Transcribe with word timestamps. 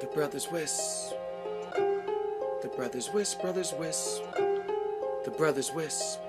The 0.00 0.06
brothers 0.06 0.46
WISP. 0.52 1.12
The 2.62 2.68
brothers 2.76 3.10
WISP, 3.12 3.40
brothers 3.40 3.72
WISP. 3.76 4.22
The 5.24 5.30
brothers 5.36 5.72
WISP. 5.74 6.20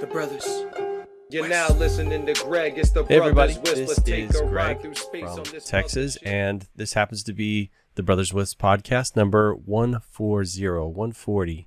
The 0.00 0.08
brothers. 0.08 0.46
You're 1.30 1.48
now 1.48 1.68
listening 1.70 2.24
to 2.26 2.34
Greg. 2.34 2.78
It's 2.78 2.90
the 2.90 3.04
Hey 3.04 3.16
everybody, 3.16 3.54
Brothers 3.54 3.64
WISP. 3.64 3.76
this 3.76 3.88
Let's 3.88 4.02
take 4.02 4.30
is 4.30 4.36
a 4.36 4.42
Greg 4.44 4.52
ride 4.52 4.80
through 4.82 4.94
space 4.94 5.22
from 5.22 5.40
on 5.40 5.44
this 5.50 5.64
Texas, 5.64 6.16
and 6.22 6.68
this 6.76 6.92
happens 6.92 7.24
to 7.24 7.32
be 7.32 7.72
the 7.96 8.04
Brothers 8.04 8.32
WISP 8.32 8.60
podcast 8.60 9.16
number 9.16 9.52
140, 9.52 10.68
140. 10.68 11.66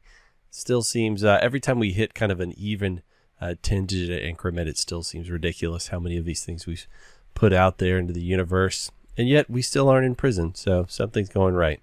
Still 0.50 0.82
seems, 0.82 1.26
uh, 1.26 1.40
every 1.42 1.60
time 1.60 1.78
we 1.78 1.92
hit 1.92 2.14
kind 2.14 2.32
of 2.32 2.40
an 2.40 2.54
even 2.58 3.02
uh, 3.42 3.56
10 3.62 3.86
digit 3.86 4.24
increment, 4.24 4.70
it 4.70 4.78
still 4.78 5.04
seems 5.04 5.30
ridiculous 5.30 5.90
how 5.90 6.00
many 6.00 6.16
of 6.16 6.24
these 6.24 6.46
things 6.46 6.66
we've 6.66 6.88
put 7.34 7.52
out 7.52 7.80
there 7.80 7.98
into 7.98 8.14
the 8.14 8.22
universe, 8.22 8.92
and 9.18 9.28
yet 9.28 9.50
we 9.50 9.62
still 9.62 9.90
aren't 9.90 10.06
in 10.06 10.16
prison, 10.16 10.54
so 10.56 10.86
something's 10.88 11.30
going 11.30 11.56
right. 11.56 11.82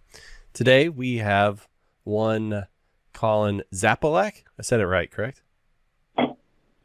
Today 0.53 0.89
we 0.89 1.19
have 1.19 1.67
one 2.05 2.67
Colin 3.13 3.63
Zapalak. 3.73 4.45
I 4.59 4.63
said 4.63 4.81
it 4.81 4.87
right, 4.87 5.11
correct? 5.11 5.43
All 6.17 6.37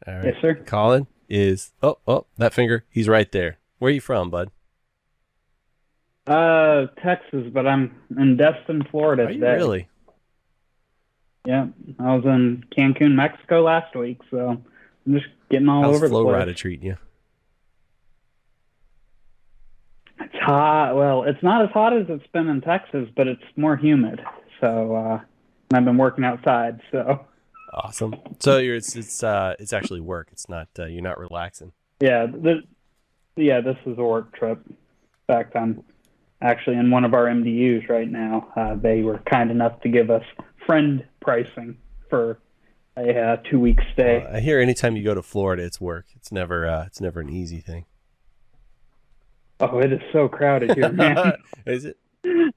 right. 0.07 0.25
Yes, 0.25 0.35
sir. 0.41 0.55
Colin 0.65 1.07
is 1.27 1.71
oh 1.83 1.99
oh 2.07 2.25
that 2.37 2.53
finger. 2.53 2.85
He's 2.89 3.07
right 3.07 3.31
there. 3.31 3.59
Where 3.77 3.89
are 3.89 3.93
you 3.93 4.01
from, 4.01 4.29
bud? 4.29 4.49
Uh, 6.25 6.87
Texas, 7.03 7.47
but 7.51 7.65
I'm 7.65 7.95
in 8.17 8.37
Destin, 8.37 8.83
Florida 8.91 9.23
Are 9.23 9.31
you 9.31 9.39
today. 9.39 9.55
really? 9.55 9.89
Yeah, 11.45 11.67
I 11.99 12.15
was 12.15 12.23
in 12.25 12.65
Cancun, 12.77 13.15
Mexico 13.15 13.63
last 13.63 13.95
week, 13.95 14.19
so 14.29 14.61
I'm 15.05 15.13
just 15.13 15.25
getting 15.49 15.67
all 15.69 15.81
How's 15.81 15.95
over 15.95 16.07
the 16.07 16.13
place. 16.13 16.21
Flow. 16.23 16.31
Rider 16.33 16.53
treating 16.53 16.85
you? 16.85 16.97
It's 20.19 20.35
hot. 20.41 20.95
Well, 20.95 21.23
it's 21.23 21.41
not 21.41 21.63
as 21.63 21.71
hot 21.71 21.93
as 21.95 22.05
it's 22.09 22.27
been 22.27 22.47
in 22.47 22.61
Texas, 22.61 23.07
but 23.15 23.27
it's 23.27 23.43
more 23.55 23.75
humid. 23.75 24.21
So, 24.59 24.95
uh, 24.95 25.21
and 25.69 25.77
I've 25.77 25.85
been 25.85 25.97
working 25.97 26.25
outside, 26.25 26.81
so 26.91 27.25
Awesome. 27.73 28.15
So 28.39 28.57
you're 28.57 28.75
it's 28.75 28.95
it's 28.95 29.23
uh 29.23 29.55
it's 29.59 29.73
actually 29.73 30.01
work. 30.01 30.29
It's 30.31 30.49
not 30.49 30.67
uh, 30.77 30.85
you're 30.85 31.01
not 31.01 31.19
relaxing. 31.19 31.71
yeah, 31.99 32.25
the, 32.25 32.63
yeah, 33.35 33.61
this 33.61 33.77
is 33.85 33.97
a 33.97 34.03
work 34.03 34.35
trip. 34.35 34.61
In 34.67 34.75
fact, 35.27 35.55
I'm 35.55 35.83
actually 36.41 36.77
in 36.77 36.89
one 36.89 37.05
of 37.05 37.13
our 37.13 37.25
MDUs 37.25 37.89
right 37.89 38.09
now. 38.09 38.51
Uh, 38.55 38.75
they 38.75 39.01
were 39.01 39.19
kind 39.19 39.51
enough 39.51 39.79
to 39.81 39.89
give 39.89 40.09
us 40.09 40.23
friend 40.65 41.05
pricing 41.19 41.77
for 42.09 42.39
a 42.97 43.17
uh, 43.17 43.35
two 43.49 43.59
week 43.59 43.79
stay. 43.93 44.25
I 44.25 44.39
hear 44.39 44.59
anytime 44.59 44.95
you 44.95 45.03
go 45.03 45.13
to 45.13 45.21
Florida, 45.21 45.63
it's 45.63 45.79
work. 45.79 46.07
It's 46.15 46.31
never 46.31 46.67
uh 46.67 46.85
it's 46.85 46.99
never 46.99 47.19
an 47.19 47.29
easy 47.29 47.59
thing. 47.59 47.85
Oh, 49.59 49.79
it 49.79 49.91
is 49.91 50.01
so 50.13 50.27
crowded 50.27 50.73
here, 50.75 50.91
man. 50.91 51.33
is 51.65 51.85
it? 51.85 51.97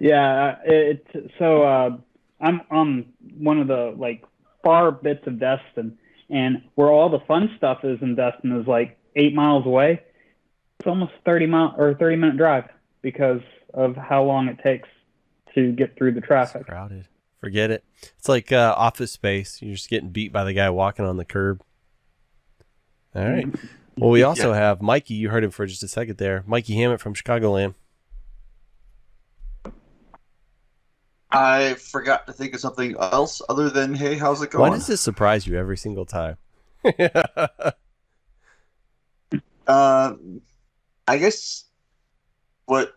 yeah, 0.00 0.56
it's 0.64 1.06
so 1.38 1.62
uh, 1.62 1.96
I'm 2.40 2.62
on 2.70 3.06
one 3.38 3.58
of 3.60 3.68
the 3.68 3.94
like 3.96 4.24
far 4.64 4.90
bits 4.90 5.26
of 5.26 5.38
Destin, 5.38 5.98
and 6.30 6.62
where 6.74 6.88
all 6.90 7.08
the 7.10 7.20
fun 7.26 7.50
stuff 7.56 7.80
is 7.84 7.98
in 8.00 8.14
Destin 8.14 8.58
is 8.60 8.66
like 8.66 8.98
eight 9.16 9.34
miles 9.34 9.66
away. 9.66 10.02
It's 10.78 10.86
almost 10.86 11.12
thirty 11.24 11.46
mile 11.46 11.74
or 11.76 11.94
thirty 11.94 12.16
minute 12.16 12.36
drive 12.36 12.64
because 13.02 13.40
of 13.74 13.96
how 13.96 14.22
long 14.24 14.48
it 14.48 14.58
takes 14.62 14.88
to 15.54 15.72
get 15.72 15.96
through 15.96 16.12
the 16.12 16.18
It's 16.18 16.26
traffic. 16.26 16.66
crowded. 16.66 17.06
Forget 17.40 17.70
it. 17.70 17.84
It's 18.18 18.28
like 18.28 18.50
uh, 18.50 18.74
office 18.76 19.12
space. 19.12 19.60
You're 19.60 19.74
just 19.74 19.90
getting 19.90 20.08
beat 20.08 20.32
by 20.32 20.44
the 20.44 20.52
guy 20.54 20.70
walking 20.70 21.04
on 21.04 21.16
the 21.18 21.24
curb. 21.24 21.62
All 23.14 23.28
right. 23.28 23.46
Well, 23.98 24.10
we 24.10 24.22
also 24.24 24.52
have 24.52 24.82
Mikey. 24.82 25.14
You 25.14 25.30
heard 25.30 25.44
him 25.44 25.50
for 25.50 25.66
just 25.66 25.82
a 25.82 25.88
second 25.88 26.18
there. 26.18 26.44
Mikey 26.46 26.74
Hammett 26.74 27.00
from 27.00 27.14
Chicagoland. 27.14 27.74
I 31.30 31.74
forgot 31.74 32.26
to 32.28 32.32
think 32.32 32.54
of 32.54 32.60
something 32.60 32.96
else 32.98 33.42
other 33.48 33.68
than 33.68 33.94
hey, 33.94 34.16
how's 34.16 34.40
it 34.42 34.50
going? 34.50 34.70
Why 34.70 34.76
does 34.76 34.86
this 34.86 35.00
surprise 35.00 35.46
you 35.46 35.58
every 35.58 35.76
single 35.76 36.06
time? 36.06 36.36
Uh, 39.66 40.14
I 41.08 41.18
guess 41.18 41.64
what 42.66 42.94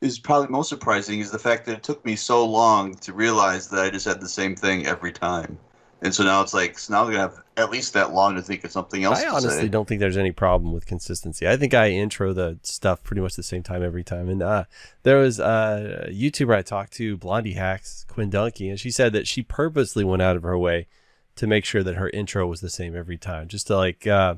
is 0.00 0.18
probably 0.18 0.48
most 0.48 0.68
surprising 0.68 1.20
is 1.20 1.30
the 1.30 1.38
fact 1.38 1.66
that 1.66 1.78
it 1.78 1.82
took 1.82 2.04
me 2.04 2.16
so 2.16 2.46
long 2.46 2.94
to 2.96 3.12
realize 3.12 3.68
that 3.68 3.84
I 3.84 3.90
just 3.90 4.06
had 4.06 4.20
the 4.20 4.28
same 4.28 4.54
thing 4.54 4.86
every 4.86 5.12
time, 5.12 5.58
and 6.02 6.12
so 6.12 6.24
now 6.24 6.42
it's 6.42 6.52
like 6.52 6.78
so 6.78 6.92
now 6.92 7.04
I'm 7.04 7.06
gonna 7.06 7.18
have 7.20 7.42
at 7.56 7.70
least 7.70 7.94
that 7.94 8.12
long 8.12 8.34
to 8.34 8.42
think 8.42 8.64
of 8.64 8.72
something 8.72 9.04
else. 9.04 9.20
I 9.20 9.24
to 9.24 9.30
honestly 9.30 9.62
say. 9.62 9.68
don't 9.68 9.86
think 9.86 10.00
there's 10.00 10.16
any 10.16 10.32
problem 10.32 10.72
with 10.72 10.84
consistency. 10.84 11.48
I 11.48 11.56
think 11.56 11.74
I 11.74 11.90
intro 11.90 12.32
the 12.32 12.58
stuff 12.64 13.04
pretty 13.04 13.22
much 13.22 13.36
the 13.36 13.42
same 13.44 13.62
time 13.62 13.84
every 13.84 14.02
time. 14.02 14.28
And 14.28 14.42
uh, 14.42 14.64
there 15.04 15.18
was 15.18 15.38
uh, 15.38 16.06
a 16.08 16.12
YouTuber 16.12 16.56
I 16.56 16.62
talked 16.62 16.92
to, 16.94 17.16
Blondihacks, 17.16 18.06
Quinn 18.08 18.30
Dunki, 18.30 18.68
and 18.68 18.80
she 18.80 18.90
said 18.90 19.12
that 19.12 19.28
she 19.28 19.42
purposely 19.42 20.02
went 20.02 20.22
out 20.22 20.34
of 20.34 20.42
her 20.42 20.58
way 20.58 20.88
to 21.36 21.46
make 21.46 21.64
sure 21.64 21.84
that 21.84 21.94
her 21.94 22.10
intro 22.10 22.48
was 22.48 22.60
the 22.60 22.70
same 22.70 22.96
every 22.96 23.16
time, 23.16 23.46
just 23.46 23.68
to 23.68 23.76
like, 23.76 24.04
uh, 24.06 24.34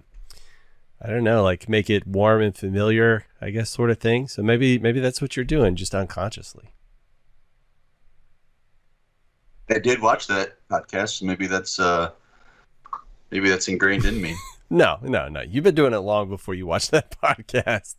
I 1.00 1.08
don't 1.08 1.24
know, 1.24 1.42
like 1.42 1.66
make 1.66 1.88
it 1.88 2.06
warm 2.06 2.42
and 2.42 2.54
familiar, 2.54 3.24
I 3.40 3.48
guess, 3.50 3.70
sort 3.70 3.90
of 3.90 3.98
thing. 3.98 4.28
So 4.28 4.42
maybe 4.42 4.78
maybe 4.78 5.00
that's 5.00 5.22
what 5.22 5.34
you're 5.34 5.44
doing, 5.44 5.76
just 5.76 5.94
unconsciously. 5.94 6.66
I 9.70 9.78
did 9.78 10.02
watch 10.02 10.26
that 10.26 10.58
podcast, 10.74 11.22
maybe 11.22 11.46
that's 11.46 11.78
uh, 11.78 12.10
maybe 13.30 13.48
that's 13.48 13.68
ingrained 13.68 14.04
in 14.04 14.20
me. 14.20 14.34
No, 14.70 14.98
no, 15.02 15.28
no. 15.28 15.42
You've 15.42 15.62
been 15.62 15.74
doing 15.74 15.92
it 15.92 15.98
long 15.98 16.28
before 16.30 16.54
you 16.54 16.66
watched 16.66 16.90
that 16.90 17.14
podcast. 17.22 17.96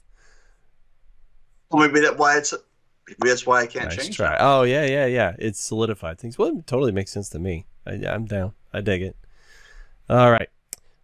well, 1.69 1.87
maybe 1.87 2.01
that 2.01 2.17
why 2.17 2.37
it's 2.37 2.53
maybe 3.07 3.29
that's 3.29 3.45
why 3.45 3.61
I 3.61 3.67
can't 3.67 3.85
Nice 3.85 3.97
change. 3.97 4.17
try. 4.17 4.35
Oh 4.39 4.63
yeah, 4.63 4.83
yeah, 4.85 5.05
yeah. 5.05 5.35
It's 5.37 5.59
solidified 5.59 6.17
things. 6.17 6.37
Well, 6.37 6.57
it 6.57 6.67
totally 6.67 6.91
makes 6.91 7.11
sense 7.11 7.29
to 7.29 7.39
me. 7.39 7.67
I, 7.85 7.91
I'm 8.07 8.25
down. 8.25 8.53
I 8.73 8.81
dig 8.81 9.03
it. 9.03 9.15
All 10.09 10.31
right, 10.31 10.49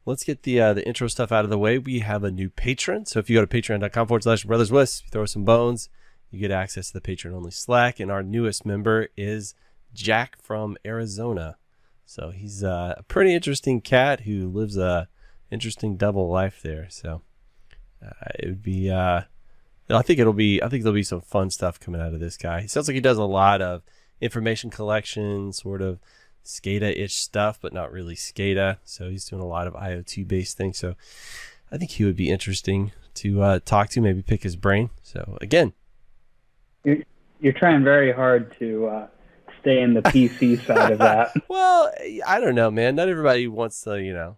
let's 0.06 0.24
get 0.24 0.44
the 0.44 0.60
uh, 0.60 0.74
the 0.74 0.86
intro 0.86 1.08
stuff 1.08 1.32
out 1.32 1.46
of 1.46 1.52
the 1.52 1.60
way. 1.60 1.78
We 1.78 2.00
have 2.00 2.24
a 2.24 2.32
new 2.32 2.50
patron. 2.50 3.06
So 3.06 3.20
if 3.20 3.30
you 3.30 3.38
go 3.38 3.46
to 3.46 3.62
patreon.com 3.62 4.08
forward 4.08 4.24
slash 4.24 4.44
brothers 4.44 4.72
WISP, 4.72 5.10
throw 5.12 5.26
some 5.26 5.46
bones, 5.46 5.90
you 6.32 6.40
get 6.40 6.52
access 6.52 6.88
to 6.88 6.94
the 6.94 7.02
patron 7.02 7.34
only 7.36 7.52
Slack. 7.52 8.00
And 8.00 8.12
our 8.12 8.24
newest 8.24 8.66
member 8.66 9.10
is 9.16 9.54
Jack 9.94 10.42
from 10.42 10.76
Arizona. 10.84 11.58
So 12.12 12.32
he's 12.32 12.62
uh, 12.62 12.96
a 12.98 13.04
pretty 13.04 13.34
interesting 13.34 13.80
cat 13.80 14.22
who 14.22 14.50
lives 14.50 14.76
a 14.76 15.08
interesting 15.50 15.96
double 15.96 16.30
life 16.30 16.60
there. 16.62 16.88
So 16.90 17.22
uh, 18.06 18.28
it 18.38 18.48
would 18.48 18.62
be. 18.62 18.90
Uh, 18.90 19.22
I 19.90 20.02
think 20.02 20.20
it'll 20.20 20.34
be. 20.34 20.62
I 20.62 20.68
think 20.68 20.84
there'll 20.84 20.94
be 20.94 21.04
some 21.04 21.22
fun 21.22 21.50
stuff 21.52 21.80
coming 21.80 22.02
out 22.02 22.14
of 22.14 22.20
this 22.20 22.36
guy. 22.36 22.64
He 22.64 22.68
sounds 22.68 22.90
like 22.90 22.96
he 22.96 23.02
does 23.02 23.18
a 23.18 23.24
lot 23.24 23.62
of 23.62 23.82
information 24.20 24.70
collection, 24.70 25.54
sort 25.54 25.82
of 25.82 26.00
SCADA-ish 26.44 27.16
stuff, 27.16 27.60
but 27.62 27.72
not 27.72 27.94
really 27.94 28.16
SCADA. 28.16 28.80
So 28.84 29.10
he's 29.10 29.24
doing 29.24 29.42
a 29.42 29.48
lot 29.48 29.68
of 29.68 29.74
IoT-based 29.74 30.58
things. 30.58 30.78
So 30.80 30.96
I 31.72 31.78
think 31.78 31.92
he 31.92 32.04
would 32.04 32.18
be 32.18 32.30
interesting 32.30 32.92
to 33.16 33.42
uh, 33.42 33.60
talk 33.64 33.88
to, 33.92 34.02
maybe 34.02 34.22
pick 34.22 34.44
his 34.44 34.58
brain. 34.58 34.90
So 35.02 35.38
again, 35.40 35.72
You're 36.84 37.54
trying 37.54 37.86
very 37.86 38.12
hard 38.12 38.54
to 38.60 38.88
uh, 38.88 39.08
stay 39.62 39.82
in 39.82 39.94
the 39.94 40.02
PC 40.02 40.66
side 40.66 40.92
of 40.92 41.00
that. 41.00 41.32
well, 41.48 41.92
I 42.28 42.40
don't 42.40 42.56
know, 42.56 42.70
man. 42.70 42.96
Not 42.96 43.10
everybody 43.10 43.48
wants 43.48 43.82
to, 43.82 44.02
you 44.02 44.14
know. 44.14 44.38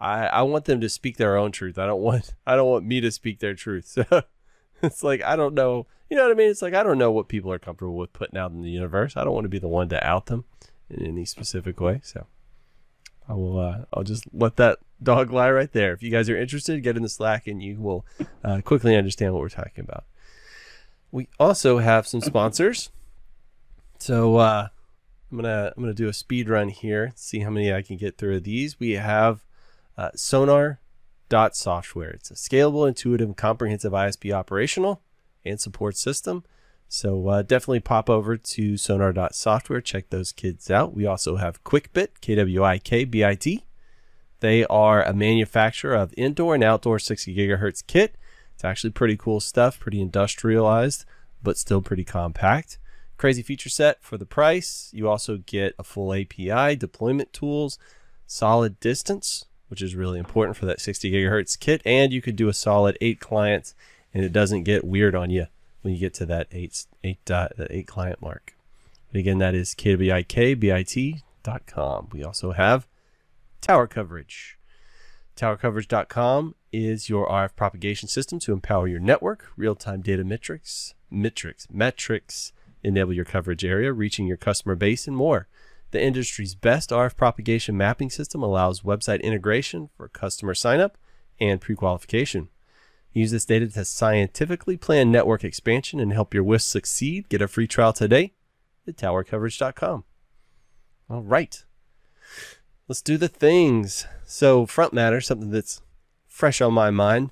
I 0.00 0.26
I 0.26 0.42
want 0.42 0.64
them 0.64 0.80
to 0.80 0.88
speak 0.88 1.18
their 1.18 1.36
own 1.36 1.52
truth. 1.52 1.78
I 1.78 1.86
don't 1.86 2.00
want 2.00 2.34
I 2.46 2.56
don't 2.56 2.68
want 2.68 2.86
me 2.86 3.00
to 3.00 3.10
speak 3.10 3.38
their 3.40 3.54
truth. 3.54 3.96
So 4.82 4.86
it's 4.86 5.04
like 5.04 5.22
I 5.22 5.36
don't 5.36 5.52
know. 5.52 5.86
You 6.08 6.16
know 6.16 6.22
what 6.22 6.32
I 6.32 6.34
mean? 6.34 6.48
It's 6.48 6.62
like 6.62 6.72
I 6.72 6.82
don't 6.82 6.96
know 6.96 7.12
what 7.12 7.28
people 7.28 7.52
are 7.52 7.58
comfortable 7.58 7.96
with 7.96 8.14
putting 8.14 8.38
out 8.38 8.50
in 8.50 8.62
the 8.62 8.70
universe. 8.70 9.14
I 9.14 9.24
don't 9.24 9.34
want 9.34 9.44
to 9.44 9.50
be 9.50 9.58
the 9.58 9.68
one 9.68 9.90
to 9.90 10.06
out 10.06 10.26
them 10.26 10.46
in 10.88 11.04
any 11.04 11.26
specific 11.26 11.80
way. 11.80 12.00
So 12.02 12.26
I 13.28 13.34
will. 13.34 13.60
Uh, 13.60 13.84
I'll 13.92 14.02
just 14.02 14.24
let 14.32 14.56
that 14.56 14.78
dog 15.02 15.32
lie 15.32 15.50
right 15.50 15.70
there. 15.70 15.92
If 15.92 16.02
you 16.02 16.10
guys 16.10 16.30
are 16.30 16.36
interested, 16.36 16.82
get 16.82 16.96
in 16.96 17.02
the 17.02 17.10
Slack 17.10 17.46
and 17.46 17.62
you 17.62 17.78
will 17.78 18.06
uh, 18.42 18.62
quickly 18.62 18.96
understand 18.96 19.34
what 19.34 19.40
we're 19.40 19.50
talking 19.50 19.84
about. 19.84 20.04
We 21.12 21.28
also 21.38 21.78
have 21.78 22.06
some 22.06 22.22
sponsors. 22.22 22.90
So 24.00 24.36
uh, 24.36 24.68
I'm 25.30 25.36
gonna 25.36 25.72
I'm 25.76 25.82
gonna 25.82 25.94
do 25.94 26.08
a 26.08 26.12
speed 26.12 26.48
run 26.48 26.70
here. 26.70 27.12
See 27.14 27.40
how 27.40 27.50
many 27.50 27.72
I 27.72 27.82
can 27.82 27.96
get 27.96 28.18
through 28.18 28.36
of 28.36 28.44
these. 28.44 28.80
We 28.80 28.92
have 28.92 29.44
uh, 29.96 30.10
Sonar 30.14 30.80
dot 31.28 31.54
software. 31.54 32.10
It's 32.10 32.30
a 32.30 32.34
scalable, 32.34 32.88
intuitive, 32.88 33.36
comprehensive 33.36 33.92
ISP 33.92 34.32
operational 34.32 35.02
and 35.44 35.60
support 35.60 35.96
system. 35.96 36.44
So 36.88 37.28
uh, 37.28 37.42
definitely 37.42 37.80
pop 37.80 38.10
over 38.10 38.36
to 38.36 38.76
sonar 38.76 39.12
dot 39.12 39.34
software. 39.34 39.80
Check 39.80 40.10
those 40.10 40.32
kids 40.32 40.70
out. 40.70 40.92
We 40.92 41.06
also 41.06 41.36
have 41.36 41.62
KwikBit, 41.62 42.20
K 42.20 42.34
W 42.34 42.64
I 42.64 42.78
K 42.78 43.04
B 43.04 43.24
I 43.24 43.36
T. 43.36 43.64
They 44.40 44.64
are 44.64 45.02
a 45.02 45.14
manufacturer 45.14 45.94
of 45.94 46.12
indoor 46.16 46.56
and 46.56 46.64
outdoor 46.64 46.98
60 46.98 47.34
gigahertz 47.36 47.86
kit. 47.86 48.16
It's 48.54 48.64
actually 48.64 48.90
pretty 48.90 49.16
cool 49.16 49.38
stuff, 49.38 49.78
pretty 49.78 50.00
industrialized, 50.00 51.04
but 51.42 51.56
still 51.56 51.80
pretty 51.80 52.04
compact. 52.04 52.78
Crazy 53.20 53.42
feature 53.42 53.68
set 53.68 54.02
for 54.02 54.16
the 54.16 54.24
price. 54.24 54.88
You 54.94 55.06
also 55.06 55.36
get 55.44 55.74
a 55.78 55.84
full 55.84 56.14
API, 56.14 56.74
deployment 56.74 57.34
tools, 57.34 57.78
solid 58.26 58.80
distance, 58.80 59.44
which 59.68 59.82
is 59.82 59.94
really 59.94 60.18
important 60.18 60.56
for 60.56 60.64
that 60.64 60.80
60 60.80 61.12
gigahertz 61.12 61.60
kit, 61.60 61.82
and 61.84 62.14
you 62.14 62.22
could 62.22 62.34
do 62.34 62.48
a 62.48 62.54
solid 62.54 62.96
eight 63.02 63.20
clients 63.20 63.74
and 64.14 64.24
it 64.24 64.32
doesn't 64.32 64.62
get 64.62 64.86
weird 64.86 65.14
on 65.14 65.28
you 65.28 65.48
when 65.82 65.92
you 65.92 66.00
get 66.00 66.14
to 66.14 66.24
that 66.24 66.46
eight 66.50 66.86
eight 67.04 67.22
dot 67.26 67.52
eight 67.68 67.86
client 67.86 68.22
mark. 68.22 68.56
But 69.12 69.18
again, 69.18 69.36
that 69.36 69.54
is 69.54 69.74
kwikbit.com. 69.74 71.18
We 72.12 72.24
also 72.24 72.52
have 72.52 72.86
tower 73.60 73.86
coverage. 73.86 74.56
Towercoverage.com 75.36 76.54
is 76.72 77.10
your 77.10 77.28
RF 77.28 77.54
propagation 77.54 78.08
system 78.08 78.38
to 78.38 78.54
empower 78.54 78.88
your 78.88 78.98
network. 78.98 79.50
Real-time 79.58 80.00
data 80.00 80.24
metrics, 80.24 80.94
metrics, 81.10 81.66
metrics 81.70 82.54
enable 82.82 83.12
your 83.12 83.24
coverage 83.24 83.64
area, 83.64 83.92
reaching 83.92 84.26
your 84.26 84.36
customer 84.36 84.74
base, 84.74 85.06
and 85.06 85.16
more. 85.16 85.48
The 85.90 86.02
industry's 86.02 86.54
best 86.54 86.90
RF 86.90 87.16
propagation 87.16 87.76
mapping 87.76 88.10
system 88.10 88.42
allows 88.42 88.82
website 88.82 89.22
integration 89.22 89.90
for 89.96 90.08
customer 90.08 90.54
sign-up 90.54 90.96
and 91.40 91.60
pre-qualification. 91.60 92.48
Use 93.12 93.32
this 93.32 93.44
data 93.44 93.66
to 93.66 93.84
scientifically 93.84 94.76
plan 94.76 95.10
network 95.10 95.42
expansion 95.42 95.98
and 95.98 96.12
help 96.12 96.32
your 96.32 96.44
WISP 96.44 96.70
succeed. 96.70 97.28
Get 97.28 97.42
a 97.42 97.48
free 97.48 97.66
trial 97.66 97.92
today 97.92 98.34
at 98.86 98.96
towercoverage.com. 98.96 100.04
All 101.08 101.22
right. 101.22 101.64
Let's 102.86 103.02
do 103.02 103.16
the 103.16 103.28
things. 103.28 104.06
So, 104.26 104.64
front 104.64 104.92
matter, 104.92 105.20
something 105.20 105.50
that's 105.50 105.82
fresh 106.28 106.60
on 106.60 106.72
my 106.72 106.90
mind, 106.90 107.30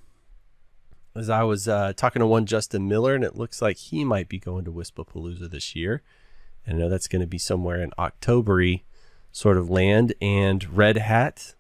as 1.19 1.29
I 1.29 1.43
was 1.43 1.69
uh, 1.69 1.93
talking 1.97 2.21
to 2.21 2.27
one 2.27 2.47
Justin 2.47 2.89
Miller, 2.89 3.15
and 3.15 3.25
it 3.25 3.37
looks 3.37 3.61
like 3.61 3.77
he 3.77 4.05
might 4.05 4.29
be 4.29 4.39
going 4.39 4.65
to 4.65 4.73
Wispapalooza 4.73 5.51
this 5.51 5.75
year. 5.75 6.03
And 6.65 6.77
I 6.77 6.79
know 6.79 6.89
that's 6.89 7.09
going 7.09 7.21
to 7.21 7.27
be 7.27 7.39
somewhere 7.39 7.83
in 7.83 7.93
Octobery 7.99 8.83
sort 9.33 9.57
of 9.57 9.71
land. 9.71 10.15
And 10.21 10.77
Red 10.77 10.97
Hat, 10.97 11.55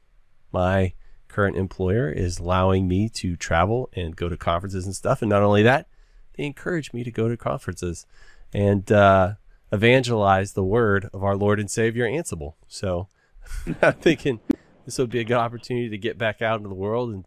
my 0.52 0.92
current 1.28 1.56
employer, 1.56 2.10
is 2.10 2.38
allowing 2.38 2.88
me 2.88 3.08
to 3.10 3.36
travel 3.36 3.90
and 3.94 4.16
go 4.16 4.28
to 4.28 4.36
conferences 4.36 4.86
and 4.86 4.94
stuff. 4.94 5.22
And 5.22 5.28
not 5.28 5.42
only 5.42 5.62
that, 5.62 5.88
they 6.36 6.44
encourage 6.44 6.92
me 6.92 7.04
to 7.04 7.10
go 7.10 7.28
to 7.28 7.36
conferences 7.36 8.06
and 8.52 8.90
uh, 8.92 9.34
evangelize 9.72 10.52
the 10.52 10.64
word 10.64 11.08
of 11.12 11.24
our 11.24 11.36
Lord 11.36 11.60
and 11.60 11.70
Savior 11.70 12.06
Ansible. 12.06 12.54
So 12.68 13.08
I'm 13.82 13.94
thinking 13.94 14.40
this 14.84 14.98
would 14.98 15.10
be 15.10 15.20
a 15.20 15.24
good 15.24 15.36
opportunity 15.36 15.88
to 15.88 15.98
get 15.98 16.16
back 16.16 16.40
out 16.40 16.58
into 16.58 16.68
the 16.68 16.74
world 16.74 17.10
and 17.10 17.24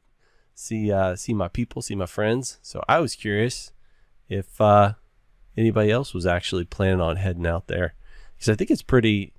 see 0.53 0.91
uh, 0.91 1.15
see 1.15 1.33
my 1.33 1.47
people, 1.47 1.81
see 1.81 1.95
my 1.95 2.05
friends. 2.05 2.59
So 2.61 2.83
I 2.87 2.99
was 2.99 3.15
curious 3.15 3.71
if 4.29 4.59
uh, 4.61 4.93
anybody 5.57 5.91
else 5.91 6.13
was 6.13 6.25
actually 6.25 6.65
planning 6.65 7.01
on 7.01 7.17
heading 7.17 7.47
out 7.47 7.67
there 7.67 7.95
because 8.35 8.49
I 8.49 8.55
think 8.55 8.71
it's 8.71 8.81
pretty 8.81 9.33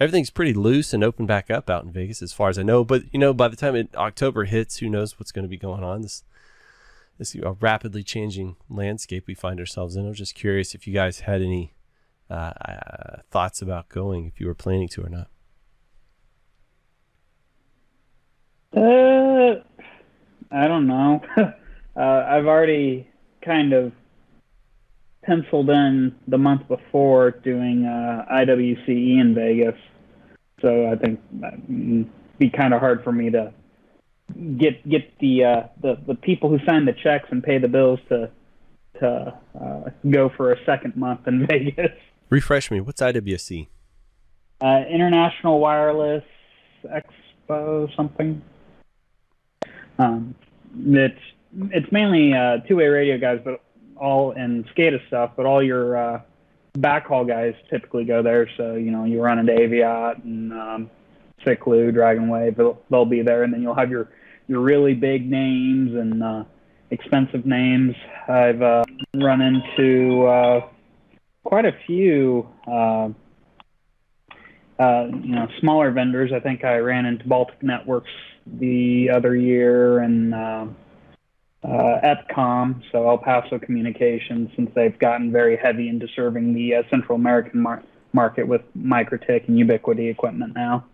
everything's 0.00 0.30
pretty 0.30 0.52
loose 0.52 0.92
and 0.92 1.04
open 1.04 1.26
back 1.26 1.50
up 1.50 1.70
out 1.70 1.84
in 1.84 1.92
Vegas 1.92 2.22
as 2.22 2.32
far 2.32 2.48
as 2.48 2.58
I 2.58 2.62
know. 2.62 2.84
But 2.84 3.02
you 3.12 3.18
know, 3.18 3.32
by 3.32 3.48
the 3.48 3.56
time 3.56 3.76
it, 3.76 3.94
October 3.94 4.44
hits, 4.44 4.78
who 4.78 4.88
knows 4.88 5.18
what's 5.18 5.32
going 5.32 5.44
to 5.44 5.48
be 5.48 5.56
going 5.56 5.84
on? 5.84 6.02
This 6.02 6.24
this 7.18 7.34
a 7.36 7.52
rapidly 7.52 8.02
changing 8.02 8.56
landscape 8.68 9.26
we 9.26 9.34
find 9.34 9.60
ourselves 9.60 9.96
in. 9.96 10.06
I 10.06 10.08
was 10.08 10.18
just 10.18 10.34
curious 10.34 10.74
if 10.74 10.86
you 10.86 10.94
guys 10.94 11.20
had 11.20 11.42
any 11.42 11.74
uh, 12.30 12.52
uh, 12.66 13.16
thoughts 13.30 13.62
about 13.62 13.88
going, 13.88 14.26
if 14.26 14.40
you 14.40 14.46
were 14.46 14.54
planning 14.54 14.88
to 14.88 15.04
or 15.04 15.08
not. 15.08 15.28
Uh, 18.74 19.62
I 20.52 20.68
don't 20.68 20.86
know. 20.86 21.22
uh, 21.36 21.50
I've 21.96 22.46
already 22.46 23.08
kind 23.44 23.72
of 23.72 23.92
penciled 25.22 25.70
in 25.70 26.14
the 26.28 26.38
month 26.38 26.68
before 26.68 27.30
doing 27.30 27.86
uh, 27.86 28.26
IWCE 28.32 29.20
in 29.20 29.34
Vegas, 29.34 29.80
so 30.60 30.90
I 30.90 30.96
think 30.96 31.20
it'd 31.42 32.10
be 32.38 32.50
kind 32.50 32.74
of 32.74 32.80
hard 32.80 33.02
for 33.04 33.12
me 33.12 33.30
to 33.30 33.52
get 34.58 34.88
get 34.88 35.18
the 35.18 35.44
uh, 35.44 35.62
the 35.80 35.98
the 36.06 36.14
people 36.14 36.48
who 36.48 36.58
sign 36.66 36.84
the 36.84 36.92
checks 36.92 37.26
and 37.30 37.42
pay 37.42 37.58
the 37.58 37.68
bills 37.68 38.00
to 38.08 38.30
to 39.00 39.38
uh, 39.60 39.90
go 40.10 40.30
for 40.36 40.52
a 40.52 40.64
second 40.64 40.96
month 40.96 41.26
in 41.26 41.46
Vegas. 41.50 41.92
Refresh 42.30 42.70
me. 42.70 42.80
What's 42.80 43.00
IWC? 43.00 43.68
Uh, 44.60 44.84
International 44.88 45.58
Wireless 45.58 46.24
Expo 46.84 47.94
something. 47.96 48.42
Um, 49.98 50.34
it's 50.76 51.20
it's 51.70 51.92
mainly 51.92 52.34
uh, 52.34 52.58
two-way 52.68 52.86
radio 52.86 53.18
guys, 53.18 53.40
but 53.44 53.62
all 53.96 54.32
and 54.32 54.66
SCADA 54.68 55.06
stuff. 55.06 55.32
But 55.36 55.46
all 55.46 55.62
your 55.62 55.96
uh, 55.96 56.20
backhaul 56.78 57.26
guys 57.26 57.54
typically 57.70 58.04
go 58.04 58.22
there. 58.22 58.48
So 58.56 58.74
you 58.74 58.90
know 58.90 59.04
you 59.04 59.20
run 59.20 59.38
into 59.38 59.52
Aviat 59.52 60.24
and 60.24 60.52
um, 60.52 60.90
Ciclu, 61.44 61.92
Dragon 61.92 62.28
Wave. 62.28 62.56
They'll, 62.56 62.80
they'll 62.90 63.04
be 63.04 63.22
there, 63.22 63.42
and 63.42 63.52
then 63.52 63.62
you'll 63.62 63.74
have 63.74 63.90
your 63.90 64.08
your 64.48 64.60
really 64.60 64.94
big 64.94 65.30
names 65.30 65.94
and 65.94 66.22
uh, 66.22 66.44
expensive 66.90 67.46
names. 67.46 67.94
I've 68.28 68.62
uh, 68.62 68.84
run 69.14 69.40
into 69.40 70.26
uh, 70.26 70.68
quite 71.44 71.64
a 71.64 71.72
few. 71.86 72.48
Uh, 72.66 73.10
uh, 74.82 75.06
you 75.22 75.34
know, 75.34 75.46
smaller 75.60 75.90
vendors. 75.90 76.32
I 76.34 76.40
think 76.40 76.64
I 76.64 76.78
ran 76.78 77.06
into 77.06 77.26
Baltic 77.26 77.62
Networks 77.62 78.10
the 78.46 79.10
other 79.14 79.36
year 79.36 80.00
and 80.00 80.34
uh, 80.34 80.66
uh, 81.62 82.00
EPCOM, 82.02 82.82
so 82.90 83.08
El 83.08 83.18
Paso 83.18 83.58
Communications, 83.58 84.50
since 84.56 84.70
they've 84.74 84.98
gotten 84.98 85.30
very 85.30 85.56
heavy 85.56 85.88
into 85.88 86.08
serving 86.16 86.54
the 86.54 86.74
uh, 86.74 86.82
Central 86.90 87.16
American 87.16 87.60
mar- 87.60 87.84
market 88.12 88.48
with 88.48 88.62
MikroTik 88.76 89.48
and 89.48 89.56
Ubiquiti 89.58 90.10
equipment 90.10 90.54
now. 90.54 90.84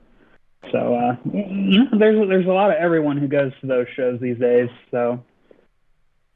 So 0.73 0.95
uh, 0.95 1.17
you 1.33 1.85
know, 1.85 1.99
there's 1.99 2.29
there's 2.29 2.47
a 2.47 2.51
lot 2.51 2.71
of 2.71 2.77
everyone 2.77 3.17
who 3.17 3.29
goes 3.29 3.53
to 3.61 3.67
those 3.67 3.87
shows 3.97 4.21
these 4.21 4.39
days. 4.39 4.69
So 4.91 5.25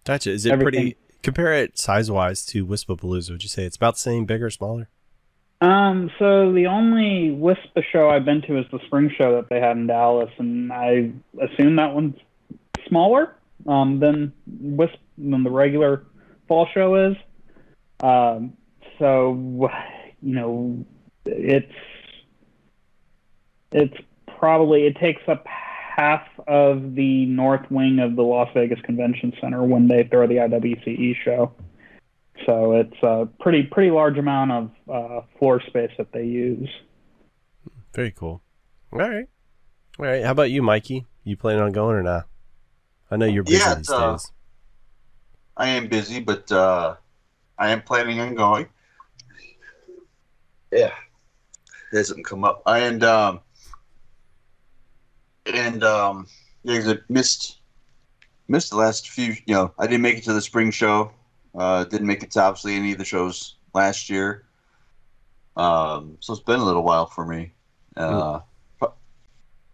gotcha. 0.04 0.30
Is 0.30 0.46
it 0.46 0.52
Everything. 0.52 0.80
pretty? 0.80 0.96
Compare 1.22 1.52
it 1.54 1.78
size 1.78 2.10
wise 2.10 2.44
to 2.46 2.66
Wispapalooza. 2.66 3.30
Would 3.30 3.42
you 3.42 3.48
say 3.48 3.64
it's 3.64 3.76
about 3.76 3.94
the 3.94 4.00
same, 4.00 4.24
bigger, 4.24 4.48
smaller? 4.48 4.88
Um, 5.62 6.10
so 6.18 6.52
the 6.52 6.66
only 6.66 7.30
WISPA 7.30 7.84
show 7.92 8.10
I've 8.10 8.24
been 8.24 8.42
to 8.42 8.58
is 8.58 8.66
the 8.72 8.80
spring 8.86 9.12
show 9.16 9.36
that 9.36 9.48
they 9.48 9.60
had 9.60 9.76
in 9.76 9.86
Dallas, 9.86 10.30
and 10.38 10.72
I 10.72 11.12
assume 11.40 11.76
that 11.76 11.94
one's 11.94 12.16
smaller 12.88 13.36
um, 13.68 14.00
than 14.00 14.32
WISP 14.60 14.98
than 15.16 15.44
the 15.44 15.50
regular 15.50 16.04
fall 16.48 16.66
show 16.74 17.10
is. 17.10 17.16
Um, 18.02 18.54
so 18.98 19.70
you 20.20 20.34
know, 20.34 20.84
it's 21.26 21.72
it's 23.70 23.96
probably 24.26 24.86
it 24.86 24.96
takes 24.96 25.22
up 25.28 25.46
half 25.46 26.26
of 26.48 26.96
the 26.96 27.26
north 27.26 27.70
wing 27.70 28.00
of 28.00 28.16
the 28.16 28.22
Las 28.22 28.48
Vegas 28.52 28.80
Convention 28.80 29.32
Center 29.40 29.62
when 29.62 29.86
they 29.86 30.02
throw 30.10 30.26
the 30.26 30.38
IWCE 30.38 31.14
show. 31.24 31.52
So 32.46 32.72
it's 32.72 33.02
a 33.02 33.28
pretty 33.40 33.64
pretty 33.64 33.90
large 33.90 34.18
amount 34.18 34.50
of 34.52 34.70
uh, 34.90 35.20
floor 35.38 35.60
space 35.66 35.90
that 35.98 36.12
they 36.12 36.24
use. 36.24 36.68
Very 37.94 38.10
cool. 38.10 38.42
All 38.92 38.98
right. 38.98 39.26
All 39.98 40.06
right. 40.06 40.24
How 40.24 40.32
about 40.32 40.50
you, 40.50 40.62
Mikey? 40.62 41.06
You 41.24 41.36
planning 41.36 41.62
on 41.62 41.72
going 41.72 41.94
or 41.94 42.02
not? 42.02 42.26
I 43.10 43.16
know 43.16 43.26
you're 43.26 43.44
busy 43.44 43.58
Yeah, 43.58 43.74
these 43.74 43.90
uh, 43.90 44.12
days. 44.12 44.32
I 45.56 45.68
am 45.68 45.88
busy, 45.88 46.20
but 46.20 46.50
uh, 46.50 46.96
I 47.58 47.70
am 47.70 47.82
planning 47.82 48.18
on 48.18 48.34
going. 48.34 48.68
Yeah, 50.72 50.92
it 51.92 51.96
hasn't 51.96 52.24
come 52.24 52.44
up. 52.44 52.62
And 52.66 53.04
um, 53.04 53.40
and 55.46 55.84
um, 55.84 56.26
yeah, 56.62 56.78
'cause 56.78 56.88
I 56.88 56.98
missed 57.10 57.60
missed 58.48 58.70
the 58.70 58.76
last 58.76 59.10
few. 59.10 59.36
You 59.46 59.54
know, 59.54 59.74
I 59.78 59.86
didn't 59.86 60.02
make 60.02 60.16
it 60.16 60.24
to 60.24 60.32
the 60.32 60.40
spring 60.40 60.70
show. 60.70 61.12
Uh, 61.54 61.84
didn't 61.84 62.06
make 62.06 62.22
it 62.22 62.30
to 62.32 62.40
obviously 62.40 62.74
any 62.76 62.92
of 62.92 62.98
the 62.98 63.04
shows 63.04 63.56
last 63.74 64.08
year. 64.08 64.44
Um, 65.56 66.16
so 66.20 66.32
it's 66.32 66.42
been 66.42 66.60
a 66.60 66.64
little 66.64 66.82
while 66.82 67.06
for 67.06 67.26
me. 67.26 67.52
Uh, 67.96 68.40
pro- 68.78 68.94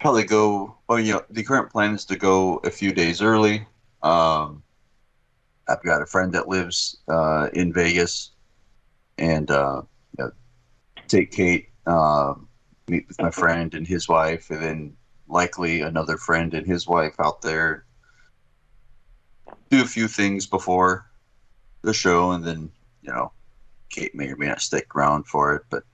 Probably 0.01 0.25
go. 0.25 0.77
Well, 0.89 0.99
you 0.99 1.15
know, 1.15 1.25
the 1.31 1.43
current 1.43 1.71
plan 1.71 1.95
is 1.95 2.05
to 2.07 2.17
go 2.17 2.57
a 2.65 2.71
few 2.71 2.93
days 2.93 3.23
early. 3.23 3.67
Um, 4.03 4.63
I've 5.69 5.83
got 5.83 6.03
a 6.03 6.07
friend 6.07 6.33
that 6.33 6.49
lives 6.49 6.97
uh, 7.09 7.49
in 7.53 7.73
Vegas, 7.73 8.31
and 9.19 9.51
uh, 9.51 9.83
you 10.19 10.25
know, 10.25 10.31
take 11.07 11.31
Kate, 11.31 11.69
uh, 11.87 12.35
meet 12.89 13.07
with 13.07 13.21
my 13.21 13.31
friend 13.31 13.75
and 13.75 13.87
his 13.87 14.09
wife, 14.09 14.51
and 14.51 14.63
then 14.63 14.97
likely 15.29 15.83
another 15.83 16.17
friend 16.17 16.55
and 16.55 16.67
his 16.67 16.89
wife 16.89 17.15
out 17.21 17.43
there. 17.43 17.85
Do 19.71 19.83
a 19.83 19.87
few 19.87 20.09
things 20.09 20.47
before 20.47 21.08
the 21.83 21.95
show, 21.95 22.33
and 22.33 22.45
then 22.45 22.71
you 23.03 23.13
know, 23.13 23.33
Kate 23.91 24.15
may 24.15 24.29
or 24.29 24.37
may 24.37 24.47
not 24.49 24.61
stick 24.61 24.95
around 24.95 25.25
for 25.25 25.55
it, 25.55 25.63
but 25.71 25.85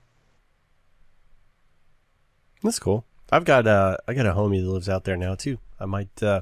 That's 2.63 2.79
cool. 2.79 3.05
I've 3.31 3.45
got 3.45 3.67
uh 3.67 3.97
I 4.07 4.13
got 4.13 4.25
a 4.25 4.33
homie 4.33 4.63
that 4.63 4.69
lives 4.69 4.89
out 4.89 5.03
there 5.03 5.17
now 5.17 5.35
too. 5.35 5.57
I 5.79 5.85
might 5.85 6.21
uh 6.23 6.41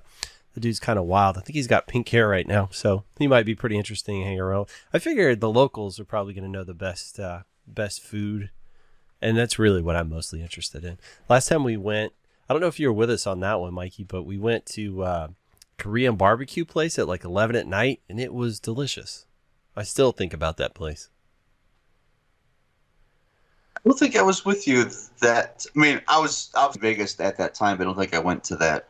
the 0.53 0.59
dude's 0.59 0.79
kind 0.79 0.99
of 0.99 1.05
wild. 1.05 1.37
I 1.37 1.41
think 1.41 1.55
he's 1.55 1.67
got 1.67 1.87
pink 1.87 2.07
hair 2.09 2.27
right 2.27 2.47
now, 2.47 2.69
so 2.71 3.03
he 3.17 3.27
might 3.27 3.45
be 3.45 3.55
pretty 3.55 3.77
interesting 3.77 4.21
to 4.21 4.25
hang 4.27 4.39
around. 4.39 4.67
I 4.93 4.99
figured 4.99 5.41
the 5.41 5.49
locals 5.49 5.99
are 5.99 6.05
probably 6.05 6.33
going 6.33 6.43
to 6.43 6.49
know 6.49 6.63
the 6.63 6.73
best 6.73 7.19
uh 7.19 7.41
best 7.67 8.01
food, 8.01 8.51
and 9.21 9.37
that's 9.37 9.59
really 9.59 9.81
what 9.81 9.95
I'm 9.95 10.09
mostly 10.09 10.41
interested 10.41 10.83
in. 10.85 10.97
Last 11.29 11.47
time 11.47 11.63
we 11.63 11.77
went, 11.77 12.13
I 12.49 12.53
don't 12.53 12.61
know 12.61 12.67
if 12.67 12.79
you 12.79 12.87
were 12.87 12.93
with 12.93 13.09
us 13.09 13.25
on 13.25 13.39
that 13.39 13.59
one, 13.59 13.73
Mikey, 13.73 14.03
but 14.03 14.23
we 14.23 14.37
went 14.37 14.65
to 14.67 15.03
uh 15.03 15.27
Korean 15.77 16.15
barbecue 16.15 16.65
place 16.65 16.99
at 16.99 17.07
like 17.07 17.23
11 17.23 17.55
at 17.55 17.67
night, 17.67 18.01
and 18.07 18.19
it 18.19 18.33
was 18.33 18.59
delicious. 18.59 19.25
I 19.75 19.83
still 19.83 20.11
think 20.11 20.33
about 20.33 20.57
that 20.57 20.73
place. 20.73 21.09
I 23.75 23.79
don't 23.85 23.97
think 23.97 24.15
I 24.15 24.21
was 24.21 24.45
with 24.45 24.67
you 24.67 24.85
that. 25.21 25.65
I 25.75 25.79
mean, 25.79 26.01
I 26.07 26.19
was 26.19 26.51
was 26.55 26.75
in 26.75 26.81
Vegas 26.81 27.19
at 27.19 27.37
that 27.37 27.53
time, 27.53 27.77
but 27.77 27.83
I 27.83 27.85
don't 27.85 27.97
think 27.97 28.13
I 28.13 28.19
went 28.19 28.43
to 28.45 28.55
that 28.57 28.87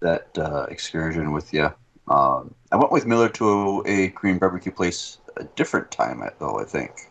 that 0.00 0.38
uh, 0.38 0.66
excursion 0.68 1.32
with 1.32 1.52
you. 1.52 1.72
Um, 2.08 2.54
I 2.70 2.76
went 2.76 2.92
with 2.92 3.06
Miller 3.06 3.28
to 3.30 3.82
a, 3.86 4.04
a 4.04 4.08
Korean 4.10 4.38
barbecue 4.38 4.72
place 4.72 5.18
a 5.36 5.44
different 5.44 5.90
time, 5.90 6.22
though. 6.38 6.60
I 6.60 6.64
think. 6.64 7.08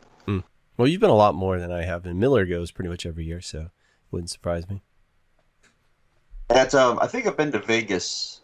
Well, 0.77 0.87
you've 0.87 1.01
been 1.01 1.09
a 1.09 1.15
lot 1.15 1.33
more 1.33 1.59
than 1.59 1.71
I 1.71 1.83
have, 1.83 2.05
and 2.05 2.19
Miller 2.19 2.45
goes 2.45 2.71
pretty 2.71 2.89
much 2.89 3.05
every 3.07 3.25
year, 3.25 3.41
so 3.41 3.61
it 3.61 3.71
wouldn't 4.11 4.29
surprise 4.29 4.69
me. 4.69 4.83
At 6.51 6.75
um, 6.75 6.99
I 7.01 7.07
think 7.07 7.25
I've 7.25 7.35
been 7.35 7.51
to 7.53 7.59
Vegas 7.59 8.41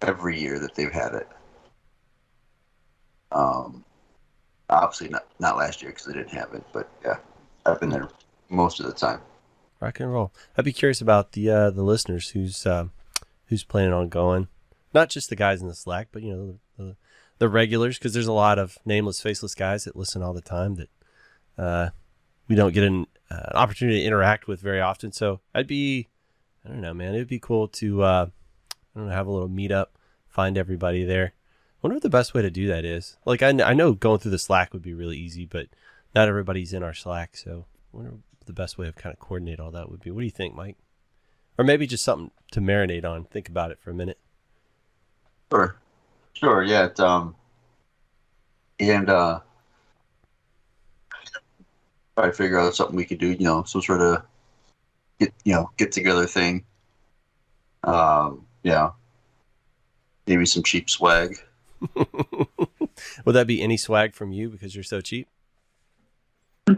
every 0.00 0.40
year 0.40 0.58
that 0.58 0.74
they've 0.74 0.90
had 0.90 1.12
it. 1.12 1.28
Um, 3.32 3.84
obviously 4.68 5.08
not 5.08 5.26
not 5.38 5.56
last 5.56 5.82
year 5.82 5.90
because 5.90 6.06
they 6.06 6.14
didn't 6.14 6.30
have 6.32 6.52
it, 6.54 6.64
but 6.72 6.88
yeah, 7.04 7.18
I've 7.66 7.80
been 7.80 7.90
there 7.90 8.08
most 8.48 8.80
of 8.80 8.86
the 8.86 8.92
time. 8.92 9.20
Rock 9.80 10.00
and 10.00 10.12
roll. 10.12 10.32
I'd 10.56 10.64
be 10.64 10.72
curious 10.72 11.00
about 11.00 11.32
the 11.32 11.50
uh, 11.50 11.70
the 11.70 11.82
listeners 11.82 12.30
who's 12.30 12.66
um, 12.66 12.92
who's 13.46 13.64
planning 13.64 13.92
on 13.92 14.08
going. 14.08 14.48
Not 14.92 15.08
just 15.08 15.30
the 15.30 15.36
guys 15.36 15.62
in 15.62 15.68
the 15.68 15.74
Slack, 15.74 16.08
but 16.12 16.22
you 16.22 16.32
know 16.32 16.58
the, 16.76 16.84
the, 16.84 16.96
the 17.38 17.48
regulars, 17.48 17.98
because 17.98 18.12
there's 18.12 18.26
a 18.26 18.32
lot 18.32 18.58
of 18.58 18.78
nameless, 18.84 19.20
faceless 19.20 19.54
guys 19.54 19.84
that 19.84 19.96
listen 19.96 20.22
all 20.22 20.34
the 20.34 20.40
time 20.40 20.74
that 20.76 20.90
uh, 21.56 21.90
we 22.48 22.56
don't 22.56 22.74
get 22.74 22.84
an, 22.84 23.06
uh, 23.30 23.46
an 23.48 23.56
opportunity 23.56 24.00
to 24.00 24.06
interact 24.06 24.48
with 24.48 24.60
very 24.60 24.80
often. 24.80 25.12
So 25.12 25.40
I'd 25.54 25.66
be, 25.66 26.08
I 26.64 26.68
don't 26.68 26.80
know, 26.80 26.92
man. 26.92 27.14
It'd 27.14 27.28
be 27.28 27.38
cool 27.38 27.68
to, 27.68 28.02
uh, 28.02 28.26
I 28.94 28.98
don't 28.98 29.08
know, 29.08 29.14
have 29.14 29.26
a 29.26 29.30
little 29.30 29.48
meetup, 29.48 29.86
find 30.28 30.58
everybody 30.58 31.04
there. 31.04 31.32
Wonder 31.82 31.96
what 31.96 32.02
the 32.02 32.10
best 32.10 32.34
way 32.34 32.42
to 32.42 32.50
do 32.50 32.66
that 32.68 32.84
is. 32.84 33.16
Like 33.24 33.42
I, 33.42 33.48
I 33.48 33.74
know 33.74 33.92
going 33.92 34.18
through 34.18 34.32
the 34.32 34.38
Slack 34.38 34.72
would 34.72 34.82
be 34.82 34.94
really 34.94 35.16
easy, 35.16 35.46
but 35.46 35.66
not 36.14 36.28
everybody's 36.28 36.72
in 36.72 36.82
our 36.82 36.94
Slack. 36.94 37.36
So 37.36 37.66
I 37.92 37.96
wonder 37.96 38.14
the 38.46 38.52
best 38.52 38.78
way 38.78 38.88
of 38.88 38.96
kind 38.96 39.12
of 39.12 39.20
coordinate 39.20 39.60
all 39.60 39.70
that 39.70 39.90
would 39.90 40.00
be. 40.00 40.10
What 40.10 40.20
do 40.20 40.24
you 40.24 40.30
think, 40.30 40.54
Mike? 40.54 40.76
Or 41.58 41.64
maybe 41.64 41.86
just 41.86 42.04
something 42.04 42.30
to 42.52 42.60
marinate 42.60 43.04
on. 43.04 43.24
Think 43.24 43.48
about 43.48 43.70
it 43.70 43.78
for 43.80 43.90
a 43.90 43.94
minute. 43.94 44.18
Sure, 45.52 45.76
sure, 46.32 46.62
yeah. 46.62 46.86
It, 46.86 47.00
um, 47.00 47.34
and 48.78 49.10
uh, 49.10 49.40
try 52.16 52.26
to 52.26 52.32
figure 52.32 52.58
out 52.58 52.74
something 52.74 52.96
we 52.96 53.04
could 53.04 53.18
do. 53.18 53.32
You 53.32 53.44
know, 53.44 53.62
some 53.64 53.82
sort 53.82 54.00
of 54.00 54.22
get 55.18 55.32
you 55.44 55.54
know 55.54 55.70
get 55.76 55.92
together 55.92 56.26
thing. 56.26 56.64
Um, 57.84 58.46
yeah, 58.62 58.90
maybe 60.26 60.46
some 60.46 60.62
cheap 60.62 60.88
swag. 60.88 61.36
Would 63.24 63.32
that 63.32 63.46
be 63.46 63.62
any 63.62 63.76
swag 63.76 64.14
from 64.14 64.32
you 64.32 64.48
because 64.48 64.74
you're 64.74 64.84
so 64.84 65.00
cheap? 65.00 65.28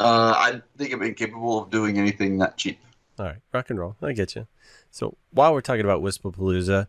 Uh, 0.00 0.32
I 0.36 0.62
think 0.76 0.92
I'm 0.92 1.02
incapable 1.02 1.64
of 1.64 1.70
doing 1.70 1.98
anything 1.98 2.38
that 2.38 2.56
cheap. 2.56 2.78
All 3.18 3.26
right, 3.26 3.38
rock 3.52 3.68
and 3.68 3.78
roll. 3.78 3.96
I 4.00 4.12
get 4.12 4.36
you. 4.36 4.46
So 4.92 5.16
while 5.32 5.52
we're 5.52 5.60
talking 5.60 5.84
about 5.84 6.02
Wispapalooza, 6.02 6.86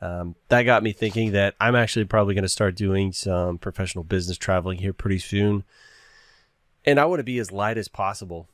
um, 0.00 0.36
that 0.48 0.62
got 0.62 0.82
me 0.82 0.92
thinking 0.92 1.32
that 1.32 1.54
I'm 1.60 1.74
actually 1.74 2.04
probably 2.04 2.34
going 2.34 2.42
to 2.42 2.48
start 2.48 2.76
doing 2.76 3.12
some 3.12 3.58
professional 3.58 4.04
business 4.04 4.38
traveling 4.38 4.78
here 4.78 4.92
pretty 4.92 5.18
soon, 5.18 5.64
and 6.84 7.00
I 7.00 7.04
want 7.06 7.20
to 7.20 7.24
be 7.24 7.38
as 7.38 7.50
light 7.50 7.78
as 7.78 7.88
possible. 7.88 8.48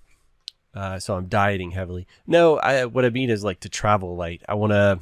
Uh, 0.74 0.98
so 0.98 1.14
I'm 1.16 1.26
dieting 1.26 1.72
heavily. 1.72 2.06
No, 2.26 2.58
I 2.58 2.86
what 2.86 3.04
I 3.04 3.10
mean 3.10 3.30
is 3.30 3.44
like 3.44 3.60
to 3.60 3.68
travel 3.68 4.16
light. 4.16 4.42
I 4.48 4.54
want 4.54 4.72
to, 4.72 5.00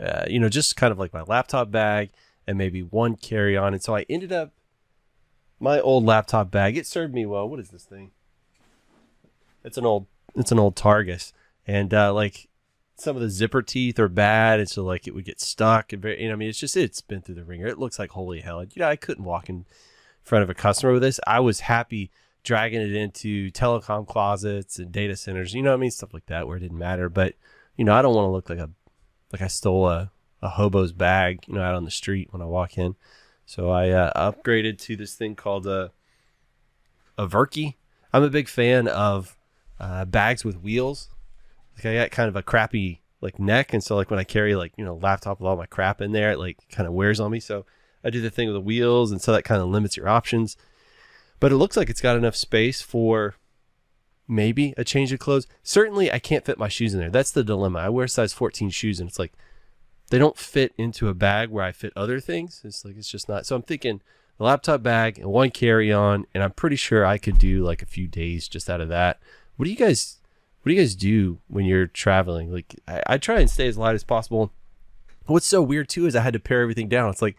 uh, 0.00 0.26
you 0.28 0.38
know, 0.38 0.48
just 0.48 0.76
kind 0.76 0.92
of 0.92 0.98
like 0.98 1.14
my 1.14 1.22
laptop 1.22 1.70
bag 1.70 2.10
and 2.48 2.56
maybe 2.56 2.82
one 2.82 3.14
carry 3.14 3.58
on. 3.58 3.74
And 3.74 3.82
so 3.82 3.94
I 3.94 4.06
ended 4.08 4.32
up 4.32 4.52
my 5.60 5.80
old 5.80 6.04
laptop 6.04 6.50
bag. 6.50 6.78
It 6.78 6.86
served 6.86 7.12
me 7.12 7.26
well. 7.26 7.46
What 7.46 7.60
is 7.60 7.68
this 7.68 7.84
thing? 7.84 8.10
It's 9.62 9.76
an 9.76 9.84
old 9.84 10.06
it's 10.34 10.50
an 10.50 10.58
old 10.58 10.74
Targus, 10.74 11.32
and 11.66 11.92
uh, 11.92 12.12
like 12.14 12.48
some 12.96 13.16
of 13.16 13.22
the 13.22 13.28
zipper 13.28 13.60
teeth 13.60 13.98
are 13.98 14.08
bad, 14.08 14.60
and 14.60 14.68
so 14.68 14.82
like 14.82 15.06
it 15.06 15.14
would 15.14 15.26
get 15.26 15.40
stuck. 15.40 15.92
And 15.92 16.00
very, 16.00 16.22
you 16.22 16.28
know, 16.28 16.34
I 16.34 16.36
mean, 16.36 16.48
it's 16.48 16.58
just 16.58 16.76
it's 16.76 17.02
been 17.02 17.20
through 17.20 17.34
the 17.34 17.44
ringer. 17.44 17.66
It 17.66 17.78
looks 17.78 17.98
like 17.98 18.10
holy 18.12 18.40
hell. 18.40 18.64
You 18.64 18.80
know, 18.80 18.88
I 18.88 18.96
couldn't 18.96 19.24
walk 19.24 19.50
in 19.50 19.66
front 20.22 20.42
of 20.42 20.48
a 20.48 20.54
customer 20.54 20.94
with 20.94 21.02
this. 21.02 21.20
I 21.26 21.40
was 21.40 21.60
happy 21.60 22.10
dragging 22.44 22.80
it 22.80 22.94
into 22.94 23.50
telecom 23.50 24.06
closets 24.06 24.78
and 24.78 24.90
data 24.90 25.16
centers. 25.16 25.52
You 25.52 25.62
know, 25.62 25.70
what 25.70 25.78
I 25.78 25.80
mean, 25.80 25.90
stuff 25.90 26.14
like 26.14 26.26
that 26.26 26.46
where 26.46 26.56
it 26.56 26.60
didn't 26.60 26.78
matter. 26.78 27.10
But 27.10 27.34
you 27.76 27.84
know, 27.84 27.94
I 27.94 28.00
don't 28.00 28.14
want 28.14 28.26
to 28.26 28.30
look 28.30 28.48
like 28.48 28.58
a 28.58 28.70
like 29.32 29.42
I 29.42 29.48
stole 29.48 29.88
a 29.88 30.10
a 30.42 30.50
hobo's 30.50 30.92
bag, 30.92 31.40
you 31.46 31.54
know, 31.54 31.62
out 31.62 31.74
on 31.74 31.84
the 31.84 31.90
street 31.90 32.28
when 32.30 32.42
I 32.42 32.46
walk 32.46 32.78
in. 32.78 32.96
So 33.46 33.70
I 33.70 33.90
uh, 33.90 34.32
upgraded 34.32 34.78
to 34.82 34.96
this 34.96 35.14
thing 35.14 35.34
called 35.34 35.66
a 35.66 35.92
a 37.16 37.26
Verky. 37.26 37.74
I'm 38.12 38.22
a 38.22 38.30
big 38.30 38.48
fan 38.48 38.88
of 38.88 39.36
uh, 39.80 40.04
bags 40.04 40.44
with 40.44 40.62
wheels. 40.62 41.08
Like 41.76 41.86
I 41.86 41.94
got 41.94 42.10
kind 42.10 42.28
of 42.28 42.36
a 42.36 42.42
crappy 42.42 43.02
like 43.20 43.38
neck, 43.38 43.72
and 43.72 43.82
so 43.82 43.96
like 43.96 44.10
when 44.10 44.20
I 44.20 44.24
carry 44.24 44.54
like 44.54 44.72
you 44.76 44.84
know 44.84 44.96
laptop 44.96 45.40
with 45.40 45.48
all 45.48 45.56
my 45.56 45.66
crap 45.66 46.00
in 46.00 46.12
there, 46.12 46.32
it 46.32 46.38
like 46.38 46.58
kind 46.70 46.86
of 46.86 46.92
wears 46.92 47.20
on 47.20 47.30
me. 47.30 47.40
So 47.40 47.66
I 48.04 48.10
do 48.10 48.20
the 48.20 48.30
thing 48.30 48.48
with 48.48 48.54
the 48.54 48.60
wheels, 48.60 49.10
and 49.10 49.20
so 49.20 49.32
that 49.32 49.44
kind 49.44 49.60
of 49.60 49.68
limits 49.68 49.96
your 49.96 50.08
options. 50.08 50.56
But 51.40 51.52
it 51.52 51.56
looks 51.56 51.76
like 51.76 51.90
it's 51.90 52.00
got 52.00 52.16
enough 52.16 52.36
space 52.36 52.80
for 52.80 53.36
maybe 54.26 54.74
a 54.76 54.84
change 54.84 55.12
of 55.12 55.20
clothes. 55.20 55.46
Certainly, 55.62 56.12
I 56.12 56.18
can't 56.18 56.44
fit 56.44 56.58
my 56.58 56.68
shoes 56.68 56.94
in 56.94 57.00
there. 57.00 57.10
That's 57.10 57.30
the 57.30 57.44
dilemma. 57.44 57.78
I 57.80 57.88
wear 57.88 58.06
size 58.08 58.32
14 58.32 58.70
shoes, 58.70 59.00
and 59.00 59.08
it's 59.08 59.18
like 59.18 59.32
they 60.10 60.18
don't 60.18 60.36
fit 60.36 60.72
into 60.78 61.08
a 61.08 61.14
bag 61.14 61.50
where 61.50 61.64
I 61.64 61.72
fit 61.72 61.92
other 61.96 62.20
things. 62.20 62.62
It's 62.64 62.84
like 62.84 62.96
it's 62.96 63.10
just 63.10 63.28
not. 63.28 63.46
So 63.46 63.56
I'm 63.56 63.62
thinking 63.62 64.00
the 64.38 64.44
laptop 64.44 64.82
bag 64.82 65.18
and 65.18 65.30
one 65.30 65.50
carry 65.50 65.92
on, 65.92 66.26
and 66.34 66.42
I'm 66.42 66.52
pretty 66.52 66.76
sure 66.76 67.04
I 67.04 67.18
could 67.18 67.38
do 67.38 67.64
like 67.64 67.82
a 67.82 67.86
few 67.86 68.06
days 68.06 68.48
just 68.48 68.70
out 68.70 68.80
of 68.80 68.88
that. 68.88 69.20
What 69.56 69.64
do 69.64 69.70
you 69.70 69.76
guys 69.76 70.18
what 70.62 70.70
do 70.70 70.74
you 70.74 70.80
guys 70.80 70.94
do 70.94 71.38
when 71.48 71.64
you're 71.64 71.86
traveling? 71.86 72.52
Like 72.52 72.74
I, 72.86 73.02
I 73.06 73.18
try 73.18 73.40
and 73.40 73.50
stay 73.50 73.68
as 73.68 73.78
light 73.78 73.94
as 73.94 74.04
possible. 74.04 74.52
What's 75.26 75.46
so 75.46 75.62
weird 75.62 75.88
too 75.88 76.06
is 76.06 76.16
I 76.16 76.22
had 76.22 76.32
to 76.32 76.40
pare 76.40 76.62
everything 76.62 76.88
down. 76.88 77.10
It's 77.10 77.22
like 77.22 77.36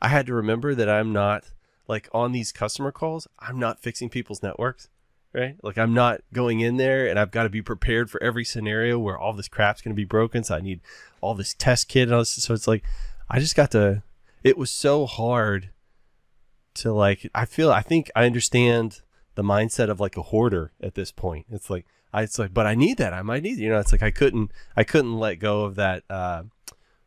I 0.00 0.08
had 0.08 0.26
to 0.26 0.34
remember 0.34 0.74
that 0.74 0.88
I'm 0.88 1.12
not 1.12 1.44
like 1.88 2.08
on 2.12 2.32
these 2.32 2.52
customer 2.52 2.92
calls, 2.92 3.26
I'm 3.38 3.58
not 3.58 3.80
fixing 3.80 4.08
people's 4.08 4.42
networks. 4.42 4.88
Right? 5.32 5.56
Like 5.62 5.78
I'm 5.78 5.94
not 5.94 6.22
going 6.32 6.60
in 6.60 6.76
there 6.76 7.06
and 7.08 7.18
I've 7.18 7.30
got 7.30 7.44
to 7.44 7.48
be 7.48 7.62
prepared 7.62 8.10
for 8.10 8.20
every 8.22 8.44
scenario 8.44 8.98
where 8.98 9.18
all 9.18 9.32
this 9.32 9.48
crap's 9.48 9.80
gonna 9.80 9.94
be 9.94 10.04
broken. 10.04 10.42
So 10.42 10.56
I 10.56 10.60
need 10.60 10.80
all 11.20 11.34
this 11.34 11.54
test 11.54 11.88
kit 11.88 12.04
and 12.04 12.14
all 12.14 12.20
this. 12.22 12.30
So 12.30 12.52
it's 12.54 12.66
like 12.66 12.82
I 13.28 13.38
just 13.38 13.54
got 13.54 13.70
to 13.72 14.02
it 14.42 14.58
was 14.58 14.70
so 14.70 15.06
hard 15.06 15.70
to 16.74 16.92
like 16.92 17.30
I 17.34 17.44
feel 17.44 17.70
I 17.70 17.82
think 17.82 18.10
I 18.16 18.26
understand 18.26 19.02
the 19.36 19.42
mindset 19.42 19.88
of 19.88 20.00
like 20.00 20.16
a 20.16 20.22
hoarder 20.22 20.72
at 20.80 20.94
this 20.94 21.12
point. 21.12 21.46
It's 21.50 21.70
like 21.70 21.86
I 22.12 22.22
it's 22.22 22.38
like 22.38 22.52
but 22.52 22.66
I 22.66 22.74
need 22.74 22.98
that. 22.98 23.12
I 23.12 23.22
might 23.22 23.44
need 23.44 23.58
you 23.58 23.68
know, 23.68 23.78
it's 23.78 23.92
like 23.92 24.02
I 24.02 24.10
couldn't 24.10 24.50
I 24.76 24.82
couldn't 24.82 25.16
let 25.16 25.36
go 25.36 25.62
of 25.62 25.76
that 25.76 26.02
uh 26.10 26.42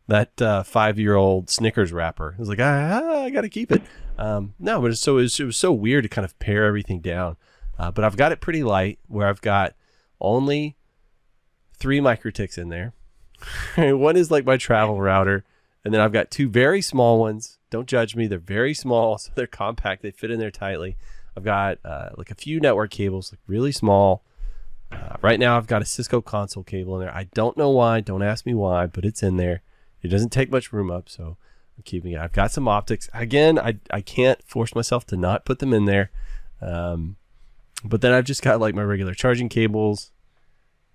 that 0.08 0.42
uh, 0.42 0.64
five 0.64 1.00
year 1.00 1.16
old 1.16 1.50
Snickers 1.50 1.92
wrapper. 1.92 2.32
It 2.32 2.40
was 2.40 2.50
like 2.50 2.60
ah, 2.62 3.24
I 3.24 3.30
got 3.30 3.42
to 3.42 3.50
keep 3.50 3.72
it. 3.72 3.82
Um, 4.18 4.54
no, 4.60 4.82
but 4.82 4.98
so 4.98 5.18
it 5.18 5.24
was, 5.24 5.40
it 5.40 5.46
was 5.46 5.58
so 5.58 5.72
weird 5.72 6.04
to 6.04 6.10
kind 6.10 6.26
of 6.26 6.38
pare 6.40 6.66
everything 6.66 7.00
down. 7.00 7.38
Uh, 7.84 7.92
but 7.92 8.06
I've 8.06 8.16
got 8.16 8.32
it 8.32 8.40
pretty 8.40 8.64
light, 8.64 8.98
where 9.10 9.28
I've 9.28 9.42
got 9.42 9.74
only 10.22 10.78
three 11.78 12.00
MikroTiks 12.00 12.58
in 12.58 12.70
there. 12.70 12.94
One 13.98 14.16
is 14.16 14.32
like 14.32 14.46
my 14.46 14.56
travel 14.56 15.02
router, 15.02 15.44
and 15.84 15.94
then 15.94 16.00
I've 16.00 16.14
got 16.14 16.32
two 16.32 16.48
very 16.48 16.82
small 16.82 17.20
ones. 17.20 17.58
Don't 17.70 17.88
judge 17.88 18.16
me; 18.16 18.26
they're 18.26 18.40
very 18.40 18.74
small, 18.74 19.18
so 19.18 19.32
they're 19.36 19.48
compact. 19.48 20.02
They 20.02 20.12
fit 20.12 20.32
in 20.32 20.40
there 20.40 20.50
tightly. 20.50 20.96
I've 21.36 21.44
got 21.44 21.80
uh, 21.84 22.12
like 22.16 22.32
a 22.32 22.36
few 22.36 22.62
network 22.62 22.90
cables, 22.92 23.34
like 23.34 23.42
really 23.48 23.74
small. 23.74 24.24
Uh, 24.90 25.18
right 25.22 25.40
now, 25.40 25.58
I've 25.58 25.68
got 25.68 25.82
a 25.82 25.86
Cisco 25.86 26.22
console 26.22 26.64
cable 26.64 26.96
in 26.96 27.06
there. 27.06 27.14
I 27.14 27.26
don't 27.34 27.58
know 27.58 27.72
why. 27.72 28.00
Don't 28.00 28.24
ask 28.24 28.46
me 28.46 28.54
why, 28.54 28.86
but 28.86 29.04
it's 29.04 29.24
in 29.24 29.36
there. 29.36 29.62
It 30.02 30.08
doesn't 30.08 30.32
take 30.32 30.50
much 30.50 30.72
room 30.72 30.90
up, 30.90 31.10
so 31.10 31.36
I'm 31.76 31.84
keeping 31.84 32.14
it. 32.14 32.20
I've 32.20 32.32
got 32.32 32.54
some 32.54 32.70
optics. 32.70 33.10
Again, 33.14 33.60
I 33.60 33.80
I 33.92 34.00
can't 34.00 34.42
force 34.44 34.74
myself 34.74 35.06
to 35.08 35.18
not 35.18 35.44
put 35.44 35.60
them 35.60 35.74
in 35.74 35.84
there. 35.84 36.12
Um, 36.62 37.18
but 37.84 38.02
then 38.02 38.14
I've 38.14 38.26
just 38.26 38.42
got 38.42 38.60
like 38.60 38.76
my 38.76 38.84
regular 38.84 39.14
charging 39.14 39.50
cables, 39.50 40.12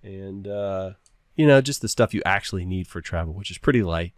and 0.02 0.47
uh, 0.47 0.92
you 1.37 1.47
know 1.47 1.61
just 1.61 1.82
the 1.82 1.88
stuff 1.88 2.14
you 2.14 2.23
actually 2.25 2.64
need 2.64 2.87
for 2.87 3.00
travel, 3.00 3.35
which 3.35 3.50
is 3.50 3.58
pretty 3.58 3.82
light. 3.82 4.12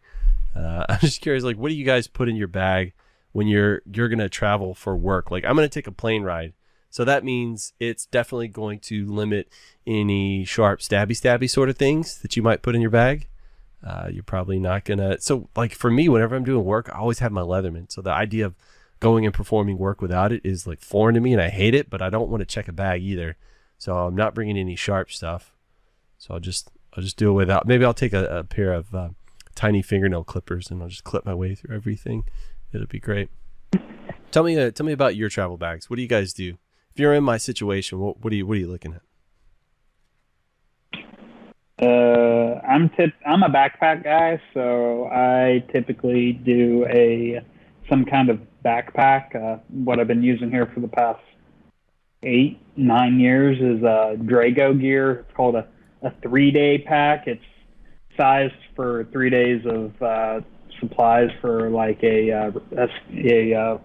Uh, 0.54 0.84
I'm 0.88 1.00
just 1.00 1.20
curious, 1.20 1.44
like, 1.44 1.56
what 1.56 1.68
do 1.68 1.74
you 1.74 1.84
guys 1.84 2.06
put 2.06 2.28
in 2.28 2.36
your 2.36 2.48
bag 2.48 2.92
when 3.32 3.46
you're 3.46 3.82
you're 3.92 4.08
gonna 4.08 4.28
travel 4.28 4.74
for 4.74 4.96
work? 4.96 5.30
Like, 5.30 5.44
I'm 5.44 5.54
gonna 5.54 5.68
take 5.68 5.86
a 5.86 5.92
plane 5.92 6.22
ride, 6.22 6.52
so 6.90 7.04
that 7.04 7.24
means 7.24 7.72
it's 7.80 8.06
definitely 8.06 8.48
going 8.48 8.80
to 8.80 9.06
limit 9.06 9.48
any 9.86 10.44
sharp, 10.44 10.80
stabby, 10.80 11.10
stabby 11.10 11.48
sort 11.48 11.68
of 11.68 11.76
things 11.76 12.20
that 12.22 12.36
you 12.36 12.42
might 12.42 12.62
put 12.62 12.74
in 12.74 12.80
your 12.80 12.90
bag. 12.90 13.28
Uh, 13.84 14.08
you're 14.12 14.22
probably 14.22 14.58
not 14.58 14.84
gonna. 14.84 15.18
So, 15.20 15.48
like 15.56 15.72
for 15.72 15.90
me, 15.90 16.08
whenever 16.08 16.36
I'm 16.36 16.44
doing 16.44 16.64
work, 16.64 16.90
I 16.92 16.98
always 16.98 17.20
have 17.20 17.32
my 17.32 17.40
Leatherman. 17.40 17.90
So 17.90 18.02
the 18.02 18.12
idea 18.12 18.44
of 18.44 18.54
going 19.00 19.24
and 19.24 19.34
performing 19.34 19.78
work 19.78 20.00
without 20.00 20.32
it 20.32 20.42
is 20.44 20.66
like 20.66 20.80
foreign 20.80 21.14
to 21.14 21.20
me, 21.20 21.32
and 21.32 21.42
I 21.42 21.48
hate 21.48 21.74
it. 21.74 21.90
But 21.90 22.02
I 22.02 22.10
don't 22.10 22.30
want 22.30 22.40
to 22.42 22.46
check 22.46 22.68
a 22.68 22.72
bag 22.72 23.02
either. 23.02 23.36
So 23.78 23.96
I'm 23.96 24.14
not 24.14 24.34
bringing 24.34 24.58
any 24.58 24.76
sharp 24.76 25.10
stuff. 25.10 25.54
So 26.18 26.34
I'll 26.34 26.40
just 26.40 26.70
I'll 26.94 27.02
just 27.02 27.16
do 27.16 27.30
it 27.30 27.34
without. 27.34 27.66
Maybe 27.66 27.84
I'll 27.84 27.94
take 27.94 28.12
a, 28.12 28.24
a 28.26 28.44
pair 28.44 28.72
of 28.72 28.94
uh, 28.94 29.08
tiny 29.54 29.82
fingernail 29.82 30.24
clippers, 30.24 30.70
and 30.70 30.82
I'll 30.82 30.88
just 30.88 31.04
clip 31.04 31.24
my 31.24 31.34
way 31.34 31.54
through 31.54 31.74
everything. 31.74 32.24
It'll 32.72 32.86
be 32.86 33.00
great. 33.00 33.30
Tell 34.30 34.44
me, 34.44 34.56
uh, 34.56 34.70
tell 34.70 34.86
me 34.86 34.92
about 34.92 35.16
your 35.16 35.28
travel 35.28 35.56
bags. 35.56 35.90
What 35.90 35.96
do 35.96 36.02
you 36.02 36.08
guys 36.08 36.32
do? 36.32 36.58
If 36.92 37.00
you're 37.00 37.14
in 37.14 37.24
my 37.24 37.36
situation, 37.36 37.98
what, 37.98 38.22
what 38.22 38.32
are 38.32 38.36
you 38.36 38.46
what 38.46 38.56
are 38.56 38.60
you 38.60 38.68
looking 38.68 38.94
at? 38.94 39.02
Uh, 41.82 42.60
I'm 42.68 42.90
tip. 42.90 43.14
I'm 43.26 43.42
a 43.42 43.48
backpack 43.48 44.04
guy, 44.04 44.40
so 44.52 45.06
I 45.06 45.64
typically 45.72 46.32
do 46.32 46.86
a 46.90 47.40
some 47.90 48.04
kind 48.06 48.30
of 48.30 48.40
backpack. 48.64 49.34
Uh, 49.34 49.58
what 49.68 50.00
I've 50.00 50.08
been 50.08 50.22
using 50.22 50.50
here 50.50 50.70
for 50.72 50.80
the 50.80 50.88
past 50.88 51.20
eight 52.22 52.58
nine 52.76 53.20
years 53.20 53.58
is 53.58 53.84
uh, 53.84 54.16
Drago 54.16 54.80
gear. 54.80 55.26
It's 55.26 55.36
called 55.36 55.56
a 55.56 55.66
a 56.02 56.12
three 56.22 56.50
day 56.50 56.78
pack. 56.78 57.26
It's 57.26 57.44
sized 58.16 58.54
for 58.74 59.06
three 59.12 59.30
days 59.30 59.62
of 59.66 60.02
uh, 60.02 60.40
supplies 60.80 61.28
for 61.40 61.70
like 61.70 62.02
a 62.02 62.32
uh, 62.32 62.52
a, 62.76 62.88
a, 63.12 63.54
uh, 63.54 63.78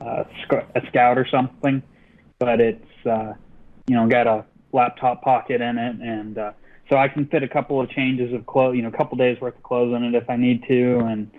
a 0.00 0.86
scout 0.88 1.18
or 1.18 1.26
something, 1.30 1.82
but 2.38 2.60
it's 2.60 3.06
uh, 3.06 3.34
you 3.86 3.94
know 3.94 4.08
got 4.08 4.26
a 4.26 4.44
laptop 4.72 5.22
pocket 5.22 5.60
in 5.60 5.78
it 5.78 5.96
and. 6.00 6.38
Uh, 6.38 6.52
so 6.90 6.98
I 6.98 7.08
can 7.08 7.26
fit 7.28 7.42
a 7.42 7.48
couple 7.48 7.80
of 7.80 7.88
changes 7.88 8.34
of 8.34 8.44
clothes, 8.44 8.76
you 8.76 8.82
know, 8.82 8.88
a 8.88 8.92
couple 8.92 9.16
days 9.16 9.40
worth 9.40 9.56
of 9.56 9.62
clothes 9.62 9.96
in 9.96 10.04
it 10.04 10.14
if 10.14 10.28
I 10.28 10.36
need 10.36 10.64
to, 10.68 10.98
and 10.98 11.30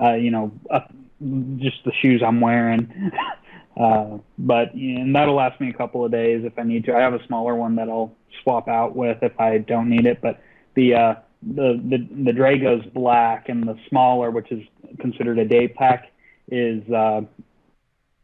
uh, 0.00 0.14
you 0.14 0.30
know, 0.30 0.50
up, 0.70 0.90
just 1.20 1.84
the 1.84 1.92
shoes 2.00 2.22
I'm 2.24 2.40
wearing. 2.40 3.12
uh, 3.76 4.18
but 4.38 4.74
and 4.74 5.14
that'll 5.14 5.34
last 5.34 5.60
me 5.60 5.70
a 5.70 5.72
couple 5.72 6.04
of 6.04 6.12
days 6.12 6.44
if 6.44 6.58
I 6.58 6.62
need 6.62 6.84
to. 6.84 6.94
I 6.94 7.00
have 7.00 7.14
a 7.14 7.24
smaller 7.26 7.54
one 7.54 7.76
that 7.76 7.88
I'll 7.88 8.14
swap 8.42 8.68
out 8.68 8.94
with 8.96 9.22
if 9.22 9.38
I 9.40 9.58
don't 9.58 9.88
need 9.88 10.06
it. 10.06 10.20
But 10.20 10.40
the 10.74 10.94
uh, 10.94 11.14
the 11.42 11.80
the 11.82 12.24
the 12.24 12.32
Drago's 12.32 12.84
black, 12.86 13.48
and 13.48 13.66
the 13.66 13.78
smaller, 13.88 14.30
which 14.30 14.50
is 14.50 14.62
considered 15.00 15.38
a 15.38 15.44
day 15.44 15.68
pack, 15.68 16.10
is 16.48 16.82
uh, 16.90 17.22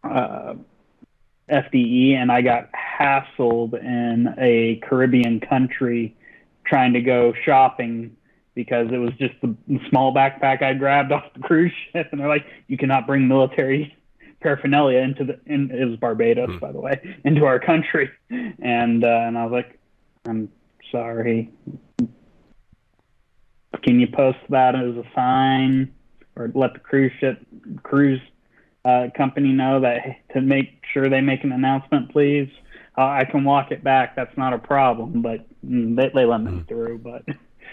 uh, 0.04 0.54
FDE, 1.50 2.14
and 2.14 2.30
I 2.30 2.42
got 2.42 2.70
hassled 2.72 3.74
in 3.82 4.34
a 4.38 4.80
Caribbean 4.82 5.40
country 5.40 6.16
trying 6.64 6.92
to 6.92 7.00
go 7.00 7.32
shopping 7.44 8.16
because 8.54 8.88
it 8.92 8.98
was 8.98 9.12
just 9.18 9.34
the 9.42 9.54
small 9.88 10.14
backpack 10.14 10.62
I 10.62 10.74
grabbed 10.74 11.12
off 11.16 11.24
the 11.34 11.40
cruise 11.40 11.72
ship, 11.92 12.08
and 12.12 12.20
they're 12.20 12.28
like, 12.28 12.46
"You 12.68 12.76
cannot 12.76 13.06
bring 13.06 13.28
military 13.28 13.96
paraphernalia 14.40 14.98
into 14.98 15.24
the." 15.24 15.40
In, 15.46 15.70
it 15.70 15.84
was 15.84 15.96
Barbados, 15.96 16.50
Hmm. 16.50 16.58
by 16.58 16.72
the 16.72 16.80
way, 16.80 17.16
into 17.24 17.44
our 17.44 17.58
country, 17.58 18.10
and 18.30 19.04
uh, 19.04 19.08
and 19.26 19.38
I 19.38 19.44
was 19.44 19.52
like, 19.52 19.78
"I'm 20.26 20.48
sorry. 20.90 21.50
Can 23.82 24.00
you 24.00 24.08
post 24.08 24.38
that 24.50 24.74
as 24.74 24.96
a 24.96 25.04
sign, 25.14 25.94
or 26.36 26.50
let 26.54 26.74
the 26.74 26.80
cruise 26.80 27.12
ship 27.20 27.40
cruise 27.82 28.20
uh, 28.84 29.08
company 29.16 29.52
know 29.52 29.80
that 29.80 30.00
to 30.34 30.40
make 30.40 30.82
sure 30.92 31.08
they 31.08 31.20
make 31.20 31.44
an 31.44 31.52
announcement, 31.52 32.10
please?" 32.10 32.48
Uh, 32.98 33.02
I 33.04 33.24
can 33.24 33.44
walk 33.44 33.70
it 33.70 33.84
back. 33.84 34.16
That's 34.16 34.36
not 34.36 34.52
a 34.52 34.58
problem, 34.58 35.22
but 35.22 35.46
mm, 35.64 35.94
they, 35.96 36.10
they 36.12 36.24
let 36.26 36.42
me 36.42 36.50
Mm. 36.50 36.68
through. 36.68 36.98
But 36.98 37.22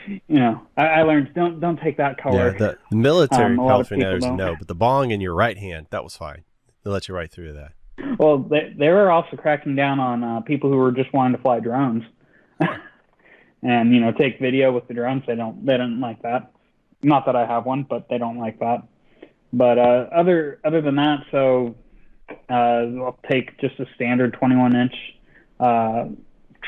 you 0.08 0.40
know, 0.40 0.62
I, 0.76 0.86
I 0.86 1.04
learned 1.04 1.34
don't 1.34 1.60
don't 1.60 1.80
take 1.80 1.98
that 1.98 2.18
color. 2.18 2.52
Yeah, 2.52 2.76
the, 2.90 2.96
military 2.96 3.54
Um, 3.54 3.60
a 3.60 3.66
lot 3.66 3.82
of 3.82 3.90
paraphernalia, 3.90 4.18
people 4.18 4.30
don't. 4.30 4.38
no, 4.38 4.56
but 4.58 4.68
the 4.68 4.76
bong 4.76 5.12
in 5.12 5.22
your 5.22 5.34
right 5.34 5.58
hand, 5.58 5.88
that 5.90 6.04
was 6.04 6.16
fine. 6.16 6.44
They 6.84 6.90
let 6.90 7.08
you 7.08 7.16
right 7.16 7.32
through 7.32 7.54
that. 7.54 7.72
Well, 8.18 8.40
they 8.40 8.74
they 8.78 8.90
were 8.90 9.12
also 9.12 9.38
cracking 9.38 9.76
down 9.76 10.00
on 10.00 10.24
uh, 10.24 10.42
people 10.42 10.70
who 10.70 10.78
were 10.78 10.92
just 10.92 11.12
wanting 11.14 11.36
to 11.36 11.42
fly 11.42 11.60
drones, 11.60 12.04
and 13.62 13.94
you 13.94 14.00
know 14.00 14.12
take 14.12 14.40
video 14.40 14.72
with 14.72 14.88
the 14.88 14.94
drones. 14.94 15.24
They 15.28 15.36
don't 15.36 15.66
they 15.66 15.78
don't 15.78 16.00
like 16.00 16.22
that. 16.22 16.52
Not 17.04 17.26
that 17.26 17.36
I 17.36 17.46
have 17.46 17.66
one, 17.66 17.84
but 17.84 18.08
they 18.10 18.18
don't 18.18 18.38
like 18.38 18.60
that. 18.60 18.84
But 19.54 19.78
uh, 19.78 20.08
other 20.16 20.60
other 20.64 20.82
than 20.82 20.96
that, 20.96 21.22
so 21.32 21.76
uh, 22.50 22.54
I'll 22.54 23.20
take 23.30 23.60
just 23.60 23.80
a 23.80 23.86
standard 23.96 24.34
21 24.34 24.76
inch 24.76 24.94
uh, 25.60 26.06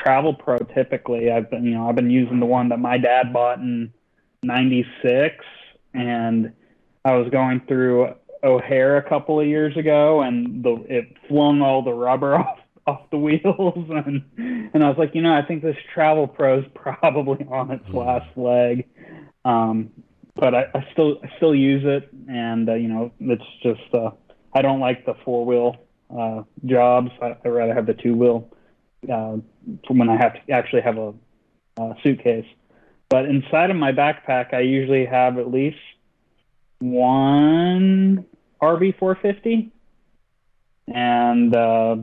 Travel 0.02 0.34
Pro. 0.34 0.58
Typically, 0.58 1.30
I've 1.30 1.50
been 1.50 1.64
you 1.64 1.74
know 1.74 1.88
I've 1.88 1.96
been 1.96 2.10
using 2.10 2.40
the 2.40 2.46
one 2.46 2.68
that 2.70 2.78
my 2.78 2.98
dad 2.98 3.32
bought 3.32 3.58
in 3.58 3.92
'96, 4.42 5.44
and 5.94 6.52
I 7.04 7.14
was 7.14 7.30
going 7.30 7.60
through 7.66 8.14
O'Hare 8.42 8.96
a 8.96 9.08
couple 9.08 9.40
of 9.40 9.46
years 9.46 9.76
ago, 9.76 10.22
and 10.22 10.64
the 10.64 10.84
it 10.88 11.16
flung 11.28 11.62
all 11.62 11.82
the 11.82 11.92
rubber 11.92 12.34
off 12.38 12.58
off 12.86 13.10
the 13.10 13.18
wheels, 13.18 13.90
and 14.06 14.22
and 14.36 14.84
I 14.84 14.88
was 14.88 14.96
like, 14.98 15.14
you 15.14 15.22
know, 15.22 15.34
I 15.34 15.42
think 15.42 15.62
this 15.62 15.76
Travel 15.94 16.26
Pro 16.26 16.60
is 16.60 16.64
probably 16.74 17.44
on 17.50 17.70
its 17.70 17.88
last 17.90 18.36
leg. 18.36 18.86
Um, 19.44 19.90
but 20.36 20.54
I, 20.54 20.64
I 20.74 20.86
still 20.92 21.18
I 21.22 21.30
still 21.36 21.54
use 21.54 21.82
it, 21.84 22.08
and 22.28 22.68
uh, 22.68 22.74
you 22.74 22.88
know, 22.88 23.12
it's 23.20 23.42
just 23.62 23.94
uh, 23.94 24.10
I 24.54 24.62
don't 24.62 24.80
like 24.80 25.04
the 25.06 25.14
four 25.24 25.44
wheel 25.44 25.76
uh, 26.16 26.42
jobs. 26.64 27.10
I, 27.20 27.36
I 27.44 27.48
rather 27.48 27.74
have 27.74 27.86
the 27.86 27.94
two 27.94 28.14
wheel 28.14 28.50
uh, 29.08 29.36
when 29.88 30.08
I 30.08 30.16
have 30.16 30.34
to 30.34 30.52
actually 30.52 30.82
have 30.82 30.98
a, 30.98 31.14
a 31.78 31.94
suitcase. 32.02 32.46
But 33.08 33.26
inside 33.26 33.70
of 33.70 33.76
my 33.76 33.92
backpack, 33.92 34.54
I 34.54 34.60
usually 34.60 35.04
have 35.06 35.38
at 35.38 35.50
least 35.50 35.78
one 36.78 38.24
RV 38.62 38.98
450 38.98 39.72
and 40.88 41.54
uh, 41.54 41.96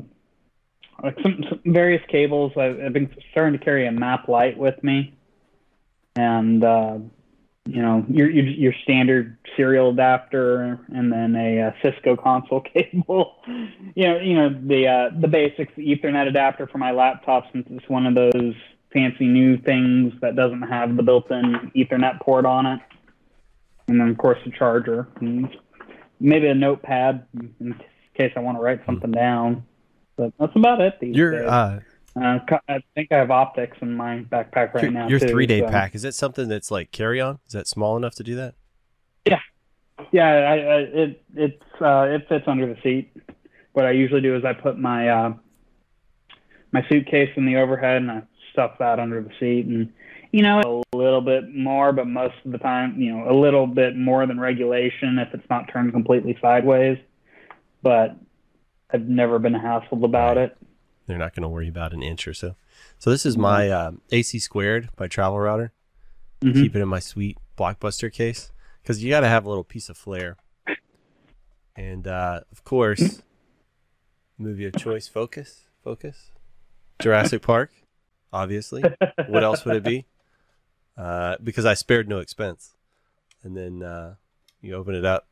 like 1.04 1.18
some, 1.22 1.44
some 1.50 1.62
various 1.66 2.02
cables. 2.10 2.54
I've, 2.58 2.80
I've 2.80 2.94
been 2.94 3.14
starting 3.32 3.58
to 3.58 3.64
carry 3.64 3.88
a 3.88 3.92
mAP 3.92 4.28
lite 4.28 4.58
with 4.58 4.82
me, 4.84 5.16
and 6.16 6.64
uh, 6.64 6.98
you 7.68 7.82
know 7.82 8.06
your, 8.10 8.30
your 8.30 8.46
your 8.46 8.74
standard 8.84 9.38
serial 9.56 9.90
adapter, 9.90 10.80
and 10.94 11.12
then 11.12 11.36
a, 11.36 11.62
uh 11.62 11.72
Cisco 11.84 12.16
console 12.16 12.62
cable. 12.74 13.36
you 13.96 14.08
know, 14.08 14.20
you 14.20 14.36
know 14.36 14.50
the 14.50 14.88
uh, 14.88 15.20
the 15.20 15.28
basics, 15.28 15.74
the 15.76 15.84
Ethernet 15.96 16.28
adapter 16.28 16.68
for 16.68 16.78
my 16.78 16.92
laptop, 16.92 17.46
since 17.52 17.68
it's 17.70 17.88
one 17.90 18.06
of 18.06 18.16
those 18.16 18.54
fancy 18.94 19.26
new 19.26 19.58
things 19.58 20.14
that 20.22 20.36
doesn't 20.36 20.62
have 20.62 20.96
the 20.96 21.04
built-in 21.04 21.72
Ethernet 21.76 22.20
port 22.22 22.46
on 22.46 22.66
it, 22.66 22.80
and 23.88 24.00
then 24.00 24.10
of 24.10 24.18
course 24.18 24.40
the 24.46 24.52
charger, 24.52 25.08
and 25.20 25.56
maybe 26.20 26.48
a 26.48 26.56
notepad 26.56 27.26
in 27.60 27.80
case 28.16 28.34
I 28.36 28.40
want 28.40 28.58
to 28.58 28.62
write 28.62 28.86
something 28.86 29.12
down. 29.12 29.64
But 30.16 30.34
that's 30.40 30.56
about 30.56 30.82
it 30.82 31.00
these 31.00 31.16
Your 31.16 31.32
days. 31.32 31.50
uh, 31.50 31.80
Uh, 32.18 32.40
I 32.68 32.80
think 32.96 33.12
I 33.12 33.18
have 33.18 33.32
optics 33.32 33.78
in 33.82 33.96
my 33.96 34.26
backpack 34.32 34.74
right 34.74 34.84
your, 34.84 34.92
now. 34.92 35.08
your 35.08 35.20
too, 35.20 35.28
three 35.28 35.46
day 35.46 35.60
so- 35.60 35.68
pack 35.68 35.94
is 35.96 36.02
that 36.02 36.14
something 36.14 36.48
that's 36.48 36.72
like 36.72 36.92
carry 36.92 37.22
on? 37.22 37.40
Is 37.48 37.54
that 37.54 37.68
small 37.68 37.98
enough 37.98 38.16
to 38.16 38.24
do 38.24 38.36
that? 38.36 38.56
Yeah, 40.12 40.26
I, 40.26 40.54
I, 40.54 40.78
it 40.78 41.24
it's 41.36 41.82
uh, 41.82 42.08
it 42.10 42.28
fits 42.30 42.46
under 42.48 42.72
the 42.72 42.80
seat. 42.82 43.12
What 43.74 43.86
I 43.86 43.92
usually 43.92 44.22
do 44.22 44.36
is 44.36 44.46
I 44.46 44.54
put 44.54 44.78
my 44.78 45.10
uh, 45.10 45.34
my 46.72 46.86
suitcase 46.88 47.32
in 47.36 47.46
the 47.46 47.58
overhead 47.58 47.98
and 47.98 48.12
I 48.12 48.24
stuff 48.52 48.78
that 48.80 49.00
under 49.00 49.22
the 49.22 49.32
seat, 49.40 49.66
and 49.66 49.92
you 50.32 50.44
know 50.44 50.84
a 50.94 50.98
little 50.98 51.22
bit 51.22 51.54
more, 51.54 51.92
but 51.94 52.08
most 52.08 52.36
of 52.46 52.52
the 52.52 52.58
time, 52.58 53.00
you 53.00 53.12
know, 53.12 53.30
a 53.30 53.36
little 53.36 53.68
bit 53.68 53.98
more 53.98 54.26
than 54.26 54.40
regulation 54.40 55.20
if 55.20 55.34
it's 55.34 55.50
not 55.50 55.72
turned 55.72 55.92
completely 55.92 56.38
sideways. 56.42 56.98
But 57.82 58.16
I've 58.92 59.08
never 59.08 59.40
been 59.40 59.54
hassled 59.54 60.04
about 60.04 60.38
it. 60.38 60.56
They're 61.08 61.18
not 61.18 61.34
going 61.34 61.44
to 61.44 61.50
worry 61.50 61.68
about 61.70 61.94
an 61.94 62.04
inch 62.04 62.28
or 62.28 62.34
so. 62.34 62.56
So 63.00 63.10
this 63.10 63.26
is 63.26 63.38
my 63.38 63.70
uh, 63.70 63.92
AC 64.12 64.40
squared, 64.40 64.90
my 65.00 65.08
travel 65.08 65.40
router. 65.40 65.72
Mhm. 66.42 66.54
Keep 66.54 66.76
it 66.76 66.82
in 66.82 66.88
my 66.88 67.00
sweet 67.00 67.38
blockbuster 67.58 68.12
case 68.14 68.52
because 68.84 69.04
you 69.04 69.10
got 69.10 69.22
to 69.22 69.28
have 69.28 69.46
a 69.46 69.50
little 69.50 69.64
piece 69.64 69.90
of 69.90 69.98
flair. 69.98 70.38
And 71.76 72.08
uh, 72.08 72.42
of 72.52 72.64
course, 72.64 73.22
movie 74.38 74.66
of 74.66 74.76
choice, 74.76 75.08
Focus, 75.08 75.64
Focus, 75.84 76.32
Jurassic 77.00 77.42
Park, 77.42 77.72
obviously. 78.34 78.84
what 79.28 79.44
else 79.44 79.64
would 79.66 79.76
it 79.78 79.84
be? 79.84 80.06
Uh, 80.98 81.38
because 81.44 81.66
I 81.66 81.74
spared 81.76 82.10
no 82.10 82.20
expense. 82.20 82.76
And 83.44 83.56
then 83.56 83.84
uh, 83.84 84.16
you 84.62 84.74
open 84.74 84.96
it 84.96 85.06
up, 85.06 85.28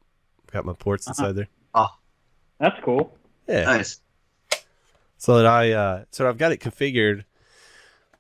got 0.52 0.66
my 0.66 0.74
ports 0.74 1.08
inside 1.08 1.34
there. 1.34 1.48
Oh, 1.74 1.90
that's 2.60 2.80
cool. 2.84 3.16
Yeah. 3.48 3.66
Nice. 3.66 4.02
So 5.26 5.38
that 5.38 5.48
I 5.48 5.72
uh, 5.72 6.04
so 6.12 6.30
I've 6.30 6.38
got 6.38 6.52
it 6.52 6.60
configured 6.60 7.24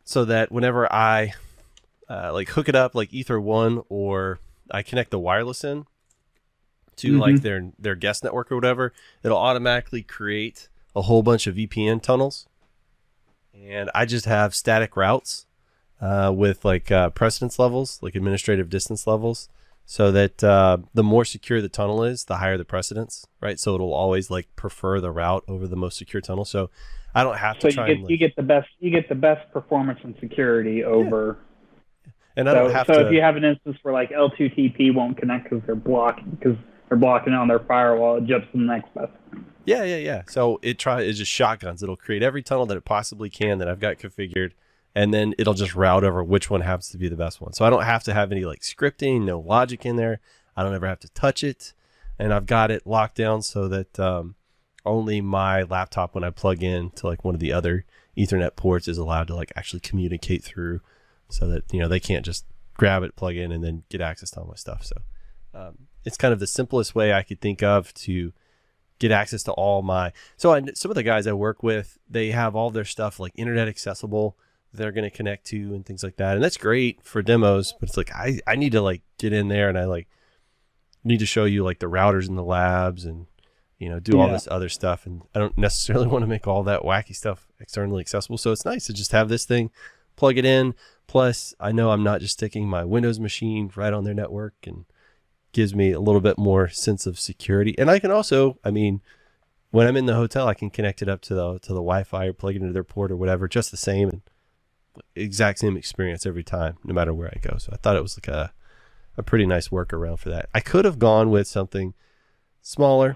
so 0.03 0.25
that 0.25 0.51
whenever 0.51 0.91
I 0.91 1.33
uh, 2.09 2.33
like 2.33 2.49
hook 2.49 2.67
it 2.67 2.73
up 2.73 2.95
like 2.95 3.13
Ether 3.13 3.39
one 3.39 3.83
or 3.89 4.39
I 4.71 4.81
connect 4.81 5.11
the 5.11 5.19
wireless 5.19 5.63
in 5.63 5.85
to 6.95 7.19
like 7.19 7.41
their 7.41 7.71
their 7.77 7.93
guest 7.93 8.23
network 8.23 8.51
or 8.51 8.55
whatever, 8.55 8.91
it'll 9.21 9.37
automatically 9.37 10.01
create 10.01 10.67
a 10.95 11.03
whole 11.03 11.21
bunch 11.21 11.45
of 11.45 11.55
VPN 11.55 12.01
tunnels, 12.01 12.47
and 13.53 13.91
I 13.93 14.05
just 14.05 14.25
have 14.25 14.55
static 14.55 14.97
routes 14.97 15.45
uh, 16.01 16.33
with 16.35 16.65
like 16.65 16.91
uh, 16.91 17.11
precedence 17.11 17.59
levels, 17.59 17.99
like 18.01 18.15
administrative 18.15 18.67
distance 18.67 19.05
levels. 19.05 19.47
So 19.87 20.11
that 20.11 20.43
uh, 20.43 20.77
the 20.93 21.03
more 21.03 21.25
secure 21.25 21.61
the 21.61 21.69
tunnel 21.69 22.03
is, 22.03 22.25
the 22.25 22.37
higher 22.37 22.57
the 22.57 22.65
precedence, 22.65 23.25
right? 23.39 23.59
So 23.59 23.75
it'll 23.75 23.93
always 23.93 24.31
like 24.31 24.47
prefer 24.55 24.99
the 24.99 25.11
route 25.11 25.43
over 25.47 25.67
the 25.67 25.75
most 25.75 25.97
secure 25.97 26.21
tunnel. 26.21 26.43
So 26.43 26.71
I 27.13 27.23
don't 27.23 27.37
have 27.37 27.59
to 27.59 27.61
So 27.61 27.67
you 27.67 27.73
try 27.73 27.87
get 27.87 27.97
and 27.97 28.09
you 28.09 28.17
get 28.17 28.35
the 28.35 28.43
best 28.43 28.67
you 28.79 28.89
get 28.89 29.07
the 29.07 29.15
best 29.15 29.51
performance 29.53 29.99
and 30.03 30.15
security 30.19 30.83
over. 30.83 31.37
And 32.35 32.49
I 32.49 32.53
so, 32.53 32.59
don't 32.59 32.71
have 32.71 32.87
so 32.87 32.93
to. 32.93 33.07
if 33.07 33.13
you 33.13 33.21
have 33.21 33.35
an 33.37 33.45
instance 33.45 33.77
where 33.83 33.93
like 33.93 34.09
L2TP 34.11 34.93
won't 34.93 35.17
connect 35.17 35.49
because 35.49 35.65
they're 35.65 35.75
blocking 35.75 36.31
because 36.31 36.57
they're 36.89 36.97
blocking 36.97 37.33
on 37.33 37.47
their 37.47 37.59
firewall, 37.59 38.17
it 38.17 38.25
jumps 38.25 38.47
to 38.51 38.57
the 38.57 38.63
next 38.63 38.93
best. 38.93 39.11
Yeah, 39.65 39.83
yeah, 39.83 39.97
yeah. 39.97 40.21
So 40.27 40.59
it 40.61 40.77
try 40.77 41.01
it 41.01 41.13
just 41.13 41.31
shotguns. 41.31 41.81
It'll 41.81 41.95
create 41.95 42.23
every 42.23 42.43
tunnel 42.43 42.65
that 42.65 42.77
it 42.77 42.85
possibly 42.85 43.29
can 43.29 43.59
that 43.59 43.69
I've 43.69 43.79
got 43.79 43.97
configured, 43.97 44.51
and 44.95 45.13
then 45.13 45.35
it'll 45.37 45.53
just 45.53 45.75
route 45.75 46.05
over 46.05 46.23
which 46.23 46.49
one 46.49 46.61
happens 46.61 46.89
to 46.89 46.97
be 46.97 47.09
the 47.09 47.17
best 47.17 47.41
one. 47.41 47.51
So 47.51 47.65
I 47.65 47.69
don't 47.69 47.83
have 47.83 48.03
to 48.05 48.13
have 48.13 48.31
any 48.31 48.45
like 48.45 48.61
scripting, 48.61 49.23
no 49.23 49.39
logic 49.39 49.85
in 49.85 49.97
there. 49.97 50.21
I 50.55 50.63
don't 50.63 50.73
ever 50.73 50.87
have 50.87 51.01
to 51.01 51.09
touch 51.09 51.43
it, 51.43 51.73
and 52.17 52.33
I've 52.33 52.45
got 52.45 52.71
it 52.71 52.87
locked 52.87 53.17
down 53.17 53.41
so 53.41 53.67
that 53.67 53.99
um, 53.99 54.35
only 54.85 55.19
my 55.19 55.63
laptop 55.63 56.15
when 56.15 56.23
I 56.23 56.29
plug 56.29 56.63
in 56.63 56.91
to 56.91 57.07
like 57.07 57.25
one 57.25 57.35
of 57.35 57.41
the 57.41 57.51
other 57.51 57.85
Ethernet 58.17 58.55
ports 58.55 58.87
is 58.87 58.97
allowed 58.97 59.27
to 59.27 59.35
like 59.35 59.51
actually 59.57 59.81
communicate 59.81 60.43
through, 60.43 60.79
so 61.27 61.47
that 61.49 61.65
you 61.73 61.79
know 61.81 61.89
they 61.89 61.99
can't 61.99 62.23
just 62.23 62.45
grab 62.75 63.03
it, 63.03 63.17
plug 63.17 63.35
in, 63.35 63.51
and 63.51 63.63
then 63.63 63.83
get 63.89 63.99
access 63.99 64.31
to 64.31 64.39
all 64.39 64.47
my 64.47 64.55
stuff. 64.55 64.85
So 64.85 64.95
um, 65.53 65.87
it's 66.05 66.17
kind 66.17 66.31
of 66.33 66.39
the 66.39 66.47
simplest 66.47 66.95
way 66.95 67.11
I 67.11 67.23
could 67.23 67.41
think 67.41 67.61
of 67.61 67.93
to 67.95 68.31
get 68.97 69.11
access 69.11 69.43
to 69.43 69.51
all 69.51 69.81
my 69.81 70.13
so 70.37 70.53
I, 70.53 70.63
some 70.73 70.89
of 70.89 70.95
the 70.95 71.03
guys 71.03 71.27
i 71.27 71.33
work 71.33 71.61
with 71.61 71.97
they 72.09 72.31
have 72.31 72.55
all 72.55 72.69
their 72.69 72.85
stuff 72.85 73.19
like 73.19 73.33
internet 73.35 73.67
accessible 73.67 74.37
they're 74.75 74.91
going 74.91 75.09
to 75.09 75.15
connect 75.15 75.45
to 75.47 75.57
and 75.73 75.85
things 75.85 76.03
like 76.03 76.17
that. 76.17 76.35
And 76.35 76.43
that's 76.43 76.57
great 76.57 77.01
for 77.03 77.21
demos 77.21 77.73
but 77.79 77.89
it's 77.89 77.97
like 77.97 78.11
i 78.13 78.39
i 78.47 78.55
need 78.55 78.71
to 78.73 78.81
like 78.81 79.01
get 79.17 79.33
in 79.33 79.47
there 79.47 79.69
and 79.69 79.77
i 79.77 79.85
like 79.85 80.07
need 81.03 81.19
to 81.19 81.25
show 81.25 81.45
you 81.45 81.63
like 81.63 81.79
the 81.79 81.85
routers 81.89 82.27
in 82.27 82.35
the 82.35 82.43
labs 82.43 83.05
and 83.05 83.27
you 83.77 83.89
know 83.89 83.99
do 83.99 84.19
all 84.19 84.27
Yeah. 84.27 84.33
this 84.33 84.47
other 84.49 84.69
stuff. 84.69 85.05
And 85.05 85.21
i 85.35 85.39
don't 85.39 85.57
necessarily 85.57 86.07
want 86.13 86.23
to 86.23 86.27
make 86.27 86.47
all 86.47 86.63
that 86.63 86.81
wacky 86.81 87.15
stuff 87.15 87.47
externally 87.59 88.01
accessible. 88.01 88.37
So 88.37 88.51
it's 88.51 88.65
nice 88.65 88.85
to 88.87 88.93
just 88.93 89.11
have 89.11 89.29
this 89.29 89.45
thing 89.45 89.69
plug 90.15 90.37
it 90.37 90.45
in. 90.45 90.73
Plus 91.07 91.53
i 91.59 91.71
know 91.71 91.91
i'm 91.91 92.03
not 92.03 92.19
just 92.21 92.33
sticking 92.33 92.67
my 92.67 92.83
windows 92.83 93.19
machine 93.19 93.71
right 93.75 93.93
on 93.93 94.03
their 94.03 94.13
network 94.13 94.55
and 94.65 94.85
gives 95.51 95.73
me 95.75 95.91
a 95.91 95.99
little 96.01 96.19
bit 96.21 96.37
more 96.37 96.67
sense 96.67 97.05
of 97.05 97.17
security. 97.17 97.73
And 97.77 97.89
I 97.89 97.97
can 97.99 98.11
also, 98.11 98.57
I 98.65 98.71
mean, 98.71 98.99
when 99.71 99.87
I'm 99.87 99.95
in 99.95 100.05
the 100.05 100.15
hotel, 100.15 100.49
I 100.49 100.53
can 100.53 100.69
connect 100.69 101.01
it 101.01 101.07
up 101.07 101.21
to 101.21 101.33
the 101.35 101.59
to 101.59 101.69
the 101.69 101.75
Wi-Fi 101.75 102.25
or 102.25 102.33
plug 102.33 102.55
it 102.55 102.61
into 102.61 102.73
their 102.73 102.83
port 102.83 103.09
or 103.11 103.15
whatever, 103.15 103.47
just 103.47 103.71
the 103.71 103.77
same. 103.77 104.09
And 104.09 104.21
exact 105.15 105.59
same 105.59 105.77
experience 105.77 106.25
every 106.25 106.43
time, 106.43 106.77
no 106.83 106.93
matter 106.93 107.13
where 107.13 107.29
I 107.35 107.39
go. 107.39 107.57
So 107.57 107.71
I 107.73 107.77
thought 107.77 107.95
it 107.95 108.01
was 108.03 108.17
like 108.17 108.27
a 108.27 108.53
a 109.17 109.23
pretty 109.23 109.45
nice 109.45 109.69
workaround 109.69 110.19
for 110.19 110.29
that. 110.29 110.49
I 110.53 110.59
could 110.59 110.83
have 110.85 110.99
gone 110.99 111.29
with 111.29 111.47
something 111.47 111.93
smaller, 112.61 113.15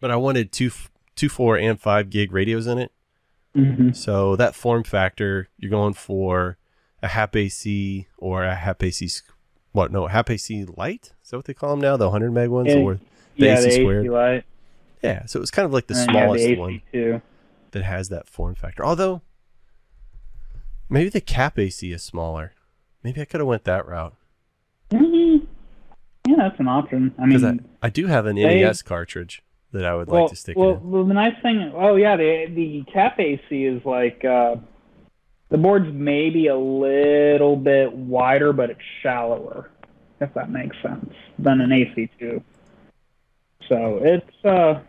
but 0.00 0.10
I 0.10 0.16
wanted 0.16 0.52
two 0.52 0.70
two 1.16 1.28
four 1.28 1.56
and 1.58 1.80
five 1.80 2.10
gig 2.10 2.32
radios 2.32 2.66
in 2.66 2.78
it. 2.78 2.92
Mm-hmm. 3.56 3.92
So 3.92 4.36
that 4.36 4.54
form 4.54 4.84
factor, 4.84 5.48
you're 5.58 5.70
going 5.70 5.94
for 5.94 6.56
a 7.02 7.08
HAP 7.08 7.36
AC 7.36 8.06
or 8.18 8.44
a 8.44 8.54
HAP 8.54 8.82
AC, 8.84 9.08
what? 9.72 9.90
No, 9.90 10.06
HAP 10.06 10.30
AC 10.30 10.64
Lite. 10.76 11.12
Is 11.22 11.30
that 11.30 11.36
what 11.38 11.44
they 11.46 11.54
call 11.54 11.70
them 11.70 11.80
now? 11.80 11.96
The 11.96 12.04
100 12.06 12.30
meg 12.32 12.48
ones, 12.48 12.68
Yeah. 12.68 12.76
or 12.80 12.94
the 12.94 13.46
yeah, 13.46 13.58
AC 13.58 13.64
the 13.64 13.70
squared. 13.82 14.04
AC 14.04 14.10
light. 14.10 14.44
yeah. 15.02 15.26
So 15.26 15.38
it 15.38 15.40
was 15.40 15.50
kind 15.50 15.66
of 15.66 15.72
like 15.72 15.86
the 15.88 15.94
and 15.94 16.08
then 16.08 16.14
you 16.14 16.20
have 16.20 16.26
smallest 16.28 16.44
the 16.46 16.56
one 16.56 16.82
too. 16.92 17.22
that 17.72 17.82
has 17.82 18.08
that 18.10 18.28
form 18.28 18.54
factor. 18.54 18.84
Although 18.84 19.22
maybe 20.90 21.08
the 21.08 21.20
cap 21.20 21.58
AC 21.58 21.90
is 21.92 22.02
smaller. 22.02 22.52
Maybe 23.02 23.20
I 23.20 23.24
could 23.24 23.40
have 23.40 23.46
went 23.46 23.64
that 23.64 23.86
route 23.86 24.14
Mhm. 24.90 25.46
Yeah, 26.26 26.36
that's 26.36 26.60
an 26.60 26.68
option. 26.68 27.14
I 27.18 27.24
mean, 27.26 27.44
I, 27.82 27.86
I 27.86 27.90
do 27.90 28.06
have 28.06 28.26
an 28.26 28.36
they- 28.36 28.60
NES 28.60 28.82
cartridge 28.82 29.42
that 29.72 29.84
I 29.86 29.94
would 29.94 30.08
well, 30.08 30.22
like 30.22 30.30
to 30.30 30.36
stick 30.36 30.56
well, 30.56 30.70
in. 30.72 30.90
well, 30.90 31.04
the 31.04 31.14
nice 31.14 31.40
thing, 31.42 31.72
oh 31.74 31.94
yeah, 31.96 32.16
the 32.16 32.46
the 32.54 32.84
cap 32.92 33.18
AC 33.20 33.40
is 33.64 33.80
like 33.84 34.24
uh, 34.24 34.56
the 35.48 35.56
board's 35.58 35.88
maybe 35.92 36.48
a 36.48 36.56
little 36.56 37.54
bit 37.56 37.92
wider, 37.92 38.52
but 38.52 38.68
it's 38.70 38.80
shallower, 39.02 39.70
if 40.20 40.34
that 40.34 40.50
makes 40.50 40.76
sense, 40.82 41.14
than 41.38 41.60
an 41.60 41.70
AC 41.72 42.10
two. 42.18 42.42
So 43.68 44.00
it's 44.02 44.44
uh, 44.44 44.80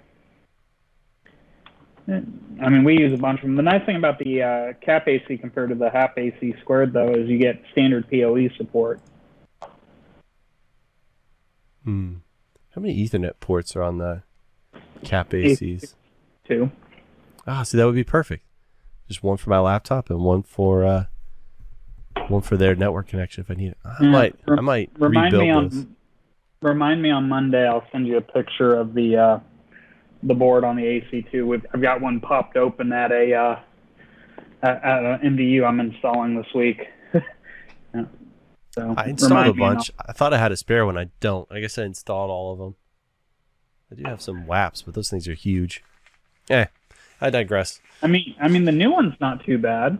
I 2.12 2.69
mean, 2.69 2.84
we 2.84 2.97
use 2.97 3.13
a 3.13 3.17
bunch 3.21 3.39
of 3.39 3.47
them. 3.47 3.56
The 3.56 3.62
nice 3.63 3.86
thing 3.86 3.95
about 3.95 4.19
the 4.19 4.41
uh, 4.43 4.74
cap 4.86 5.08
AC 5.08 5.38
compared 5.38 5.69
to 5.69 5.76
the 5.76 5.89
hAP 5.89 6.17
AC 6.17 6.54
squared, 6.62 6.93
though, 6.93 7.10
is 7.13 7.30
you 7.30 7.38
get 7.38 7.62
standard 7.71 8.10
PoE 8.10 8.50
support. 8.58 9.00
Hmm. 11.84 12.15
How 12.76 12.82
many 12.82 12.95
Ethernet 13.06 13.39
ports 13.39 13.76
are 13.76 13.82
on 13.82 13.97
the 13.97 14.24
cap 15.04 15.30
ACs? 15.32 15.95
too. 16.47 16.71
Ah, 17.47 17.63
see, 17.63 17.78
that 17.78 17.86
would 17.86 17.95
be 17.95 18.04
perfect. 18.04 18.45
Just 19.08 19.24
one 19.24 19.38
for 19.38 19.50
my 19.50 19.60
laptop 19.60 20.10
and 20.10 20.19
one 20.24 20.43
for 20.43 20.86
uh, 20.86 21.06
one 22.28 22.41
for 22.41 22.56
their 22.56 22.76
network 22.76 23.08
connection 23.08 23.41
if 23.41 23.50
I 23.52 23.56
need 23.56 23.71
it. 23.71 23.78
I 23.84 24.04
Yeah, 24.04 24.10
might, 24.10 24.36
I 24.47 24.62
might 24.62 24.91
Remind 25.00 25.34
rebuild 25.34 25.43
me 25.43 25.50
on 25.52 25.69
this. 25.69 25.86
remind 26.62 27.02
me 27.02 27.10
on 27.12 27.28
Monday. 27.28 27.67
I'll 27.67 27.86
send 27.91 28.08
you 28.08 28.17
a 28.17 28.21
picture 28.21 28.76
of 28.76 28.93
the 28.93 29.17
uh, 29.17 29.39
the 30.23 30.34
board 30.34 30.63
on 30.63 30.75
the 30.75 30.84
AC2. 30.84 31.45
We've, 31.45 31.65
I've 31.73 31.81
got 31.81 32.01
one 32.01 32.19
popped 32.19 32.57
open 32.57 32.91
at 32.91 33.12
a 33.12 33.34
uh, 33.34 33.60
at, 34.63 34.84
at 34.84 35.03
an 35.03 35.38
MDU 35.38 35.65
I'm 35.65 35.79
installing 35.79 36.36
this 36.36 36.53
week. 36.53 36.81
Yeah. 37.93 38.05
So 38.73 38.93
I 38.95 39.07
installed 39.07 39.34
a 39.34 39.36
remind 39.36 39.57
me 39.57 39.65
and 39.65 39.75
bunch. 39.75 39.91
I 40.07 40.13
thought 40.13 40.34
I 40.34 40.38
had 40.38 40.53
a 40.53 40.55
spare 40.55 40.86
one. 40.86 40.97
I 40.97 41.10
don't. 41.19 41.45
I 41.51 41.60
guess 41.60 41.77
I 41.77 41.84
installed 41.84 42.31
all 42.31 42.53
of 42.53 42.60
them. 42.60 42.75
I 43.91 43.95
do 43.95 44.03
have 44.10 44.21
some 44.21 44.45
WAPs, 44.45 44.81
but 44.86 44.93
those 44.93 45.10
things 45.10 45.27
are 45.27 45.34
huge. 45.34 45.84
Eh, 46.49 46.67
I 47.19 47.29
digress. 47.29 47.81
I 48.01 48.07
mean, 48.07 48.34
I 48.39 48.47
mean 48.47 48.63
the 48.63 48.71
new 48.71 48.89
one's 48.89 49.15
not 49.19 49.45
too 49.45 49.57
bad. 49.57 49.99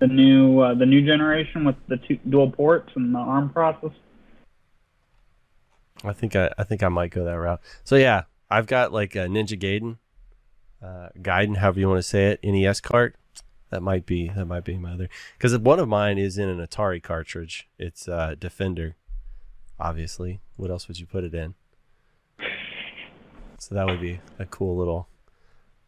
The 0.00 0.08
new 0.08 0.58
uh, 0.58 0.74
the 0.74 0.86
new 0.86 1.06
generation 1.06 1.64
with 1.64 1.76
the 1.86 1.98
two 1.98 2.18
dual 2.28 2.50
ports 2.50 2.90
and 2.96 3.14
the 3.14 3.20
ARM 3.20 3.50
process. 3.50 3.92
I 6.02 6.12
think 6.12 6.34
I, 6.34 6.50
I 6.58 6.64
think 6.64 6.82
I 6.82 6.88
might 6.88 7.12
go 7.12 7.22
that 7.24 7.38
route. 7.38 7.60
So 7.84 7.94
yeah, 7.94 8.24
I've 8.52 8.66
got 8.66 8.92
like 8.92 9.14
a 9.14 9.20
Ninja 9.20 9.58
Gaiden, 9.58 9.96
uh, 10.82 11.08
Gaiden, 11.18 11.56
however 11.56 11.80
you 11.80 11.88
want 11.88 11.98
to 11.98 12.02
say 12.02 12.32
it, 12.32 12.40
NES 12.44 12.80
cart. 12.80 13.16
That 13.70 13.82
might 13.82 14.04
be 14.04 14.28
that 14.28 14.44
might 14.44 14.64
be 14.64 14.76
my 14.76 14.92
other 14.92 15.08
because 15.38 15.56
one 15.56 15.80
of 15.80 15.88
mine 15.88 16.18
is 16.18 16.36
in 16.36 16.50
an 16.50 16.58
Atari 16.58 17.02
cartridge. 17.02 17.70
It's 17.78 18.06
uh, 18.06 18.34
Defender, 18.38 18.96
obviously. 19.80 20.42
What 20.56 20.70
else 20.70 20.88
would 20.88 21.00
you 21.00 21.06
put 21.06 21.24
it 21.24 21.34
in? 21.34 21.54
So 23.58 23.74
that 23.74 23.86
would 23.86 24.02
be 24.02 24.20
a 24.38 24.44
cool 24.44 24.76
little 24.76 25.08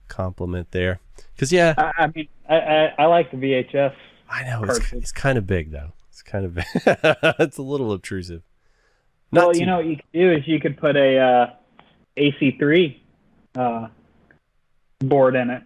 compliment 0.08 0.70
there. 0.70 1.00
Because 1.34 1.52
yeah, 1.52 1.74
I, 1.76 2.04
I 2.04 2.06
mean, 2.14 2.28
I, 2.48 2.54
I, 2.54 2.94
I 3.00 3.04
like 3.04 3.30
the 3.30 3.36
VHS. 3.36 3.94
I 4.30 4.44
know 4.44 4.62
it's, 4.64 4.92
it's 4.94 5.12
kind 5.12 5.36
of 5.36 5.46
big 5.46 5.70
though. 5.70 5.92
It's 6.08 6.22
kind 6.22 6.46
of 6.46 6.54
big. 6.54 6.64
it's 7.38 7.58
a 7.58 7.62
little 7.62 7.92
obtrusive. 7.92 8.42
Not 9.30 9.48
well, 9.48 9.56
you 9.56 9.66
know 9.66 9.76
what 9.76 9.86
you 9.86 9.96
could 9.96 10.12
do 10.14 10.32
is 10.32 10.46
you 10.46 10.58
could 10.60 10.78
put 10.78 10.96
a 10.96 11.18
uh, 11.18 11.46
AC3 12.16 12.96
uh, 13.56 13.88
board 15.00 15.34
in 15.36 15.50
it, 15.50 15.62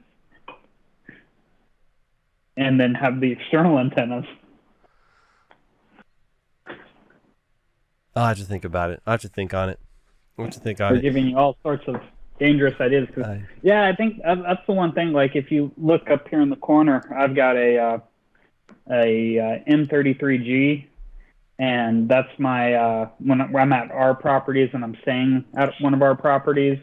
and 2.56 2.78
then 2.80 2.94
have 2.94 3.20
the 3.20 3.32
external 3.32 3.78
antennas. 3.78 4.24
I'll 8.16 8.26
have 8.28 8.38
to 8.38 8.44
think 8.44 8.64
about 8.64 8.90
it. 8.90 9.00
I'll 9.06 9.12
have 9.12 9.20
to 9.22 9.28
think 9.28 9.54
on 9.54 9.68
it. 9.68 9.78
I'll 10.38 10.46
have 10.46 10.54
to 10.54 10.60
think 10.60 10.80
on 10.80 10.92
We're 10.92 10.98
it. 10.98 11.02
giving 11.02 11.26
you 11.28 11.36
all 11.38 11.56
sorts 11.62 11.84
of 11.86 12.00
dangerous 12.40 12.74
ideas. 12.80 13.08
'cause- 13.14 13.24
I- 13.24 13.44
yeah, 13.62 13.86
I 13.86 13.94
think 13.94 14.20
that's 14.24 14.64
the 14.66 14.72
one 14.72 14.92
thing. 14.92 15.12
Like 15.12 15.36
if 15.36 15.50
you 15.52 15.72
look 15.76 16.10
up 16.10 16.28
here 16.28 16.40
in 16.40 16.50
the 16.50 16.56
corner, 16.56 17.02
I've 17.16 17.34
got 17.34 17.56
a 17.56 17.78
uh, 17.78 17.98
a 18.90 19.38
uh, 19.38 19.58
M33G, 19.66 20.86
and 21.58 22.08
that's 22.08 22.30
my 22.38 22.74
uh, 22.74 23.08
when 23.18 23.40
I'm 23.40 23.72
at 23.72 23.90
our 23.90 24.14
properties 24.14 24.70
and 24.72 24.84
I'm 24.84 24.96
staying 25.02 25.44
at 25.56 25.72
one 25.80 25.94
of 25.94 26.02
our 26.02 26.16
properties. 26.16 26.78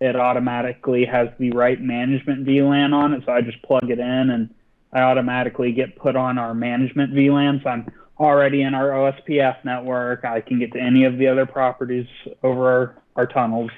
It 0.00 0.16
automatically 0.16 1.04
has 1.04 1.28
the 1.38 1.50
right 1.52 1.80
management 1.80 2.46
VLAN 2.46 2.92
on 2.92 3.12
it, 3.14 3.22
so 3.24 3.32
I 3.32 3.42
just 3.42 3.62
plug 3.62 3.90
it 3.90 3.98
in 3.98 4.30
and 4.30 4.54
I 4.92 5.00
automatically 5.00 5.72
get 5.72 5.96
put 5.96 6.16
on 6.16 6.38
our 6.38 6.54
management 6.54 7.12
VLAN. 7.12 7.62
So 7.62 7.68
I'm 7.68 7.92
already 8.18 8.62
in 8.62 8.74
our 8.74 8.90
OSPF 8.90 9.64
network. 9.64 10.24
I 10.24 10.40
can 10.40 10.58
get 10.58 10.72
to 10.72 10.80
any 10.80 11.04
of 11.04 11.18
the 11.18 11.28
other 11.28 11.46
properties 11.46 12.06
over 12.42 12.70
our, 12.70 13.02
our 13.16 13.26
tunnels, 13.26 13.70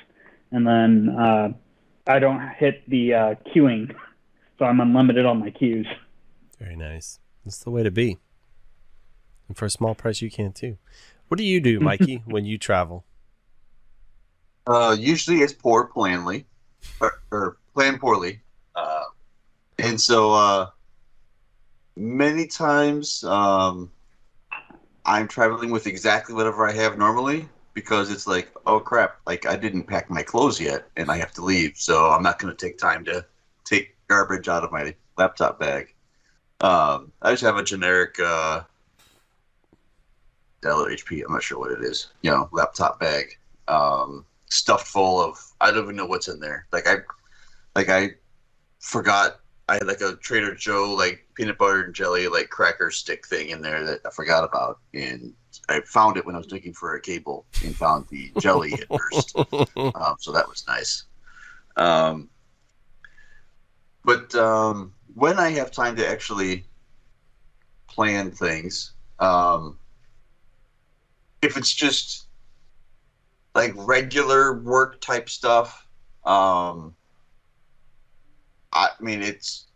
and 0.53 0.67
then 0.67 1.09
uh, 1.09 1.49
I 2.07 2.19
don't 2.19 2.41
hit 2.57 2.89
the 2.89 3.15
uh, 3.15 3.35
queuing, 3.55 3.95
so 4.59 4.65
I'm 4.65 4.81
unlimited 4.81 5.27
on 5.27 5.41
my 5.41 5.51
queues. 5.51 5.87
Very 6.59 6.77
nice. 6.77 7.19
That's 7.45 7.59
the 7.59 7.71
way 7.71 7.83
to 7.83 7.91
be. 7.91 8.19
And 9.49 9.57
for 9.57 9.65
a 9.65 9.71
small 9.71 9.95
price, 9.95 10.23
you 10.23 10.31
can 10.31 10.53
too. 10.53 10.79
What 11.29 11.39
do 11.39 11.45
you 11.45 11.61
do, 11.61 11.81
Mikey, 11.81 12.17
when 12.27 12.45
you 12.45 12.59
travel? 12.59 13.05
Uh, 14.67 14.97
usually 14.99 15.39
it's 15.39 15.53
poor 15.53 15.89
planly, 15.95 16.45
or, 17.01 17.13
or 17.31 17.57
plan 17.75 17.99
poorly. 17.99 18.41
Uh, 18.75 19.05
and 19.79 20.01
so 20.01 20.33
uh, 20.33 20.67
many 21.97 22.47
times 22.47 23.23
um, 23.25 23.91
I'm 25.05 25.29
traveling 25.29 25.71
with 25.71 25.87
exactly 25.87 26.35
whatever 26.35 26.69
I 26.69 26.73
have 26.73 26.99
normally 26.99 27.49
because 27.75 28.11
it's 28.11 28.27
like, 28.27 28.51
oh 28.67 28.81
crap, 28.81 29.19
like 29.27 29.47
I 29.47 29.57
didn't 29.57 29.85
pack 29.85 30.11
my 30.11 30.23
clothes 30.23 30.61
yet 30.61 30.89
and 30.97 31.11
I 31.11 31.19
have 31.19 31.33
to 31.35 31.45
leave. 31.45 31.77
So 31.77 32.11
I'm 32.11 32.23
not 32.23 32.39
going 32.39 32.55
to 32.55 32.67
take 32.67 32.79
time 32.79 33.05
to 33.05 33.25
take 33.65 33.97
garbage 34.09 34.49
out 34.49 34.65
of 34.65 34.73
my 34.73 34.95
laptop 35.17 35.61
bag. 35.61 35.95
Um, 36.61 37.13
I 37.23 37.33
just 37.33 37.43
have 37.43 37.57
a 37.57 37.63
generic 37.63 38.19
uh, 38.19 38.63
Dell 40.63 40.85
or 40.85 40.91
HP. 40.91 41.23
I'm 41.25 41.33
not 41.33 41.43
sure 41.43 41.59
what 41.59 41.73
it 41.73 41.83
is. 41.83 42.09
You 42.23 42.31
know, 42.31 42.49
laptop 42.53 43.01
bag, 43.01 43.39
um, 43.69 44.25
stuffed 44.47 44.87
full 44.87 45.21
of. 45.21 45.39
I 45.61 45.71
don't 45.71 45.85
even 45.85 45.97
know 45.97 46.07
what's 46.07 46.29
in 46.29 46.41
there. 46.41 46.67
Like 46.73 46.87
I, 46.89 46.97
like 47.75 47.89
I 47.89 48.11
forgot. 48.81 49.41
I 49.69 49.75
had 49.75 49.87
like 49.89 50.01
a 50.01 50.15
Trader 50.17 50.55
Joe 50.55 50.95
like 50.97 51.27
peanut 51.35 51.59
butter 51.59 51.83
and 51.83 51.95
jelly 51.95 52.29
like 52.29 52.51
cracker 52.51 52.93
stick 52.93 53.27
thing 53.27 53.49
in 53.49 53.61
there 53.61 53.85
that 53.85 54.01
I 54.07 54.11
forgot 54.11 54.45
about, 54.45 54.79
and 54.95 55.35
I 55.69 55.81
found 55.81 56.17
it 56.17 56.25
when 56.25 56.35
I 56.35 56.39
was 56.39 56.53
looking 56.53 56.73
for 56.73 56.95
a 56.95 57.01
cable 57.01 57.47
and 57.65 57.75
found 57.75 58.07
the 58.09 58.31
jelly 58.39 58.75
at 58.75 58.89
first. 58.89 59.37
Um, 59.77 60.17
so 60.19 60.33
that 60.33 60.49
was 60.49 60.65
nice. 60.67 61.05
Um, 61.77 62.29
but 64.05 64.35
um, 64.35 64.95
when 65.15 65.39
I 65.39 65.51
have 65.51 65.71
time 65.71 65.97
to 65.97 66.09
actually 66.09 66.65
plan 67.89 68.31
things, 68.31 68.93
um, 69.19 69.79
if 71.47 71.57
it's 71.57 71.73
just 71.73 72.27
like 73.55 73.73
regular 73.77 74.61
work 74.61 75.01
type 75.01 75.29
stuff, 75.29 75.87
um, 76.25 76.95
I 78.73 78.89
mean, 79.01 79.23
it's 79.23 79.67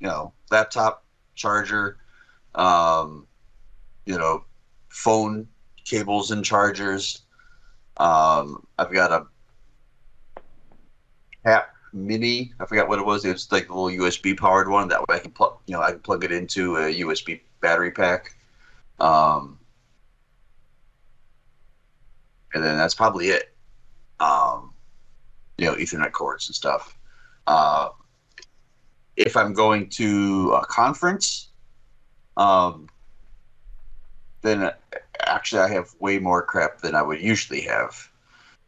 you 0.00 0.08
know, 0.08 0.32
laptop 0.50 1.04
charger, 1.34 1.98
um, 2.54 3.26
you 4.04 4.18
know, 4.18 4.44
phone 4.88 5.48
cables 5.84 6.30
and 6.30 6.44
chargers. 6.44 7.22
Um, 7.96 8.66
I've 8.78 8.92
got 8.92 9.12
a 9.12 9.26
Cap 11.44 11.68
Mini. 11.92 12.52
I 12.58 12.66
forgot 12.66 12.88
what 12.88 12.98
it 12.98 13.06
was. 13.06 13.24
It 13.24 13.32
was 13.32 13.50
like 13.52 13.68
a 13.68 13.74
little 13.74 14.04
USB 14.04 14.36
powered 14.36 14.68
one. 14.68 14.88
That 14.88 15.06
way 15.08 15.16
I 15.16 15.18
can 15.20 15.30
plug, 15.30 15.58
you 15.66 15.74
know, 15.74 15.80
I 15.80 15.92
can 15.92 16.00
plug 16.00 16.24
it 16.24 16.32
into 16.32 16.76
a 16.76 17.00
USB 17.00 17.40
battery 17.60 17.92
pack. 17.92 18.34
Um, 18.98 19.58
and 22.54 22.62
then 22.62 22.76
that's 22.76 22.94
probably 22.94 23.28
it. 23.28 23.52
Um, 24.20 24.72
you 25.58 25.66
know, 25.66 25.74
Ethernet 25.74 26.12
cords 26.12 26.48
and 26.48 26.54
stuff. 26.54 26.96
Uh, 27.46 27.88
if 29.16 29.36
I'm 29.36 29.52
going 29.52 29.88
to 29.90 30.52
a 30.60 30.64
conference, 30.66 31.48
um, 32.36 32.88
then 34.42 34.70
actually 35.20 35.62
I 35.62 35.68
have 35.68 35.94
way 36.00 36.18
more 36.18 36.42
crap 36.42 36.80
than 36.80 36.94
I 36.94 37.02
would 37.02 37.20
usually 37.20 37.62
have, 37.62 38.10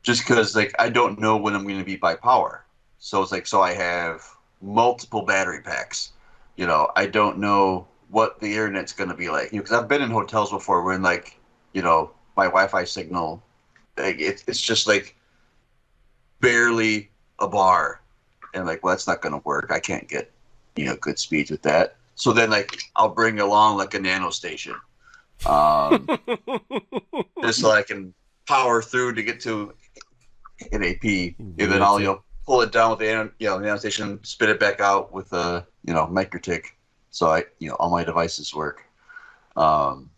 just 0.02 0.22
because 0.22 0.54
like 0.54 0.74
I 0.78 0.88
don't 0.88 1.18
know 1.18 1.36
when 1.36 1.54
I'm 1.54 1.64
going 1.64 1.78
to 1.78 1.84
be 1.84 1.96
by 1.96 2.14
power. 2.14 2.64
So 2.98 3.22
it's 3.22 3.32
like 3.32 3.46
so 3.46 3.60
I 3.60 3.74
have 3.74 4.24
multiple 4.60 5.22
battery 5.22 5.62
packs. 5.62 6.12
You 6.56 6.66
know, 6.66 6.90
I 6.96 7.06
don't 7.06 7.38
know 7.38 7.86
what 8.08 8.40
the 8.40 8.52
internet's 8.52 8.92
going 8.92 9.10
to 9.10 9.16
be 9.16 9.28
like. 9.28 9.50
Because 9.50 9.72
I've 9.72 9.88
been 9.88 10.02
in 10.02 10.10
hotels 10.10 10.50
before 10.50 10.82
when 10.82 11.02
like 11.02 11.38
you 11.72 11.82
know 11.82 12.10
my 12.36 12.44
Wi-Fi 12.44 12.84
signal, 12.84 13.42
like, 13.96 14.20
it, 14.20 14.44
it's 14.46 14.60
just 14.60 14.86
like 14.86 15.16
barely 16.40 17.10
a 17.38 17.48
bar, 17.48 18.00
and 18.54 18.66
like 18.66 18.82
well 18.82 18.92
that's 18.92 19.06
not 19.06 19.22
going 19.22 19.32
to 19.32 19.42
work. 19.44 19.70
I 19.70 19.80
can't 19.80 20.08
get 20.08 20.30
you 20.76 20.86
know 20.86 20.96
good 20.96 21.18
speeds 21.18 21.50
with 21.50 21.62
that. 21.62 21.96
So 22.14 22.32
then 22.32 22.50
like 22.50 22.78
I'll 22.96 23.10
bring 23.10 23.40
along 23.40 23.78
like 23.78 23.94
a 23.94 23.98
nano 23.98 24.30
station, 24.30 24.74
um, 25.46 26.08
just 27.42 27.60
so 27.60 27.70
I 27.70 27.82
can 27.82 28.14
power 28.46 28.80
through 28.80 29.14
to 29.14 29.22
get 29.22 29.40
to 29.40 29.72
an 30.72 30.82
ap 30.82 31.04
and 31.04 31.54
then 31.58 31.82
I'll 31.82 32.00
you 32.00 32.06
know 32.06 32.22
pull 32.46 32.62
it 32.62 32.72
down 32.72 32.90
with 32.90 33.00
the 33.00 33.30
you 33.38 33.48
know 33.48 33.58
nano 33.58 33.76
station, 33.76 34.22
spit 34.22 34.48
it 34.48 34.60
back 34.60 34.80
out 34.80 35.12
with 35.12 35.32
a 35.32 35.66
you 35.84 35.92
know 35.92 36.06
MikroTik, 36.06 36.66
so 37.10 37.30
I 37.30 37.44
you 37.58 37.68
know 37.68 37.76
all 37.76 37.90
my 37.90 38.04
devices 38.04 38.54
work. 38.54 38.82
Um, 39.56 40.10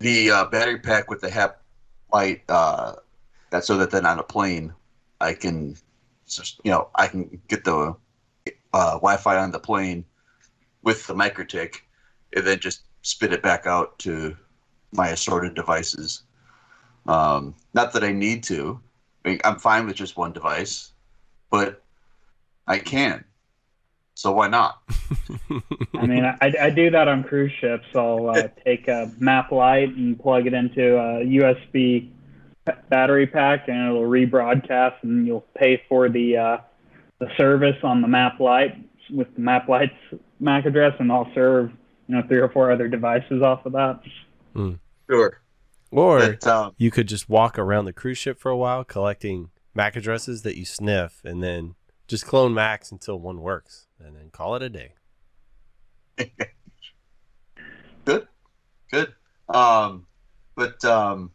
the 0.00 0.30
uh, 0.30 0.44
battery 0.46 0.78
pack 0.78 1.10
with 1.10 1.20
the 1.20 1.30
HAP 1.30 1.60
light, 2.12 2.42
uh, 2.48 2.94
that's 3.50 3.66
so 3.66 3.76
that 3.78 3.90
then 3.90 4.06
on 4.06 4.18
a 4.18 4.22
plane 4.22 4.72
I 5.20 5.32
can 5.32 5.76
just 6.26 6.60
you 6.64 6.70
know 6.70 6.88
I 6.94 7.06
can 7.06 7.40
get 7.48 7.64
the 7.64 7.96
uh, 8.72 8.92
Wi-Fi 8.92 9.36
on 9.38 9.50
the 9.50 9.58
plane 9.58 10.04
with 10.82 11.06
the 11.06 11.14
MikroTik, 11.14 11.76
and 12.34 12.46
then 12.46 12.58
just 12.58 12.82
spit 13.02 13.32
it 13.32 13.42
back 13.42 13.66
out 13.66 13.98
to 14.00 14.36
my 14.92 15.08
assorted 15.08 15.54
devices. 15.54 16.22
Um, 17.06 17.54
not 17.74 17.92
that 17.92 18.04
I 18.04 18.12
need 18.12 18.42
to. 18.44 18.80
I 19.24 19.28
mean, 19.30 19.40
I'm 19.44 19.58
fine 19.58 19.86
with 19.86 19.96
just 19.96 20.16
one 20.16 20.32
device, 20.32 20.92
but 21.50 21.82
I 22.66 22.78
can. 22.78 23.24
So 24.18 24.32
why 24.32 24.48
not? 24.48 24.82
I 25.94 26.04
mean, 26.04 26.24
I, 26.24 26.52
I 26.60 26.70
do 26.70 26.90
that 26.90 27.06
on 27.06 27.22
cruise 27.22 27.52
ships. 27.60 27.84
I'll 27.94 28.30
uh, 28.30 28.48
take 28.64 28.88
a 28.88 29.12
mAP 29.20 29.52
lite 29.52 29.94
and 29.94 30.18
plug 30.18 30.48
it 30.48 30.54
into 30.54 30.96
a 30.96 31.24
USB 31.24 32.10
battery 32.90 33.28
pack, 33.28 33.68
and 33.68 33.90
it'll 33.90 34.02
rebroadcast, 34.02 34.96
and 35.02 35.24
you'll 35.24 35.46
pay 35.56 35.80
for 35.88 36.08
the 36.08 36.36
uh, 36.36 36.56
the 37.20 37.28
service 37.36 37.76
on 37.84 38.02
the 38.02 38.08
mAP 38.08 38.40
lite 38.40 38.74
with 39.08 39.32
the 39.36 39.40
mAP 39.40 39.68
lite's 39.68 39.94
MAC 40.40 40.66
address, 40.66 40.94
and 40.98 41.12
I'll 41.12 41.30
serve 41.32 41.70
you 42.08 42.16
know 42.16 42.22
three 42.26 42.40
or 42.40 42.48
four 42.48 42.72
other 42.72 42.88
devices 42.88 43.40
off 43.40 43.66
of 43.66 43.72
that. 43.74 44.00
Sure. 45.08 45.40
or 45.92 46.18
But, 46.18 46.44
um, 46.44 46.74
you 46.76 46.90
could 46.90 47.06
just 47.06 47.28
walk 47.28 47.56
around 47.56 47.84
the 47.84 47.92
cruise 47.92 48.18
ship 48.18 48.40
for 48.40 48.50
a 48.50 48.56
while 48.56 48.82
collecting 48.82 49.50
MAC 49.76 49.94
addresses 49.94 50.42
that 50.42 50.56
you 50.58 50.64
sniff 50.64 51.20
and 51.24 51.40
then 51.40 51.76
just 52.08 52.26
clone 52.26 52.52
Macs 52.52 52.90
until 52.90 53.20
one 53.20 53.40
works 53.40 53.86
and 54.00 54.16
then 54.16 54.30
call 54.30 54.54
it 54.56 54.62
a 54.62 54.68
day. 54.70 54.94
good, 58.04 58.28
good. 58.90 59.14
Um, 59.48 60.06
but 60.56 60.84
um, 60.84 61.32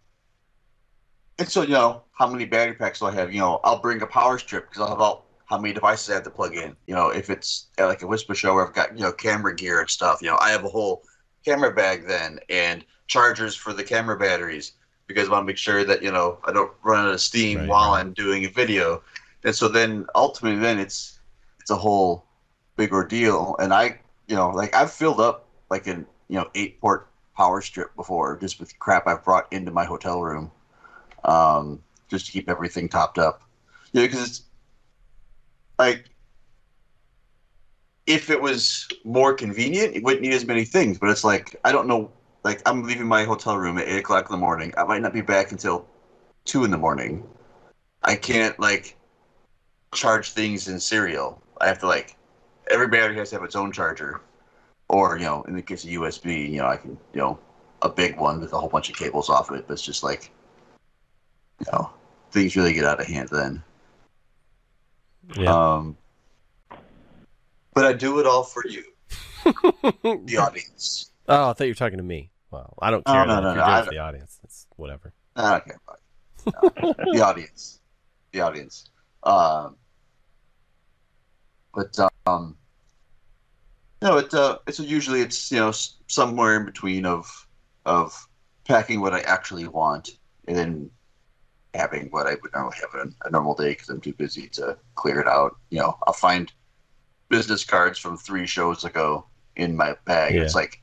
and 1.40 1.50
so 1.50 1.62
you 1.64 1.70
know 1.70 2.04
how 2.14 2.28
many 2.28 2.46
battery 2.46 2.76
packs 2.76 3.00
do 3.00 3.06
I 3.06 3.12
have? 3.14 3.34
You 3.34 3.40
know, 3.40 3.60
I'll 3.64 3.80
bring 3.82 4.02
a 4.02 4.08
power 4.08 4.38
strip 4.38 4.70
because 4.70 4.82
I'll 4.82 4.90
have 4.90 5.00
all 5.02 5.26
how 5.46 5.58
many 5.58 5.74
devices 5.74 6.10
I 6.10 6.16
have 6.16 6.24
to 6.24 6.30
plug 6.30 6.56
in. 6.56 6.76
You 6.88 6.96
know, 6.96 7.10
if 7.10 7.30
it's 7.30 7.68
at 7.78 7.86
like 7.86 8.02
a 8.04 8.06
WISPA 8.06 8.36
show 8.36 8.54
where 8.54 8.66
I've 8.68 8.74
got 8.74 8.96
you 8.98 9.04
know 9.04 9.12
camera 9.12 9.56
gear 9.56 9.80
and 9.82 9.90
stuff. 9.90 10.20
You 10.22 10.30
know, 10.30 10.38
I 10.42 10.50
have 10.52 10.64
a 10.64 10.70
whole 10.70 11.04
camera 11.46 11.74
bag 11.74 12.08
then 12.08 12.40
and 12.50 12.86
chargers 13.08 13.56
for 13.56 13.74
the 13.74 13.84
camera 13.84 14.18
batteries 14.18 14.74
because 15.08 15.28
I 15.28 15.32
want 15.32 15.44
to 15.44 15.48
make 15.48 15.58
sure 15.58 15.84
that 15.84 16.02
you 16.04 16.12
know 16.12 16.40
I 16.46 16.52
don't 16.52 16.72
run 16.84 17.06
out 17.08 17.14
of 17.14 17.22
steam 17.22 17.66
Right, 17.66 17.68
while 17.68 17.92
right. 17.92 17.94
I'm 17.94 18.14
doing 18.14 18.46
a 18.46 18.50
video. 18.50 19.04
And 19.44 19.56
so 19.56 19.68
then 19.68 20.06
ultimately 20.16 20.60
then 20.60 20.80
it's 20.80 21.20
it's 21.60 21.72
a 21.72 21.76
whole 21.76 22.26
big 22.76 22.92
ordeal. 22.92 23.56
And 23.60 23.74
I 23.74 24.00
you 24.28 24.36
know 24.36 24.50
like 24.50 24.76
I've 24.76 24.92
filled 24.92 25.20
up 25.20 25.48
like 25.70 25.88
an 25.88 26.06
you 26.28 26.36
know 26.36 26.50
eight 26.56 26.80
port 26.80 27.08
power 27.36 27.62
strip 27.62 27.96
before 27.96 28.38
just 28.38 28.60
with 28.60 28.78
crap 28.80 29.08
I've 29.08 29.24
brought 29.24 29.52
into 29.52 29.72
my 29.72 29.86
hotel 29.86 30.22
room, 30.22 30.52
um, 31.26 31.82
just 32.10 32.26
to 32.28 32.32
keep 32.32 32.50
everything 32.50 32.90
topped 32.90 33.18
up. 33.18 33.42
Yeah, 33.92 34.04
because 34.04 34.28
it's 34.28 34.42
like 35.80 36.10
if 38.06 38.30
it 38.30 38.42
was 38.42 38.88
more 39.04 39.34
convenient, 39.34 39.96
it 39.96 40.04
wouldn't 40.04 40.22
need 40.22 40.34
as 40.34 40.46
many 40.46 40.66
things. 40.66 40.98
But 40.98 41.10
it's 41.10 41.24
like 41.24 41.56
I 41.64 41.72
don't 41.72 41.88
know. 41.88 42.12
Like 42.44 42.62
I'm 42.66 42.84
leaving 42.84 43.08
my 43.08 43.24
hotel 43.24 43.58
room 43.58 43.78
at 43.78 43.88
eight 43.88 44.00
o'clock 44.00 44.26
in 44.30 44.32
the 44.34 44.38
morning. 44.40 44.74
I 44.78 44.84
might 44.84 45.02
not 45.02 45.14
be 45.14 45.22
back 45.22 45.52
until 45.52 45.88
two 46.46 46.66
in 46.66 46.72
the 46.72 46.78
morning. 46.78 47.24
I 48.04 48.16
can't 48.16 48.60
like 48.60 48.98
charge 49.94 50.32
things 50.32 50.68
in 50.68 50.80
serial. 50.80 51.42
I 51.62 51.68
have 51.68 51.80
to 51.80 51.88
like 51.88 52.18
every 52.72 52.88
battery 52.88 53.16
has 53.18 53.30
to 53.30 53.36
have 53.38 53.44
its 53.44 53.56
own 53.56 53.72
charger, 53.72 54.22
or 54.90 55.18
you 55.18 55.26
know, 55.26 55.44
in 55.44 55.56
the 55.56 55.62
case 55.62 55.84
of 55.84 55.90
USB, 55.90 56.50
you 56.50 56.58
know, 56.58 56.68
I 56.68 56.78
can 56.78 56.92
you 57.14 57.20
know 57.20 57.40
a 57.82 57.90
big 57.90 58.18
one 58.18 58.40
with 58.42 58.54
a 58.54 58.60
whole 58.60 58.70
bunch 58.70 58.90
of 58.90 58.96
cables 58.96 59.30
off 59.30 59.50
of 59.50 59.58
it. 59.58 59.68
But 59.68 59.74
it's 59.74 59.82
just 59.82 60.04
like 60.04 60.32
you 61.60 61.66
know 61.72 61.90
things 62.32 62.56
really 62.56 62.74
get 62.74 62.86
out 62.86 63.00
of 63.00 63.08
hand 63.08 63.30
then. 63.32 63.64
Yeah. 65.38 65.78
Um, 65.78 65.98
but 67.74 67.86
I 67.86 67.94
do 67.94 68.20
it 68.20 68.26
all 68.28 68.44
for 68.44 68.64
you, 68.68 68.84
the 70.04 70.38
audience. 70.40 71.12
oh, 71.28 71.50
I 71.50 71.54
thought 71.54 71.62
you 71.64 71.72
were 71.72 71.76
talking 71.76 71.98
to 71.98 72.04
me. 72.04 72.30
Well, 72.52 72.74
I 72.82 72.92
don't 72.92 73.04
Oh, 73.06 73.12
care 73.14 73.26
no, 73.26 73.40
no, 73.40 73.56
no, 73.56 73.64
I- 73.64 73.82
it 73.82 73.90
the 73.90 73.98
audience. 74.00 74.38
That's 74.44 74.68
whatever. 74.76 75.14
I 75.36 75.52
don't 75.52 75.66
care 75.66 75.80
about 75.88 76.00
it. 76.76 77.04
No, 77.08 77.14
the 77.14 77.22
audience, 77.26 77.80
the 78.32 78.42
audience. 78.42 78.90
Um, 79.24 79.78
but 81.74 81.98
um, 82.28 82.56
no, 84.02 84.18
it 84.18 84.34
uh, 84.34 84.60
it's 84.68 84.80
usually 84.80 85.22
it's 85.22 85.52
you 85.52 85.60
know 85.60 85.72
somewhere 86.08 86.58
in 86.58 86.66
between 86.66 87.06
of 87.06 87.48
of 87.86 88.28
packing 88.66 89.02
what 89.02 89.14
I 89.14 89.22
actually 89.22 89.68
want 89.68 90.12
and 90.48 90.58
then 90.58 90.90
having 91.74 92.08
what 92.12 92.28
I 92.28 92.36
would 92.42 92.54
normally 92.54 92.78
have 92.82 93.02
in 93.08 93.16
a 93.26 93.32
normal 93.32 93.56
day 93.56 93.70
because 93.70 93.90
I'm 93.90 94.00
too 94.02 94.14
busy 94.14 94.48
to 94.50 94.78
clear 94.96 95.20
it 95.20 95.28
out. 95.28 95.56
You 95.70 95.80
know, 95.80 95.98
I'll 96.06 96.14
find 96.14 96.52
business 97.30 97.64
cards 97.64 97.98
from 97.98 98.18
three 98.18 98.46
shows 98.46 98.84
ago 98.84 99.26
in 99.56 99.76
my 99.76 99.96
bag. 100.06 100.36
Yeah. 100.36 100.42
It's 100.42 100.56
like 100.56 100.82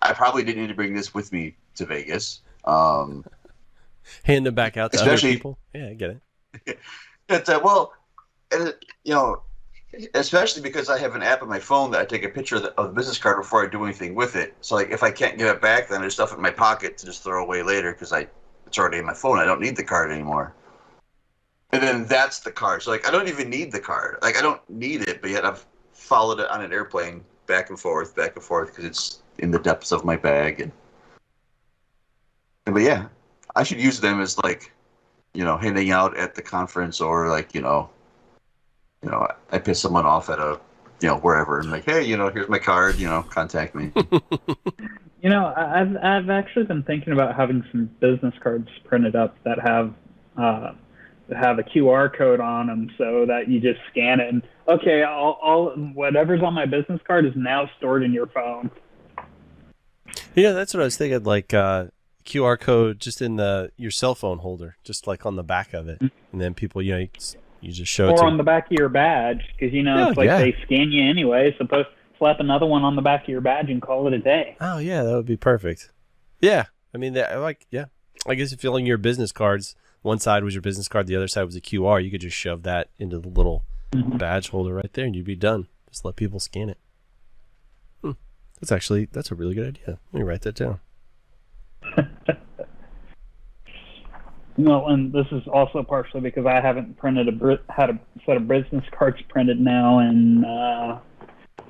I 0.00 0.12
probably 0.12 0.44
didn't 0.44 0.62
need 0.62 0.68
to 0.68 0.74
bring 0.74 0.94
this 0.94 1.12
with 1.12 1.32
me 1.32 1.56
to 1.76 1.86
Vegas. 1.86 2.40
Um, 2.64 3.24
Hand 4.22 4.46
them 4.46 4.54
back 4.54 4.76
out 4.76 4.92
to 4.92 4.96
Especially- 4.98 5.30
other 5.30 5.36
people. 5.36 5.58
Yeah, 5.74 5.88
I 5.88 5.94
get 5.94 6.20
it. 6.66 6.78
It's 7.30 7.46
uh, 7.50 7.60
well, 7.62 7.92
and 8.50 8.68
it, 8.68 8.82
you 9.04 9.12
know, 9.12 9.42
especially 10.14 10.62
because 10.62 10.90
I 10.90 10.98
have 10.98 11.14
an 11.14 11.22
app 11.22 11.42
on 11.42 11.48
my 11.48 11.58
phone 11.58 11.90
that 11.92 12.00
I 12.00 12.04
take 12.04 12.24
a 12.24 12.28
picture 12.28 12.56
of 12.56 12.62
the, 12.62 12.74
of 12.78 12.88
the 12.88 12.92
business 12.92 13.18
card 13.18 13.38
before 13.38 13.64
I 13.64 13.68
do 13.68 13.84
anything 13.84 14.14
with 14.14 14.36
it. 14.36 14.54
So 14.60 14.74
like 14.74 14.90
if 14.90 15.02
I 15.02 15.10
can't 15.10 15.38
give 15.38 15.48
it 15.48 15.60
back, 15.60 15.88
then 15.88 16.02
just 16.02 16.16
stuff 16.16 16.32
in 16.32 16.40
my 16.40 16.50
pocket 16.50 16.98
to 16.98 17.06
just 17.06 17.22
throw 17.22 17.42
away 17.42 17.62
later 17.62 17.92
because 17.92 18.12
I 18.12 18.26
it's 18.66 18.78
already 18.78 18.98
in 18.98 19.06
my 19.06 19.14
phone. 19.14 19.38
I 19.38 19.44
don't 19.44 19.60
need 19.60 19.76
the 19.76 19.84
card 19.84 20.10
anymore. 20.10 20.54
And 21.72 21.82
then 21.82 22.06
that's 22.06 22.40
the 22.40 22.50
card. 22.50 22.82
So 22.82 22.90
like 22.90 23.06
I 23.06 23.10
don't 23.10 23.28
even 23.28 23.48
need 23.48 23.72
the 23.72 23.80
card. 23.80 24.18
Like 24.22 24.36
I 24.36 24.42
don't 24.42 24.60
need 24.68 25.08
it, 25.08 25.22
but 25.22 25.30
yet 25.30 25.44
I've 25.44 25.64
followed 25.92 26.40
it 26.40 26.50
on 26.50 26.62
an 26.62 26.72
airplane 26.72 27.24
back 27.46 27.70
and 27.70 27.80
forth, 27.80 28.14
back 28.14 28.36
and 28.36 28.44
forth 28.44 28.68
because 28.68 28.84
it's 28.84 29.22
in 29.38 29.50
the 29.50 29.58
depths 29.58 29.90
of 29.90 30.04
my 30.04 30.16
bag. 30.16 30.60
And, 30.60 30.72
and 32.66 32.74
but 32.74 32.82
yeah, 32.82 33.06
I 33.56 33.62
should 33.62 33.80
use 33.80 34.00
them 34.00 34.20
as 34.20 34.36
like, 34.38 34.70
you 35.32 35.44
know, 35.44 35.56
handing 35.56 35.90
out 35.90 36.16
at 36.16 36.34
the 36.34 36.42
conference 36.42 37.00
or 37.00 37.28
like 37.28 37.54
you 37.54 37.62
know, 37.62 37.88
you 39.02 39.10
know, 39.10 39.26
I 39.52 39.58
piss 39.58 39.80
someone 39.80 40.06
off 40.06 40.28
at 40.30 40.38
a, 40.38 40.58
you 41.00 41.08
know, 41.08 41.18
wherever 41.18 41.60
and 41.60 41.70
like, 41.70 41.84
hey, 41.84 42.04
you 42.04 42.16
know, 42.16 42.28
here's 42.30 42.48
my 42.48 42.58
card. 42.58 42.96
You 42.96 43.08
know, 43.08 43.22
contact 43.22 43.74
me. 43.74 43.92
You 45.20 45.30
know, 45.30 45.46
I- 45.46 45.80
I've 45.80 45.96
I've 45.96 46.30
actually 46.30 46.66
been 46.66 46.84
thinking 46.84 47.12
about 47.12 47.34
having 47.34 47.64
some 47.72 47.86
business 47.98 48.34
cards 48.40 48.68
printed 48.84 49.16
up 49.16 49.34
that 49.42 49.58
have 49.58 49.92
uh, 50.36 50.74
have 51.36 51.58
a 51.58 51.64
QR 51.64 52.16
code 52.16 52.38
on 52.38 52.68
them, 52.68 52.88
so 52.96 53.26
that 53.26 53.48
you 53.48 53.58
just 53.58 53.80
scan 53.90 54.20
it 54.20 54.28
and 54.32 54.42
okay, 54.68 55.02
all, 55.02 55.36
all 55.42 55.70
whatever's 55.70 56.40
on 56.40 56.54
my 56.54 56.66
business 56.66 57.00
card 57.04 57.26
is 57.26 57.32
now 57.34 57.68
stored 57.78 58.04
in 58.04 58.12
your 58.12 58.28
phone. 58.28 58.70
Yeah, 60.36 60.52
that's 60.52 60.72
what 60.72 60.82
I 60.82 60.84
was 60.84 60.96
thinking. 60.96 61.24
Like 61.24 61.52
uh, 61.52 61.86
QR 62.24 62.58
code 62.58 63.00
just 63.00 63.20
in 63.20 63.34
the 63.36 63.72
your 63.76 63.90
cell 63.90 64.14
phone 64.14 64.38
holder, 64.38 64.76
just 64.84 65.08
like 65.08 65.26
on 65.26 65.34
the 65.34 65.42
back 65.42 65.74
of 65.74 65.88
it, 65.88 66.00
and 66.00 66.40
then 66.40 66.54
people, 66.54 66.80
you 66.80 66.92
know, 66.92 66.98
you, 66.98 67.08
s- 67.16 67.34
you 67.60 67.72
just 67.72 67.90
show 67.92 68.08
it 68.08 68.12
or 68.12 68.24
on 68.24 68.36
the 68.36 68.42
back 68.42 68.66
of 68.66 68.72
your 68.72 68.88
badge, 68.88 69.42
because 69.58 69.72
you 69.74 69.82
know 69.82 69.96
Yeah, 69.98 70.08
it's 70.08 70.16
like 70.16 70.26
yeah. 70.26 70.38
they 70.38 70.56
scan 70.64 70.90
you 70.92 71.08
anyway. 71.08 71.54
Suppose 71.58 71.86
slap 72.18 72.40
another 72.40 72.66
one 72.66 72.82
on 72.82 72.96
the 72.96 73.02
back 73.02 73.22
of 73.22 73.28
your 73.28 73.40
badge 73.40 73.70
and 73.70 73.80
call 73.82 74.06
it 74.06 74.12
a 74.12 74.18
day. 74.18 74.56
Oh 74.60 74.78
yeah, 74.78 75.02
that 75.02 75.12
would 75.14 75.26
be 75.26 75.36
perfect. 75.36 75.90
Yeah, 76.40 76.66
I 76.94 76.98
mean, 76.98 77.12
that, 77.14 77.32
I 77.32 77.38
like 77.38 77.66
yeah. 77.70 77.86
I 78.26 78.34
guess 78.34 78.52
if 78.52 78.60
filling 78.60 78.86
your 78.86 78.98
business 78.98 79.32
cards, 79.32 79.74
one 80.02 80.18
side 80.18 80.44
was 80.44 80.54
your 80.54 80.62
business 80.62 80.88
card, 80.88 81.06
the 81.06 81.16
other 81.16 81.28
side 81.28 81.44
was 81.44 81.56
a 81.56 81.60
QR. 81.60 82.02
You 82.04 82.10
could 82.10 82.20
just 82.20 82.36
shove 82.36 82.62
that 82.64 82.88
into 82.98 83.18
the 83.18 83.28
little 83.28 83.64
Mhm. 83.92 84.18
badge 84.18 84.50
holder 84.50 84.74
right 84.74 84.92
there, 84.92 85.04
and 85.06 85.16
you'd 85.16 85.24
be 85.24 85.34
done. 85.36 85.66
Just 85.88 86.04
let 86.04 86.16
people 86.16 86.38
scan 86.40 86.68
it. 86.68 86.78
Hmm. 88.02 88.12
That's 88.60 88.70
actually 88.72 89.06
that's 89.10 89.30
a 89.30 89.34
really 89.34 89.54
good 89.54 89.66
idea. 89.68 89.98
Let 90.12 90.20
me 90.20 90.22
write 90.28 90.42
that 90.42 90.54
down. 90.56 90.80
Well, 94.58 94.88
and 94.88 95.12
this 95.12 95.26
is 95.30 95.46
also 95.46 95.84
partially 95.84 96.20
because 96.20 96.44
I 96.44 96.60
haven't 96.60 96.96
printed 96.96 97.28
a 97.28 97.58
had 97.72 97.90
a 97.90 98.00
set 98.26 98.36
of 98.36 98.48
business 98.48 98.84
cards 98.90 99.18
printed 99.28 99.60
now 99.60 100.00
in 100.00 100.44
uh, 100.44 100.98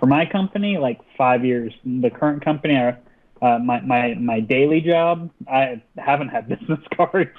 for 0.01 0.07
my 0.07 0.25
company 0.25 0.79
like 0.79 0.99
five 1.17 1.45
years. 1.45 1.75
The 1.85 2.09
current 2.09 2.43
company, 2.43 2.77
uh, 2.77 3.59
my 3.59 3.81
my 3.83 4.15
my 4.15 4.41
daily 4.41 4.81
job, 4.81 5.29
I 5.47 5.83
haven't 5.99 6.29
had 6.29 6.49
business 6.59 6.81
cards. 6.97 7.37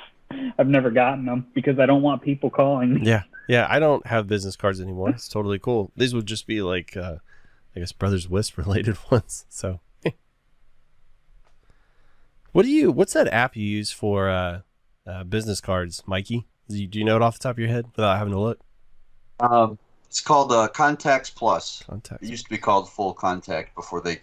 I've 0.59 0.67
never 0.67 0.91
gotten 0.91 1.25
them 1.25 1.47
because 1.55 1.79
I 1.79 1.87
don't 1.87 2.03
want 2.03 2.21
people 2.21 2.51
calling 2.51 2.93
me. 2.93 3.01
Yeah, 3.03 3.23
yeah. 3.47 3.65
I 3.67 3.79
don't 3.79 4.05
have 4.05 4.27
business 4.27 4.55
cards 4.55 4.79
anymore. 4.79 5.09
It's 5.09 5.27
totally 5.27 5.57
cool. 5.57 5.91
These 5.97 6.13
would 6.13 6.27
just 6.27 6.45
be 6.45 6.61
like, 6.61 6.95
uh, 6.95 7.15
I 7.75 7.79
guess, 7.79 7.91
Brothers 7.91 8.29
WISP 8.29 8.55
related 8.59 8.97
ones. 9.09 9.45
So, 9.49 9.79
what 12.51 12.65
do 12.65 12.69
you? 12.69 12.91
What's 12.91 13.13
that 13.13 13.27
app 13.33 13.55
you 13.55 13.65
use 13.65 13.91
for 13.91 14.29
uh, 14.29 14.59
uh, 15.07 15.23
business 15.23 15.61
cards, 15.61 16.03
Mikey? 16.05 16.45
Do 16.67 16.77
you, 16.77 16.87
do 16.87 16.99
you 16.99 17.05
know 17.05 17.15
it 17.15 17.21
off 17.21 17.39
the 17.39 17.43
top 17.43 17.55
of 17.55 17.59
your 17.59 17.69
head 17.69 17.85
without 17.95 18.17
having 18.17 18.33
to 18.33 18.39
look? 18.39 18.59
um, 19.39 19.77
it's 20.07 20.21
called 20.21 20.51
uh, 20.51 20.67
Contacts 20.67 21.29
Plus. 21.29 21.83
Contact. 21.87 22.23
It 22.23 22.29
used 22.29 22.45
to 22.45 22.49
be 22.49 22.57
called 22.57 22.89
Full 22.89 23.13
Contact 23.13 23.75
before 23.75 24.01
they 24.01 24.19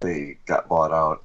they 0.00 0.36
got 0.46 0.68
bought 0.68 0.92
out. 0.92 1.22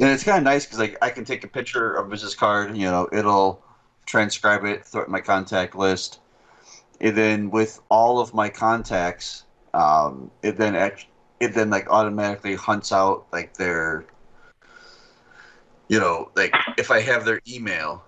And 0.00 0.08
it's 0.10 0.24
kind 0.24 0.38
of 0.38 0.44
nice 0.44 0.64
because 0.64 0.78
like 0.78 0.96
I 1.02 1.10
can 1.10 1.24
take 1.24 1.44
a 1.44 1.48
picture 1.48 1.94
of 1.94 2.06
a 2.06 2.10
business 2.10 2.34
card. 2.34 2.76
You 2.76 2.86
know, 2.86 3.08
it'll 3.12 3.62
transcribe 4.06 4.64
it, 4.64 4.84
throw 4.84 5.02
it 5.02 5.06
in 5.06 5.12
my 5.12 5.20
contact 5.20 5.74
list, 5.74 6.20
and 7.00 7.16
then 7.16 7.50
with 7.50 7.80
all 7.90 8.18
of 8.18 8.34
my 8.34 8.48
contacts, 8.48 9.44
um, 9.74 10.30
it 10.42 10.56
then 10.56 10.74
act- 10.74 11.06
it 11.40 11.54
then 11.54 11.70
like 11.70 11.88
automatically 11.90 12.54
hunts 12.54 12.92
out 12.92 13.26
like 13.32 13.54
their, 13.56 14.06
you 15.88 15.98
know, 15.98 16.30
like 16.36 16.54
if 16.76 16.90
I 16.90 17.00
have 17.00 17.24
their 17.24 17.40
email, 17.48 18.04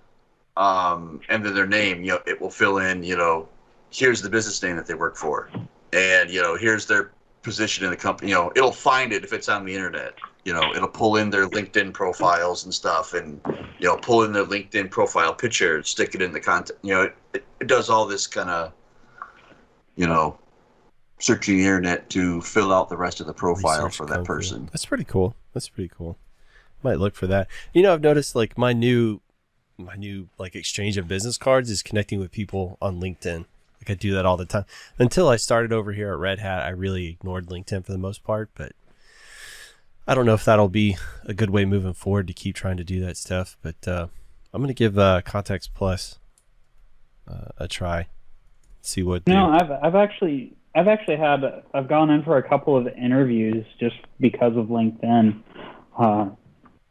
um, 0.57 1.21
and 1.29 1.45
then 1.45 1.55
their 1.55 1.67
name, 1.67 2.03
you 2.03 2.13
know, 2.13 2.21
it 2.27 2.41
will 2.41 2.51
fill 2.51 2.79
in, 2.79 3.03
you 3.03 3.17
know, 3.17 3.49
here's 3.91 4.23
the 4.23 4.31
business 4.31 4.63
name 4.63 4.77
that 4.77 4.87
they 4.87 4.95
work 4.95 5.17
for 5.17 5.51
and 5.93 6.31
you 6.31 6.41
know 6.41 6.57
here's 6.57 6.87
their 6.87 7.11
position 7.43 7.85
in 7.85 7.91
the 7.91 7.97
company 7.97 8.31
you 8.31 8.37
know 8.37 8.53
it'll 8.55 8.73
find 8.73 9.13
it 9.13 9.25
if 9.25 9.33
it's 9.33 9.49
on 9.49 9.65
the 9.65 9.75
internet 9.75 10.15
you 10.45 10.53
know 10.53 10.63
it'll 10.75 10.89
pull 10.89 11.17
in 11.17 11.31
their 11.31 11.49
linkedin 11.49 11.93
profiles 11.93 12.65
and 12.65 12.73
stuff 12.73 13.15
and 13.15 13.41
you 13.79 13.87
know 13.87 13.97
pull 13.97 14.23
in 14.23 14.33
their 14.33 14.45
linkedin 14.45 14.91
profile 14.91 15.35
picture 15.35 15.83
stick 15.83 16.15
it 16.15 16.23
in 16.23 16.33
the 16.33 16.41
content 16.41 16.79
you 16.83 16.93
know 16.93 17.11
it, 17.35 17.45
it 17.61 17.67
does 17.67 17.91
all 17.91 18.07
this 18.07 18.27
kind 18.27 18.51
of 18.51 18.73
you 19.97 20.07
know 20.07 20.39
searching 21.19 21.57
the 21.57 21.65
internet 21.65 22.09
to 22.09 22.41
fill 22.43 22.73
out 22.73 22.89
the 22.89 22.97
rest 22.97 23.21
of 23.21 23.27
the 23.27 23.35
profile 23.35 23.85
Research 23.85 23.97
for 23.97 24.07
that 24.07 24.25
person 24.25 24.69
That's 24.73 24.87
pretty 24.87 25.05
cool. 25.05 25.35
That's 25.53 25.69
pretty 25.69 25.91
cool. 25.95 26.17
Might 26.83 26.99
look 26.99 27.15
for 27.15 27.27
that. 27.27 27.49
You 27.73 27.83
know, 27.83 27.93
I've 27.93 28.01
noticed 28.01 28.35
like 28.35 28.57
my 28.57 28.73
new, 28.73 29.21
my 29.77 29.97
new 29.97 30.29
like 30.39 30.55
exchange 30.55 30.97
of 30.97 31.09
business 31.09 31.37
cards 31.37 31.71
is 31.71 31.83
connecting 31.83 32.19
with 32.21 32.31
people 32.31 32.79
on 32.81 33.01
LinkedIn. 33.01 33.45
Like 33.81 33.91
I 33.91 33.95
do 33.95 34.13
that 34.15 34.27
all 34.27 34.37
the 34.37 34.47
time. 34.47 34.65
Until 34.99 35.29
I 35.29 35.37
started 35.37 35.73
over 35.73 35.93
here 35.93 36.13
at 36.13 36.19
Red 36.19 36.39
Hat, 36.39 36.63
I 36.63 36.71
really 36.71 37.09
ignored 37.09 37.47
LinkedIn 37.47 37.85
for 37.85 37.93
the 37.93 37.99
most 37.99 38.25
part. 38.25 38.51
But 38.55 38.73
I 40.07 40.15
don't 40.15 40.27
know 40.27 40.35
if 40.35 40.45
that'll 40.45 40.69
be 40.69 40.97
a 41.25 41.35
good 41.35 41.51
way 41.51 41.65
moving 41.65 41.95
forward 41.95 42.27
to 42.27 42.33
keep 42.33 42.55
trying 42.55 42.77
to 42.77 42.85
do 42.85 43.01
that 43.01 43.17
stuff. 43.17 43.57
But 43.63 43.89
uh, 43.89 44.09
I'm 44.53 44.61
gonna 44.61 44.75
give 44.75 44.99
uh, 44.99 45.23
Contacts 45.23 45.69
Plus 45.69 46.19
uh, 47.29 47.49
a 47.59 47.69
try. 47.69 48.09
See 48.83 49.03
what. 49.03 49.27
No, 49.27 49.51
I've 49.51 49.71
I've 49.71 49.95
actually 49.95 50.57
I've 50.75 50.89
actually 50.89 51.17
had 51.17 51.41
I've 51.75 51.89
gone 51.89 52.11
in 52.11 52.23
for 52.23 52.37
a 52.37 52.49
couple 52.49 52.77
of 52.77 52.87
interviews 52.89 53.65
just 53.79 53.97
because 54.19 54.57
of 54.57 54.67
LinkedIn. 54.67 55.43
Uh, 55.99 56.31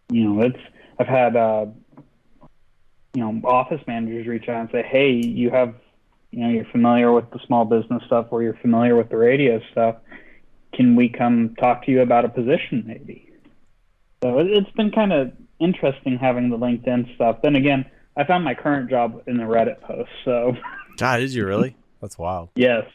you 0.10 0.24
know, 0.24 0.42
it's 0.42 0.60
I've 1.00 1.08
had 1.08 1.36
uh, 1.36 1.68
you 3.14 3.22
know 3.22 3.42
office 3.48 3.82
managers 3.88 4.28
reach 4.28 4.50
out 4.50 4.62
and 4.62 4.70
say, 4.72 4.84
"Hey, 4.84 5.12
you 5.12 5.50
have 5.52 5.76
you 6.32 6.42
know 6.42 6.50
you're 6.50 6.66
familiar 6.66 7.12
with 7.12 7.30
the 7.32 7.40
small 7.46 7.66
business 7.66 8.04
stuff, 8.06 8.28
or 8.32 8.44
you're 8.44 8.58
familiar 8.62 8.96
with 8.96 9.10
the 9.10 9.18
radio 9.18 9.62
stuff. 9.72 9.98
Can 10.74 10.96
we 10.96 11.10
come 11.10 11.56
talk 11.60 11.86
to 11.86 11.92
you 11.92 12.02
about 12.02 12.26
a 12.26 12.30
position, 12.30 12.84
maybe?" 12.86 13.32
So 14.24 14.40
it, 14.40 14.48
it's 14.48 14.72
been 14.72 14.92
kind 14.92 15.14
of 15.14 15.32
interesting 15.60 16.18
having 16.18 16.50
the 16.50 16.58
LinkedIn 16.58 17.16
stuff. 17.16 17.42
Then 17.42 17.56
again, 17.56 17.86
I 18.18 18.24
found 18.26 18.44
my 18.44 18.54
current 18.54 18.90
job 18.90 19.24
in 19.28 19.38
the 19.38 19.44
Reddit 19.44 19.82
post, 19.82 20.10
so. 20.26 20.56
God, 20.98 21.22
is 21.22 21.36
you 21.36 21.46
really? 21.46 21.76
That's 22.02 22.18
wild. 22.18 22.50
Yes. 22.56 22.86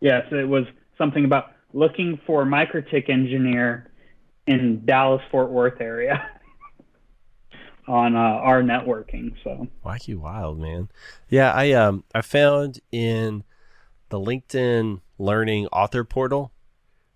Yes, 0.00 0.26
it 0.30 0.48
was 0.48 0.66
something 0.98 1.24
about 1.24 1.52
looking 1.72 2.20
for 2.26 2.44
MikroTik 2.44 3.08
engineer 3.08 3.90
in 4.46 4.84
Dallas 4.84 5.22
Fort 5.30 5.50
Worth 5.50 5.80
area 5.80 6.28
on 7.88 8.14
uh, 8.14 8.18
our 8.18 8.62
networking. 8.62 9.34
So 9.42 9.68
Wacky 9.84 10.16
wild, 10.16 10.58
man. 10.58 10.88
Yeah, 11.28 11.52
I 11.52 11.72
um 11.72 12.04
I 12.14 12.22
found 12.22 12.80
in 12.92 13.44
the 14.08 14.20
LinkedIn 14.20 15.00
Learning 15.16 15.66
author 15.68 16.02
portal, 16.02 16.52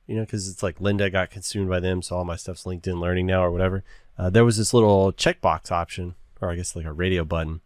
you 0.06 0.14
know, 0.14 0.22
because 0.22 0.48
it's 0.48 0.62
like 0.62 0.78
Lynda 0.78 1.10
got 1.10 1.30
consumed 1.30 1.68
by 1.68 1.80
them, 1.80 2.00
so 2.00 2.16
all 2.16 2.24
my 2.24 2.36
stuff's 2.36 2.64
LinkedIn 2.64 3.00
Learning 3.00 3.26
now 3.26 3.42
or 3.42 3.50
whatever. 3.50 3.82
Uh, 4.16 4.30
there 4.30 4.44
was 4.44 4.56
this 4.56 4.72
little 4.72 5.12
checkbox 5.12 5.70
option, 5.70 6.14
or 6.40 6.50
I 6.50 6.54
guess 6.54 6.76
like 6.76 6.84
a 6.84 6.92
radio 6.92 7.24
button, 7.24 7.60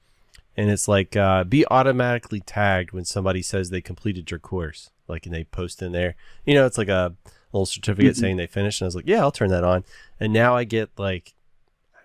and 0.57 0.71
it's 0.71 0.89
like 0.89 1.17
uh, 1.17 1.45
be 1.45 1.67
automatically 1.71 2.41
tagged 2.41 2.93
when 2.93 3.05
somebody 3.05 3.43
says 3.43 3.71
they 3.71 3.81
completed 3.81 4.31
your 4.31 4.41
course, 4.41 4.91
like 5.07 5.27
and 5.27 5.35
they 5.35 5.45
post 5.45 5.83
in 5.83 5.93
there. 5.93 6.15
You 6.45 6.55
know, 6.55 6.67
it's 6.67 6.79
like 6.79 6.89
a 6.89 7.15
little 7.53 7.67
certificate 7.67 8.15
Mhm. 8.15 8.19
saying 8.21 8.37
they 8.37 8.47
finished, 8.47 8.81
and 8.81 8.87
I 8.87 8.89
was 8.89 8.97
like, 8.97 9.07
yeah, 9.07 9.21
I'll 9.21 9.33
turn 9.33 9.51
that 9.51 9.65
on, 9.65 9.85
and 10.21 10.33
now 10.33 10.57
I 10.57 10.65
get 10.65 10.91
like 10.99 11.35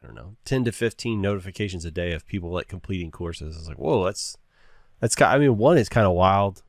I 0.04 0.06
don't 0.06 0.16
know, 0.16 0.36
10 0.46 0.64
to 0.66 0.72
15 0.72 1.20
notifications 1.22 1.84
a 1.84 1.90
day 1.92 2.14
of 2.14 2.26
people 2.28 2.52
like 2.52 2.68
completing 2.68 3.10
courses. 3.10 3.56
I 3.56 3.60
was 3.60 3.68
like, 3.68 3.80
whoa, 3.80 4.06
that's, 4.06 4.38
that's, 5.00 5.16
ki- 5.16 5.24
I 5.26 5.40
mean, 5.40 5.58
one 5.58 5.78
is 5.80 5.90
kind 5.90 6.06
of 6.06 6.14
wild. 6.14 6.62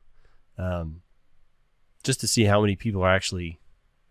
Um, 0.57 1.01
just 2.03 2.19
to 2.21 2.27
see 2.27 2.45
how 2.45 2.59
many 2.61 2.75
people 2.75 3.03
are 3.03 3.13
actually, 3.13 3.59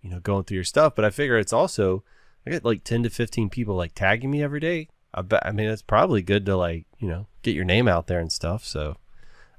you 0.03 0.09
know, 0.11 0.21
going 0.21 0.45
through 0.45 0.55
your 0.55 0.65
stuff. 0.65 0.95
But 0.95 1.05
I 1.05 1.11
figure 1.11 1.37
it's 1.37 1.53
also, 1.53 2.05
I 2.47 2.51
get 2.51 2.65
like 2.65 2.85
10 2.85 3.03
to 3.03 3.11
15 3.11 3.51
people 3.51 3.75
like 3.75 3.93
tagging 3.95 4.31
me 4.31 4.41
every 4.43 4.61
day. 4.61 4.89
I 5.13 5.23
bet, 5.23 5.45
I 5.45 5.51
mean, 5.51 5.69
it's 5.69 5.83
probably 5.83 6.23
good 6.23 6.47
to 6.47 6.57
like, 6.57 6.87
you 6.99 7.09
know, 7.09 7.27
get 7.43 7.57
your 7.57 7.65
name 7.65 7.89
out 7.89 8.07
there 8.07 8.21
and 8.21 8.31
stuff. 8.33 8.65
So 8.65 8.97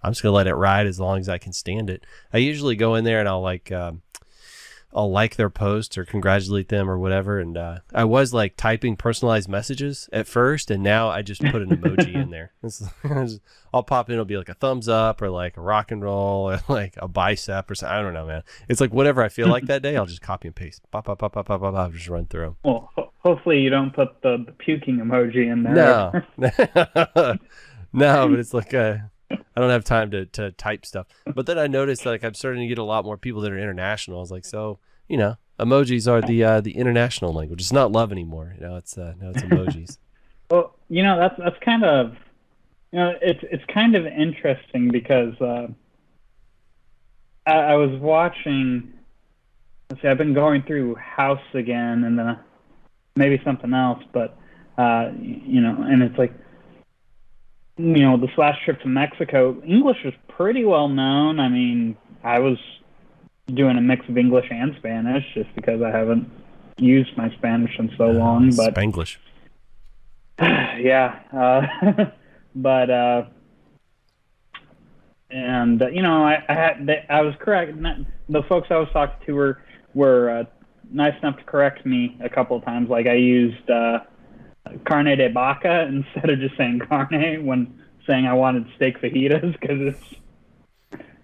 I'm 0.01 0.11
just 0.13 0.23
going 0.23 0.31
to 0.31 0.37
let 0.37 0.47
it 0.47 0.55
ride 0.55 0.87
as 0.87 0.99
long 1.01 1.19
as 1.19 1.27
I 1.27 1.37
can 1.37 1.51
stand 1.53 1.89
it. 1.89 2.05
I 2.31 2.37
usually 2.37 2.77
go 2.77 2.95
in 2.95 3.03
there 3.03 3.19
and 3.19 3.27
I'll 3.27 3.41
like, 3.41 3.71
um, 3.73 4.03
I'll 4.93 5.11
like 5.11 5.35
their 5.35 5.49
post 5.49 5.97
or 5.97 6.05
congratulate 6.05 6.69
them 6.69 6.89
or 6.89 6.97
whatever. 6.97 7.39
And 7.39 7.55
uh, 7.57 7.79
I 7.93 8.05
was 8.05 8.33
like 8.33 8.57
typing 8.57 8.95
personalized 8.95 9.47
messages 9.47 10.09
at 10.11 10.27
first, 10.27 10.71
and 10.71 10.81
now 10.83 11.09
I 11.09 11.21
just 11.21 11.41
put 11.41 11.61
an 11.61 11.69
emoji 11.69 12.15
in 12.15 12.31
there. 12.31 12.53
I'll 13.73 13.83
pop 13.83 14.09
in, 14.09 14.13
it'll 14.13 14.25
be 14.25 14.37
like 14.37 14.49
a 14.49 14.55
thumbs 14.55 14.89
up 14.89 15.21
or 15.21 15.29
like 15.29 15.57
a 15.57 15.61
rock 15.61 15.91
and 15.91 16.01
roll 16.01 16.49
or 16.49 16.59
like 16.69 16.95
a 16.97 17.07
bicep 17.07 17.69
or 17.69 17.75
something. 17.75 17.95
I 17.95 18.01
don't 18.01 18.13
know, 18.13 18.25
man. 18.25 18.43
It's 18.67 18.81
like 18.81 18.91
whatever 18.93 19.21
I 19.21 19.29
feel 19.29 19.47
like 19.47 19.65
that 19.65 19.81
day, 19.83 19.95
I'll 19.95 20.07
just 20.07 20.21
copy 20.21 20.47
and 20.47 20.55
paste. 20.55 20.81
Pop, 20.91 21.05
pop, 21.05 21.19
pop, 21.19 21.33
pop, 21.33 21.45
pop, 21.45 21.61
pop, 21.61 21.73
pop, 21.73 21.93
just 21.93 22.07
run 22.07 22.25
through 22.25 22.47
'em. 22.47 22.55
Well, 22.63 22.89
ho- 22.95 23.11
hopefully 23.19 23.59
you 23.59 23.69
don't 23.69 23.93
put 23.93 24.21
the, 24.23 24.43
the 24.43 24.53
puking 24.53 24.97
emoji 24.97 25.51
in 25.51 25.63
there. 25.63 25.75
No, 25.75 26.11
no, 27.93 28.27
but 28.27 28.39
it's 28.39 28.53
like 28.53 28.73
uh, 28.73 28.97
I 29.55 29.61
don't 29.61 29.69
have 29.69 29.83
time 29.83 30.11
to, 30.11 30.25
to 30.27 30.51
type 30.51 30.85
stuff. 30.85 31.07
But 31.33 31.45
then 31.45 31.57
I 31.57 31.67
noticed 31.67 32.05
like 32.05 32.23
I'm 32.23 32.33
starting 32.33 32.61
to 32.61 32.67
get 32.67 32.77
a 32.77 32.83
lot 32.83 33.05
more 33.05 33.17
people 33.17 33.41
that 33.41 33.51
are 33.51 33.57
international. 33.57 34.17
I 34.17 34.21
was 34.21 34.31
like, 34.31 34.45
so 34.45 34.79
you 35.07 35.17
know, 35.17 35.37
emojis 35.59 36.09
are 36.09 36.21
the 36.21 36.43
uh, 36.43 36.61
the 36.61 36.77
international 36.77 37.33
language. 37.33 37.61
It's 37.61 37.73
not 37.73 37.91
love 37.91 38.11
anymore. 38.11 38.55
You 38.55 38.67
know, 38.67 38.75
it's 38.75 38.97
uh, 38.97 39.15
no, 39.19 39.31
it's 39.31 39.41
emojis. 39.41 39.97
Well, 40.51 40.75
you 40.89 41.03
know 41.03 41.15
that's 41.19 41.35
that's 41.37 41.63
kind 41.63 41.83
of 41.83 42.15
you 42.91 42.97
know 42.97 43.13
it's 43.21 43.39
it's 43.51 43.63
kind 43.71 43.95
of 43.95 44.07
interesting 44.07 44.89
because 44.89 45.39
uh, 45.39 45.67
I, 47.45 47.51
I 47.51 47.75
was 47.75 47.91
watching. 47.99 48.91
Let's 49.91 50.01
see, 50.01 50.07
I've 50.07 50.17
been 50.17 50.33
going 50.33 50.63
through 50.63 50.95
House 50.95 51.39
again, 51.53 52.03
and 52.03 52.17
then 52.17 52.39
maybe 53.15 53.39
something 53.43 53.75
else, 53.75 54.03
but 54.11 54.39
uh, 54.79 55.11
you 55.21 55.61
know, 55.61 55.75
and 55.87 56.01
it's 56.01 56.17
like 56.17 56.33
you 57.79 58.01
know 58.01 58.17
this 58.17 58.31
last 58.37 58.61
trip 58.65 58.81
to 58.81 58.89
Mexico, 58.89 59.61
English 59.65 60.03
was 60.03 60.13
pretty 60.27 60.65
well 60.65 60.89
known. 60.89 61.39
I 61.39 61.47
mean, 61.47 61.95
I 62.23 62.39
was 62.39 62.57
doing 63.47 63.77
a 63.77 63.81
mix 63.81 64.07
of 64.09 64.17
English 64.17 64.47
and 64.51 64.75
Spanish 64.77 65.23
just 65.33 65.53
because 65.55 65.81
I 65.81 65.89
haven't 65.89 66.29
used 66.77 67.15
my 67.15 67.33
Spanish 67.37 67.71
in 67.79 67.89
so 67.97 68.07
long, 68.07 68.53
but 68.55 68.75
Spanglish. 68.75 69.15
yeah, 70.41 71.19
uh, 71.31 72.05
but 72.55 72.89
uh, 72.89 73.23
and 75.29 75.81
uh, 75.81 75.87
you 75.87 76.01
know, 76.01 76.25
I, 76.25 76.43
I 76.49 76.53
had 76.53 76.85
they, 76.85 77.05
I 77.09 77.21
was 77.21 77.33
correct. 77.39 77.77
The 78.27 78.43
folks 78.43 78.67
I 78.71 78.77
was 78.77 78.89
talking 78.91 79.25
to 79.25 79.35
were 79.35 79.63
were 79.93 80.29
uh, 80.29 80.43
nice 80.91 81.17
enough 81.21 81.37
to 81.37 81.43
correct 81.45 81.85
me 81.85 82.17
a 82.21 82.29
couple 82.29 82.57
of 82.57 82.65
times. 82.65 82.89
Like 82.89 83.07
I 83.07 83.15
used 83.15 83.69
uh, 83.69 83.99
carne 84.85 85.15
de 85.17 85.29
vaca 85.29 85.81
instead 85.89 86.29
of 86.29 86.39
just 86.39 86.57
saying 86.57 86.79
carne 86.79 87.45
when 87.45 87.79
saying 88.07 88.25
I 88.25 88.33
wanted 88.33 88.65
steak 88.75 89.01
fajitas 89.01 89.59
because 89.59 89.93
it's 89.93 90.15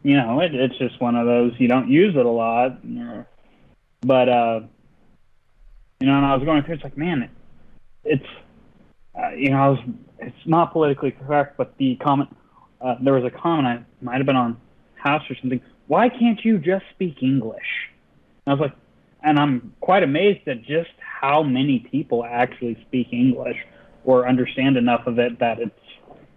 you 0.04 0.16
know 0.18 0.39
it, 0.41 0.54
it's 0.54 0.78
just 0.78 1.00
one 1.02 1.16
of 1.16 1.26
those 1.26 1.54
you 1.58 1.68
don't 1.68 1.89
use 1.89 2.16
it 2.16 2.26
a 2.26 2.30
lot. 2.30 2.80
But 4.02 4.30
uh, 4.30 4.60
you 6.00 6.08
know, 6.08 6.18
and 6.18 6.26
I 6.26 6.36
was 6.36 6.43
going 6.43 6.64
through. 6.64 6.76
It's 6.76 6.84
like 6.84 6.98
man, 6.98 7.24
it, 7.24 7.30
it's 8.04 8.28
uh, 9.18 9.30
you 9.30 9.50
know, 9.50 9.58
I 9.58 9.70
was, 9.70 9.80
it's 10.20 10.46
not 10.46 10.74
politically 10.74 11.12
correct, 11.12 11.58
but 11.58 11.78
the 11.78 11.96
comment, 11.98 12.36
uh, 12.82 12.96
there 13.02 13.14
was 13.14 13.24
a 13.24 13.30
comment, 13.30 13.68
I 13.68 13.86
might 14.04 14.18
have 14.18 14.26
been 14.26 14.36
on 14.36 14.60
House 14.96 15.24
or 15.30 15.36
something. 15.36 15.62
Why 15.88 16.10
can't 16.10 16.43
you 16.43 16.58
just 16.58 16.86
speak 16.93 17.22
English? 17.22 17.89
And 18.46 18.52
I 18.52 18.54
was 18.54 18.70
like, 18.70 18.78
and 19.24 19.39
I'm 19.39 19.74
quite 19.80 20.04
amazed 20.04 20.48
at 20.48 20.64
just 20.64 20.89
how 21.22 21.41
many 21.43 21.80
people 21.91 22.24
actually 22.26 22.78
speak 22.88 23.07
English 23.11 23.57
or 24.03 24.28
understand 24.28 24.78
enough 24.78 25.07
of 25.07 25.18
it 25.20 25.39
that 25.39 25.59
it's, 25.59 25.80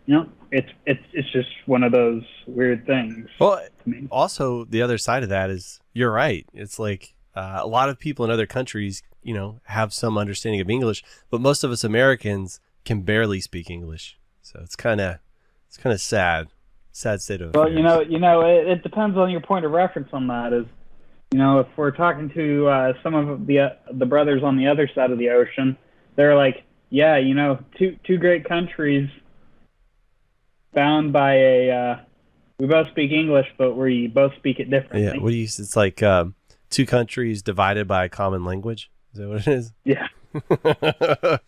you 0.07 0.15
know, 0.15 0.27
it's 0.51 0.71
it's 0.87 1.03
it's 1.13 1.31
just 1.33 1.49
one 1.67 1.83
of 1.83 1.93
those 1.93 2.23
weird 2.47 2.87
things 2.87 3.29
Well, 3.39 3.61
to 3.83 3.89
me. 3.91 4.07
also 4.11 4.65
the 4.65 4.81
other 4.81 4.97
side 4.97 5.23
of 5.23 5.29
that 5.29 5.51
is 5.51 5.81
you're 5.93 6.11
right. 6.13 6.47
It's 6.55 6.79
like 6.79 7.15
uh, 7.35 7.59
a 7.61 7.67
lot 7.67 7.89
of 7.91 7.99
people 7.99 8.25
in 8.25 8.31
other 8.31 8.47
countries, 8.47 9.03
you 9.23 9.35
know, 9.35 9.61
have 9.65 9.93
some 9.93 10.17
understanding 10.17 10.61
of 10.61 10.71
English, 10.71 11.05
but 11.31 11.41
most 11.41 11.63
of 11.65 11.71
us 11.71 11.85
Americans 11.85 12.61
can 12.85 13.03
barely 13.03 13.41
speak 13.41 13.69
English. 13.71 14.19
So 14.41 14.61
it's 14.63 14.75
kind 14.77 15.01
of 15.01 15.19
it's 15.67 15.77
kind 15.77 15.93
of 15.93 16.01
sad, 16.01 16.49
sad 16.93 17.21
state 17.21 17.43
of 17.43 17.55
Well, 17.55 17.65
affairs. 17.65 17.77
you 17.77 17.83
know, 17.83 18.01
you 18.01 18.19
know, 18.19 18.41
it, 18.41 18.67
it 18.69 18.83
depends 18.83 19.19
on 19.19 19.31
your 19.31 19.43
point 19.43 19.67
of 19.67 19.73
reference 19.73 20.09
on 20.15 20.27
that. 20.29 20.55
Is 20.55 20.65
you 21.33 21.39
know, 21.39 21.61
if 21.61 21.67
we're 21.77 21.91
talking 21.91 22.31
to 22.31 22.69
uh, 22.69 22.93
some 23.03 23.15
of 23.15 23.47
the 23.47 23.59
uh, 23.61 23.69
the 23.93 24.07
brothers 24.07 24.43
on 24.43 24.57
the 24.57 24.67
other 24.67 24.89
side 24.95 25.11
of 25.11 25.19
the 25.19 25.31
ocean, 25.31 25.77
they're 26.17 26.37
like, 26.37 26.65
yeah, 26.91 27.17
you 27.19 27.35
know, 27.35 27.59
two 27.79 27.99
two 28.05 28.19
great 28.19 28.49
countries 28.49 29.11
bound 30.75 31.13
by 31.13 31.35
a. 31.35 31.71
Uh, 31.71 32.01
we 32.59 32.67
both 32.67 32.89
speak 32.89 33.13
English, 33.13 33.47
but 33.57 33.75
we 33.75 34.09
both 34.09 34.35
speak 34.37 34.59
it 34.59 34.71
differently. 34.71 35.05
yeah. 35.05 35.23
What 35.23 35.31
do 35.31 35.37
you? 35.37 35.45
It's 35.45 35.77
like 35.77 36.03
um, 36.03 36.35
two 36.71 36.87
countries 36.87 37.43
divided 37.43 37.87
by 37.87 38.05
a 38.05 38.09
common 38.09 38.45
language. 38.45 38.91
Is 39.13 39.21
that 39.21 39.29
what 39.29 39.47
it 39.47 39.49
is? 39.49 39.73
Yeah. 39.85 40.09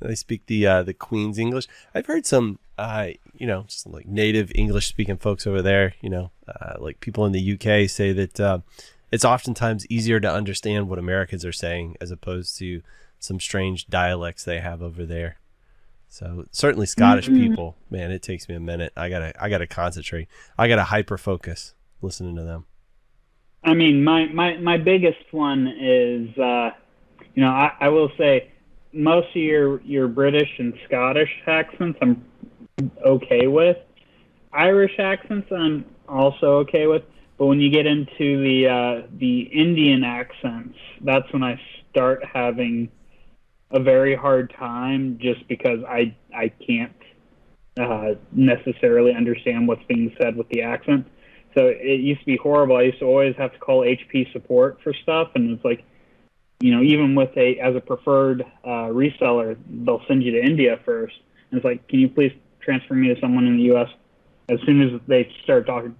they 0.00 0.14
speak 0.14 0.46
the 0.46 0.66
uh, 0.66 0.82
the 0.82 0.94
Queen's 0.94 1.38
English. 1.38 1.66
I've 1.94 2.06
heard 2.06 2.26
some, 2.26 2.58
uh, 2.78 3.08
you 3.34 3.46
know, 3.46 3.64
just 3.66 3.86
like 3.86 4.06
native 4.06 4.52
English 4.54 4.86
speaking 4.88 5.16
folks 5.16 5.46
over 5.46 5.62
there. 5.62 5.94
You 6.00 6.10
know, 6.10 6.30
uh, 6.48 6.74
like 6.78 7.00
people 7.00 7.24
in 7.26 7.32
the 7.32 7.54
UK 7.54 7.88
say 7.88 8.12
that 8.12 8.38
uh, 8.38 8.58
it's 9.10 9.24
oftentimes 9.24 9.86
easier 9.90 10.20
to 10.20 10.30
understand 10.30 10.88
what 10.88 10.98
Americans 10.98 11.44
are 11.44 11.52
saying 11.52 11.96
as 12.00 12.10
opposed 12.10 12.58
to 12.58 12.82
some 13.18 13.40
strange 13.40 13.86
dialects 13.86 14.44
they 14.44 14.60
have 14.60 14.82
over 14.82 15.04
there. 15.04 15.38
So 16.08 16.46
certainly 16.50 16.86
Scottish 16.86 17.28
people, 17.28 17.76
man, 17.88 18.10
it 18.10 18.22
takes 18.22 18.48
me 18.48 18.56
a 18.56 18.60
minute. 18.60 18.92
I 18.96 19.08
gotta 19.08 19.32
I 19.40 19.48
gotta 19.48 19.66
concentrate. 19.66 20.28
I 20.58 20.66
gotta 20.66 20.84
hyper 20.84 21.16
focus 21.16 21.74
listening 22.02 22.34
to 22.36 22.42
them. 22.42 22.66
I 23.62 23.74
mean, 23.74 24.02
my, 24.02 24.26
my, 24.26 24.56
my 24.56 24.78
biggest 24.78 25.32
one 25.32 25.68
is, 25.68 26.36
uh, 26.38 26.70
you 27.34 27.42
know, 27.42 27.50
I, 27.50 27.72
I 27.80 27.88
will 27.90 28.10
say 28.16 28.50
most 28.92 29.28
of 29.28 29.36
your, 29.36 29.80
your 29.82 30.08
British 30.08 30.48
and 30.58 30.72
Scottish 30.86 31.30
accents 31.46 31.98
I'm 32.00 32.24
okay 33.04 33.46
with. 33.46 33.76
Irish 34.52 34.98
accents 34.98 35.48
I'm 35.52 35.84
also 36.08 36.58
okay 36.60 36.86
with. 36.86 37.02
But 37.40 37.46
when 37.46 37.58
you 37.58 37.70
get 37.70 37.86
into 37.86 38.42
the 38.42 38.68
uh, 38.68 39.06
the 39.18 39.40
Indian 39.40 40.04
accents, 40.04 40.76
that's 41.00 41.32
when 41.32 41.42
I 41.42 41.58
start 41.90 42.22
having 42.22 42.90
a 43.70 43.80
very 43.80 44.14
hard 44.14 44.52
time 44.58 45.18
just 45.18 45.48
because 45.48 45.78
I 45.88 46.14
I 46.36 46.48
can't 46.48 46.92
uh, 47.80 48.16
necessarily 48.30 49.14
understand 49.14 49.66
what's 49.66 49.82
being 49.84 50.14
said 50.20 50.36
with 50.36 50.50
the 50.50 50.60
accent. 50.60 51.06
So 51.54 51.68
it 51.68 52.00
used 52.00 52.20
to 52.20 52.26
be 52.26 52.36
horrible. 52.36 52.76
I 52.76 52.82
used 52.82 52.98
to 52.98 53.06
always 53.06 53.34
have 53.36 53.54
to 53.54 53.58
call 53.58 53.86
HP 53.86 54.30
support 54.34 54.78
for 54.84 54.92
stuff, 54.92 55.30
and 55.34 55.50
it's 55.50 55.64
like, 55.64 55.82
you 56.60 56.76
know, 56.76 56.82
even 56.82 57.14
with 57.14 57.34
a 57.38 57.58
as 57.58 57.74
a 57.74 57.80
preferred 57.80 58.42
uh, 58.62 58.92
reseller, 58.92 59.56
they'll 59.66 60.04
send 60.06 60.22
you 60.24 60.32
to 60.32 60.44
India 60.44 60.78
first, 60.84 61.14
and 61.50 61.56
it's 61.56 61.64
like, 61.64 61.88
can 61.88 62.00
you 62.00 62.10
please 62.10 62.32
transfer 62.60 62.92
me 62.92 63.14
to 63.14 63.18
someone 63.18 63.46
in 63.46 63.56
the 63.56 63.62
U.S. 63.72 63.88
As 64.50 64.60
soon 64.66 64.82
as 64.82 65.00
they 65.06 65.32
start 65.42 65.64
talking, 65.64 65.96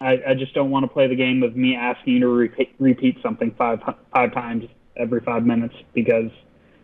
I, 0.00 0.18
I 0.28 0.34
just 0.34 0.54
don't 0.54 0.70
want 0.70 0.84
to 0.84 0.88
play 0.88 1.06
the 1.08 1.16
game 1.16 1.42
of 1.42 1.56
me 1.56 1.74
asking 1.74 2.14
you 2.14 2.20
to 2.20 2.28
repeat, 2.28 2.74
repeat 2.78 3.18
something 3.22 3.54
five 3.58 3.80
five 4.14 4.32
times 4.32 4.64
every 4.96 5.20
five 5.20 5.44
minutes 5.44 5.74
because 5.94 6.30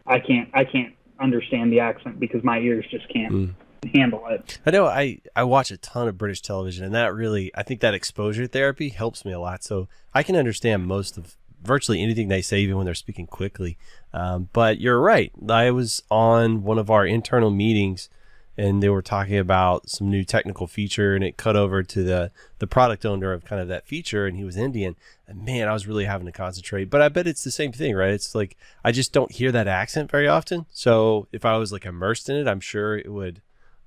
I 0.06 0.18
can't 0.18 0.48
I 0.52 0.64
can't 0.64 0.94
understand 1.20 1.72
the 1.72 1.80
accent 1.80 2.18
because 2.18 2.42
my 2.42 2.58
ears 2.58 2.84
just 2.90 3.08
can't 3.08 3.54
handle 3.92 4.26
it. 4.28 4.58
I 4.66 4.70
know 4.70 4.86
I, 4.86 5.20
I 5.36 5.44
watch 5.44 5.70
a 5.70 5.76
ton 5.76 6.08
of 6.08 6.18
British 6.18 6.40
television, 6.42 6.84
and 6.84 6.94
that 6.94 7.14
really, 7.14 7.50
I 7.54 7.62
think 7.62 7.80
that 7.80 7.94
exposure 7.94 8.46
therapy 8.46 8.88
helps 8.88 9.24
me 9.24 9.32
a 9.32 9.40
lot. 9.40 9.62
So 9.62 9.88
I 10.12 10.22
can 10.22 10.36
understand 10.36 10.86
most 10.86 11.16
of 11.18 11.36
virtually 11.62 12.02
anything 12.02 12.28
they 12.28 12.42
say, 12.42 12.60
even 12.60 12.76
when 12.76 12.84
they're 12.84 12.94
speaking 12.94 13.26
quickly. 13.26 13.78
Um, 14.12 14.48
but 14.52 14.80
you're 14.80 15.00
right. 15.00 15.32
I 15.48 15.70
was 15.70 16.02
on 16.10 16.62
one 16.62 16.78
of 16.78 16.90
our 16.90 17.06
internal 17.06 17.50
meetings, 17.50 18.08
and 18.56 18.82
they 18.82 18.88
were 18.88 19.02
talking 19.02 19.36
about 19.36 19.88
some 19.88 20.10
new 20.10 20.24
technical 20.24 20.66
feature, 20.66 21.14
and 21.14 21.24
it 21.24 21.36
cut 21.36 21.56
over 21.56 21.82
to 21.82 22.02
the, 22.02 22.30
the 22.58 22.66
product 22.66 23.04
owner 23.04 23.32
of 23.32 23.44
kind 23.44 23.60
of 23.60 23.68
that 23.68 23.86
feature, 23.86 24.26
and 24.26 24.36
he 24.36 24.44
was 24.44 24.56
Indian. 24.56 24.96
And 25.26 25.44
man, 25.44 25.68
I 25.68 25.72
was 25.72 25.86
really 25.86 26.04
having 26.04 26.26
to 26.26 26.32
concentrate. 26.32 26.90
But 26.90 27.02
I 27.02 27.08
bet 27.08 27.26
it's 27.26 27.44
the 27.44 27.50
same 27.50 27.72
thing, 27.72 27.94
right? 27.94 28.12
It's 28.12 28.34
like 28.34 28.56
I 28.84 28.92
just 28.92 29.12
don't 29.12 29.32
hear 29.32 29.50
that 29.52 29.68
accent 29.68 30.10
very 30.10 30.28
often. 30.28 30.66
So 30.70 31.28
if 31.32 31.44
I 31.44 31.56
was 31.56 31.72
like 31.72 31.86
immersed 31.86 32.28
in 32.28 32.36
it, 32.36 32.46
I'm 32.46 32.60
sure 32.60 32.96
it 32.96 33.12
would 33.12 33.42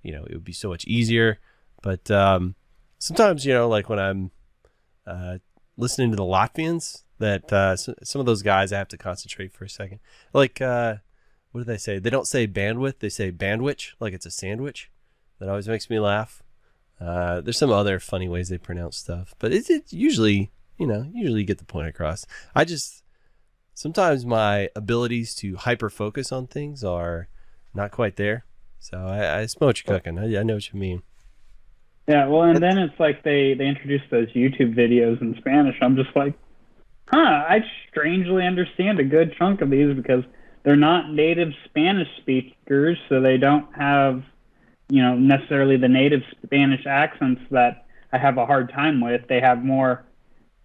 you 0.07 0.13
know, 0.13 0.24
it 0.24 0.34
would 0.34 0.45
be 0.45 0.53
so 0.53 0.70
much 0.70 0.86
easier. 0.86 1.39
But 1.82 2.09
um, 2.09 2.55
sometimes, 2.97 3.45
you 3.45 3.53
know, 3.53 3.68
like 3.68 3.89
when 3.89 3.99
I'm 3.99 4.32
uh, 5.05 5.39
listening 5.76 6.11
to 6.11 6.15
the 6.15 6.24
Latvians, 6.24 7.03
that 7.20 7.51
uh, 7.51 7.76
some 7.76 8.20
of 8.20 8.26
those 8.26 8.41
guys 8.41 8.72
I 8.72 8.78
have 8.78 8.88
to 8.89 8.97
concentrate 8.97 9.51
for 9.51 9.65
a 9.65 9.70
second. 9.70 9.99
Like, 10.34 10.61
uh, 10.61 10.97
what 11.51 11.61
do 11.61 11.63
they 11.65 11.77
say? 11.77 11.99
They 11.99 12.09
don't 12.09 12.27
say 12.27 12.47
bandwidth, 12.47 12.99
they 12.99 13.09
say 13.09 13.31
bandwich, 13.31 13.95
like 13.99 14.13
it's 14.13 14.25
a 14.25 14.31
sandwich. 14.31 14.91
That 15.39 15.49
always 15.49 15.67
makes 15.67 15.89
me 15.89 15.99
laugh. 15.99 16.43
Uh, 16.99 17.41
there's 17.41 17.57
some 17.57 17.71
other 17.71 17.99
funny 17.99 18.27
ways 18.27 18.49
they 18.49 18.57
pronounce 18.57 18.97
stuff, 18.97 19.35
but 19.39 19.53
it's 19.53 19.69
it 19.69 19.93
usually, 19.93 20.51
you 20.77 20.87
know, 20.87 21.07
usually 21.13 21.41
you 21.41 21.45
get 21.45 21.59
the 21.59 21.65
point 21.65 21.87
across. 21.87 22.25
I 22.55 22.65
just 22.65 23.03
sometimes 23.73 24.25
my 24.25 24.69
abilities 24.75 25.35
to 25.35 25.55
hyper 25.55 25.89
focus 25.89 26.31
on 26.31 26.47
things 26.47 26.83
are 26.83 27.27
not 27.73 27.91
quite 27.91 28.15
there. 28.15 28.45
So 28.79 28.97
I, 28.97 29.41
I 29.41 29.45
smell 29.45 29.67
what 29.67 29.85
you're 29.85 29.95
cooking. 29.95 30.17
I, 30.17 30.39
I 30.39 30.43
know 30.43 30.55
what 30.55 30.73
you 30.73 30.79
mean. 30.79 31.03
Yeah, 32.07 32.27
well, 32.27 32.43
and 32.43 32.63
then 32.63 32.77
it's 32.77 32.99
like 32.99 33.23
they 33.23 33.53
they 33.53 33.67
introduce 33.67 34.01
those 34.09 34.31
YouTube 34.33 34.75
videos 34.75 35.21
in 35.21 35.35
Spanish. 35.39 35.75
I'm 35.81 35.95
just 35.95 36.15
like, 36.15 36.33
huh, 37.07 37.19
I 37.19 37.59
strangely 37.89 38.45
understand 38.45 38.99
a 38.99 39.03
good 39.03 39.35
chunk 39.37 39.61
of 39.61 39.69
these 39.69 39.93
because 39.95 40.23
they're 40.68 40.76
not 40.76 41.13
native 41.13 41.53
Spanish 41.63 42.09
speakers, 42.18 42.97
so 43.07 43.22
they 43.22 43.38
don't 43.38 43.74
have, 43.74 44.22
you 44.89 45.01
know, 45.01 45.15
necessarily 45.15 45.78
the 45.78 45.88
native 45.88 46.24
Spanish 46.43 46.86
accents 46.86 47.41
that 47.51 47.86
I 48.11 48.18
have 48.18 48.38
a 48.38 48.45
hard 48.45 48.74
time 48.74 48.99
with. 48.99 49.26
They 49.30 49.39
have 49.39 49.63
more, 49.63 50.03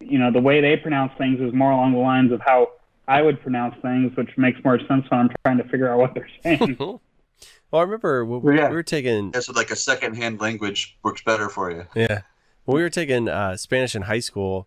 you 0.01 0.19
know, 0.19 0.33
the 0.33 0.41
way 0.41 0.61
they 0.61 0.77
pronounce 0.77 1.13
things 1.19 1.39
is 1.41 1.53
more 1.53 1.71
along 1.71 1.93
the 1.93 2.01
lines 2.01 2.33
of 2.33 2.41
how 2.41 2.73
I 3.07 3.23
would 3.23 3.41
pronounce 3.43 3.77
things, 3.81 4.17
which 4.17 4.37
makes 4.37 4.59
more 4.65 4.81
sense 4.89 5.09
when 5.09 5.21
I'm 5.21 5.31
trying 5.45 5.59
to 5.59 5.65
figure 5.69 5.89
out 5.89 6.01
what 6.01 6.15
they're 6.15 6.29
saying. 6.43 6.77
well, 6.81 7.01
I 7.73 7.83
remember 7.83 8.25
when 8.25 8.43
Well, 8.43 8.57
yeah. 8.57 8.71
we 8.71 8.75
were 8.75 8.83
taking 8.83 9.31
That's 9.31 9.47
what, 9.47 9.57
like 9.57 9.71
a 9.71 9.77
second-hand 9.77 10.41
language 10.41 10.99
works 11.05 11.23
better 11.23 11.49
for 11.49 11.71
you. 11.71 11.87
Yeah. 11.95 12.23
When 12.65 12.75
we 12.75 12.83
were 12.83 12.91
taking 12.91 13.29
uh, 13.29 13.57
Spanish 13.57 13.95
in 13.95 14.03
high 14.03 14.19
school, 14.19 14.67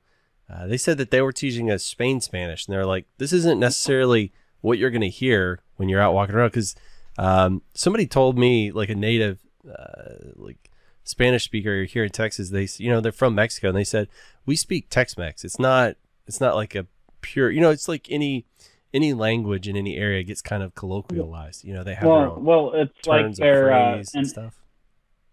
uh, 0.50 0.66
they 0.66 0.78
said 0.78 0.98
that 0.98 1.12
they 1.12 1.22
were 1.22 1.34
teaching 1.34 1.70
us 1.70 1.84
Spain 1.84 2.22
Spanish, 2.22 2.66
and 2.66 2.74
they're 2.74 2.86
like, 2.86 3.06
"This 3.18 3.34
isn't 3.34 3.60
necessarily 3.60 4.32
what 4.66 4.78
you're 4.78 4.90
going 4.90 5.02
to 5.02 5.10
hear 5.10 5.62
when 5.78 5.90
you're 5.90 6.02
out 6.02 6.14
walking 6.14 6.36
around." 6.36 6.50
Because 6.50 6.76
um, 7.18 7.62
somebody 7.74 8.08
told 8.08 8.38
me, 8.38 8.72
like 8.72 8.90
a 8.90 8.96
native, 8.96 9.40
uh, 9.68 10.34
like 10.36 10.70
Spanish 11.04 11.44
speaker 11.44 11.84
here 11.84 12.04
in 12.04 12.12
Texas, 12.12 12.50
they, 12.50 12.68
you 12.78 12.90
know, 12.90 13.00
they're 13.00 13.12
from 13.12 13.36
Mexico, 13.36 13.70
and 13.70 13.78
they 13.78 13.84
said 13.84 14.08
we 14.46 14.56
speak 14.56 14.90
Tex-Mex. 14.90 15.46
It's 15.46 15.60
not, 15.60 15.96
it's 16.28 16.42
not 16.42 16.56
like 16.56 16.76
a 16.76 16.88
pure, 17.22 17.50
you 17.50 17.62
know, 17.62 17.70
it's 17.70 17.88
like 17.88 18.08
any 18.10 18.46
any 18.94 19.14
language 19.14 19.68
in 19.68 19.76
any 19.76 19.98
area 19.98 20.24
gets 20.24 20.42
kind 20.42 20.64
of 20.64 20.74
colloquialized. 20.74 21.64
You 21.64 21.74
know, 21.74 21.84
they 21.84 21.94
have 21.94 22.04
their 22.04 22.12
well, 22.12 22.32
own 22.32 22.44
well, 22.46 22.72
it's 22.74 23.08
like 23.08 23.36
their 23.36 23.74
uh, 23.74 23.98
and 23.98 24.08
and 24.14 24.28
stuff. 24.28 24.56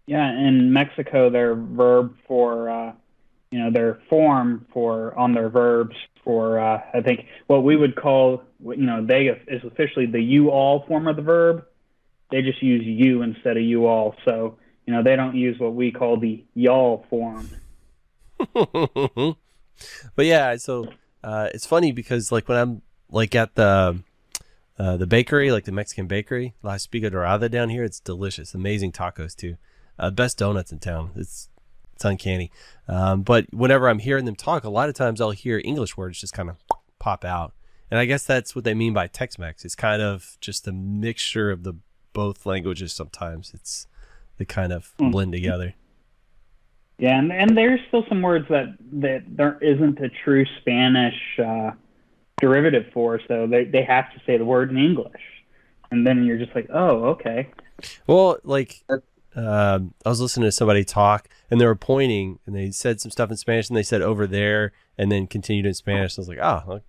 Yeah, 0.05 0.29
in 0.29 0.73
Mexico, 0.73 1.29
their 1.29 1.55
verb 1.55 2.15
for, 2.27 2.69
uh, 2.69 2.91
you 3.51 3.59
know, 3.59 3.71
their 3.71 4.01
form 4.09 4.65
for 4.73 5.17
on 5.17 5.33
their 5.33 5.47
verbs 5.47 5.95
for, 6.23 6.59
uh, 6.59 6.81
I 6.93 7.01
think 7.01 7.25
what 7.47 7.63
we 7.63 7.75
would 7.75 7.95
call, 7.95 8.43
you 8.61 8.77
know, 8.77 9.05
they 9.05 9.27
is 9.47 9.63
officially 9.63 10.05
the 10.05 10.21
you 10.21 10.49
all 10.49 10.85
form 10.87 11.07
of 11.07 11.15
the 11.15 11.21
verb. 11.21 11.65
They 12.31 12.41
just 12.41 12.61
use 12.63 12.83
you 12.85 13.21
instead 13.21 13.57
of 13.57 13.63
you 13.63 13.85
all. 13.85 14.15
So, 14.25 14.57
you 14.85 14.93
know, 14.93 15.03
they 15.03 15.15
don't 15.15 15.35
use 15.35 15.59
what 15.59 15.73
we 15.73 15.91
call 15.91 16.17
the 16.17 16.43
y'all 16.55 17.05
form. 17.09 17.49
but 20.15 20.25
yeah, 20.25 20.55
so 20.57 20.87
uh, 21.23 21.49
it's 21.53 21.65
funny 21.65 21.91
because 21.91 22.31
like 22.31 22.47
when 22.49 22.57
I'm 22.57 22.81
like 23.09 23.35
at 23.35 23.55
the 23.55 23.99
uh, 24.79 24.97
the 24.97 25.07
bakery, 25.07 25.51
like 25.51 25.65
the 25.65 25.71
Mexican 25.71 26.07
bakery, 26.07 26.55
La 26.63 26.73
Espiga 26.73 27.11
Dorada 27.11 27.47
down 27.47 27.69
here, 27.69 27.83
it's 27.83 27.99
delicious, 27.99 28.53
amazing 28.53 28.91
tacos 28.91 29.35
too, 29.35 29.57
uh, 29.99 30.09
best 30.09 30.37
donuts 30.37 30.71
in 30.71 30.79
town. 30.79 31.11
It's 31.15 31.49
it's 31.93 32.05
uncanny. 32.05 32.51
Um, 32.87 33.21
but 33.21 33.45
whenever 33.53 33.87
I'm 33.87 33.99
hearing 33.99 34.25
them 34.25 34.35
talk, 34.35 34.63
a 34.63 34.69
lot 34.69 34.89
of 34.89 34.95
times 34.95 35.21
I'll 35.21 35.31
hear 35.31 35.61
English 35.63 35.95
words 35.97 36.19
just 36.19 36.33
kind 36.33 36.49
of 36.49 36.57
pop 36.99 37.23
out, 37.25 37.53
and 37.91 37.99
I 37.99 38.05
guess 38.05 38.25
that's 38.25 38.55
what 38.55 38.63
they 38.63 38.73
mean 38.73 38.93
by 38.93 39.07
Tex-Mex. 39.07 39.65
It's 39.65 39.75
kind 39.75 40.01
of 40.01 40.37
just 40.41 40.67
a 40.67 40.71
mixture 40.71 41.51
of 41.51 41.63
the 41.63 41.73
both 42.13 42.45
languages. 42.45 42.93
Sometimes 42.93 43.51
it's 43.53 43.87
they 44.37 44.45
kind 44.45 44.73
of 44.73 44.93
Hmm. 44.99 45.11
blend 45.11 45.31
together. 45.31 45.75
Yeah, 46.99 47.17
and, 47.17 47.31
and 47.31 47.57
there's 47.57 47.79
still 47.87 48.05
some 48.07 48.21
words 48.21 48.47
that, 48.49 48.75
that 48.93 49.23
there 49.27 49.57
isn't 49.61 49.99
a 49.99 50.09
true 50.09 50.45
Spanish 50.61 51.15
uh, 51.43 51.71
derivative 52.39 52.85
for, 52.93 53.19
so 53.27 53.47
they, 53.47 53.65
they 53.65 53.83
have 53.83 54.13
to 54.13 54.21
say 54.25 54.37
the 54.37 54.45
word 54.45 54.69
in 54.69 54.77
English. 54.77 55.21
And 55.91 56.05
then 56.05 56.23
you're 56.23 56.37
just 56.37 56.53
like, 56.55 56.67
oh, 56.71 57.05
okay. 57.05 57.49
Well, 58.07 58.37
like 58.43 58.83
um, 59.35 59.93
I 60.05 60.09
was 60.09 60.21
listening 60.21 60.47
to 60.47 60.51
somebody 60.51 60.83
talk, 60.83 61.27
and 61.49 61.59
they 61.59 61.65
were 61.65 61.75
pointing, 61.75 62.39
and 62.45 62.55
they 62.55 62.71
said 62.71 62.99
some 62.99 63.11
stuff 63.11 63.31
in 63.31 63.37
Spanish, 63.37 63.69
and 63.69 63.77
they 63.77 63.83
said 63.83 64.01
over 64.01 64.27
there, 64.27 64.71
and 64.97 65.11
then 65.11 65.27
continued 65.27 65.65
in 65.65 65.73
Spanish. 65.73 66.17
I 66.17 66.21
was 66.21 66.29
like, 66.29 66.39
oh, 66.41 66.81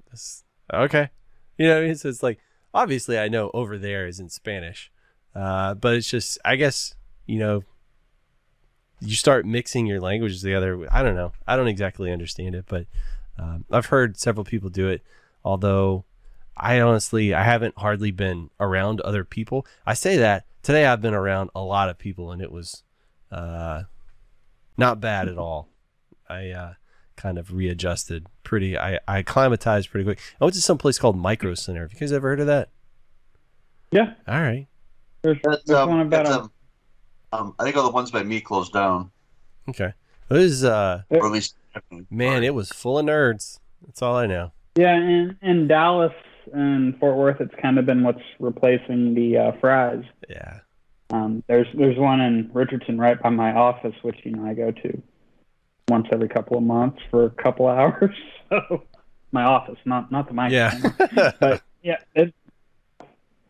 okay. 0.73 1.11
You 1.59 1.69
know, 1.69 1.95
so 1.95 2.09
it's 2.09 2.23
like 2.23 2.39
obviously 2.75 3.19
I 3.19 3.29
know 3.29 3.51
over 3.55 3.79
there 3.79 4.07
is 4.07 4.21
in 4.21 4.29
Spanish, 4.29 4.91
uh, 5.35 5.75
but 5.75 5.95
it's 5.95 6.11
just 6.11 6.39
I 6.45 6.57
guess 6.57 6.95
you 7.27 7.39
know 7.39 7.63
you 9.01 9.15
start 9.15 9.47
mixing 9.47 9.87
your 9.87 10.01
languages 10.01 10.43
together. 10.43 10.87
I 10.91 11.03
don't 11.03 11.15
know. 11.15 11.33
I 11.47 11.57
don't 11.57 11.69
exactly 11.69 12.11
understand 12.11 12.55
it, 12.55 12.65
but 12.67 12.87
um, 13.39 13.65
I've 13.71 13.87
heard 13.87 14.19
several 14.19 14.45
people 14.45 14.71
do 14.71 14.89
it. 14.89 15.03
Although 15.45 16.05
I 16.57 16.81
honestly 16.81 17.35
I 17.35 17.45
haven't 17.45 17.79
hardly 17.79 18.11
been 18.11 18.51
around 18.59 19.01
other 19.01 19.25
people. 19.25 19.67
I 19.87 19.95
say 19.95 20.17
that 20.17 20.47
today 20.63 20.87
I've 20.87 21.03
been 21.03 21.15
around 21.15 21.51
a 21.55 21.61
lot 21.61 21.89
of 21.89 21.99
people 21.99 22.33
and 22.33 22.41
it 22.41 22.51
was 22.51 22.83
uh, 23.31 23.83
not 24.77 25.01
bad 25.01 25.29
at 25.29 25.39
all. 25.39 25.68
I 26.29 26.51
uh, 26.51 26.75
kind 27.16 27.39
of 27.39 27.53
readjusted 27.53 28.27
pretty. 28.43 28.79
I 28.79 28.99
I 29.07 29.18
acclimatized 29.18 29.91
pretty 29.91 30.05
quick. 30.05 30.18
I 30.41 30.45
went 30.45 30.55
to 30.55 30.61
some 30.62 30.79
place 30.79 30.99
called 30.99 31.16
Micro 31.16 31.55
Center. 31.55 31.83
Have 31.83 31.93
you 31.93 32.01
guys 32.01 32.12
ever 32.12 32.29
heard 32.29 32.41
of 32.41 32.47
that? 32.47 32.70
Yeah, 33.91 34.14
All 34.27 34.41
right. 34.41 34.66
there's, 35.22 35.39
That's, 35.45 35.62
there's 35.64 35.79
um, 35.79 35.89
one 35.89 36.01
about 36.01 36.25
that's, 36.27 36.37
a, 36.37 36.41
um, 36.41 36.51
um, 37.33 37.55
I 37.61 37.64
think 37.64 37.77
all 37.77 37.85
the 37.85 37.91
ones 37.93 38.11
by 38.11 38.25
me 38.25 38.41
closed 38.41 38.72
down, 38.72 39.11
Okay. 39.68 39.93
It 40.31 40.35
was 40.35 40.64
uh 40.64 41.03
or 41.11 41.27
at 41.27 41.33
least 41.33 41.55
man, 42.11 42.43
it 42.43 42.55
was 42.55 42.70
full 42.70 42.99
of 42.99 43.07
nerds. 43.07 43.61
That's 43.87 44.03
all 44.03 44.16
I 44.16 44.27
know. 44.27 44.53
Yeah, 44.77 44.95
and 44.95 45.37
in 45.43 45.68
Dallas 45.68 46.12
and 46.53 46.99
Fort 46.99 47.16
Worth, 47.16 47.41
it's 47.41 47.55
kind 47.62 47.79
of 47.79 47.87
been 47.87 48.03
what's 48.03 48.22
replacing 48.41 49.14
the 49.14 49.39
uh, 49.39 49.53
Fry's. 49.61 50.03
Yeah. 50.29 50.61
Um, 51.15 51.45
there's 51.47 51.69
there's 51.75 51.97
one 51.97 52.21
in 52.21 52.51
Richardson 52.53 52.99
right 52.99 53.21
by 53.21 53.29
my 53.29 53.53
office, 53.53 53.95
which 54.03 54.17
you 54.25 54.33
know 54.33 54.45
I 54.45 54.55
go 54.55 54.73
to 54.73 55.03
once 55.89 56.09
every 56.11 56.29
couple 56.29 56.57
of 56.57 56.65
months 56.65 56.99
for 57.11 57.27
a 57.27 57.31
couple 57.31 57.69
hours. 57.69 58.15
So 58.51 58.83
my 59.31 59.45
office, 59.45 59.79
not 59.85 60.11
not 60.11 60.27
the 60.27 60.35
mic. 60.35 60.51
Yeah. 60.51 60.77
but 61.41 61.62
yeah, 61.83 61.99
it, 62.17 62.35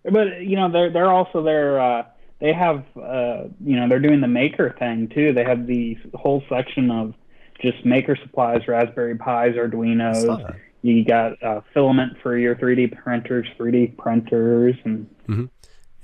but 0.04 0.42
you 0.42 0.56
know 0.56 0.70
they're 0.70 0.90
they're 0.90 1.10
also 1.10 1.42
they're 1.42 1.80
uh, 1.80 2.04
they 2.38 2.52
have 2.52 2.84
uh, 2.96 3.44
you 3.64 3.80
know 3.80 3.88
they're 3.88 4.00
doing 4.00 4.20
the 4.20 4.28
maker 4.28 4.74
thing 4.78 5.08
too. 5.08 5.32
They 5.32 5.44
have 5.44 5.66
the 5.66 5.96
whole 6.14 6.42
section 6.50 6.90
of 6.90 7.14
just 7.62 7.86
maker 7.86 8.14
supplies, 8.16 8.68
Raspberry 8.68 9.16
Pis, 9.16 9.56
Arduinos. 9.56 10.54
You 10.82 11.02
got 11.02 11.42
uh, 11.42 11.62
filament 11.72 12.18
for 12.22 12.36
your 12.36 12.56
3D 12.56 12.94
printers, 13.02 13.46
3D 13.58 13.96
printers, 13.96 14.74
and 14.84 15.08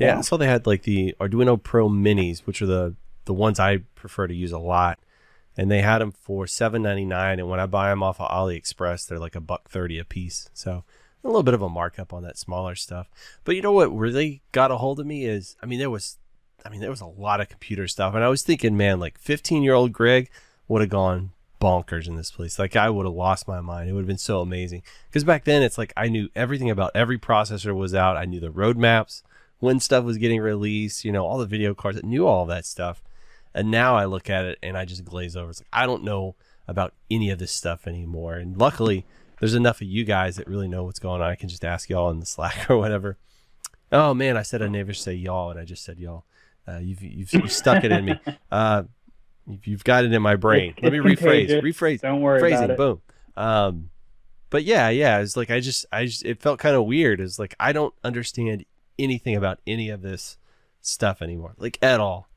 Yeah, 0.00 0.16
Yeah. 0.16 0.20
Saw 0.22 0.36
they 0.36 0.46
had 0.46 0.66
like 0.66 0.82
the 0.82 1.14
Arduino 1.20 1.62
Pro 1.62 1.88
Minis, 1.88 2.40
which 2.40 2.60
are 2.62 2.66
the 2.66 2.96
the 3.26 3.34
ones 3.34 3.60
I 3.60 3.78
prefer 3.94 4.26
to 4.26 4.34
use 4.34 4.50
a 4.50 4.58
lot, 4.58 4.98
and 5.56 5.70
they 5.70 5.82
had 5.82 5.98
them 5.98 6.10
for 6.10 6.46
seven 6.46 6.82
ninety 6.82 7.04
nine. 7.04 7.38
And 7.38 7.48
when 7.48 7.60
I 7.60 7.66
buy 7.66 7.90
them 7.90 8.02
off 8.02 8.20
of 8.20 8.28
AliExpress, 8.30 9.06
they're 9.06 9.18
like 9.18 9.36
a 9.36 9.40
buck 9.40 9.68
thirty 9.68 9.98
a 9.98 10.04
piece. 10.04 10.48
So 10.54 10.84
a 11.22 11.28
little 11.28 11.42
bit 11.42 11.54
of 11.54 11.62
a 11.62 11.68
markup 11.68 12.12
on 12.12 12.22
that 12.22 12.38
smaller 12.38 12.74
stuff. 12.74 13.10
But 13.44 13.54
you 13.54 13.62
know 13.62 13.72
what 13.72 13.94
really 13.94 14.42
got 14.52 14.70
a 14.70 14.78
hold 14.78 15.00
of 15.00 15.06
me 15.06 15.26
is, 15.26 15.54
I 15.62 15.66
mean, 15.66 15.78
there 15.78 15.90
was, 15.90 16.16
I 16.64 16.70
mean, 16.70 16.80
there 16.80 16.88
was 16.88 17.02
a 17.02 17.06
lot 17.06 17.42
of 17.42 17.50
computer 17.50 17.86
stuff, 17.86 18.14
and 18.14 18.24
I 18.24 18.28
was 18.28 18.42
thinking, 18.42 18.76
man, 18.76 19.00
like 19.00 19.18
fifteen 19.18 19.62
year 19.62 19.74
old 19.74 19.92
Greg 19.92 20.30
would 20.66 20.80
have 20.80 20.90
gone 20.90 21.32
bonkers 21.60 22.08
in 22.08 22.16
this 22.16 22.30
place. 22.30 22.58
Like 22.58 22.74
I 22.74 22.88
would 22.88 23.04
have 23.04 23.14
lost 23.14 23.46
my 23.46 23.60
mind. 23.60 23.90
It 23.90 23.92
would 23.92 24.00
have 24.00 24.06
been 24.06 24.16
so 24.16 24.40
amazing. 24.40 24.82
Because 25.08 25.24
back 25.24 25.44
then, 25.44 25.62
it's 25.62 25.76
like 25.76 25.92
I 25.96 26.08
knew 26.08 26.30
everything 26.34 26.70
about 26.70 26.92
every 26.94 27.18
processor 27.18 27.74
was 27.74 27.94
out. 27.94 28.16
I 28.16 28.24
knew 28.24 28.40
the 28.40 28.48
roadmaps 28.48 29.22
when 29.60 29.80
stuff 29.80 30.04
was 30.04 30.18
getting 30.18 30.40
released, 30.40 31.04
you 31.04 31.12
know, 31.12 31.24
all 31.24 31.38
the 31.38 31.46
video 31.46 31.74
cards, 31.74 31.96
that 31.96 32.04
knew 32.04 32.26
all 32.26 32.46
that 32.46 32.66
stuff. 32.66 33.02
And 33.54 33.70
now 33.70 33.96
I 33.96 34.04
look 34.04 34.28
at 34.28 34.44
it 34.44 34.58
and 34.62 34.76
I 34.76 34.84
just 34.84 35.04
glaze 35.04 35.36
over. 35.36 35.50
It's 35.50 35.60
like 35.60 35.68
I 35.72 35.86
don't 35.86 36.04
know 36.04 36.34
about 36.68 36.94
any 37.10 37.30
of 37.30 37.38
this 37.38 37.52
stuff 37.52 37.86
anymore. 37.86 38.34
And 38.34 38.56
luckily, 38.56 39.06
there's 39.38 39.54
enough 39.54 39.80
of 39.80 39.88
you 39.88 40.04
guys 40.04 40.36
that 40.36 40.46
really 40.46 40.68
know 40.68 40.84
what's 40.84 40.98
going 40.98 41.20
on. 41.20 41.28
I 41.28 41.34
can 41.34 41.48
just 41.48 41.64
ask 41.64 41.88
y'all 41.88 42.10
in 42.10 42.20
the 42.20 42.26
Slack 42.34 42.70
or 42.70 42.76
whatever. 42.78 43.16
Oh 43.92 44.14
man, 44.14 44.36
I 44.36 44.42
said 44.42 44.62
I 44.62 44.68
never 44.68 44.92
say 44.92 45.14
y'all, 45.14 45.50
and 45.50 45.58
I 45.58 45.64
just 45.64 45.84
said 45.84 45.98
y'all. 45.98 46.24
Uh, 46.68 46.78
you've, 46.78 47.02
you've 47.02 47.32
you've 47.32 47.52
stuck 47.52 47.84
it 47.84 47.92
in 47.92 48.04
me. 48.04 48.20
Uh, 48.52 48.82
you've, 49.64 49.84
got 49.84 50.04
it 50.04 50.12
in 50.12 50.22
my 50.22 50.36
brain. 50.36 50.74
Let 50.82 50.92
me 50.92 50.98
rephrase. 50.98 51.50
Rephrase 51.62 52.00
don't 52.00 52.20
worry 52.20 52.40
phrasing 52.40 52.64
about 52.64 52.70
it. 52.70 52.76
boom 52.76 53.00
um 53.36 53.90
but 54.50 54.64
yeah 54.64 54.88
yeah 54.88 55.18
it's 55.18 55.36
like 55.36 55.50
i 55.50 55.60
just 55.60 55.86
i 55.92 56.04
just 56.04 56.24
it 56.24 56.40
felt 56.42 56.58
kind 56.58 56.76
of 56.76 56.84
weird 56.84 57.20
it's 57.20 57.38
like 57.38 57.54
i 57.60 57.72
don't 57.72 57.94
understand 58.04 58.64
anything 59.02 59.36
about 59.36 59.58
any 59.66 59.88
of 59.88 60.02
this 60.02 60.36
stuff 60.80 61.20
anymore 61.20 61.54
like 61.58 61.78
at 61.82 62.00
all 62.00 62.28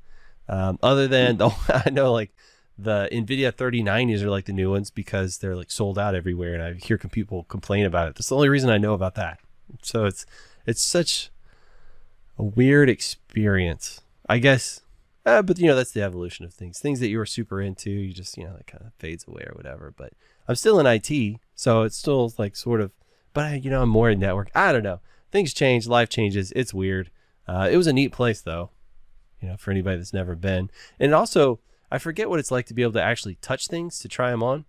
um 0.49 0.77
other 0.83 1.07
than 1.07 1.37
the, 1.37 1.49
i 1.85 1.89
know 1.89 2.11
like 2.11 2.31
the 2.77 3.07
nvidia 3.11 3.51
3090s 3.51 4.21
are 4.21 4.29
like 4.29 4.45
the 4.45 4.53
new 4.53 4.71
ones 4.71 4.89
because 4.89 5.37
they're 5.37 5.55
like 5.55 5.71
sold 5.71 5.99
out 5.99 6.15
everywhere 6.15 6.53
and 6.53 6.63
i 6.63 6.73
hear 6.73 6.97
people 6.97 7.43
complain 7.43 7.85
about 7.85 8.07
it 8.07 8.15
that's 8.15 8.29
the 8.29 8.35
only 8.35 8.49
reason 8.49 8.69
i 8.69 8.77
know 8.77 8.93
about 8.93 9.15
that 9.15 9.39
so 9.81 10.05
it's 10.05 10.25
it's 10.65 10.81
such 10.81 11.29
a 12.37 12.43
weird 12.43 12.89
experience 12.89 14.01
i 14.27 14.39
guess 14.39 14.81
uh, 15.25 15.41
but 15.41 15.57
you 15.57 15.67
know 15.67 15.75
that's 15.75 15.91
the 15.91 16.01
evolution 16.01 16.45
of 16.45 16.53
things. 16.53 16.79
Things 16.79 16.99
that 16.99 17.07
you 17.07 17.17
were 17.17 17.25
super 17.25 17.61
into, 17.61 17.89
you 17.89 18.13
just 18.13 18.37
you 18.37 18.43
know 18.43 18.55
that 18.57 18.67
kind 18.67 18.83
of 18.85 18.93
fades 18.95 19.25
away 19.27 19.43
or 19.47 19.53
whatever. 19.55 19.93
But 19.95 20.13
I'm 20.47 20.55
still 20.55 20.79
in 20.79 20.85
IT, 20.85 21.39
so 21.55 21.83
it's 21.83 21.97
still 21.97 22.33
like 22.37 22.55
sort 22.55 22.81
of. 22.81 22.91
But 23.33 23.45
I, 23.45 23.55
you 23.55 23.69
know, 23.69 23.81
I'm 23.81 23.89
more 23.89 24.09
in 24.09 24.19
network. 24.19 24.49
I 24.53 24.71
don't 24.71 24.83
know. 24.83 24.99
Things 25.33 25.51
change, 25.51 25.87
life 25.87 26.09
changes. 26.09 26.53
It's 26.55 26.75
weird. 26.75 27.09
Uh, 27.47 27.67
it 27.71 27.75
was 27.75 27.87
a 27.87 27.91
neat 27.91 28.11
place 28.11 28.39
though, 28.39 28.69
you 29.41 29.49
know, 29.49 29.57
for 29.57 29.71
anybody 29.71 29.97
that's 29.97 30.13
never 30.13 30.35
been. 30.35 30.69
And 30.99 31.11
also, 31.11 31.59
I 31.91 31.97
forget 31.97 32.29
what 32.29 32.37
it's 32.37 32.51
like 32.51 32.67
to 32.67 32.75
be 32.75 32.83
able 32.83 32.93
to 32.93 33.01
actually 33.01 33.39
touch 33.41 33.65
things 33.65 33.97
to 33.99 34.07
try 34.07 34.29
them 34.29 34.43
on. 34.43 34.65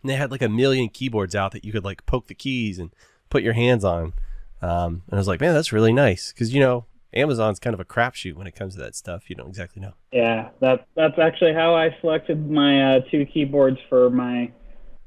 And 0.00 0.10
they 0.10 0.16
had 0.16 0.30
like 0.30 0.40
a 0.40 0.48
million 0.48 0.88
keyboards 0.88 1.34
out 1.34 1.52
that 1.52 1.66
you 1.66 1.70
could 1.70 1.84
like 1.84 2.06
poke 2.06 2.28
the 2.28 2.34
keys 2.34 2.78
and 2.78 2.94
put 3.28 3.42
your 3.42 3.52
hands 3.52 3.84
on. 3.84 4.14
Um, 4.62 5.02
and 5.06 5.12
I 5.12 5.16
was 5.16 5.28
like, 5.28 5.42
man, 5.42 5.52
that's 5.52 5.70
really 5.70 5.92
nice 5.92 6.32
because 6.32 6.54
you 6.54 6.60
know 6.60 6.86
Amazon's 7.12 7.60
kind 7.60 7.74
of 7.74 7.80
a 7.80 7.84
crapshoot 7.84 8.36
when 8.36 8.46
it 8.46 8.54
comes 8.54 8.76
to 8.76 8.80
that 8.80 8.94
stuff. 8.94 9.28
You 9.28 9.36
don't 9.36 9.48
exactly 9.48 9.82
know. 9.82 9.92
Yeah, 10.12 10.48
that 10.60 10.86
that's 10.96 11.18
actually 11.18 11.52
how 11.52 11.74
I 11.74 11.94
selected 12.00 12.50
my 12.50 12.96
uh, 12.96 13.00
two 13.10 13.26
keyboards 13.26 13.76
for 13.90 14.08
my 14.08 14.50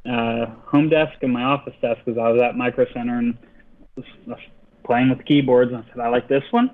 uh, 0.07 0.51
home 0.67 0.89
desk 0.89 1.13
and 1.23 1.33
my 1.33 1.45
office 1.45 1.73
desk 1.81 2.01
because 2.05 2.19
I 2.19 2.29
was 2.29 2.39
at 2.39 2.55
Micro 2.55 2.85
Center 2.93 3.17
and 3.17 3.39
playing 4.87 5.09
with 5.09 5.19
the 5.19 5.23
keyboards. 5.23 5.71
And 5.71 5.83
I 5.83 5.87
said, 5.89 5.99
I 5.99 6.09
like 6.09 6.27
this 6.27 6.43
one, 6.49 6.71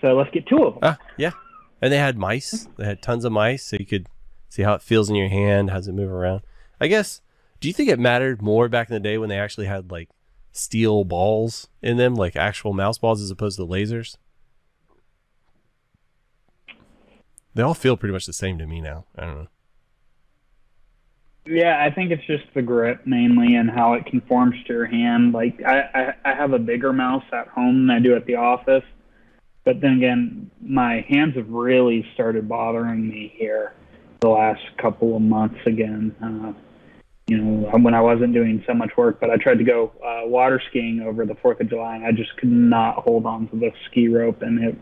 so 0.00 0.14
let's 0.14 0.30
get 0.30 0.46
two 0.46 0.62
of 0.62 0.74
them. 0.74 0.80
Ah, 0.84 0.98
yeah. 1.16 1.32
And 1.82 1.92
they 1.92 1.98
had 1.98 2.16
mice. 2.16 2.68
They 2.76 2.84
had 2.84 3.02
tons 3.02 3.24
of 3.24 3.32
mice, 3.32 3.64
so 3.64 3.76
you 3.80 3.86
could 3.86 4.06
see 4.48 4.62
how 4.62 4.74
it 4.74 4.82
feels 4.82 5.08
in 5.08 5.16
your 5.16 5.28
hand, 5.28 5.70
how 5.70 5.76
does 5.76 5.88
it 5.88 5.92
move 5.92 6.12
around. 6.12 6.42
I 6.80 6.86
guess. 6.86 7.20
Do 7.60 7.66
you 7.66 7.74
think 7.74 7.88
it 7.88 7.98
mattered 7.98 8.40
more 8.40 8.68
back 8.68 8.88
in 8.88 8.94
the 8.94 9.00
day 9.00 9.18
when 9.18 9.28
they 9.28 9.38
actually 9.38 9.66
had 9.66 9.90
like 9.90 10.10
steel 10.52 11.02
balls 11.02 11.68
in 11.82 11.96
them, 11.96 12.14
like 12.14 12.36
actual 12.36 12.72
mouse 12.72 12.98
balls, 12.98 13.20
as 13.20 13.30
opposed 13.32 13.56
to 13.58 13.66
lasers? 13.66 14.16
They 17.54 17.62
all 17.62 17.74
feel 17.74 17.96
pretty 17.96 18.12
much 18.12 18.26
the 18.26 18.32
same 18.32 18.58
to 18.58 18.66
me 18.66 18.80
now. 18.80 19.06
I 19.16 19.24
don't 19.24 19.34
know. 19.34 19.48
Yeah, 21.48 21.82
I 21.82 21.90
think 21.90 22.10
it's 22.10 22.26
just 22.26 22.44
the 22.54 22.62
grip 22.62 23.06
mainly 23.06 23.54
and 23.54 23.70
how 23.70 23.94
it 23.94 24.04
conforms 24.06 24.54
to 24.66 24.72
your 24.72 24.86
hand. 24.86 25.32
Like 25.32 25.62
I, 25.64 25.80
I, 25.94 26.32
I 26.32 26.34
have 26.34 26.52
a 26.52 26.58
bigger 26.58 26.92
mouse 26.92 27.24
at 27.32 27.48
home 27.48 27.86
than 27.86 27.96
I 27.96 28.00
do 28.00 28.14
at 28.14 28.26
the 28.26 28.34
office, 28.34 28.84
but 29.64 29.80
then 29.80 29.94
again, 29.94 30.50
my 30.60 31.04
hands 31.08 31.36
have 31.36 31.48
really 31.48 32.06
started 32.14 32.48
bothering 32.48 33.08
me 33.08 33.32
here 33.34 33.72
the 34.20 34.28
last 34.28 34.62
couple 34.76 35.16
of 35.16 35.22
months 35.22 35.60
again. 35.66 36.14
Uh, 36.22 36.52
you 37.28 37.38
know, 37.38 37.78
when 37.78 37.94
I 37.94 38.00
wasn't 38.00 38.34
doing 38.34 38.62
so 38.66 38.74
much 38.74 38.90
work, 38.96 39.20
but 39.20 39.30
I 39.30 39.36
tried 39.36 39.58
to 39.58 39.64
go 39.64 39.92
uh, 40.04 40.26
water 40.26 40.60
skiing 40.68 41.00
over 41.00 41.26
the 41.26 41.34
Fourth 41.36 41.60
of 41.60 41.68
July, 41.68 41.96
and 41.96 42.04
I 42.04 42.12
just 42.12 42.36
could 42.36 42.50
not 42.50 42.96
hold 42.96 43.26
on 43.26 43.48
to 43.48 43.56
the 43.56 43.70
ski 43.86 44.08
rope, 44.08 44.42
and 44.42 44.64
it 44.64 44.78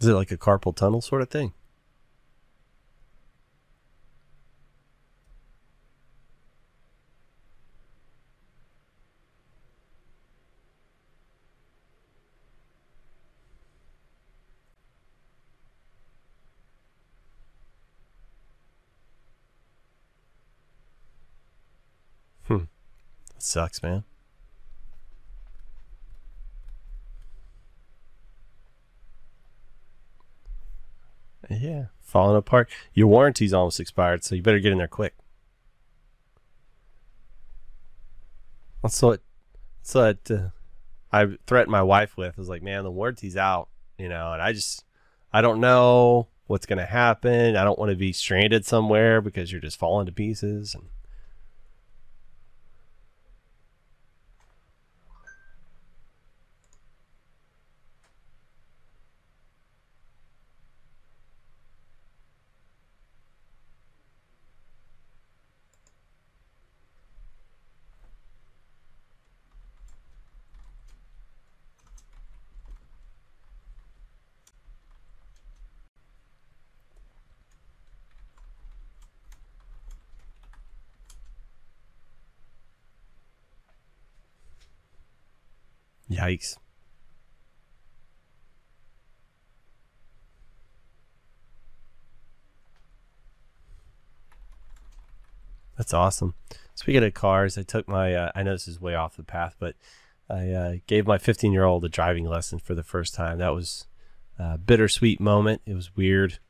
Is 0.00 0.06
it 0.06 0.12
like 0.12 0.30
a 0.30 0.36
carpal 0.36 0.74
tunnel 0.74 1.00
sort 1.00 1.22
of 1.22 1.28
thing? 1.28 1.52
Hmm. 22.46 22.64
That 23.34 23.37
sucks, 23.48 23.82
man. 23.82 24.04
Yeah, 31.50 31.86
falling 32.00 32.36
apart. 32.36 32.68
Your 32.92 33.06
warranty's 33.06 33.54
almost 33.54 33.80
expired, 33.80 34.22
so 34.22 34.34
you 34.34 34.42
better 34.42 34.58
get 34.60 34.72
in 34.72 34.78
there 34.78 34.88
quick. 34.88 35.14
That's 38.82 39.00
what. 39.02 39.20
That's 39.80 39.94
what 39.94 40.30
uh, 40.30 40.48
I 41.10 41.38
threatened 41.46 41.72
my 41.72 41.82
wife 41.82 42.16
with. 42.16 42.34
I 42.36 42.40
was 42.40 42.48
like, 42.48 42.62
"Man, 42.62 42.84
the 42.84 42.90
warranty's 42.90 43.36
out," 43.36 43.68
you 43.96 44.08
know, 44.08 44.32
and 44.32 44.42
I 44.42 44.52
just, 44.52 44.84
I 45.32 45.40
don't 45.40 45.60
know 45.60 46.28
what's 46.46 46.66
gonna 46.66 46.84
happen. 46.86 47.56
I 47.56 47.64
don't 47.64 47.78
want 47.78 47.90
to 47.90 47.96
be 47.96 48.12
stranded 48.12 48.66
somewhere 48.66 49.20
because 49.22 49.50
you're 49.50 49.60
just 49.60 49.78
falling 49.78 50.06
to 50.06 50.12
pieces. 50.12 50.74
And 50.74 50.84
yikes. 86.18 86.56
That's 95.76 95.94
awesome. 95.94 96.34
Speaking 96.74 97.04
of 97.04 97.14
cars, 97.14 97.56
I 97.56 97.62
took 97.62 97.88
my, 97.88 98.14
uh, 98.14 98.32
I 98.34 98.42
know 98.42 98.52
this 98.52 98.66
is 98.66 98.80
way 98.80 98.96
off 98.96 99.16
the 99.16 99.22
path, 99.22 99.54
but 99.60 99.76
I 100.28 100.50
uh, 100.50 100.74
gave 100.86 101.06
my 101.06 101.18
15 101.18 101.52
year 101.52 101.64
old 101.64 101.84
a 101.84 101.88
driving 101.88 102.24
lesson 102.24 102.58
for 102.58 102.74
the 102.74 102.82
first 102.82 103.14
time. 103.14 103.38
That 103.38 103.54
was 103.54 103.86
a 104.38 104.58
bittersweet 104.58 105.20
moment. 105.20 105.62
It 105.66 105.74
was 105.74 105.96
weird. 105.96 106.40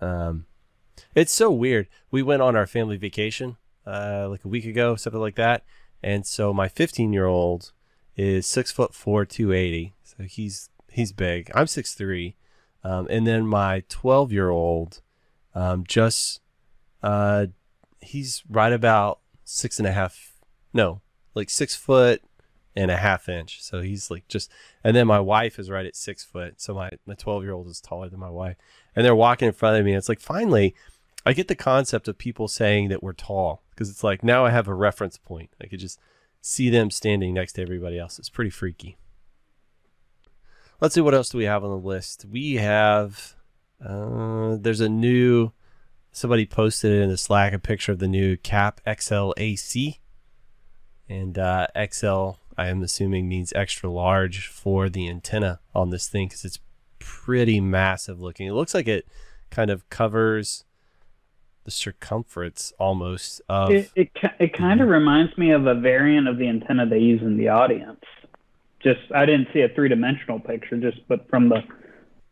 Um, 0.00 0.46
it's 1.14 1.32
so 1.32 1.50
weird. 1.50 1.88
We 2.10 2.22
went 2.22 2.42
on 2.42 2.56
our 2.56 2.66
family 2.66 2.96
vacation 2.96 3.58
uh, 3.86 4.26
like 4.28 4.44
a 4.44 4.48
week 4.48 4.64
ago, 4.64 4.96
something 4.96 5.20
like 5.20 5.36
that. 5.36 5.64
And 6.02 6.26
so 6.26 6.52
my 6.54 6.68
15 6.68 7.12
year 7.12 7.26
old 7.26 7.72
is 8.20 8.46
six 8.46 8.70
foot 8.70 8.94
four, 8.94 9.24
280. 9.24 9.94
So 10.02 10.24
he's 10.24 10.68
he's 10.90 11.12
big. 11.12 11.50
I'm 11.54 11.66
six 11.66 11.94
three. 11.94 12.36
Um, 12.82 13.06
and 13.10 13.26
then 13.26 13.46
my 13.46 13.82
12 13.88 14.32
year 14.32 14.50
old 14.50 15.02
um, 15.54 15.84
just 15.86 16.40
uh, 17.02 17.46
he's 18.00 18.42
right 18.48 18.72
about 18.72 19.20
six 19.44 19.78
and 19.78 19.88
a 19.88 19.92
half 19.92 20.32
no 20.72 21.00
like 21.34 21.50
six 21.50 21.74
foot 21.74 22.22
and 22.76 22.90
a 22.90 22.96
half 22.96 23.28
inch 23.28 23.60
so 23.60 23.80
he's 23.80 24.10
like 24.10 24.28
just 24.28 24.48
and 24.84 24.94
then 24.94 25.06
my 25.06 25.18
wife 25.18 25.58
is 25.58 25.68
right 25.68 25.86
at 25.86 25.96
six 25.96 26.22
foot 26.22 26.60
so 26.60 26.72
my 26.72 26.88
my 27.04 27.14
12 27.14 27.42
year 27.42 27.52
old 27.52 27.66
is 27.66 27.80
taller 27.80 28.08
than 28.08 28.20
my 28.20 28.30
wife 28.30 28.56
and 28.94 29.04
they're 29.04 29.14
walking 29.14 29.48
in 29.48 29.52
front 29.52 29.76
of 29.76 29.84
me 29.84 29.90
and 29.90 29.98
it's 29.98 30.08
like 30.08 30.20
finally 30.20 30.72
i 31.26 31.32
get 31.32 31.48
the 31.48 31.56
concept 31.56 32.06
of 32.06 32.16
people 32.16 32.46
saying 32.46 32.88
that 32.88 33.02
we're 33.02 33.12
tall 33.12 33.64
because 33.70 33.90
it's 33.90 34.04
like 34.04 34.22
now 34.22 34.46
i 34.46 34.50
have 34.50 34.68
a 34.68 34.74
reference 34.74 35.18
point 35.18 35.50
i 35.60 35.66
could 35.66 35.80
just 35.80 35.98
see 36.40 36.70
them 36.70 36.90
standing 36.90 37.34
next 37.34 37.54
to 37.54 37.62
everybody 37.62 37.98
else. 37.98 38.18
It's 38.18 38.28
pretty 38.28 38.50
freaky. 38.50 38.96
Let's 40.80 40.94
see 40.94 41.00
what 41.00 41.14
else 41.14 41.28
do 41.28 41.38
we 41.38 41.44
have 41.44 41.62
on 41.62 41.70
the 41.70 41.86
list. 41.86 42.24
We 42.24 42.54
have 42.54 43.34
uh, 43.84 44.56
there's 44.58 44.80
a 44.80 44.88
new 44.88 45.52
somebody 46.12 46.46
posted 46.46 47.02
in 47.02 47.08
the 47.08 47.16
Slack 47.16 47.52
a 47.52 47.58
picture 47.58 47.92
of 47.92 47.98
the 47.98 48.08
new 48.08 48.36
cAP 48.36 48.80
XL 48.88 49.32
ac, 49.36 50.00
and 51.08 51.38
uh, 51.38 51.66
XL 51.90 52.30
I 52.56 52.68
am 52.68 52.82
assuming 52.82 53.28
means 53.28 53.52
extra 53.54 53.90
large 53.90 54.46
for 54.46 54.88
the 54.88 55.08
antenna 55.08 55.60
on 55.74 55.90
this 55.90 56.08
thing 56.08 56.28
because 56.28 56.44
it's 56.44 56.58
pretty 56.98 57.60
massive 57.60 58.20
looking. 58.20 58.46
It 58.46 58.52
looks 58.52 58.74
like 58.74 58.88
it 58.88 59.06
kind 59.50 59.70
of 59.70 59.88
covers 59.90 60.64
the 61.64 61.70
circumference 61.70 62.72
almost 62.78 63.42
of. 63.48 63.70
It 63.70 63.90
it, 63.94 64.10
it 64.38 64.52
kind 64.52 64.80
of 64.80 64.86
mm-hmm. 64.86 64.92
reminds 64.92 65.36
me 65.38 65.52
of 65.52 65.66
a 65.66 65.74
variant 65.74 66.28
of 66.28 66.38
the 66.38 66.48
antenna 66.48 66.86
they 66.86 66.98
use 66.98 67.22
in 67.22 67.36
the 67.36 67.48
Audience. 67.48 68.00
Just 68.82 69.00
I 69.14 69.26
didn't 69.26 69.48
see 69.52 69.60
a 69.60 69.68
three 69.68 69.88
dimensional 69.88 70.40
picture, 70.40 70.76
just 70.76 71.06
but 71.08 71.28
from 71.28 71.48
the 71.48 71.62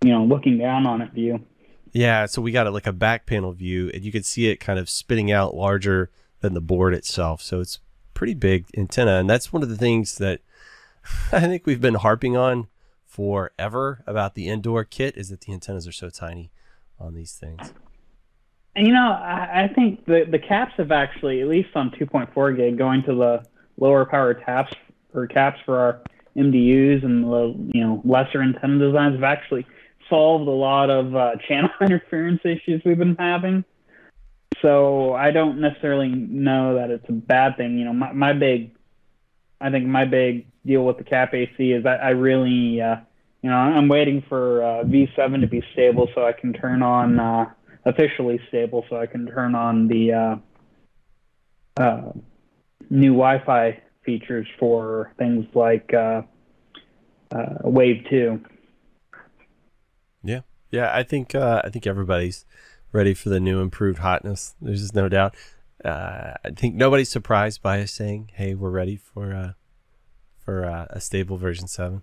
you 0.02 0.12
know 0.12 0.24
looking 0.24 0.58
down 0.58 0.86
on 0.86 1.02
it 1.02 1.12
view. 1.12 1.44
Yeah, 1.92 2.26
so 2.26 2.42
we 2.42 2.52
got 2.52 2.66
it 2.66 2.70
like 2.70 2.86
a 2.86 2.92
back 2.92 3.26
panel 3.26 3.52
view, 3.52 3.90
and 3.92 4.04
you 4.04 4.12
can 4.12 4.22
see 4.22 4.48
it 4.48 4.56
kind 4.56 4.78
of 4.78 4.90
spitting 4.90 5.32
out 5.32 5.54
larger 5.54 6.10
than 6.40 6.54
the 6.54 6.60
board 6.60 6.94
itself. 6.94 7.42
So 7.42 7.60
it's 7.60 7.80
pretty 8.14 8.34
big 8.34 8.66
antenna, 8.76 9.16
and 9.18 9.28
that's 9.28 9.52
one 9.52 9.62
of 9.62 9.68
the 9.68 9.76
things 9.76 10.18
that 10.18 10.40
I 11.32 11.40
think 11.40 11.66
we've 11.66 11.80
been 11.80 11.94
harping 11.94 12.36
on 12.36 12.68
forever 13.06 14.02
about 14.06 14.34
the 14.34 14.48
indoor 14.48 14.84
kit 14.84 15.16
is 15.16 15.28
that 15.30 15.42
the 15.42 15.52
antennas 15.52 15.88
are 15.88 15.92
so 15.92 16.10
tiny 16.10 16.50
on 17.00 17.14
these 17.14 17.32
things. 17.32 17.72
And 18.76 18.86
you 18.86 18.92
know, 18.92 19.10
I, 19.10 19.64
I 19.64 19.72
think 19.74 20.04
the 20.04 20.26
the 20.30 20.38
caps 20.38 20.72
have 20.76 20.92
actually, 20.92 21.40
at 21.40 21.48
least 21.48 21.70
on 21.74 21.90
2.4 21.90 22.56
gig, 22.56 22.78
going 22.78 23.02
to 23.04 23.14
the 23.14 23.44
lower 23.76 24.04
power 24.04 24.34
taps 24.34 24.72
or 25.14 25.26
caps 25.26 25.58
for 25.64 25.78
our 25.78 26.02
MDUs 26.36 27.04
and 27.04 27.24
the 27.24 27.54
you 27.74 27.84
know 27.84 28.00
lesser 28.04 28.42
antenna 28.42 28.78
designs 28.78 29.14
have 29.14 29.24
actually 29.24 29.66
solved 30.08 30.48
a 30.48 30.52
lot 30.52 30.90
of 30.90 31.14
uh, 31.14 31.32
channel 31.48 31.70
interference 31.80 32.40
issues 32.44 32.82
we've 32.84 32.98
been 32.98 33.16
having. 33.18 33.64
So 34.62 35.14
I 35.14 35.30
don't 35.30 35.60
necessarily 35.60 36.08
know 36.08 36.74
that 36.74 36.90
it's 36.90 37.08
a 37.08 37.12
bad 37.12 37.56
thing. 37.56 37.78
You 37.78 37.84
know, 37.84 37.92
my, 37.92 38.12
my 38.12 38.32
big, 38.32 38.72
I 39.60 39.70
think 39.70 39.86
my 39.86 40.04
big 40.04 40.46
deal 40.66 40.84
with 40.84 40.98
the 40.98 41.04
cAP 41.04 41.34
ac 41.34 41.72
is 41.72 41.86
I, 41.86 41.94
I 41.94 42.08
really, 42.10 42.80
uh, 42.80 42.96
you 43.42 43.50
know, 43.50 43.56
I'm 43.56 43.88
waiting 43.88 44.22
for 44.28 44.62
uh, 44.62 44.84
V7 44.84 45.40
to 45.42 45.46
be 45.46 45.62
stable 45.72 46.08
so 46.14 46.26
I 46.26 46.32
can 46.32 46.52
turn 46.52 46.82
on 46.82 47.20
uh, 47.20 47.50
officially 47.88 48.38
stable, 48.48 48.84
so 48.88 48.96
I 48.96 49.06
can 49.06 49.26
turn 49.26 49.54
on 49.54 49.88
the 49.88 50.12
uh, 50.12 51.82
uh, 51.82 52.12
new 52.90 53.12
Wi-Fi 53.12 53.82
features 54.04 54.46
for 54.58 55.12
things 55.18 55.46
like 55.54 55.92
uh, 55.94 56.22
uh, 57.32 57.54
Wave 57.64 58.04
Two. 58.10 58.40
Yeah, 60.22 60.40
yeah. 60.70 60.90
I 60.94 61.02
think 61.02 61.34
uh, 61.34 61.62
I 61.64 61.70
think 61.70 61.86
everybody's 61.86 62.44
ready 62.92 63.14
for 63.14 63.30
the 63.30 63.40
new 63.40 63.60
improved 63.60 64.00
hotness. 64.00 64.54
There's 64.60 64.82
just 64.82 64.94
no 64.94 65.08
doubt. 65.08 65.34
Uh, 65.84 66.34
I 66.44 66.50
think 66.50 66.74
nobody's 66.74 67.08
surprised 67.08 67.62
by 67.62 67.80
us 67.80 67.92
saying, 67.92 68.30
"Hey, 68.34 68.54
we're 68.54 68.70
ready 68.70 68.96
for 68.96 69.54
for 70.38 70.62
a 70.62 70.98
stable 70.98 71.36
version 71.36 71.68
7. 71.68 72.02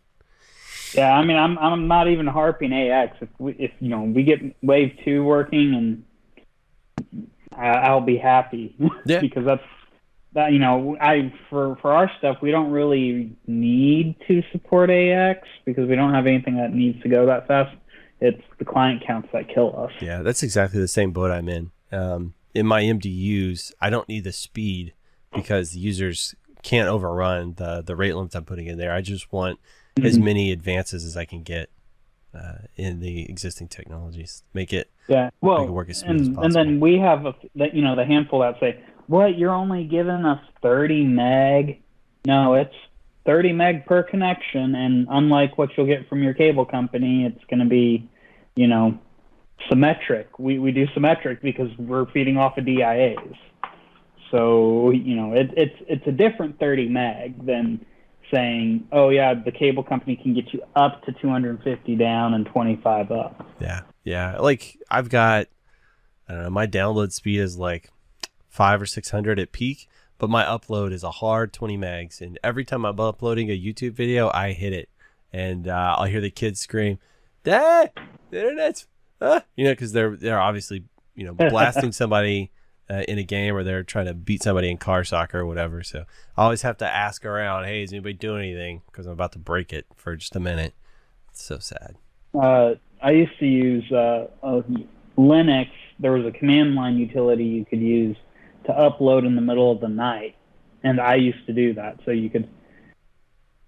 Yeah, 0.96 1.12
I 1.12 1.24
mean, 1.26 1.38
I'm 1.38 1.58
I'm 1.58 1.88
not 1.88 2.08
even 2.08 2.28
harping 2.28 2.74
AX. 2.74 3.18
If 3.22 3.30
we, 3.38 3.54
if 3.54 3.72
you 3.80 3.90
know 3.90 4.02
we 4.02 4.24
get 4.24 4.40
Wave 4.62 4.98
Two 5.04 5.24
working, 5.24 5.74
and 5.74 6.04
I, 7.56 7.68
I'll 7.88 8.02
be 8.02 8.18
happy. 8.18 8.76
Yeah. 9.06 9.20
because 9.22 9.46
that's 9.46 9.64
that. 10.34 10.52
You 10.52 10.60
know, 10.60 10.98
I 11.00 11.34
for 11.50 11.76
for 11.82 11.92
our 11.92 12.10
stuff, 12.18 12.38
we 12.42 12.52
don't 12.52 12.72
really 12.72 13.36
need 13.48 14.16
to 14.28 14.42
support 14.52 14.90
AX 14.90 15.48
because 15.66 15.88
we 15.88 15.96
don't 15.96 16.14
have 16.14 16.28
anything 16.28 16.58
that 16.58 16.74
needs 16.74 17.02
to 17.04 17.10
go 17.10 17.26
that 17.28 17.48
fast. 17.48 17.76
It's 18.22 18.42
the 18.60 18.66
client 18.66 19.04
counts 19.06 19.30
that 19.34 19.54
kill 19.54 19.78
us. 19.78 19.92
Yeah, 20.02 20.22
that's 20.22 20.42
exactly 20.42 20.80
the 20.80 20.88
same 20.88 21.12
boat 21.12 21.32
I'm 21.32 21.50
in. 21.50 21.72
Um, 21.92 22.34
in 22.54 22.66
my 22.66 22.82
MDUs, 22.82 23.74
I 23.82 23.90
don't 23.90 24.08
need 24.08 24.24
the 24.24 24.32
speed 24.32 24.94
because 25.34 25.72
the 25.72 25.80
users 25.80 26.34
can't 26.64 26.88
overrun 26.88 27.56
the 27.58 27.84
the 27.86 27.96
rate 27.96 28.16
limits 28.16 28.36
I'm 28.36 28.46
putting 28.46 28.68
in 28.68 28.78
there. 28.78 28.94
I 28.94 29.02
just 29.02 29.32
want 29.32 29.60
as 30.04 30.18
Mhm. 30.18 30.24
many 30.24 30.52
advances 30.52 31.06
as 31.06 31.16
I 31.16 31.26
can 31.26 31.42
get 31.44 31.70
uh, 32.34 32.68
in 32.76 33.00
the 33.00 33.30
existing 33.30 33.70
technologies. 33.70 34.44
Make 34.54 34.74
it 34.74 34.90
Yeah. 35.08 35.30
Well, 35.40 35.60
Make 35.60 35.70
it 35.70 35.72
work 35.72 35.90
as 35.90 36.00
smooth 36.00 36.20
as 36.22 36.28
and 36.28 36.38
and 36.44 36.54
then 36.54 36.80
we 36.82 36.98
have 36.98 37.26
a 37.26 37.34
that 37.56 37.74
you 37.74 37.82
know 37.82 37.96
the 37.96 38.04
handful 38.04 38.40
that 38.40 38.60
say, 38.60 38.78
"What? 39.08 39.38
You're 39.38 39.54
only 39.54 39.86
giving 39.86 40.26
us 40.26 40.42
30 40.62 41.06
meg?" 41.06 41.80
No, 42.28 42.56
it's 42.56 42.76
30 43.24 43.54
meg 43.54 43.86
per 43.86 44.04
connection, 44.04 44.76
and 44.76 45.08
unlike 45.10 45.58
what 45.58 45.78
you'll 45.78 45.86
get 45.86 46.10
from 46.10 46.22
your 46.24 46.34
cable 46.34 46.66
company, 46.66 47.24
it's 47.24 47.44
going 47.46 47.60
to 47.62 47.66
be, 47.66 48.04
you 48.58 48.68
know, 48.68 48.98
symmetric. 49.70 50.38
We 50.38 50.60
we 50.60 50.74
do 50.74 50.88
symmetric 50.88 51.42
because 51.42 51.70
we're 51.78 52.06
feeding 52.08 52.36
off 52.36 52.58
of 52.58 52.66
DIAs. 52.66 53.38
So 54.32 54.90
you 54.90 55.16
know, 55.16 55.32
it, 55.32 55.52
it's 55.56 55.76
it's 55.88 56.06
a 56.08 56.12
different 56.12 56.60
30 56.60 56.90
meg 56.90 57.46
than 57.46 57.86
saying, 58.34 58.88
"Oh 58.92 59.10
yeah, 59.10 59.34
the 59.34 59.52
cable 59.52 59.84
company 59.84 60.16
can 60.16 60.34
get 60.34 60.54
you 60.54 60.62
up 60.76 61.04
to 61.06 61.12
250 61.14 61.96
down 61.96 62.34
and 62.34 62.46
25 62.46 63.12
up." 63.12 63.48
Yeah, 63.60 63.82
yeah. 64.04 64.38
Like 64.38 64.78
I've 64.90 65.10
got, 65.10 65.48
I 66.28 66.34
don't 66.34 66.44
know, 66.44 66.50
my 66.50 66.68
download 66.68 67.12
speed 67.12 67.40
is 67.40 67.58
like 67.58 67.92
five 68.50 68.82
or 68.82 68.86
six 68.86 69.10
hundred 69.10 69.40
at 69.40 69.52
peak, 69.52 69.88
but 70.18 70.30
my 70.30 70.44
upload 70.44 70.94
is 70.94 71.04
a 71.04 71.12
hard 71.12 71.54
twenty 71.54 71.78
megs, 71.78 72.22
and 72.22 72.40
every 72.44 72.64
time 72.66 72.86
I'm 72.86 73.00
uploading 73.00 73.50
a 73.50 73.60
YouTube 73.60 73.94
video, 73.94 74.32
I 74.34 74.54
hit 74.54 74.74
it, 74.74 74.90
and 75.34 75.68
uh, 75.68 75.96
I'll 75.98 76.06
hear 76.06 76.22
the 76.22 76.32
kids 76.32 76.60
scream, 76.60 77.00
"Dad, 77.44 77.92
the 78.30 78.40
internet's," 78.40 78.88
uh, 79.20 79.42
you 79.56 79.66
know, 79.66 79.72
because 79.72 79.92
they're 79.92 80.16
they're 80.16 80.40
obviously 80.40 80.86
you 81.16 81.26
know 81.26 81.34
blasting 81.50 81.92
somebody. 81.92 82.52
Uh, 82.88 83.02
in 83.08 83.18
a 83.18 83.24
game 83.24 83.56
or 83.56 83.64
they're 83.64 83.82
trying 83.82 84.06
to 84.06 84.14
beat 84.14 84.44
somebody 84.44 84.70
in 84.70 84.78
car 84.78 85.04
soccer 85.04 85.40
or 85.40 85.46
whatever. 85.48 85.82
So 85.82 86.06
I 86.38 86.44
always 86.44 86.62
have 86.62 86.78
to 86.78 86.86
ask 86.86 87.26
around, 87.26 87.66
hey, 87.66 87.82
is 87.82 87.92
anybody 87.92 88.14
doing 88.14 88.44
anything? 88.44 88.84
Because 88.86 89.08
I'm 89.08 89.14
about 89.14 89.32
to 89.32 89.40
break 89.40 89.74
it 89.74 89.88
for 89.96 90.16
just 90.16 90.36
a 90.36 90.40
minute. 90.40 90.76
It's 91.32 91.44
so 91.44 91.58
sad. 91.58 91.96
uh, 92.40 92.76
I 93.02 93.12
used 93.12 93.40
to 93.40 93.48
use 93.48 93.92
uh, 93.92 94.28
Linux. 95.18 95.70
There 95.98 96.12
was 96.12 96.28
a 96.28 96.32
command 96.32 96.76
line 96.76 96.98
utility 96.98 97.46
you 97.46 97.66
could 97.66 97.82
use 97.82 98.18
to 98.66 98.72
upload 98.72 99.26
in 99.26 99.36
the 99.36 99.42
middle 99.42 99.72
of 99.72 99.80
the 99.80 99.90
night, 99.90 100.36
and 100.84 101.02
I 101.02 101.16
used 101.16 101.44
to 101.48 101.54
do 101.54 101.74
that. 101.74 102.02
So 102.06 102.12
you 102.12 102.30
could 102.30 102.48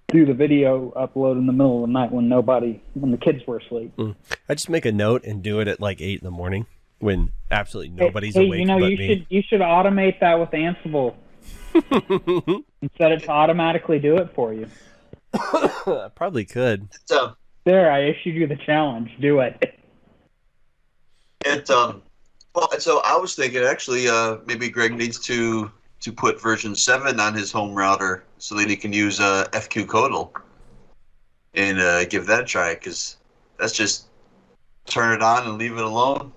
do 0.09 0.28
the 0.28 0.34
video 0.36 0.91
upload 0.95 1.39
in 1.39 1.47
the 1.47 1.53
middle 1.53 1.84
of 1.84 1.89
the 1.89 1.93
night 1.93 2.11
when 2.11 2.30
nobody, 2.30 2.84
when 2.93 3.09
the 3.09 3.18
kids 3.18 3.47
were 3.47 3.57
asleep. 3.57 3.99
I 4.47 4.53
just 4.53 4.70
make 4.70 4.86
a 4.86 4.91
note 4.91 5.24
and 5.24 5.41
do 5.41 5.59
it 5.59 5.68
at 5.68 5.80
like 5.80 6.01
eight 6.01 6.20
in 6.20 6.24
the 6.24 6.30
morning 6.30 6.68
when 6.99 7.31
absolutely 7.51 7.89
nobody's 7.89 8.35
hey, 8.35 8.47
awake 8.47 8.59
you 8.59 8.65
know, 8.65 8.79
but 8.79 8.91
you 8.91 8.97
me. 8.97 9.07
should 9.07 9.25
you 9.29 9.41
should 9.41 9.61
automate 9.61 10.19
that 10.19 10.39
with 10.39 10.49
Ansible 10.51 11.15
and 11.73 12.91
set 12.97 13.11
it 13.11 13.23
to 13.23 13.29
automatically 13.29 13.99
do 13.99 14.17
it 14.17 14.33
for 14.33 14.53
you. 14.53 14.67
I 15.33 16.09
probably 16.15 16.45
could. 16.45 16.87
It's, 16.93 17.11
uh, 17.11 17.33
There, 17.65 17.91
I 17.91 18.05
issued 18.05 18.35
you 18.35 18.47
the 18.47 18.55
challenge. 18.55 19.11
Do 19.19 19.39
it. 19.41 19.79
it 21.45 21.69
um, 21.69 22.01
well, 22.55 22.69
and 22.71 22.81
so 22.81 23.01
I 23.03 23.15
was 23.17 23.35
thinking 23.35 23.63
actually, 23.63 24.07
uh, 24.07 24.37
maybe 24.45 24.69
Greg 24.69 24.93
needs 24.93 25.19
to 25.21 25.71
to 25.99 26.11
put 26.11 26.41
version 26.41 26.75
seven 26.75 27.19
on 27.19 27.33
his 27.33 27.51
home 27.51 27.73
router 27.73 28.23
so 28.37 28.55
that 28.55 28.69
he 28.69 28.75
can 28.75 28.93
use 28.93 29.19
uh, 29.19 29.47
FQ-CoDel 29.51 30.29
and 31.55 31.79
uh, 31.79 32.05
give 32.05 32.27
that 32.27 32.41
a 32.41 32.45
try 32.45 32.75
because 32.75 33.17
that's 33.59 33.73
just 33.73 34.05
turn 34.85 35.13
it 35.13 35.23
on 35.23 35.47
and 35.47 35.57
leave 35.57 35.73
it 35.73 35.83
alone, 35.83 36.31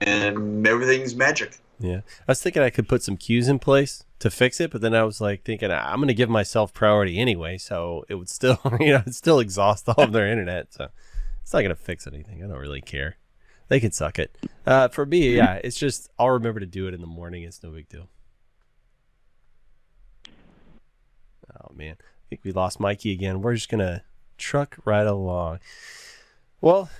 and 0.00 0.66
everything's 0.66 1.14
magic. 1.14 1.58
Yeah. 1.78 2.00
I 2.26 2.32
was 2.32 2.42
thinking 2.42 2.62
I 2.62 2.70
could 2.70 2.88
put 2.88 3.02
some 3.02 3.16
queues 3.16 3.48
in 3.48 3.58
place 3.58 4.04
to 4.20 4.30
fix 4.30 4.60
it, 4.60 4.70
but 4.70 4.80
then 4.80 4.94
I 4.94 5.02
was 5.04 5.20
like 5.20 5.44
thinking 5.44 5.70
I'm 5.70 5.96
going 5.96 6.08
to 6.08 6.14
give 6.14 6.30
myself 6.30 6.72
priority 6.72 7.18
anyway, 7.18 7.58
so 7.58 8.04
it 8.08 8.14
would 8.14 8.28
still, 8.28 8.58
you 8.80 8.92
know, 8.92 9.00
it'd 9.00 9.14
still 9.14 9.40
exhaust 9.40 9.88
all 9.88 10.02
of 10.02 10.12
their 10.12 10.28
internet. 10.28 10.72
So 10.72 10.88
it's 11.42 11.52
not 11.52 11.60
going 11.60 11.70
to 11.70 11.74
fix 11.74 12.06
anything. 12.06 12.42
I 12.42 12.46
don't 12.46 12.58
really 12.58 12.80
care. 12.80 13.16
They 13.68 13.80
can 13.80 13.92
suck 13.92 14.18
it. 14.18 14.36
Uh, 14.64 14.88
for 14.88 15.04
me, 15.04 15.36
yeah, 15.36 15.54
it's 15.62 15.76
just 15.76 16.08
I'll 16.18 16.30
remember 16.30 16.60
to 16.60 16.66
do 16.66 16.86
it 16.86 16.94
in 16.94 17.00
the 17.00 17.06
morning. 17.06 17.42
It's 17.42 17.62
no 17.62 17.70
big 17.70 17.88
deal. 17.88 18.08
Oh 21.52 21.72
man, 21.74 21.96
I 22.00 22.22
think 22.28 22.42
we 22.44 22.52
lost 22.52 22.78
Mikey 22.78 23.12
again. 23.12 23.42
We're 23.42 23.54
just 23.54 23.68
gonna 23.68 24.04
truck 24.38 24.76
right 24.84 25.06
along. 25.06 25.58
Well, 26.60 26.90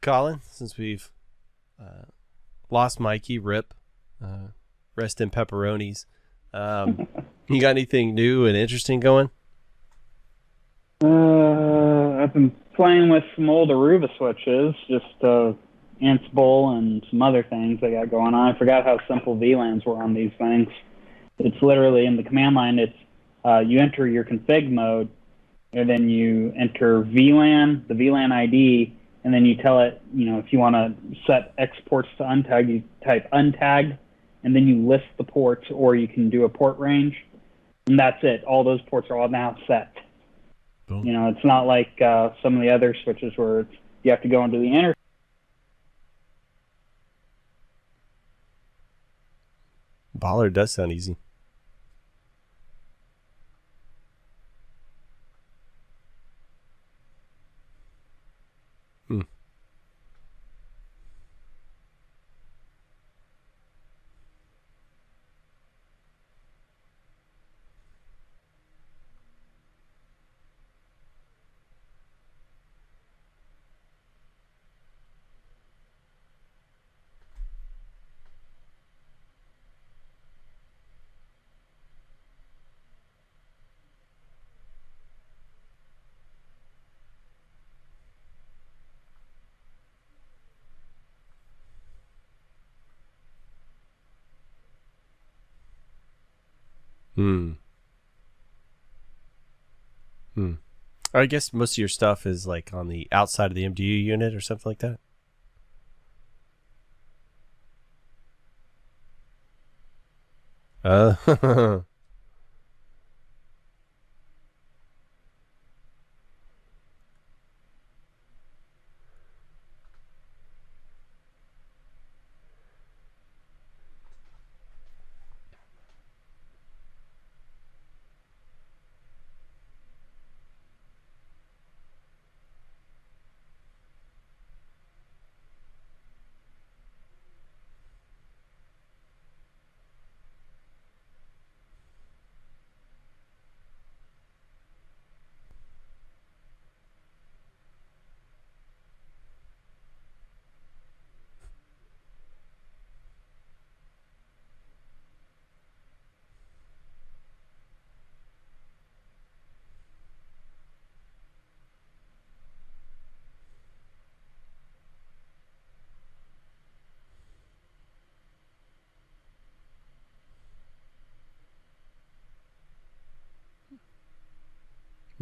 Colin, 0.00 0.40
since 0.50 0.78
we've 0.78 1.10
uh, 1.80 2.06
lost 2.70 3.00
Mikey, 3.00 3.38
rip. 3.38 3.74
Uh, 4.22 4.48
rest 4.96 5.20
in 5.20 5.30
pepperonis. 5.30 6.06
Um, 6.52 7.06
you 7.48 7.60
got 7.60 7.70
anything 7.70 8.14
new 8.14 8.46
and 8.46 8.56
interesting 8.56 9.00
going? 9.00 9.30
Uh, 11.02 12.22
I've 12.22 12.32
been 12.32 12.54
playing 12.74 13.08
with 13.08 13.24
some 13.36 13.50
old 13.50 13.70
Aruba 13.70 14.08
switches, 14.16 14.74
just 14.88 15.22
uh, 15.22 15.52
Ansible 16.02 16.76
and 16.76 17.04
some 17.10 17.22
other 17.22 17.42
things 17.42 17.80
I 17.82 17.90
got 17.90 18.10
going 18.10 18.34
on. 18.34 18.54
I 18.54 18.58
forgot 18.58 18.84
how 18.84 18.98
simple 19.08 19.36
VLANs 19.36 19.84
were 19.86 20.02
on 20.02 20.14
these 20.14 20.32
things. 20.38 20.68
It's 21.38 21.60
literally 21.62 22.06
in 22.06 22.16
the 22.16 22.22
command 22.22 22.54
line. 22.54 22.78
It's 22.78 22.96
uh, 23.44 23.58
you 23.58 23.80
enter 23.80 24.06
your 24.06 24.24
config 24.24 24.70
mode, 24.70 25.10
and 25.72 25.88
then 25.88 26.08
you 26.08 26.52
enter 26.58 27.02
VLAN, 27.02 27.86
the 27.88 27.94
VLAN 27.94 28.32
ID, 28.32 28.96
and 29.24 29.32
then 29.32 29.46
you 29.46 29.56
tell 29.56 29.80
it, 29.80 30.00
you 30.14 30.26
know, 30.26 30.38
if 30.38 30.52
you 30.52 30.58
want 30.58 30.74
to 30.74 30.94
set 31.26 31.54
exports 31.56 32.08
to 32.18 32.24
untag, 32.24 32.68
you 32.68 32.82
type 33.04 33.28
untag, 33.32 33.98
and 34.42 34.54
then 34.54 34.68
you 34.68 34.86
list 34.86 35.06
the 35.16 35.24
ports, 35.24 35.66
or 35.70 35.96
you 35.96 36.06
can 36.06 36.28
do 36.28 36.44
a 36.44 36.48
port 36.48 36.78
range, 36.78 37.16
and 37.86 37.98
that's 37.98 38.22
it. 38.22 38.44
All 38.44 38.62
those 38.62 38.82
ports 38.82 39.08
are 39.10 39.16
all 39.16 39.28
now 39.28 39.56
set. 39.66 39.94
Boom. 40.86 41.06
You 41.06 41.14
know, 41.14 41.28
it's 41.28 41.44
not 41.44 41.62
like 41.62 42.00
uh, 42.02 42.30
some 42.42 42.54
of 42.54 42.60
the 42.60 42.68
other 42.68 42.94
switches 43.02 43.32
where 43.36 43.60
it's, 43.60 43.74
you 44.02 44.10
have 44.10 44.20
to 44.20 44.28
go 44.28 44.44
into 44.44 44.58
the 44.58 44.66
inter. 44.66 44.94
Baller 50.16 50.52
does 50.52 50.74
sound 50.74 50.92
easy. 50.92 51.16
Hmm. 97.16 97.52
Hmm. 100.34 100.54
I 101.12 101.26
guess 101.26 101.52
most 101.52 101.74
of 101.74 101.78
your 101.78 101.88
stuff 101.88 102.26
is 102.26 102.46
like 102.46 102.72
on 102.74 102.88
the 102.88 103.06
outside 103.12 103.50
of 103.50 103.54
the 103.54 103.64
MDU 103.64 104.04
unit 104.04 104.34
or 104.34 104.40
something 104.40 104.70
like 104.70 104.78
that. 104.80 104.98
Uh. 110.84 111.80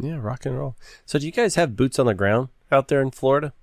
yeah, 0.03 0.17
rock 0.19 0.45
and 0.45 0.57
roll. 0.57 0.75
So, 1.05 1.17
do 1.17 1.25
you 1.25 1.31
guys 1.31 1.55
have 1.55 1.75
boots 1.75 1.97
on 1.97 2.05
the 2.05 2.13
ground 2.13 2.49
out 2.71 2.87
there 2.89 3.01
in 3.01 3.11
Florida? 3.11 3.53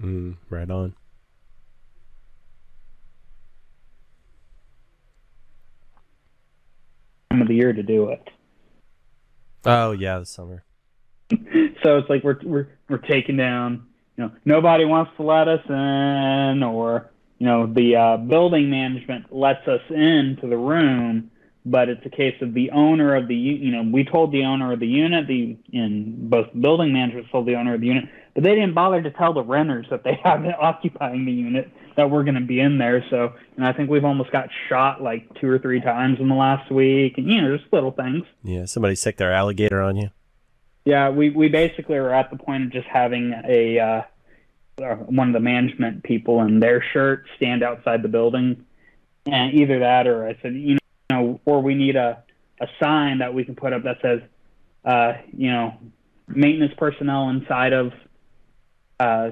Mm, 0.00 0.36
right 0.60 0.70
on. 0.70 0.94
Time 7.30 7.42
of 7.42 7.48
the 7.48 7.54
year 7.54 7.72
to 7.72 7.82
do 7.82 8.10
it. 8.10 8.28
Oh 9.64 9.92
yeah, 9.92 10.18
the 10.18 10.26
summer. 10.26 10.64
so 11.30 11.98
it's 11.98 12.10
like 12.10 12.24
we're 12.24 12.38
we're 12.42 12.68
we're 12.88 12.98
taking 12.98 13.36
down. 13.36 13.86
You 14.16 14.24
know, 14.24 14.32
nobody 14.44 14.84
wants 14.84 15.12
to 15.16 15.22
let 15.22 15.48
us 15.48 15.64
in, 15.68 16.62
or 16.62 17.10
you 17.38 17.46
know, 17.46 17.66
the 17.66 17.96
uh, 17.96 18.16
building 18.18 18.68
management 18.68 19.34
lets 19.34 19.66
us 19.66 19.80
into 19.88 20.46
the 20.46 20.58
room, 20.58 21.30
but 21.64 21.88
it's 21.88 22.04
a 22.06 22.10
case 22.10 22.40
of 22.40 22.54
the 22.54 22.70
owner 22.70 23.14
of 23.14 23.28
the 23.28 23.34
you 23.34 23.70
know 23.70 23.82
we 23.82 24.04
told 24.04 24.32
the 24.32 24.44
owner 24.44 24.72
of 24.72 24.80
the 24.80 24.86
unit 24.86 25.26
the 25.26 25.56
in 25.72 26.28
both 26.28 26.48
building 26.58 26.92
managers 26.92 27.26
told 27.30 27.46
the 27.46 27.54
owner 27.54 27.74
of 27.74 27.80
the 27.80 27.86
unit, 27.86 28.04
but 28.34 28.42
they 28.42 28.54
didn't 28.54 28.74
bother 28.74 29.02
to 29.02 29.10
tell 29.10 29.32
the 29.32 29.42
renters 29.42 29.86
that 29.90 30.04
they 30.04 30.14
have 30.24 30.42
been 30.42 30.54
occupying 30.58 31.24
the 31.24 31.32
unit 31.32 31.70
that 31.96 32.10
we're 32.10 32.24
going 32.24 32.34
to 32.34 32.40
be 32.40 32.60
in 32.60 32.78
there. 32.78 33.04
So, 33.10 33.34
and 33.56 33.66
I 33.66 33.72
think 33.72 33.90
we've 33.90 34.04
almost 34.04 34.32
got 34.32 34.48
shot 34.68 35.02
like 35.02 35.28
two 35.40 35.48
or 35.48 35.58
three 35.58 35.80
times 35.80 36.18
in 36.18 36.28
the 36.28 36.34
last 36.34 36.70
week, 36.70 37.18
and 37.18 37.28
you 37.28 37.40
know, 37.40 37.56
just 37.56 37.70
little 37.72 37.92
things. 37.92 38.24
Yeah, 38.42 38.64
somebody 38.64 38.94
sick 38.94 39.16
their 39.16 39.32
alligator 39.32 39.82
on 39.82 39.96
you. 39.96 40.10
Yeah, 40.84 41.10
we, 41.10 41.30
we 41.30 41.48
basically 41.48 41.96
are 41.96 42.12
at 42.12 42.30
the 42.30 42.38
point 42.38 42.64
of 42.64 42.72
just 42.72 42.86
having 42.86 43.34
a 43.46 43.78
uh, 43.78 44.02
uh, 44.82 44.94
one 44.96 45.28
of 45.28 45.34
the 45.34 45.40
management 45.40 46.02
people 46.02 46.40
in 46.40 46.60
their 46.60 46.82
shirt 46.92 47.26
stand 47.36 47.62
outside 47.62 48.02
the 48.02 48.08
building, 48.08 48.64
and 49.26 49.52
either 49.54 49.80
that 49.80 50.06
or 50.06 50.26
I 50.26 50.38
said, 50.40 50.54
you 50.54 50.74
know, 50.74 50.79
or 51.44 51.62
we 51.62 51.74
need 51.74 51.96
a 51.96 52.22
a 52.60 52.66
sign 52.82 53.18
that 53.18 53.32
we 53.32 53.44
can 53.44 53.54
put 53.54 53.72
up 53.72 53.84
that 53.84 53.96
says, 54.02 54.20
uh, 54.84 55.14
you 55.32 55.50
know, 55.50 55.74
maintenance 56.28 56.74
personnel 56.76 57.30
inside 57.30 57.72
of, 57.72 57.92
uh, 58.98 59.30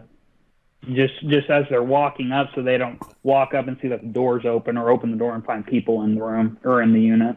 just 0.87 1.21
just 1.29 1.51
as 1.51 1.65
they're 1.69 1.83
walking 1.83 2.33
up, 2.33 2.49
so 2.55 2.63
they 2.63 2.79
don't 2.79 3.01
walk 3.23 3.53
up 3.53 3.69
and 3.69 3.77
see 3.83 3.89
that 3.89 4.01
the 4.01 4.09
door's 4.09 4.47
open 4.47 4.79
or 4.79 4.91
open 4.91 5.11
the 5.11 5.17
door 5.17 5.35
and 5.35 5.45
find 5.45 5.67
people 5.67 6.03
in 6.03 6.15
the 6.15 6.23
room 6.23 6.59
or 6.65 6.81
in 6.81 6.93
the 6.93 7.01
unit. 7.01 7.37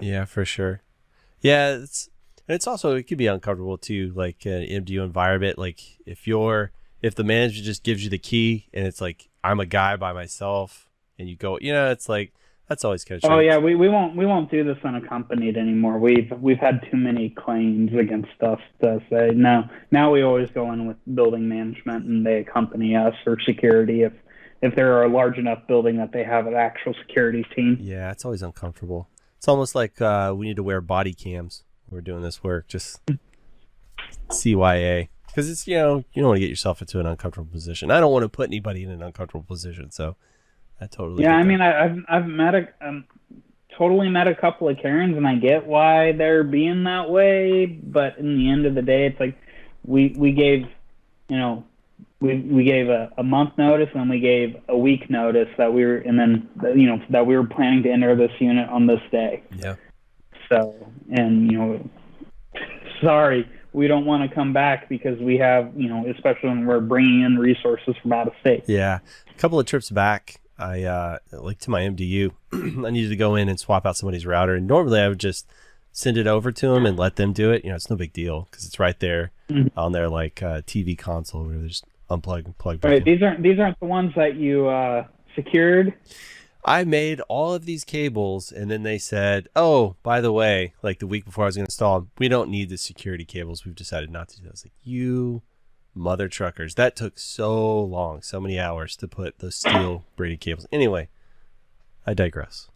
Yeah, 0.00 0.24
for 0.24 0.44
sure. 0.44 0.82
Yeah, 1.40 1.74
it's 1.74 2.08
it's 2.48 2.66
also 2.66 2.94
it 2.94 3.04
could 3.04 3.18
be 3.18 3.26
uncomfortable 3.26 3.76
too, 3.76 4.12
like 4.14 4.46
an 4.46 4.62
MDU 4.62 5.04
environment. 5.04 5.58
Like 5.58 5.80
if 6.06 6.26
you're 6.26 6.72
if 7.02 7.14
the 7.14 7.24
manager 7.24 7.62
just 7.62 7.82
gives 7.82 8.02
you 8.02 8.08
the 8.08 8.18
key 8.18 8.68
and 8.72 8.86
it's 8.86 9.00
like 9.00 9.28
I'm 9.42 9.60
a 9.60 9.66
guy 9.66 9.96
by 9.96 10.12
myself 10.12 10.88
and 11.18 11.28
you 11.28 11.36
go, 11.36 11.58
you 11.60 11.72
know, 11.72 11.90
it's 11.90 12.08
like 12.08 12.32
that's 12.68 12.84
always 12.84 13.04
of. 13.04 13.20
Oh 13.24 13.40
yeah, 13.40 13.58
we, 13.58 13.74
we 13.74 13.88
won't 13.88 14.16
we 14.16 14.24
won't 14.24 14.50
do 14.50 14.64
this 14.64 14.78
unaccompanied 14.84 15.56
anymore. 15.56 15.98
We've 15.98 16.32
we've 16.40 16.58
had 16.58 16.80
too 16.90 16.96
many 16.96 17.30
claims 17.30 17.92
against 17.94 18.42
us 18.42 18.60
to 18.82 19.00
say 19.10 19.30
no. 19.34 19.64
Now 19.90 20.10
we 20.10 20.22
always 20.22 20.48
go 20.50 20.72
in 20.72 20.86
with 20.86 20.96
building 21.14 21.48
management 21.48 22.06
and 22.06 22.24
they 22.24 22.38
accompany 22.38 22.96
us 22.96 23.14
or 23.26 23.38
security 23.40 24.02
if 24.02 24.12
if 24.62 24.74
they're 24.74 25.02
a 25.02 25.08
large 25.08 25.36
enough 25.36 25.66
building 25.68 25.98
that 25.98 26.12
they 26.12 26.24
have 26.24 26.46
an 26.46 26.54
actual 26.54 26.94
security 27.06 27.44
team. 27.54 27.76
Yeah, 27.80 28.10
it's 28.10 28.24
always 28.24 28.42
uncomfortable. 28.42 29.08
It's 29.36 29.46
almost 29.46 29.74
like 29.74 30.00
uh, 30.00 30.32
we 30.34 30.46
need 30.46 30.56
to 30.56 30.62
wear 30.62 30.80
body 30.80 31.12
cams. 31.12 31.64
when 31.86 31.98
We're 31.98 32.02
doing 32.02 32.22
this 32.22 32.42
work, 32.42 32.66
just 32.66 32.98
CYA, 34.30 35.08
because 35.26 35.50
it's 35.50 35.66
you 35.66 35.76
know 35.76 35.96
you 36.14 36.22
don't 36.22 36.28
want 36.28 36.36
to 36.36 36.40
get 36.40 36.48
yourself 36.48 36.80
into 36.80 36.98
an 36.98 37.04
uncomfortable 37.04 37.52
position. 37.52 37.90
I 37.90 38.00
don't 38.00 38.10
want 38.10 38.22
to 38.22 38.30
put 38.30 38.48
anybody 38.48 38.84
in 38.84 38.90
an 38.90 39.02
uncomfortable 39.02 39.44
position, 39.44 39.90
so 39.90 40.16
I 40.84 40.86
totally. 40.86 41.22
Yeah, 41.22 41.36
I 41.36 41.42
that. 41.42 41.48
mean 41.48 41.60
I, 41.60 41.84
I've 41.84 41.98
I've 42.08 42.26
met 42.26 42.54
a 42.54 42.68
um, 42.80 43.04
totally 43.76 44.08
met 44.08 44.28
a 44.28 44.34
couple 44.34 44.68
of 44.68 44.78
Karens 44.78 45.16
and 45.16 45.26
I 45.26 45.36
get 45.36 45.66
why 45.66 46.12
they're 46.12 46.44
being 46.44 46.84
that 46.84 47.10
way, 47.10 47.66
but 47.66 48.18
in 48.18 48.36
the 48.36 48.50
end 48.50 48.66
of 48.66 48.74
the 48.74 48.82
day, 48.82 49.06
it's 49.06 49.18
like 49.18 49.36
we 49.84 50.14
we 50.16 50.32
gave 50.32 50.66
you 51.28 51.38
know 51.38 51.64
we 52.20 52.38
we 52.40 52.64
gave 52.64 52.88
a, 52.88 53.10
a 53.16 53.22
month 53.22 53.56
notice 53.58 53.88
and 53.94 54.08
we 54.08 54.20
gave 54.20 54.56
a 54.68 54.76
week 54.76 55.08
notice 55.10 55.48
that 55.58 55.72
we 55.72 55.84
were 55.84 55.96
and 55.96 56.18
then 56.18 56.48
you 56.76 56.86
know 56.86 57.00
that 57.10 57.26
we 57.26 57.36
were 57.36 57.46
planning 57.46 57.82
to 57.82 57.90
enter 57.90 58.14
this 58.14 58.32
unit 58.38 58.68
on 58.68 58.86
this 58.86 59.00
day. 59.10 59.42
yeah. 59.56 59.76
So 60.50 60.74
and 61.10 61.50
you 61.50 61.58
know 61.58 61.90
sorry 63.02 63.48
we 63.72 63.88
don't 63.88 64.04
want 64.06 64.28
to 64.28 64.34
come 64.34 64.52
back 64.52 64.88
because 64.88 65.18
we 65.18 65.36
have 65.38 65.72
you 65.76 65.88
know 65.88 66.06
especially 66.08 66.50
when 66.50 66.66
we're 66.66 66.80
bringing 66.80 67.22
in 67.22 67.38
resources 67.38 67.94
from 68.02 68.12
out 68.12 68.26
of 68.26 68.34
state. 68.40 68.64
Yeah, 68.66 69.00
a 69.28 69.38
couple 69.38 69.58
of 69.58 69.66
trips 69.66 69.90
back, 69.90 70.40
I 70.58 70.84
uh, 70.84 71.18
like 71.32 71.58
to 71.60 71.70
my 71.70 71.82
MDU. 71.82 72.30
I 72.86 72.90
needed 72.90 73.08
to 73.08 73.16
go 73.16 73.34
in 73.34 73.48
and 73.48 73.58
swap 73.58 73.84
out 73.86 73.96
somebody's 73.96 74.26
router, 74.26 74.54
and 74.54 74.66
normally 74.66 75.00
I 75.00 75.08
would 75.08 75.20
just 75.20 75.46
send 75.92 76.16
it 76.16 76.26
over 76.26 76.50
to 76.52 76.68
them 76.68 76.86
and 76.86 76.96
let 76.98 77.16
them 77.16 77.32
do 77.32 77.50
it. 77.52 77.64
You 77.64 77.70
know, 77.70 77.76
it's 77.76 77.90
no 77.90 77.96
big 77.96 78.12
deal 78.12 78.48
because 78.50 78.64
it's 78.66 78.78
right 78.78 78.98
there 79.00 79.30
Mhm. 79.48 79.70
on 79.76 79.92
their 79.92 80.08
like 80.08 80.42
uh, 80.42 80.62
TV 80.62 80.96
console 80.96 81.44
where 81.44 81.58
they 81.58 81.68
just 81.68 81.84
unplug 82.10 82.44
and 82.46 82.56
plug 82.58 82.80
back 82.80 82.90
Right, 82.90 82.98
in. 82.98 83.04
these 83.14 83.22
aren't 83.22 83.42
these 83.42 83.58
aren't 83.58 83.78
the 83.80 83.86
ones 83.86 84.12
that 84.16 84.36
you 84.36 84.68
uh, 84.68 85.06
secured. 85.34 85.94
I 86.66 86.84
made 86.84 87.20
all 87.28 87.52
of 87.52 87.66
these 87.66 87.84
cables, 87.84 88.50
and 88.50 88.70
then 88.70 88.84
they 88.84 88.96
said, 88.98 89.48
"Oh, 89.54 89.96
by 90.02 90.20
the 90.22 90.32
way, 90.32 90.72
like 90.82 90.98
the 90.98 91.06
week 91.06 91.24
before 91.26 91.44
I 91.44 91.48
was 91.48 91.56
going 91.56 91.66
to 91.66 91.68
install 91.68 92.00
them, 92.00 92.10
we 92.18 92.26
don't 92.28 92.48
need 92.48 92.70
the 92.70 92.78
security 92.78 93.24
cables. 93.26 93.64
We've 93.66 93.74
decided 93.74 94.10
not 94.10 94.28
to 94.30 94.36
do." 94.38 94.44
that." 94.44 94.48
I 94.48 94.52
was 94.52 94.64
like, 94.64 94.72
"You 94.82 95.42
mother 95.94 96.28
truckers! 96.28 96.74
That 96.74 96.96
took 96.96 97.18
so 97.18 97.80
long, 97.80 98.22
so 98.22 98.40
many 98.40 98.58
hours 98.58 98.96
to 98.96 99.08
put 99.08 99.38
those 99.38 99.54
steel 99.56 100.04
braided 100.16 100.40
cables." 100.40 100.66
Anyway, 100.72 101.08
I 102.06 102.14
digress. 102.14 102.68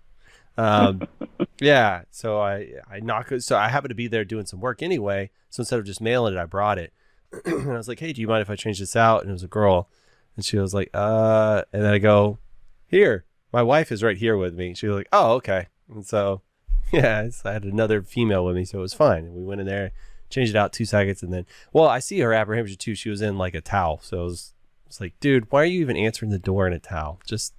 Um, 0.56 1.06
yeah, 1.60 2.02
so 2.10 2.40
I 2.40 2.74
I 2.90 3.00
knock 3.00 3.30
so 3.38 3.56
I 3.56 3.68
happened 3.68 3.90
to 3.90 3.94
be 3.94 4.08
there 4.08 4.24
doing 4.24 4.46
some 4.46 4.60
work 4.60 4.82
anyway. 4.82 5.30
So 5.50 5.62
instead 5.62 5.78
of 5.78 5.86
just 5.86 6.00
mailing 6.00 6.34
it, 6.34 6.40
I 6.40 6.46
brought 6.46 6.78
it, 6.78 6.92
and 7.44 7.72
I 7.72 7.76
was 7.76 7.88
like, 7.88 8.00
"Hey, 8.00 8.12
do 8.12 8.20
you 8.20 8.28
mind 8.28 8.42
if 8.42 8.50
I 8.50 8.56
change 8.56 8.78
this 8.78 8.96
out?" 8.96 9.22
And 9.22 9.30
it 9.30 9.34
was 9.34 9.42
a 9.42 9.48
girl, 9.48 9.88
and 10.36 10.44
she 10.44 10.58
was 10.58 10.74
like, 10.74 10.90
"Uh," 10.94 11.62
and 11.72 11.82
then 11.82 11.92
I 11.92 11.98
go, 11.98 12.38
"Here." 12.86 13.24
my 13.52 13.62
wife 13.62 13.90
is 13.90 14.02
right 14.02 14.16
here 14.16 14.36
with 14.36 14.54
me. 14.54 14.74
She 14.74 14.86
was 14.86 14.96
like, 14.96 15.08
"Oh, 15.12 15.32
okay." 15.34 15.68
And 15.88 16.06
so, 16.06 16.42
yeah, 16.92 17.28
so 17.30 17.50
I 17.50 17.52
had 17.54 17.64
another 17.64 18.02
female 18.02 18.44
with 18.44 18.56
me, 18.56 18.64
so 18.64 18.78
it 18.78 18.82
was 18.82 18.94
fine. 18.94 19.24
And 19.24 19.34
we 19.34 19.44
went 19.44 19.60
in 19.60 19.66
there, 19.66 19.92
changed 20.30 20.54
it 20.54 20.58
out 20.58 20.72
two 20.72 20.84
seconds, 20.84 21.22
and 21.22 21.32
then, 21.32 21.46
well, 21.72 21.86
I 21.88 21.98
see 21.98 22.18
her 22.20 22.32
apprehension 22.32 22.76
too. 22.76 22.94
She 22.94 23.10
was 23.10 23.22
in 23.22 23.38
like 23.38 23.54
a 23.54 23.60
towel, 23.60 24.00
so 24.02 24.20
it 24.20 24.24
was, 24.24 24.52
it 24.84 24.88
was 24.88 25.00
like, 25.00 25.18
dude, 25.20 25.50
why 25.50 25.62
are 25.62 25.66
you 25.66 25.80
even 25.80 25.96
answering 25.96 26.30
the 26.30 26.38
door 26.38 26.66
in 26.66 26.72
a 26.72 26.78
towel? 26.78 27.20
Just 27.26 27.54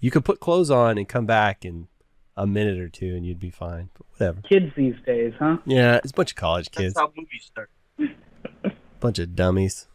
you 0.00 0.10
could 0.10 0.24
put 0.24 0.40
clothes 0.40 0.70
on 0.70 0.98
and 0.98 1.08
come 1.08 1.26
back 1.26 1.64
in 1.64 1.88
a 2.36 2.46
minute 2.46 2.78
or 2.78 2.88
two, 2.88 3.14
and 3.14 3.24
you'd 3.24 3.38
be 3.40 3.50
fine. 3.50 3.90
But 3.96 4.06
whatever. 4.12 4.40
Kids 4.42 4.72
these 4.76 4.96
days, 5.06 5.32
huh? 5.38 5.58
Yeah, 5.66 5.96
it's 5.96 6.10
a 6.10 6.14
bunch 6.14 6.32
of 6.32 6.36
college 6.36 6.70
kids, 6.70 6.94
That's 6.94 7.00
how 7.06 7.12
movies 7.16 7.44
start. 7.44 7.70
bunch 9.00 9.18
of 9.18 9.34
dummies. 9.36 9.86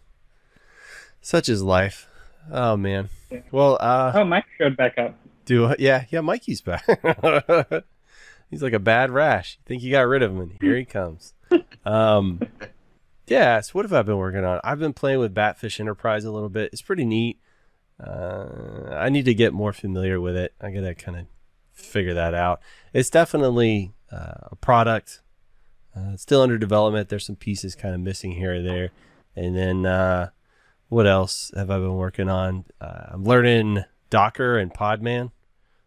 Such 1.22 1.50
is 1.50 1.62
life. 1.62 2.08
Oh 2.52 2.78
man. 2.78 3.10
Yeah. 3.30 3.42
Well, 3.52 3.78
uh, 3.80 4.12
Oh, 4.16 4.24
Mike 4.24 4.46
showed 4.58 4.78
back 4.78 4.98
up. 4.98 5.16
Do 5.46 5.76
yeah, 5.80 6.06
yeah, 6.10 6.22
Mikey's 6.22 6.62
back. 6.62 6.86
He's 8.50 8.64
like 8.64 8.74
a 8.74 8.80
bad 8.80 9.12
rash. 9.12 9.58
You 9.60 9.64
think 9.68 9.84
you 9.84 9.92
got 9.92 10.02
rid 10.08 10.24
of 10.24 10.32
him, 10.32 10.40
and 10.40 10.58
here 10.62 10.76
he 10.78 10.86
comes. 10.86 11.34
Um, 11.86 12.42
yeah. 13.28 13.62
So 13.62 13.72
what 13.74 13.86
have 13.86 13.94
I 13.94 14.02
been 14.02 14.18
working 14.18 14.44
on? 14.44 14.60
I've 14.64 14.80
been 14.80 14.94
playing 14.94 15.20
with 15.20 15.34
Batfish 15.34 15.80
Enterprise 15.80 16.26
a 16.26 16.32
little 16.32 16.50
bit. 16.50 16.72
It's 16.72 16.82
pretty 16.82 17.06
neat. 17.06 17.40
Uh, 18.00 18.90
I 18.92 19.10
need 19.10 19.26
to 19.26 19.34
get 19.34 19.54
more 19.54 19.74
familiar 19.74 20.22
with 20.22 20.36
it. 20.36 20.54
I 20.62 20.72
gotta 20.72 20.96
kind 20.96 21.18
of 21.18 21.26
figure 21.74 22.14
that 22.14 22.34
out. 22.34 22.62
It's 22.94 23.10
definitely 23.10 23.94
uh, 24.12 24.50
a 24.52 24.56
product. 24.56 25.22
Uh, 25.96 26.16
still 26.16 26.42
under 26.42 26.58
development. 26.58 27.10
There's 27.10 27.26
some 27.26 27.36
pieces 27.36 27.76
kind 27.76 27.96
of 27.96 28.02
missing 28.02 28.32
here 28.34 28.56
or 28.56 28.62
there. 28.62 28.92
And 29.36 29.56
then 29.56 29.86
uh, 29.86 30.30
what 30.88 31.08
else 31.08 31.52
have 31.56 31.70
I 31.70 31.78
been 31.78 31.96
working 31.96 32.30
on? 32.30 32.66
Uh, 32.80 33.08
I'm 33.10 33.24
learning 33.24 33.84
Docker 34.10 34.58
and 34.58 34.74
Podman. 34.74 35.32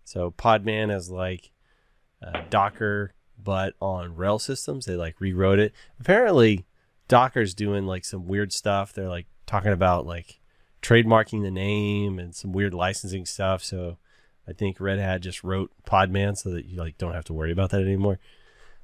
So 0.04 0.30
Podman 0.32 0.94
is 0.94 1.10
like 1.10 1.50
uh, 2.22 2.42
Docker, 2.50 3.14
but 3.42 3.74
on 3.80 4.16
RHEL 4.16 4.40
systems. 4.40 4.86
They 4.86 4.96
like 4.96 5.20
rewrote 5.20 5.58
it. 5.58 5.72
Apparently, 6.00 6.64
Docker's 7.08 7.54
doing 7.54 7.86
like 7.86 8.04
some 8.04 8.26
weird 8.26 8.52
stuff. 8.52 8.92
They're 8.92 9.08
like 9.08 9.26
talking 9.46 9.72
about 9.72 10.06
like 10.06 10.40
trademarking 10.82 11.42
the 11.42 11.50
name 11.50 12.18
and 12.18 12.34
some 12.34 12.52
weird 12.52 12.74
licensing 12.74 13.26
stuff. 13.26 13.62
So 13.62 13.98
I 14.48 14.52
think 14.52 14.80
Red 14.80 14.98
Hat 14.98 15.20
just 15.20 15.44
wrote 15.44 15.70
Podman 15.86 16.36
so 16.36 16.50
that 16.50 16.66
you 16.66 16.78
like 16.78 16.98
don't 16.98 17.14
have 17.14 17.24
to 17.26 17.32
worry 17.32 17.52
about 17.52 17.70
that 17.70 17.82
anymore. 17.82 18.18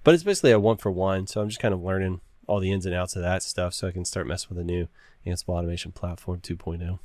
But 0.05 0.15
it's 0.15 0.23
basically 0.23 0.53
a 0.53 0.61
one 0.61 0.77
for 0.77 0.91
one. 0.91 1.27
So 1.27 1.41
I'm 1.41 1.49
just 1.49 1.61
kind 1.61 1.75
of 1.75 1.83
learning 1.83 2.21
all 2.47 2.61
the 2.61 2.73
ins 2.73 2.87
and 2.87 2.95
outs 2.95 3.17
of 3.17 3.23
that 3.23 3.43
stuff 3.43 3.75
so 3.75 3.89
I 3.89 3.93
can 3.93 4.05
start 4.05 4.27
messing 4.27 4.49
with 4.51 4.59
the 4.59 4.65
new 4.65 4.89
Ansible 5.27 5.55
Automation 5.55 5.93
Platform 5.93 6.41
2.0, 6.41 6.99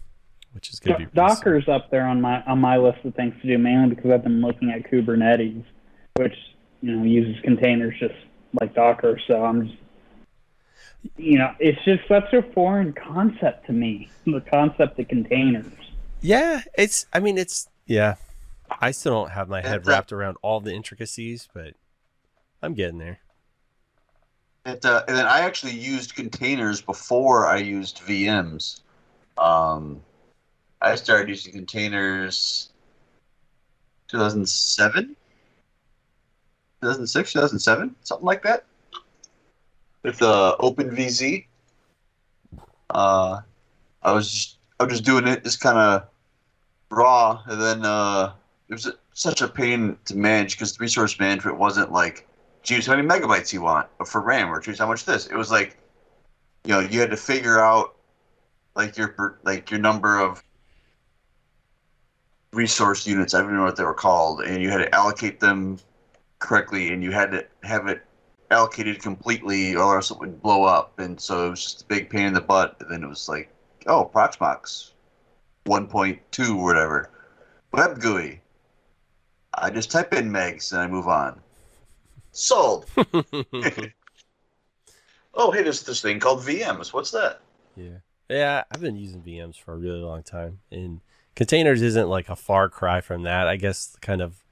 which 0.54 0.70
is 0.72 0.80
going 0.80 0.94
to 0.94 1.00
be 1.00 1.06
soon. 1.06 1.16
Docker's 1.16 1.68
up 1.68 1.92
there 1.92 2.08
on 2.08 2.22
my 2.22 2.42
on 2.44 2.60
my 2.60 2.78
list 2.78 3.00
of 3.04 3.16
things 3.16 3.34
to 3.42 3.48
do 3.48 3.58
mainly 3.58 3.96
because 3.96 4.12
I've 4.12 4.24
been 4.24 4.42
looking 4.42 4.72
at 4.72 4.90
Kubernetes, 4.90 5.64
which 6.16 6.36
you 6.84 6.98
know 6.98 7.04
uses 7.04 7.42
containers 7.42 7.96
just 7.98 8.14
like 8.60 8.76
Docker. 8.76 9.20
So 9.26 9.44
I'm 9.44 9.68
just 9.68 9.80
you 11.18 11.38
know 11.38 11.56
it's 11.60 11.84
just 11.86 12.08
such 12.08 12.34
a 12.34 12.44
foreign 12.54 12.94
concept 12.94 13.66
to 13.68 13.74
me. 13.74 14.10
The 14.26 14.40
concept 14.40 14.98
of 14.98 15.08
containers. 15.10 15.66
Yeah, 16.22 16.62
it's. 16.78 17.08
I 17.12 17.20
mean, 17.20 17.38
it's. 17.38 17.68
Yeah, 17.86 18.16
I 18.80 18.92
still 18.92 19.12
don't 19.12 19.32
have 19.32 19.50
my 19.50 19.62
head 19.62 19.80
It's, 19.80 19.88
uh, 19.88 19.92
wrapped 19.92 20.14
around 20.14 20.38
all 20.42 20.62
the 20.62 20.74
intricacies, 20.74 21.50
but 21.54 21.74
I'm 22.62 22.74
getting 22.74 23.00
there. 23.00 23.20
It, 24.66 24.86
uh, 24.86 25.04
and 25.10 25.18
then 25.18 25.26
I 25.26 25.42
actually 25.42 25.74
used 25.74 26.16
containers 26.16 26.82
before 26.82 27.46
I 27.46 27.58
used 27.58 27.98
VMs. 28.08 28.80
Um, 29.38 30.02
I 30.80 30.96
started 30.96 31.28
using 31.28 31.52
containers 31.52 32.70
2007, 34.08 35.18
2006, 36.84 37.34
2007, 37.34 37.96
something 38.02 38.26
like 38.26 38.44
that. 38.44 38.66
With 40.04 40.22
uh, 40.22 40.58
OpenVZ. 40.60 41.46
Uh, 42.90 43.40
I 44.02 44.12
was 44.12 44.30
just, 44.30 44.58
I 44.80 44.84
was 44.84 44.94
just 44.94 45.06
doing 45.06 45.28
it 45.28 45.44
just 45.44 45.62
kind 45.62 45.78
of 45.78 46.04
raw, 46.92 47.42
and 47.48 47.62
then 47.62 47.86
uh, 47.86 48.34
it 48.68 48.74
was 48.74 48.92
such 49.14 49.42
a 49.42 49.48
pain 49.48 49.98
to 50.06 50.16
manage 50.16 50.56
because 50.56 50.76
the 50.76 50.82
resource 50.82 51.20
management 51.20 51.58
wasn't 51.58 51.92
like 51.92 52.28
choose 52.64 52.86
how 52.86 52.96
many 52.96 53.08
megabytes 53.08 53.54
you 53.54 53.62
want 53.62 53.88
for 54.06 54.22
RAM 54.22 54.50
or 54.50 54.60
choose 54.60 54.80
how 54.80 54.88
much 54.88 55.06
this. 55.06 55.28
It 55.28 55.36
was 55.36 55.52
like, 55.52 55.78
you 56.66 56.74
know, 56.74 56.80
you 56.80 57.00
had 57.00 57.12
to 57.12 57.18
figure 57.18 57.60
out 57.60 57.96
like 58.76 58.98
your 58.98 59.40
like 59.44 59.72
your 59.72 59.80
number 59.80 60.20
of 60.20 60.44
resource 62.52 63.08
units. 63.08 63.34
I 63.34 63.40
don't 63.40 63.48
even 63.48 63.58
know 63.58 63.64
what 63.64 63.76
they 63.76 63.84
were 63.84 63.94
called, 63.94 64.42
and 64.42 64.62
you 64.62 64.70
had 64.70 64.80
to 64.80 64.94
allocate 64.96 65.40
them 65.40 65.80
correctly, 66.44 66.94
and 66.94 67.02
you 67.02 67.12
had 67.12 67.32
to 67.32 67.46
have 67.64 67.88
it 67.88 68.04
allocated 68.52 69.02
completely, 69.02 69.76
or 69.76 69.96
else 69.96 70.12
it 70.12 70.20
would 70.20 70.42
blow 70.42 70.66
up. 70.66 71.00
And 71.00 71.20
so 71.20 71.48
it 71.48 71.50
was 71.52 71.64
just 71.64 71.82
a 71.82 71.86
big 71.86 72.10
pain 72.10 72.28
in 72.28 72.34
the 72.34 72.42
butt. 72.42 72.78
And 72.80 72.92
then 72.92 73.04
it 73.04 73.08
was 73.08 73.28
like, 73.28 73.50
oh, 73.88 74.12
Proxmox 74.14 74.92
1.2 75.66 76.56
or 76.56 76.64
whatever, 76.64 77.10
Web 77.72 78.00
GUI. 78.00 78.42
I 79.56 79.70
just 79.70 79.92
type 79.92 80.14
in 80.14 80.30
megs 80.30 80.72
and 80.72 80.82
I 80.82 80.88
move 80.88 81.08
on. 81.08 81.40
Sold. 82.32 82.86
Oh, 85.36 85.52
hey, 85.52 85.64
there's 85.64 85.82
this 85.82 86.02
thing 86.02 86.20
called 86.20 86.42
VMs. 86.42 86.94
What's 86.94 87.12
that? 87.12 87.42
Yeah. 87.76 87.98
Yeah, 88.30 88.64
I've 88.72 88.82
been 88.82 88.96
using 88.96 89.22
VMs 89.22 89.60
for 89.60 89.74
a 89.74 89.78
really 89.78 90.00
long 90.00 90.22
time. 90.24 90.60
And 90.72 91.02
containers 91.36 91.82
isn't 91.82 92.08
like 92.08 92.30
a 92.30 92.36
far 92.36 92.70
cry 92.70 93.02
from 93.02 93.24
that. 93.24 93.48
I 93.48 93.56
guess 93.56 93.98
kind 94.02 94.22
of 94.22 94.43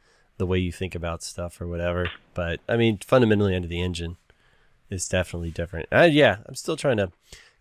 the 0.41 0.47
way 0.47 0.57
you 0.57 0.71
think 0.71 0.95
about 0.95 1.21
stuff 1.21 1.61
or 1.61 1.67
whatever. 1.67 2.09
But 2.33 2.61
I 2.67 2.75
mean, 2.75 2.97
fundamentally 3.05 3.55
under 3.55 3.67
the 3.67 3.79
engine 3.79 4.17
is 4.89 5.07
definitely 5.07 5.51
different. 5.51 5.87
Uh, 5.91 6.09
yeah, 6.11 6.37
I'm 6.47 6.55
still 6.55 6.75
trying 6.75 6.97
to 6.97 7.11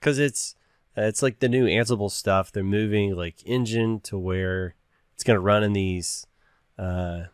cuz 0.01 0.19
it's 0.19 0.55
it's 0.97 1.23
like 1.23 1.41
the 1.41 1.49
new 1.49 1.67
Ansible 1.67 2.11
stuff. 2.11 2.51
They're 2.51 2.65
moving 2.65 3.15
like 3.15 3.37
engine 3.45 4.01
to 4.01 4.17
where 4.17 4.75
it's 5.13 5.23
going 5.23 5.37
to 5.37 5.41
run 5.41 5.63
in 5.63 5.75
these 5.75 6.27
uh 6.79 7.25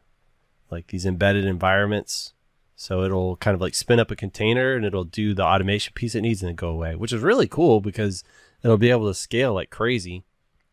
like 0.68 0.88
these 0.88 1.06
embedded 1.06 1.44
environments 1.44 2.32
so 2.74 3.02
it'll 3.04 3.36
kind 3.36 3.54
of 3.54 3.60
like 3.60 3.76
spin 3.76 4.00
up 4.00 4.10
a 4.10 4.16
container 4.16 4.74
and 4.74 4.84
it'll 4.84 5.04
do 5.04 5.32
the 5.32 5.44
automation 5.44 5.94
piece 5.94 6.16
it 6.16 6.22
needs 6.22 6.42
and 6.42 6.48
then 6.48 6.56
go 6.56 6.70
away, 6.70 6.96
which 6.96 7.12
is 7.12 7.22
really 7.22 7.46
cool 7.46 7.80
because 7.80 8.24
it'll 8.64 8.76
be 8.76 8.90
able 8.90 9.06
to 9.06 9.14
scale 9.14 9.54
like 9.54 9.70
crazy. 9.70 10.24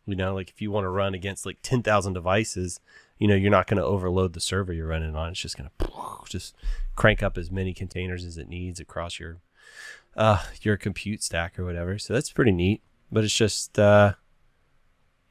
You 0.07 0.15
know, 0.15 0.33
like 0.33 0.49
if 0.49 0.61
you 0.61 0.69
want 0.69 0.83
to 0.83 0.89
run 0.89 1.13
against 1.13 1.45
like 1.45 1.59
10,000 1.61 2.11
devices, 2.11 2.81
you 3.17 3.27
know, 3.27 3.35
you're 3.35 3.51
not 3.51 3.67
going 3.67 3.77
to 3.77 3.85
overload 3.85 4.33
the 4.33 4.39
server 4.39 4.73
you're 4.73 4.87
running 4.87 5.15
on. 5.15 5.31
It's 5.31 5.39
just 5.39 5.57
going 5.57 5.69
to 5.79 5.89
just 6.27 6.55
crank 6.95 7.23
up 7.23 7.37
as 7.37 7.51
many 7.51 7.73
containers 7.73 8.25
as 8.25 8.37
it 8.37 8.49
needs 8.49 8.79
across 8.79 9.19
your 9.19 9.37
uh 10.15 10.43
your 10.61 10.77
compute 10.77 11.23
stack 11.23 11.57
or 11.57 11.65
whatever. 11.65 11.97
So 11.97 12.13
that's 12.13 12.31
pretty 12.31 12.51
neat, 12.51 12.81
but 13.11 13.23
it's 13.23 13.35
just 13.35 13.79
uh 13.79 14.13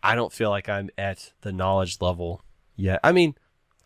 I 0.03 0.15
don't 0.15 0.33
feel 0.33 0.51
like 0.51 0.69
I'm 0.69 0.91
at 0.99 1.33
the 1.43 1.53
knowledge 1.53 1.99
level 2.01 2.43
yet. 2.75 2.99
I 3.05 3.13
mean, 3.13 3.37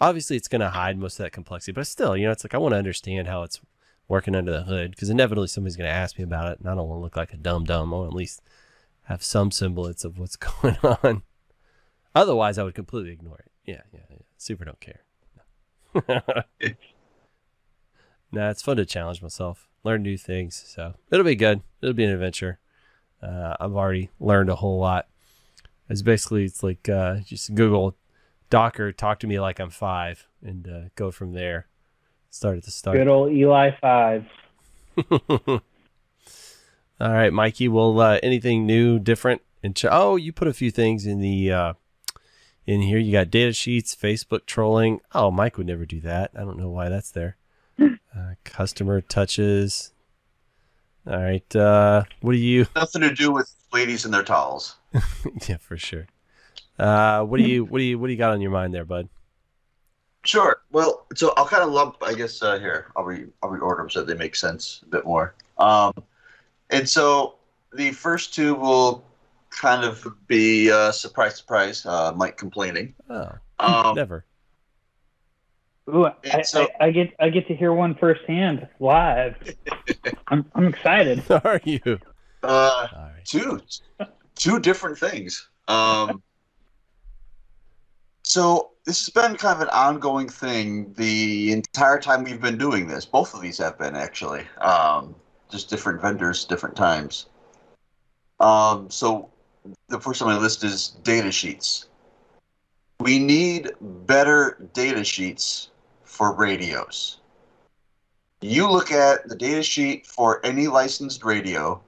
obviously 0.01 0.37
it's 0.37 0.49
going 0.49 0.61
to 0.63 0.71
hide 0.71 0.99
most 0.99 1.19
of 1.19 1.25
that 1.25 1.33
complexity, 1.33 1.73
but 1.73 1.87
still, 1.87 2.17
you 2.17 2.25
know, 2.25 2.33
it's 2.33 2.45
like 2.45 2.55
I 2.55 2.59
want 2.59 2.73
to 2.73 2.79
understand 2.79 3.29
how 3.29 3.43
it's 3.43 3.61
working 4.09 4.35
under 4.35 4.53
the 4.53 4.63
hood 4.63 4.93
because 4.93 5.11
inevitably 5.11 5.49
somebody's 5.49 5.77
going 5.77 5.89
to 5.89 5.95
ask 5.95 6.17
me 6.17 6.25
about 6.25 6.53
it, 6.53 6.61
and 6.61 6.69
I 6.69 6.75
don't 6.75 6.89
want 6.89 7.01
to 7.01 7.03
look 7.03 7.17
like 7.17 7.33
a 7.33 7.37
dumb 7.37 7.65
dumb. 7.65 7.93
I 7.93 7.97
want 7.99 8.09
at 8.09 8.17
least 8.17 8.41
have 9.05 9.23
some 9.23 9.51
semblance 9.51 10.05
of 10.05 10.19
what's 10.19 10.37
going 10.63 10.77
on. 10.83 11.23
Otherwise, 12.15 12.59
I 12.59 12.63
would 12.63 12.75
completely 12.75 13.13
ignore 13.13 13.39
it. 13.39 13.51
Yeah, 13.67 13.83
yeah, 13.93 14.01
yeah. 14.11 14.17
Super 14.39 14.65
don't 14.65 14.81
care. 14.81 15.01
No. 15.95 16.21
nah, 18.33 18.51
it's 18.51 18.63
fun 18.63 18.77
to 18.77 18.87
challenge 18.87 19.21
myself, 19.21 19.69
learn 19.83 20.03
new 20.03 20.17
things. 20.17 20.63
So 20.67 20.95
it'll 21.11 21.25
be 21.25 21.35
good. 21.35 21.63
It'll 21.83 21.95
be 21.95 22.05
an 22.05 22.13
adventure. 22.13 22.59
Uh, 23.23 23.57
I've 23.59 23.75
already 23.75 24.11
learned 24.21 24.51
a 24.51 24.57
whole 24.57 24.79
lot. 24.79 25.09
It's 25.89 26.03
basically 26.03 26.45
it's 26.45 26.63
like 26.63 26.89
uh, 26.89 27.17
just 27.25 27.55
Google 27.55 27.97
Docker, 28.51 28.93
talk 28.93 29.19
to 29.21 29.27
me 29.27 29.41
like 29.41 29.59
I'm 29.59 29.71
five, 29.71 30.27
and 30.43 30.69
uh, 30.69 30.81
go 30.95 31.11
from 31.11 31.33
there. 31.33 31.67
Start 32.31 32.59
at 32.59 32.65
the 32.65 32.71
start. 32.71 32.97
Good 32.97 33.09
old 33.09 33.33
Eli 33.33 33.71
Five. 33.81 34.27
All 35.11 35.61
right, 37.01 37.33
Mikey. 37.33 37.69
Well, 37.69 37.99
uh, 38.01 38.19
anything 38.23 38.67
new, 38.67 38.99
different? 38.99 39.43
And 39.63 39.75
ch- 39.75 39.87
oh, 39.91 40.17
you 40.17 40.33
put 40.33 40.49
a 40.49 40.53
few 40.53 40.71
things 40.71 41.07
in 41.07 41.21
the 41.21 41.53
uh, 41.53 41.73
in 42.67 42.83
here. 42.83 42.99
You 42.99 43.13
got 43.13 43.31
data 43.31 43.53
sheets, 43.53 43.95
Facebook 43.95 44.47
trolling. 44.47 45.01
Oh, 45.15 45.31
Mike 45.31 45.57
would 45.57 45.67
never 45.67 45.87
do 45.87 46.01
that. 46.01 46.33
I 46.35 46.41
don't 46.41 46.59
know 46.59 46.71
why 46.71 46.89
that's 46.89 47.11
there. 47.11 47.37
Uh, 48.17 48.33
customer 48.45 49.03
touches. 49.03 49.93
All 51.07 51.23
right. 51.23 51.55
Uh, 51.55 52.05
what 52.23 52.33
do 52.33 52.39
you? 52.39 52.67
Nothing 52.75 53.03
to 53.03 53.13
do 53.13 53.31
with 53.31 53.53
ladies 53.75 54.07
and 54.07 54.15
their 54.15 54.23
towels. 54.23 54.77
yeah, 55.47 55.59
for 55.59 55.77
sure. 55.77 56.07
Uh, 56.79 57.25
what 57.25 57.37
do 57.37 57.43
you? 57.43 57.67
What 57.67 57.77
do 57.77 57.85
you? 57.85 57.99
What 57.99 58.07
do 58.07 58.15
you 58.15 58.19
got 58.19 58.33
on 58.33 58.41
your 58.41 58.51
mind 58.51 58.73
there, 58.73 58.87
bud? 58.87 59.11
Sure. 60.25 60.63
Well, 60.73 61.07
so 61.15 61.35
I'll 61.37 61.47
kind 61.47 61.63
of 61.63 61.71
lump, 61.71 61.99
I 62.01 62.15
guess, 62.15 62.43
uh, 62.43 62.59
here. 62.59 62.91
I'll, 62.97 63.05
re- 63.05 63.27
I'll 63.43 63.51
reorder 63.51 63.79
them 63.79 63.91
so 63.91 64.03
they 64.03 64.15
make 64.15 64.35
sense 64.35 64.81
a 64.85 64.89
bit 64.89 65.05
more. 65.05 65.35
Um, 65.59 65.93
and 66.71 66.89
so 66.89 67.35
the 67.75 67.93
first 67.93 68.35
two 68.35 68.55
will 68.55 69.05
kind 69.57 69.85
of 69.85 70.07
be, 70.27 70.71
uh, 70.71 70.93
surprise, 70.93 71.37
surprise, 71.37 71.85
uh, 71.87 72.13
Mike 72.15 72.37
complaining. 72.37 72.95
Oh, 73.11 73.33
Um, 73.59 73.95
Never. 73.97 74.25
Ooh, 75.89 76.07
I, 76.33 76.43
so- 76.43 76.69
I, 76.81 76.87
I 76.87 76.91
get 76.91 77.15
I 77.21 77.29
get 77.31 77.47
to 77.49 77.55
hear 77.55 77.73
one 77.73 77.95
firsthand 77.95 78.69
live. 78.81 79.37
I'm 80.29 80.45
I'm 80.55 80.67
excited. 80.67 81.23
Are 81.45 81.61
you? 81.65 81.99
uh, 82.43 82.47
All 82.47 82.89
right. 82.93 83.25
two 83.25 83.61
two 84.35 84.59
different 84.59 84.99
things. 84.99 85.49
Um, 85.69 86.23
so 88.25 88.73
this 88.85 89.07
has 89.07 89.11
been 89.11 89.37
kind 89.37 89.55
of 89.57 89.61
an 89.63 89.69
ongoing 89.69 90.29
thing 90.29 90.93
the 90.95 91.53
entire 91.53 92.01
time 92.01 92.25
we've 92.25 92.41
been 92.41 92.59
doing 92.59 92.89
this. 92.89 93.05
Both 93.05 93.35
of 93.35 93.41
these 93.41 93.59
have 93.59 93.79
been 93.79 93.95
actually, 93.95 94.45
um, 94.61 95.15
just 95.51 95.71
different 95.71 96.03
vendors, 96.03 96.45
different 96.45 96.75
times. 96.75 97.27
Um, 98.41 98.91
so 98.91 99.31
the 99.89 100.01
first 100.01 100.23
on 100.23 100.29
my 100.29 100.39
list 100.39 100.65
is 100.65 100.89
data 101.03 101.31
sheets. 101.31 101.87
We 103.01 103.19
need 103.19 103.73
better 103.81 104.69
data 104.73 105.05
sheets 105.05 105.71
for 106.05 106.33
radios. 106.33 107.19
You 108.41 108.71
look 108.71 108.93
at 108.93 109.29
the 109.29 109.35
data 109.35 109.63
sheet 109.63 110.07
for 110.07 110.45
any 110.45 110.69
licensed 110.69 111.25
radio, 111.25 111.81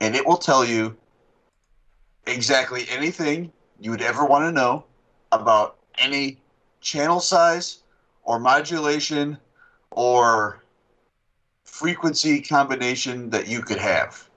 and 0.00 0.14
it 0.14 0.26
will 0.26 0.36
tell 0.36 0.64
you 0.64 0.96
exactly 2.26 2.86
anything 2.88 3.52
you 3.80 3.90
would 3.90 4.02
ever 4.02 4.24
want 4.24 4.44
to 4.44 4.52
know 4.52 4.84
about 5.32 5.76
any 5.98 6.38
channel 6.80 7.20
size 7.20 7.78
or 8.24 8.38
modulation 8.38 9.38
or 9.90 10.62
frequency 11.64 12.40
combination 12.40 13.30
that 13.30 13.48
you 13.48 13.60
could 13.60 13.78
have. 13.78 14.28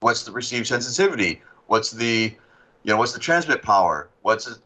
What's 0.00 0.24
the 0.24 0.32
received 0.32 0.66
sensitivity? 0.66 1.42
What's 1.66 1.90
the 1.90 2.34
you 2.82 2.92
know 2.92 2.96
what's 2.96 3.12
the 3.12 3.18
transmit 3.18 3.62
power? 3.62 4.08
What's 4.22 4.46
it, 4.46 4.58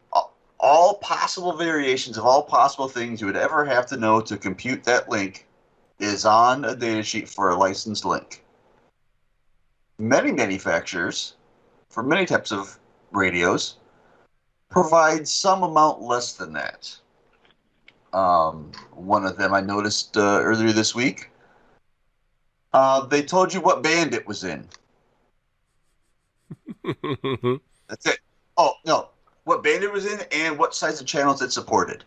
all 0.61 0.93
possible 0.95 1.53
variations 1.53 2.17
of 2.17 2.25
all 2.25 2.43
possible 2.43 2.87
things 2.87 3.19
you 3.19 3.27
would 3.27 3.35
ever 3.35 3.65
have 3.65 3.87
to 3.87 3.97
know 3.97 4.21
to 4.21 4.37
compute 4.37 4.83
that 4.83 5.09
link 5.09 5.47
is 5.99 6.23
on 6.23 6.63
a 6.65 6.75
datasheet 6.75 7.27
for 7.27 7.49
a 7.49 7.57
licensed 7.57 8.05
link. 8.05 8.43
Many 9.97 10.31
manufacturers, 10.31 11.35
for 11.89 12.03
many 12.03 12.25
types 12.25 12.51
of 12.51 12.77
radios, 13.11 13.77
provide 14.69 15.27
some 15.27 15.63
amount 15.63 16.01
less 16.01 16.33
than 16.33 16.53
that. 16.53 16.95
Um, 18.13 18.71
one 18.91 19.25
of 19.25 19.37
them 19.37 19.53
I 19.53 19.61
noticed 19.61 20.15
uh, 20.17 20.41
earlier 20.41 20.71
this 20.71 20.93
week. 20.93 21.29
Uh, 22.73 23.05
they 23.05 23.21
told 23.21 23.53
you 23.53 23.61
what 23.61 23.83
band 23.83 24.13
it 24.13 24.27
was 24.27 24.43
in. 24.43 24.67
That's 27.87 28.05
it. 28.05 28.19
Oh 28.57 28.73
no, 28.85 29.09
what 29.43 29.63
band 29.63 29.83
it 29.83 29.91
was 29.91 30.05
in 30.05 30.19
and 30.31 30.57
what 30.57 30.75
size 30.75 30.99
of 31.01 31.07
channels 31.07 31.41
it 31.41 31.51
supported. 31.51 32.03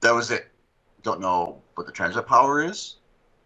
That 0.00 0.14
was 0.14 0.30
it. 0.30 0.48
Don't 1.02 1.20
know 1.20 1.60
what 1.74 1.86
the 1.86 1.92
transmit 1.92 2.26
power 2.26 2.62
is. 2.62 2.96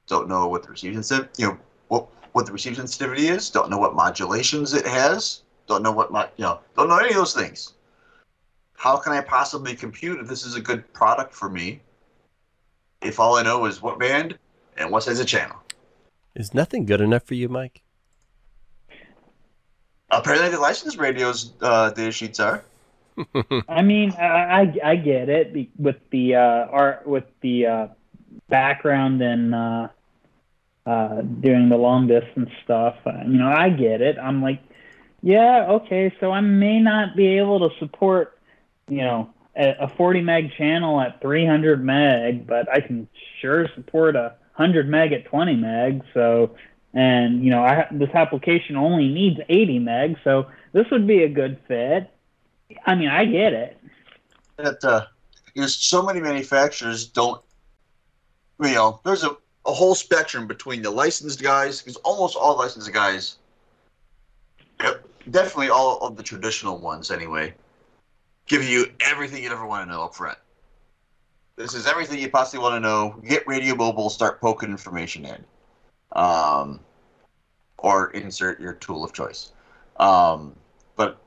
Don't 0.06 0.28
know 0.28 0.48
what 0.48 0.62
the 0.62 0.70
receiving 0.70 1.02
sensitivity, 1.02 1.42
you 1.42 1.48
know, 1.48 1.58
what 1.88 2.08
what 2.32 2.46
the 2.46 2.52
receiving 2.52 2.76
sensitivity 2.76 3.28
is. 3.28 3.50
Don't 3.50 3.70
know 3.70 3.78
what 3.78 3.94
modulations 3.94 4.74
it 4.74 4.86
has. 4.86 5.42
Don't 5.66 5.82
know 5.82 5.92
what 5.92 6.10
my, 6.10 6.28
you 6.36 6.44
know, 6.44 6.60
don't 6.76 6.88
know 6.88 6.98
any 6.98 7.10
of 7.10 7.14
those 7.14 7.34
things. 7.34 7.74
How 8.76 8.96
can 8.96 9.12
I 9.12 9.20
possibly 9.20 9.74
compute 9.74 10.18
if 10.20 10.26
this 10.26 10.44
is 10.44 10.56
a 10.56 10.60
good 10.60 10.90
product 10.92 11.34
for 11.34 11.48
me? 11.48 11.80
If 13.02 13.20
all 13.20 13.36
I 13.36 13.42
know 13.42 13.66
is 13.66 13.80
what 13.80 13.98
band 13.98 14.38
and 14.76 14.90
what 14.90 15.02
size 15.02 15.20
of 15.20 15.26
channel. 15.26 15.56
Is 16.34 16.54
nothing 16.54 16.86
good 16.86 17.00
enough 17.00 17.24
for 17.24 17.34
you, 17.34 17.48
Mike? 17.48 17.82
Apparently, 20.10 20.50
the 20.50 20.60
licensed 20.60 20.98
radios 20.98 21.52
uh, 21.60 21.90
data 21.90 22.12
sheets 22.12 22.40
are. 22.40 22.64
I 23.68 23.82
mean, 23.82 24.12
I 24.12 24.72
I, 24.82 24.96
get 24.96 25.28
it 25.28 25.68
with 25.78 25.96
the 26.10 26.36
uh, 26.36 26.66
art 26.70 27.06
with 27.06 27.24
the 27.42 27.66
uh, 27.66 27.86
background 28.48 29.20
and 29.22 29.54
uh, 29.54 29.88
uh, 30.86 31.20
doing 31.20 31.68
the 31.68 31.76
long 31.76 32.06
distance 32.06 32.50
stuff. 32.64 32.96
Uh, 33.04 33.22
you 33.26 33.38
know, 33.38 33.48
I 33.48 33.68
get 33.70 34.00
it. 34.00 34.18
I'm 34.18 34.42
like, 34.42 34.60
yeah, 35.22 35.66
okay. 35.68 36.12
So 36.20 36.32
I 36.32 36.40
may 36.40 36.80
not 36.80 37.16
be 37.16 37.38
able 37.38 37.68
to 37.68 37.78
support, 37.78 38.38
you 38.88 39.02
know, 39.02 39.30
a, 39.56 39.76
a 39.80 39.88
40 39.88 40.22
meg 40.22 40.52
channel 40.56 41.00
at 41.00 41.20
300 41.20 41.84
meg, 41.84 42.46
but 42.46 42.68
I 42.72 42.80
can 42.80 43.08
sure 43.40 43.68
support 43.74 44.16
a 44.16 44.34
100 44.56 44.88
meg 44.88 45.12
at 45.12 45.24
20 45.26 45.56
meg. 45.56 46.02
So, 46.14 46.56
and 46.94 47.44
you 47.44 47.50
know, 47.50 47.62
I 47.62 47.86
this 47.90 48.10
application 48.14 48.76
only 48.76 49.08
needs 49.08 49.40
80 49.48 49.78
meg, 49.78 50.16
so 50.24 50.46
this 50.72 50.86
would 50.90 51.06
be 51.06 51.22
a 51.22 51.28
good 51.28 51.58
fit. 51.68 52.10
I 52.86 52.94
mean, 52.94 53.08
I 53.08 53.24
get 53.24 53.52
it. 53.52 53.78
that 54.56 54.84
uh, 54.84 55.06
there's 55.54 55.74
so 55.74 56.02
many 56.02 56.20
manufacturers 56.20 57.06
don't 57.06 57.42
you 58.60 58.74
know 58.74 59.00
there's 59.04 59.24
a, 59.24 59.30
a 59.66 59.72
whole 59.72 59.94
spectrum 59.94 60.46
between 60.46 60.82
the 60.82 60.90
licensed 60.90 61.42
guys 61.42 61.80
because 61.80 61.96
almost 61.96 62.36
all 62.36 62.56
licensed 62.56 62.92
guys 62.92 63.36
definitely 65.30 65.68
all 65.68 65.98
of 65.98 66.16
the 66.16 66.22
traditional 66.22 66.78
ones 66.78 67.10
anyway 67.10 67.54
give 68.46 68.64
you 68.64 68.86
everything 69.00 69.42
you'd 69.42 69.52
ever 69.52 69.66
want 69.66 69.86
to 69.86 69.92
know 69.92 70.02
up 70.02 70.14
front 70.14 70.38
this 71.56 71.74
is 71.74 71.86
everything 71.86 72.18
you 72.18 72.30
possibly 72.30 72.62
want 72.62 72.74
to 72.74 72.80
know 72.80 73.20
get 73.26 73.46
radio 73.46 73.74
mobile 73.74 74.10
start 74.10 74.40
poking 74.40 74.70
information 74.70 75.24
in 75.24 75.44
um, 76.12 76.80
or 77.78 78.10
insert 78.10 78.60
your 78.60 78.74
tool 78.74 79.04
of 79.04 79.12
choice 79.12 79.52
um, 80.00 80.56
but 80.96 81.18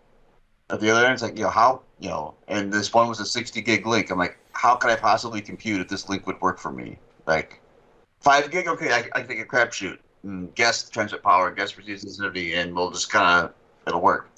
at 0.70 0.80
the 0.80 0.90
other 0.90 1.06
end, 1.06 1.14
it's 1.14 1.22
like, 1.22 1.38
you 1.38 1.44
know, 1.44 1.50
how, 1.50 1.82
you 2.00 2.10
know, 2.10 2.34
and 2.48 2.74
this 2.74 2.92
one 2.92 3.08
was 3.08 3.20
a 3.20 3.26
60 3.26 3.62
gig 3.62 3.86
link. 3.86 4.10
I'm 4.10 4.18
like, 4.18 4.38
how 4.54 4.76
could 4.76 4.90
I 4.90 4.96
possibly 4.96 5.42
compute 5.42 5.80
if 5.80 5.88
this 5.88 6.10
link 6.10 6.26
would 6.26 6.42
work 6.42 6.60
for 6.60 6.72
me? 6.72 6.98
Like, 7.28 7.62
five 8.20 8.50
gig, 8.50 8.68
okay, 8.68 8.92
I, 8.92 9.20
I 9.20 9.24
think 9.24 9.40
a 9.40 9.46
crapshoot. 9.46 10.00
And 10.24 10.54
guess 10.56 10.90
transmit 10.90 11.22
power, 11.22 11.52
guess 11.52 11.78
receive 11.78 12.00
sensitivity, 12.00 12.56
and 12.56 12.74
we'll 12.74 12.90
just 12.90 13.12
kind 13.12 13.46
of, 13.46 13.54
it'll 13.86 14.02
work. 14.02 14.30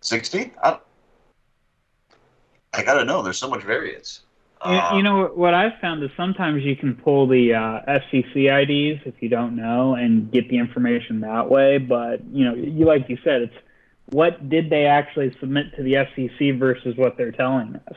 60? 0.00 0.52
I, 0.62 0.78
I 2.74 2.82
gotta 2.82 3.04
know. 3.04 3.22
There's 3.22 3.38
so 3.38 3.48
much 3.48 3.62
variance. 3.62 4.22
You, 4.64 4.72
Uh, 4.72 4.96
you 4.96 5.02
know 5.02 5.26
what 5.26 5.54
I've 5.54 5.78
found 5.80 6.02
is 6.02 6.10
sometimes 6.16 6.64
you 6.64 6.76
can 6.76 6.96
pull 6.96 7.26
the 7.28 7.54
uh, 7.54 7.80
FCC 7.88 8.50
IDs 8.50 9.02
if 9.06 9.14
you 9.22 9.28
don't 9.28 9.54
know 9.56 9.94
and 9.94 10.30
get 10.32 10.48
the 10.48 10.58
information 10.58 11.20
that 11.20 11.48
way. 11.48 11.78
But 11.78 12.24
you 12.32 12.44
know, 12.44 12.54
you 12.54 12.84
like 12.84 13.08
you 13.08 13.18
said, 13.22 13.42
it's 13.42 13.54
what 14.06 14.48
did 14.48 14.70
they 14.70 14.86
actually 14.86 15.36
submit 15.38 15.74
to 15.76 15.82
the 15.82 15.94
FCC 15.94 16.58
versus 16.58 16.96
what 16.96 17.16
they're 17.16 17.32
telling 17.32 17.76
us. 17.88 17.96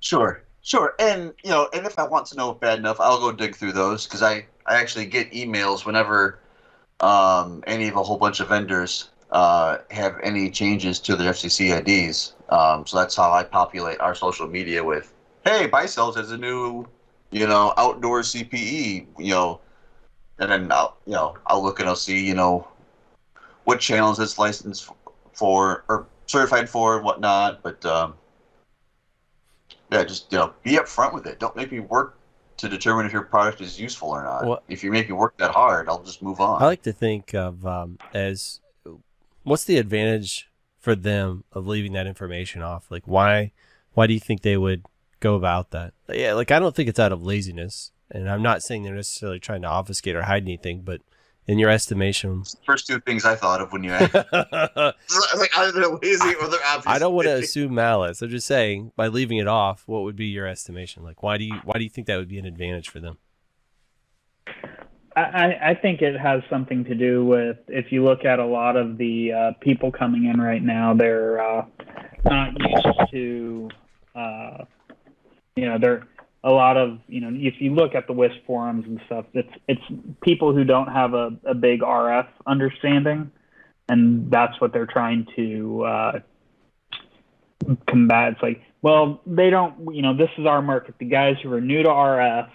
Sure, 0.00 0.42
sure, 0.62 0.94
and 0.98 1.32
you 1.44 1.50
know, 1.50 1.68
and 1.72 1.86
if 1.86 1.98
I 1.98 2.04
want 2.06 2.26
to 2.26 2.36
know 2.36 2.54
bad 2.54 2.78
enough, 2.78 2.98
I'll 3.00 3.20
go 3.20 3.30
dig 3.30 3.54
through 3.54 3.72
those 3.72 4.04
because 4.06 4.22
I 4.22 4.46
I 4.66 4.76
actually 4.80 5.06
get 5.06 5.30
emails 5.32 5.84
whenever 5.86 6.40
um, 7.00 7.62
any 7.66 7.88
of 7.88 7.96
a 7.96 8.02
whole 8.02 8.16
bunch 8.18 8.40
of 8.40 8.48
vendors 8.48 9.10
uh, 9.30 9.78
have 9.90 10.18
any 10.22 10.50
changes 10.50 11.00
to 11.00 11.16
their 11.16 11.32
FCC 11.32 11.70
IDs. 11.76 12.34
Um, 12.48 12.86
so 12.86 12.98
that's 12.98 13.16
how 13.16 13.32
I 13.32 13.44
populate 13.44 13.98
our 14.00 14.14
social 14.14 14.46
media 14.46 14.84
with, 14.84 15.12
hey, 15.44 15.68
Baicells 15.68 16.16
has 16.16 16.30
a 16.30 16.36
new, 16.36 16.86
you 17.30 17.46
know, 17.46 17.74
outdoor 17.76 18.20
CPE, 18.20 19.06
you 19.18 19.30
know, 19.30 19.60
and 20.38 20.50
then 20.50 20.72
I'll 20.72 20.96
you 21.06 21.12
know 21.12 21.36
I'll 21.46 21.62
look 21.62 21.80
and 21.80 21.88
I'll 21.88 21.96
see 21.96 22.26
you 22.26 22.34
know 22.34 22.66
what 23.64 23.80
channels 23.80 24.18
it's 24.18 24.38
licensed 24.38 24.90
for 25.32 25.84
or 25.88 26.06
certified 26.26 26.68
for 26.68 26.96
and 26.96 27.04
whatnot, 27.04 27.62
but. 27.62 27.84
Um, 27.84 28.14
yeah, 29.92 30.04
just 30.04 30.32
you 30.32 30.38
know, 30.38 30.54
be 30.62 30.72
upfront 30.72 31.12
with 31.12 31.26
it. 31.26 31.38
Don't 31.38 31.54
make 31.54 31.70
me 31.70 31.80
work 31.80 32.16
to 32.56 32.68
determine 32.68 33.06
if 33.06 33.12
your 33.12 33.22
product 33.22 33.60
is 33.60 33.78
useful 33.78 34.08
or 34.08 34.22
not. 34.22 34.46
Well- 34.46 34.62
if 34.68 34.82
you 34.82 34.90
make 34.90 35.08
me 35.08 35.14
work 35.14 35.36
that 35.36 35.50
hard, 35.50 35.88
I'll 35.88 36.02
just 36.02 36.22
move 36.22 36.40
on. 36.40 36.62
I 36.62 36.66
like 36.66 36.82
to 36.82 36.92
think 36.92 37.34
of 37.34 37.66
um, 37.66 37.98
as 38.14 38.60
what's 39.42 39.64
the 39.64 39.76
advantage 39.76 40.48
for 40.78 40.94
them 40.94 41.44
of 41.52 41.66
leaving 41.66 41.92
that 41.92 42.06
information 42.06 42.62
off? 42.62 42.90
Like, 42.90 43.06
why 43.06 43.52
why 43.94 44.06
do 44.06 44.14
you 44.14 44.20
think 44.20 44.40
they 44.42 44.56
would 44.56 44.84
go 45.22 45.36
about 45.36 45.70
that? 45.70 45.94
Yeah, 46.08 46.34
like 46.34 46.50
I 46.50 46.58
don't 46.58 46.74
think 46.74 46.88
it's 46.88 46.98
out 46.98 47.12
of 47.12 47.22
laziness, 47.22 47.92
and 48.10 48.28
I'm 48.28 48.42
not 48.42 48.62
saying 48.62 48.82
they're 48.82 48.94
necessarily 48.94 49.40
trying 49.40 49.62
to 49.62 49.68
obfuscate 49.68 50.16
or 50.16 50.22
hide 50.22 50.42
anything, 50.42 50.82
but 50.82 51.00
in 51.46 51.58
your 51.58 51.70
estimation, 51.70 52.44
first 52.66 52.86
two 52.86 53.00
things 53.00 53.24
I 53.24 53.34
thought 53.34 53.60
of 53.60 53.72
when 53.72 53.82
you 53.82 53.92
asked. 53.92 54.14
I 54.32 54.92
was 55.08 55.38
like 55.38 55.56
either 55.56 55.72
they're 55.72 55.88
lazy 55.88 56.34
or 56.34 56.48
they're 56.48 56.60
obvious. 56.64 56.86
I 56.86 56.98
don't 56.98 57.14
want 57.14 57.26
to 57.26 57.34
assume 57.34 57.74
malice. 57.74 58.22
I'm 58.22 58.30
just 58.30 58.46
saying 58.46 58.92
by 58.96 59.08
leaving 59.08 59.38
it 59.38 59.48
off, 59.48 59.84
what 59.86 60.02
would 60.02 60.16
be 60.16 60.26
your 60.26 60.46
estimation? 60.46 61.02
Like, 61.02 61.22
why 61.22 61.38
do 61.38 61.44
you 61.44 61.54
why 61.64 61.78
do 61.78 61.84
you 61.84 61.90
think 61.90 62.06
that 62.08 62.16
would 62.16 62.28
be 62.28 62.38
an 62.38 62.46
advantage 62.46 62.88
for 62.88 63.00
them? 63.00 63.18
I, 65.16 65.20
I 65.20 65.70
I 65.70 65.74
think 65.74 66.00
it 66.00 66.18
has 66.18 66.42
something 66.48 66.84
to 66.84 66.94
do 66.94 67.24
with 67.24 67.58
if 67.68 67.90
you 67.90 68.04
look 68.04 68.24
at 68.24 68.38
a 68.38 68.46
lot 68.46 68.76
of 68.76 68.98
the 68.98 69.32
uh, 69.32 69.52
people 69.60 69.90
coming 69.90 70.26
in 70.26 70.40
right 70.40 70.62
now, 70.62 70.94
they're 70.94 71.42
uh, 71.42 71.64
not 72.24 72.52
used 72.58 73.10
to, 73.10 73.68
uh, 74.14 74.64
you 75.56 75.66
know, 75.66 75.78
there 75.78 76.06
a 76.44 76.50
lot 76.50 76.76
of 76.76 76.98
you 77.08 77.20
know 77.20 77.30
if 77.32 77.60
you 77.60 77.74
look 77.74 77.94
at 77.94 78.06
the 78.06 78.12
WISP 78.12 78.44
forums 78.46 78.84
and 78.86 79.00
stuff, 79.06 79.26
it's 79.32 79.52
it's 79.68 79.82
people 80.22 80.54
who 80.54 80.64
don't 80.64 80.88
have 80.88 81.14
a, 81.14 81.30
a 81.44 81.54
big 81.54 81.80
RF 81.80 82.26
understanding, 82.46 83.30
and 83.88 84.30
that's 84.30 84.60
what 84.60 84.72
they're 84.72 84.86
trying 84.86 85.26
to 85.36 85.84
uh, 85.84 86.20
combat. 87.88 88.32
It's 88.32 88.42
like, 88.42 88.62
well, 88.80 89.20
they 89.26 89.50
don't. 89.50 89.94
You 89.94 90.02
know, 90.02 90.16
this 90.16 90.30
is 90.38 90.46
our 90.46 90.62
market. 90.62 90.96
The 90.98 91.04
guys 91.04 91.36
who 91.42 91.52
are 91.52 91.60
new 91.60 91.82
to 91.82 91.88
RF, 91.88 92.48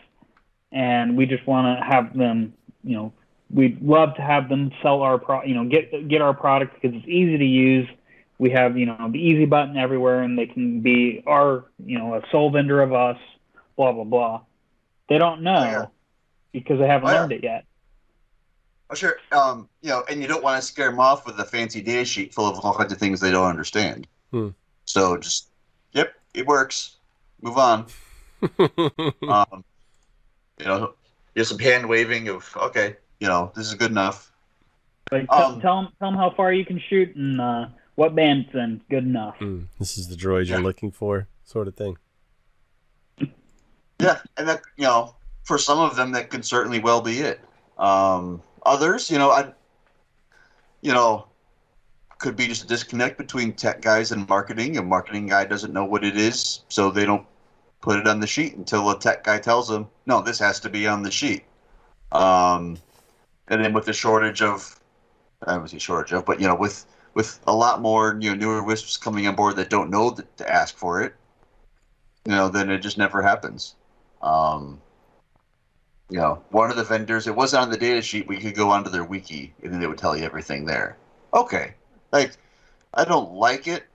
and 0.72 1.18
we 1.18 1.26
just 1.26 1.48
want 1.48 1.80
to 1.80 1.86
have 1.86 2.18
them. 2.18 2.54
You 2.84 2.96
know, 2.96 3.14
we'd 3.50 3.82
love 3.82 4.16
to 4.16 4.22
have 4.22 4.50
them 4.50 4.72
sell 4.82 5.02
our 5.02 5.18
pro. 5.18 5.44
You 5.44 5.56
know, 5.56 5.66
get 5.66 6.10
get 6.10 6.22
our 6.22 6.34
product 6.34 6.74
because 6.74 6.96
it's 6.98 7.08
easy 7.08 7.38
to 7.38 7.46
use. 7.46 7.88
We 8.40 8.52
have 8.52 8.78
you 8.78 8.86
know 8.86 9.10
the 9.12 9.20
easy 9.20 9.46
button 9.46 9.78
everywhere, 9.78 10.22
and 10.22 10.38
they 10.38 10.46
can 10.46 10.82
be 10.82 11.24
our 11.26 11.66
you 11.84 11.98
know 11.98 12.16
a 12.16 12.22
sole 12.32 12.52
vendor 12.52 12.82
of 12.82 12.94
us. 12.94 13.18
Blah 13.76 13.94
blah 13.94 14.04
blah. 14.04 14.42
They 15.10 15.18
don't 15.18 15.42
know 15.42 15.64
yeah. 15.64 15.86
because 16.52 16.80
they 16.80 16.88
haven't 16.88 17.10
Oh, 17.10 17.14
yeah. 17.14 17.20
learned 17.22 17.32
it 17.32 17.44
yet. 17.44 17.66
Oh, 18.90 18.96
sure. 18.96 19.18
Um, 19.32 19.68
you 19.82 19.90
know, 19.90 20.04
and 20.10 20.22
you 20.22 20.28
don't 20.28 20.44
want 20.44 20.62
to 20.62 20.66
scare 20.68 20.90
them 20.90 21.00
off 21.00 21.26
with 21.26 21.40
a 21.40 21.46
fancy 21.46 21.82
data 21.82 22.06
sheet 22.06 22.34
full 22.34 22.46
of 22.46 22.60
all 22.64 22.74
kinds 22.74 22.92
of 22.94 23.00
things 23.00 23.20
they 23.20 23.32
don't 23.32 23.48
understand. 23.50 24.08
Hmm. 24.32 24.50
So 24.86 25.18
just, 25.18 25.50
yep, 25.94 26.14
it 26.34 26.46
works. 26.46 26.96
Move 27.42 27.58
on. 27.58 27.86
um, 29.28 29.64
you 30.58 30.66
know, 30.66 30.94
just 31.36 31.50
some 31.52 31.60
hand 31.60 31.88
waving 31.88 32.30
of, 32.30 32.50
okay, 32.58 32.96
you 33.20 33.28
know, 33.28 33.52
this 33.56 33.68
is 33.68 33.74
good 33.76 33.92
enough. 33.92 34.32
Like 35.12 35.28
tell, 35.30 35.52
Um, 35.54 35.62
tell 35.62 35.76
them 35.84 35.92
tell 36.00 36.08
'em 36.10 36.16
how 36.16 36.30
far 36.32 36.52
you 36.54 36.66
can 36.66 36.80
shoot 36.90 37.16
and 37.16 37.40
uh, 37.42 37.68
what 37.98 38.14
band 38.16 38.46
it's 38.46 38.56
in. 38.56 38.80
Good 38.90 39.04
enough. 39.04 39.38
Mm, 39.40 39.66
this 39.80 39.98
is 39.98 40.08
the 40.08 40.16
droid 40.16 40.46
you're 40.48 40.60
Yeah. 40.60 40.64
looking 40.64 40.92
for, 40.92 41.28
sort 41.44 41.68
of 41.68 41.76
thing. 41.76 41.98
Yeah, 44.00 44.20
and 44.38 44.48
that 44.48 44.62
you 44.78 44.84
know, 44.84 45.16
for 45.44 45.58
some 45.58 45.80
of 45.80 45.96
them, 45.96 46.12
that 46.12 46.30
could 46.30 46.46
certainly 46.46 46.80
well 46.80 47.02
be 47.02 47.20
it. 47.20 47.42
Um, 47.80 48.44
others, 48.64 49.10
you 49.10 49.18
know, 49.18 49.32
I, 49.32 49.52
you 50.82 50.94
know, 50.94 51.26
could 52.20 52.36
be 52.36 52.46
just 52.48 52.64
a 52.64 52.68
disconnect 52.68 53.18
between 53.18 53.54
tech 53.54 53.82
guys 53.82 54.12
and 54.12 54.30
marketing. 54.30 54.78
A 54.78 54.84
marketing 54.84 55.26
guy 55.28 55.46
doesn't 55.46 55.74
know 55.74 55.84
what 55.86 56.04
it 56.04 56.16
is, 56.16 56.62
so 56.70 56.92
they 56.92 57.06
don't 57.06 57.26
put 57.82 57.98
it 58.00 58.08
on 58.08 58.20
the 58.20 58.28
sheet 58.28 58.54
until 58.56 58.88
a 58.92 59.00
tech 59.00 59.24
guy 59.24 59.40
tells 59.40 59.68
them, 59.68 59.88
"No, 60.06 60.22
this 60.22 60.38
has 60.38 60.60
to 60.60 60.70
be 60.70 60.86
on 60.88 61.02
the 61.02 61.12
sheet." 61.12 61.46
Um, 62.12 62.78
and 63.48 63.64
then 63.64 63.74
with 63.74 63.86
the 63.86 63.94
shortage 63.94 64.44
of, 64.44 64.80
I 65.48 65.58
would 65.58 65.72
say 65.72 65.80
shortage 65.80 66.14
of, 66.14 66.26
but 66.26 66.40
you 66.40 66.48
know, 66.48 66.56
with 66.56 66.86
with 67.18 67.40
a 67.48 67.54
lot 67.54 67.82
more 67.82 68.16
you 68.22 68.30
know 68.30 68.36
newer 68.36 68.62
wisps 68.62 68.96
coming 68.96 69.26
on 69.26 69.34
board 69.34 69.56
that 69.56 69.72
don't 69.72 69.90
know 69.90 70.12
that 70.12 70.38
to 70.38 70.48
ask 70.48 70.78
for 70.78 71.02
it, 71.02 71.16
you 72.26 72.32
know, 72.32 72.48
then 72.48 72.70
it 72.70 72.78
just 72.78 73.00
never 73.00 73.24
happens. 73.24 73.74
Um, 74.22 74.80
you 76.12 76.18
know, 76.18 76.44
one 76.52 76.70
of 76.70 76.78
the 76.78 76.84
vendors, 76.84 77.26
it 77.26 77.36
wasn't 77.36 77.64
on 77.64 77.72
the 77.72 77.78
data 77.78 78.04
sheet, 78.04 78.30
you 78.30 78.38
could 78.38 78.54
go 78.54 78.70
onto 78.70 78.92
their 78.92 79.04
wiki 79.04 79.52
and 79.64 79.74
then 79.74 79.80
they 79.80 79.88
would 79.88 79.98
tell 79.98 80.16
you 80.16 80.26
everything 80.26 80.66
there. 80.66 80.96
Okay. 81.34 81.74
Like, 82.12 82.38
I 82.94 83.04
don't 83.04 83.34
like 83.34 83.68
it, 83.68 83.86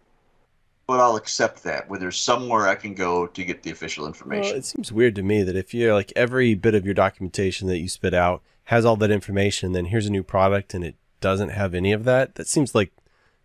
but 0.88 0.98
I'll 0.98 1.14
accept 1.14 1.62
that 1.62 1.88
where 1.88 2.00
there's 2.00 2.18
somewhere 2.18 2.66
I 2.66 2.74
can 2.74 2.92
go 2.92 3.28
to 3.28 3.44
get 3.44 3.62
the 3.62 3.70
official 3.70 4.02
Well, 4.02 4.08
information. 4.08 4.56
it 4.56 4.64
seems 4.64 4.90
weird 4.90 5.14
to 5.14 5.22
me 5.22 5.44
that 5.44 5.54
if 5.54 5.72
you're 5.72 5.94
like 5.94 6.12
every 6.16 6.56
bit 6.56 6.74
of 6.74 6.84
your 6.84 6.94
documentation 6.94 7.68
that 7.68 7.78
you 7.78 7.88
spit 7.88 8.14
out 8.14 8.42
has 8.64 8.84
all 8.84 8.96
that 8.96 9.12
information, 9.12 9.70
then 9.70 9.86
here's 9.86 10.08
a 10.08 10.10
new 10.10 10.24
product 10.24 10.74
and 10.74 10.82
it 10.84 10.96
doesn't 11.20 11.50
have 11.50 11.72
any 11.72 11.92
of 11.92 12.02
that. 12.02 12.34
That 12.34 12.48
seems 12.48 12.74
like 12.74 12.90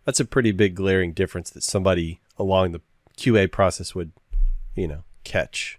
that's 0.08 0.20
a 0.20 0.24
pretty 0.24 0.52
big 0.52 0.74
glaring 0.74 1.12
difference 1.12 1.50
that 1.50 1.62
somebody 1.62 2.18
along 2.38 2.72
the 2.72 2.80
QA 3.18 3.46
process 3.52 3.94
would, 3.94 4.10
you 4.74 4.88
know, 4.88 5.04
catch. 5.22 5.78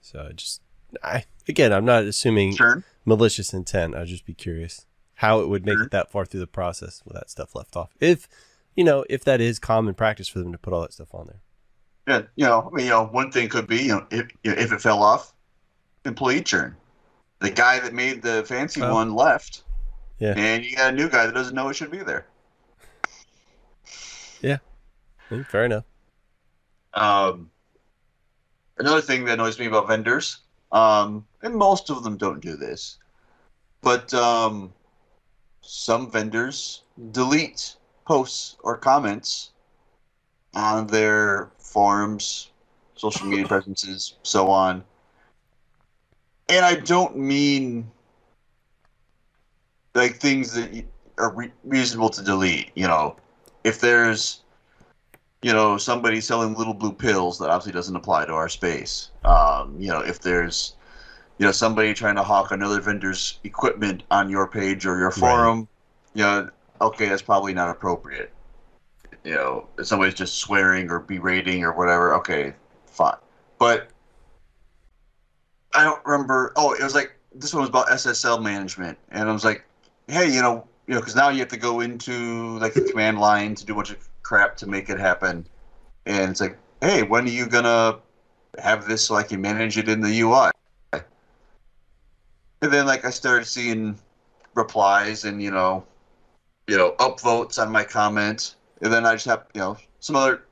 So 0.00 0.30
just, 0.34 0.62
I 1.02 1.24
again, 1.46 1.70
I'm 1.70 1.84
not 1.84 2.04
assuming 2.04 2.56
Sure. 2.56 2.82
malicious 3.04 3.52
intent. 3.52 3.94
I'd 3.94 4.06
just 4.06 4.24
be 4.24 4.32
curious 4.32 4.86
how 5.16 5.40
it 5.40 5.50
would 5.50 5.66
make 5.66 5.74
Sure. 5.76 5.84
it 5.84 5.90
that 5.90 6.10
far 6.10 6.24
through 6.24 6.40
the 6.40 6.46
process 6.46 7.02
with 7.04 7.12
that 7.16 7.28
stuff 7.28 7.54
left 7.54 7.76
off. 7.76 7.90
If 8.00 8.26
you 8.74 8.82
know, 8.82 9.04
if 9.10 9.24
that 9.24 9.42
is 9.42 9.58
common 9.58 9.92
practice 9.92 10.26
for 10.26 10.38
them 10.38 10.50
to 10.52 10.56
put 10.56 10.72
all 10.72 10.80
that 10.80 10.94
stuff 10.94 11.14
on 11.14 11.26
there. 11.26 11.40
Yeah, 12.08 12.22
you 12.36 12.46
know, 12.46 12.70
I 12.72 12.74
mean, 12.74 12.86
you 12.86 12.92
know, 12.92 13.04
one 13.04 13.30
thing 13.30 13.50
could 13.50 13.66
be, 13.66 13.82
you 13.82 13.88
know, 13.88 14.06
if 14.10 14.26
if 14.42 14.72
it 14.72 14.80
fell 14.80 15.02
off, 15.02 15.34
employee 16.06 16.40
churn. 16.40 16.76
The 17.40 17.50
guy 17.50 17.78
that 17.80 17.92
made 17.92 18.22
the 18.22 18.42
fancy 18.46 18.80
Oh. 18.80 18.94
one 18.94 19.14
left, 19.14 19.64
Yeah. 20.18 20.32
and 20.34 20.64
you 20.64 20.76
got 20.76 20.94
a 20.94 20.96
new 20.96 21.10
guy 21.10 21.26
that 21.26 21.34
doesn't 21.34 21.54
know 21.54 21.68
it 21.68 21.74
should 21.74 21.90
be 21.90 21.98
there. 21.98 22.24
Mm, 25.30 25.46
Fair 25.46 25.64
enough. 25.64 25.84
Um, 26.94 27.50
another 28.78 29.00
thing 29.00 29.24
that 29.24 29.34
annoys 29.34 29.58
me 29.58 29.66
about 29.66 29.88
vendors, 29.88 30.38
um, 30.72 31.26
and 31.42 31.54
most 31.54 31.90
of 31.90 32.02
them 32.04 32.16
don't 32.16 32.40
do 32.40 32.56
this, 32.56 32.98
but 33.82 34.12
um, 34.14 34.72
some 35.60 36.10
vendors 36.10 36.82
delete 37.12 37.76
posts 38.04 38.56
or 38.62 38.76
comments 38.76 39.50
on 40.54 40.86
their 40.86 41.50
forums, 41.58 42.50
social 42.94 43.26
media 43.26 43.46
presences, 43.48 44.14
so 44.22 44.48
on. 44.48 44.84
And 46.48 46.64
I 46.64 46.74
don't 46.76 47.16
mean 47.16 47.90
like 49.94 50.16
things 50.16 50.52
that 50.54 50.84
are 51.18 51.32
re- 51.34 51.52
reasonable 51.64 52.10
to 52.10 52.22
delete. 52.22 52.70
You 52.74 52.86
know, 52.86 53.16
if 53.64 53.80
there's 53.80 54.44
you 55.44 55.52
know, 55.52 55.76
somebody 55.76 56.22
selling 56.22 56.54
little 56.54 56.72
blue 56.72 56.94
pills 56.94 57.38
that 57.38 57.50
obviously 57.50 57.72
doesn't 57.72 57.94
apply 57.94 58.24
to 58.24 58.32
our 58.32 58.48
space. 58.48 59.10
Um, 59.26 59.76
you 59.78 59.88
know, 59.88 60.00
if 60.00 60.20
there's, 60.20 60.74
you 61.36 61.44
know, 61.44 61.52
somebody 61.52 61.92
trying 61.92 62.14
to 62.16 62.22
hawk 62.22 62.50
another 62.50 62.80
vendor's 62.80 63.40
equipment 63.44 64.04
on 64.10 64.30
your 64.30 64.48
page 64.48 64.86
or 64.86 64.98
your 64.98 65.10
forum, 65.10 65.68
you 66.14 66.22
know, 66.22 66.48
okay, 66.80 67.10
that's 67.10 67.20
probably 67.20 67.52
not 67.52 67.68
appropriate. 67.68 68.32
You 69.22 69.34
know, 69.34 69.68
if 69.78 69.86
somebody's 69.86 70.14
just 70.14 70.38
swearing 70.38 70.90
or 70.90 71.00
berating 71.00 71.62
or 71.62 71.74
whatever, 71.74 72.14
okay, 72.14 72.54
fine. 72.86 73.16
But 73.58 73.88
I 75.74 75.84
don't 75.84 76.02
remember. 76.06 76.54
Oh, 76.56 76.72
it 76.72 76.82
was 76.82 76.94
like 76.94 77.12
this 77.34 77.52
one 77.52 77.60
was 77.60 77.68
about 77.68 77.88
SSL 77.88 78.42
management, 78.42 78.96
and 79.10 79.28
I 79.28 79.32
was 79.32 79.44
like, 79.44 79.62
hey, 80.08 80.32
you 80.32 80.40
know, 80.40 80.66
you 80.86 80.94
know, 80.94 81.00
because 81.00 81.16
now 81.16 81.28
you 81.28 81.38
have 81.40 81.48
to 81.48 81.56
go 81.56 81.80
into 81.80 82.58
like 82.58 82.74
the 82.74 82.82
command 82.82 83.18
line 83.18 83.54
to 83.54 83.64
do 83.64 83.72
a 83.72 83.76
bunch 83.76 83.90
of 83.90 84.08
crap 84.22 84.56
to 84.58 84.66
make 84.66 84.90
it 84.90 84.98
happen, 84.98 85.46
and 86.06 86.30
it's 86.30 86.40
like, 86.40 86.58
hey, 86.80 87.02
when 87.02 87.24
are 87.24 87.30
you 87.30 87.46
gonna 87.46 87.98
have 88.58 88.86
this 88.86 89.04
so 89.04 89.14
I 89.14 89.22
can 89.22 89.40
manage 89.40 89.78
it 89.78 89.88
in 89.88 90.00
the 90.00 90.20
UI? 90.20 90.50
And 90.92 92.72
then 92.72 92.86
like 92.86 93.04
I 93.04 93.10
started 93.10 93.46
seeing 93.46 93.98
replies 94.54 95.24
and 95.24 95.42
you 95.42 95.50
know, 95.50 95.84
you 96.66 96.76
know, 96.76 96.92
upvotes 96.98 97.60
on 97.60 97.70
my 97.70 97.84
comment, 97.84 98.56
and 98.80 98.92
then 98.92 99.04
I 99.06 99.14
just 99.14 99.26
have 99.26 99.46
you 99.54 99.60
know 99.60 99.76
some 100.00 100.16
other 100.16 100.44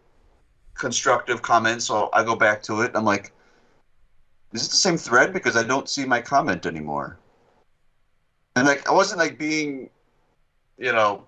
constructive 0.74 1.42
comments. 1.42 1.86
So 1.86 2.10
I 2.12 2.24
go 2.24 2.36
back 2.36 2.62
to 2.64 2.82
it. 2.82 2.92
I'm 2.94 3.04
like, 3.04 3.32
is 4.52 4.66
it 4.66 4.70
the 4.70 4.76
same 4.76 4.96
thread? 4.96 5.32
Because 5.32 5.56
I 5.56 5.62
don't 5.62 5.88
see 5.88 6.04
my 6.04 6.20
comment 6.20 6.66
anymore. 6.66 7.18
And 8.56 8.66
like 8.66 8.88
I 8.88 8.92
wasn't 8.92 9.18
like 9.18 9.38
being, 9.38 9.88
you 10.78 10.92
know, 10.92 11.24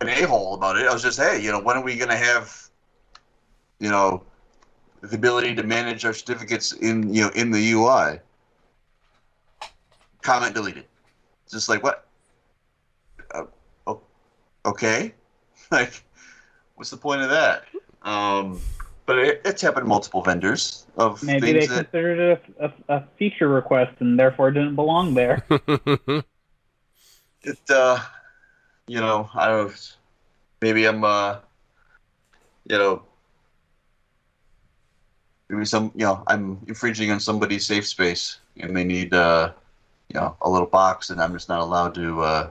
an 0.00 0.08
a 0.08 0.22
hole 0.26 0.54
about 0.54 0.76
it. 0.76 0.86
I 0.86 0.92
was 0.92 1.02
just, 1.02 1.18
hey, 1.18 1.40
you 1.40 1.50
know, 1.50 1.60
when 1.60 1.76
are 1.76 1.82
we 1.82 1.96
gonna 1.96 2.16
have, 2.16 2.68
you 3.78 3.90
know, 3.90 4.22
the 5.00 5.16
ability 5.16 5.54
to 5.56 5.62
manage 5.62 6.04
our 6.04 6.12
certificates 6.12 6.72
in 6.72 7.12
you 7.12 7.22
know 7.22 7.30
in 7.34 7.50
the 7.50 7.72
UI? 7.72 8.20
Comment 10.22 10.54
deleted. 10.54 10.84
Just 11.50 11.68
like 11.68 11.82
what? 11.82 12.06
Uh, 13.34 13.44
oh, 13.86 14.00
okay. 14.64 15.12
like, 15.72 16.04
what's 16.76 16.90
the 16.90 16.96
point 16.96 17.22
of 17.22 17.30
that? 17.30 17.64
Um, 18.02 18.60
but 19.06 19.18
it, 19.18 19.42
it's 19.44 19.60
happened 19.60 19.84
to 19.84 19.88
multiple 19.88 20.22
vendors 20.22 20.86
of 20.96 21.22
Maybe 21.22 21.52
they 21.52 21.52
things 21.52 21.68
that 21.68 21.90
considered 21.90 22.18
it 22.18 22.42
a, 22.60 22.64
a, 22.66 22.96
a 22.96 23.04
feature 23.18 23.48
request 23.48 23.96
and 24.00 24.18
therefore 24.18 24.48
it 24.48 24.52
didn't 24.52 24.76
belong 24.76 25.14
there. 25.14 25.44
it 27.44 27.58
uh 27.70 27.98
you 28.86 29.00
know 29.00 29.28
i 29.34 29.46
don't 29.48 29.68
know 29.68 29.74
maybe 30.60 30.86
i'm 30.86 31.04
uh 31.04 31.36
you 32.68 32.78
know 32.78 33.02
maybe 35.48 35.64
some 35.64 35.92
you 35.94 36.04
know 36.04 36.22
i'm 36.26 36.58
infringing 36.66 37.10
on 37.10 37.20
somebody's 37.20 37.66
safe 37.66 37.86
space 37.86 38.38
and 38.58 38.76
they 38.76 38.84
need 38.84 39.12
uh 39.14 39.52
you 40.08 40.18
know 40.20 40.36
a 40.42 40.50
little 40.50 40.66
box 40.66 41.10
and 41.10 41.20
i'm 41.20 41.32
just 41.32 41.48
not 41.48 41.60
allowed 41.60 41.94
to 41.94 42.20
uh 42.20 42.50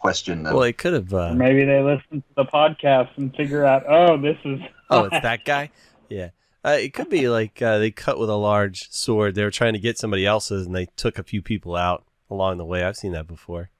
question 0.00 0.42
them 0.42 0.54
well, 0.54 0.64
it 0.64 0.78
could 0.78 0.94
have. 0.94 1.12
Uh, 1.14 1.34
Maybe 1.34 1.64
they 1.64 1.80
listen 1.80 2.22
to 2.22 2.34
the 2.34 2.44
podcast 2.44 3.10
and 3.16 3.34
figure 3.36 3.64
out, 3.64 3.84
oh, 3.86 4.16
this 4.16 4.38
is. 4.44 4.60
oh, 4.88 5.04
it's 5.12 5.20
that 5.20 5.44
guy. 5.44 5.70
Yeah. 6.08 6.30
Uh, 6.64 6.76
it 6.80 6.92
could 6.92 7.08
be 7.08 7.28
like 7.28 7.62
uh, 7.62 7.78
they 7.78 7.90
cut 7.90 8.18
with 8.18 8.28
a 8.28 8.36
large 8.36 8.90
sword. 8.90 9.34
They 9.34 9.44
were 9.44 9.50
trying 9.50 9.74
to 9.74 9.78
get 9.78 9.98
somebody 9.98 10.26
else's, 10.26 10.66
and 10.66 10.74
they 10.74 10.86
took 10.96 11.18
a 11.18 11.22
few 11.22 11.40
people 11.40 11.76
out 11.76 12.04
along 12.28 12.58
the 12.58 12.64
way. 12.64 12.82
I've 12.82 12.96
seen 12.96 13.12
that 13.12 13.26
before. 13.26 13.70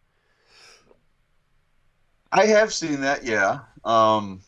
I 2.32 2.46
have 2.46 2.72
seen 2.72 3.00
that, 3.00 3.24
yeah. 3.24 3.60
Um, 3.84 4.40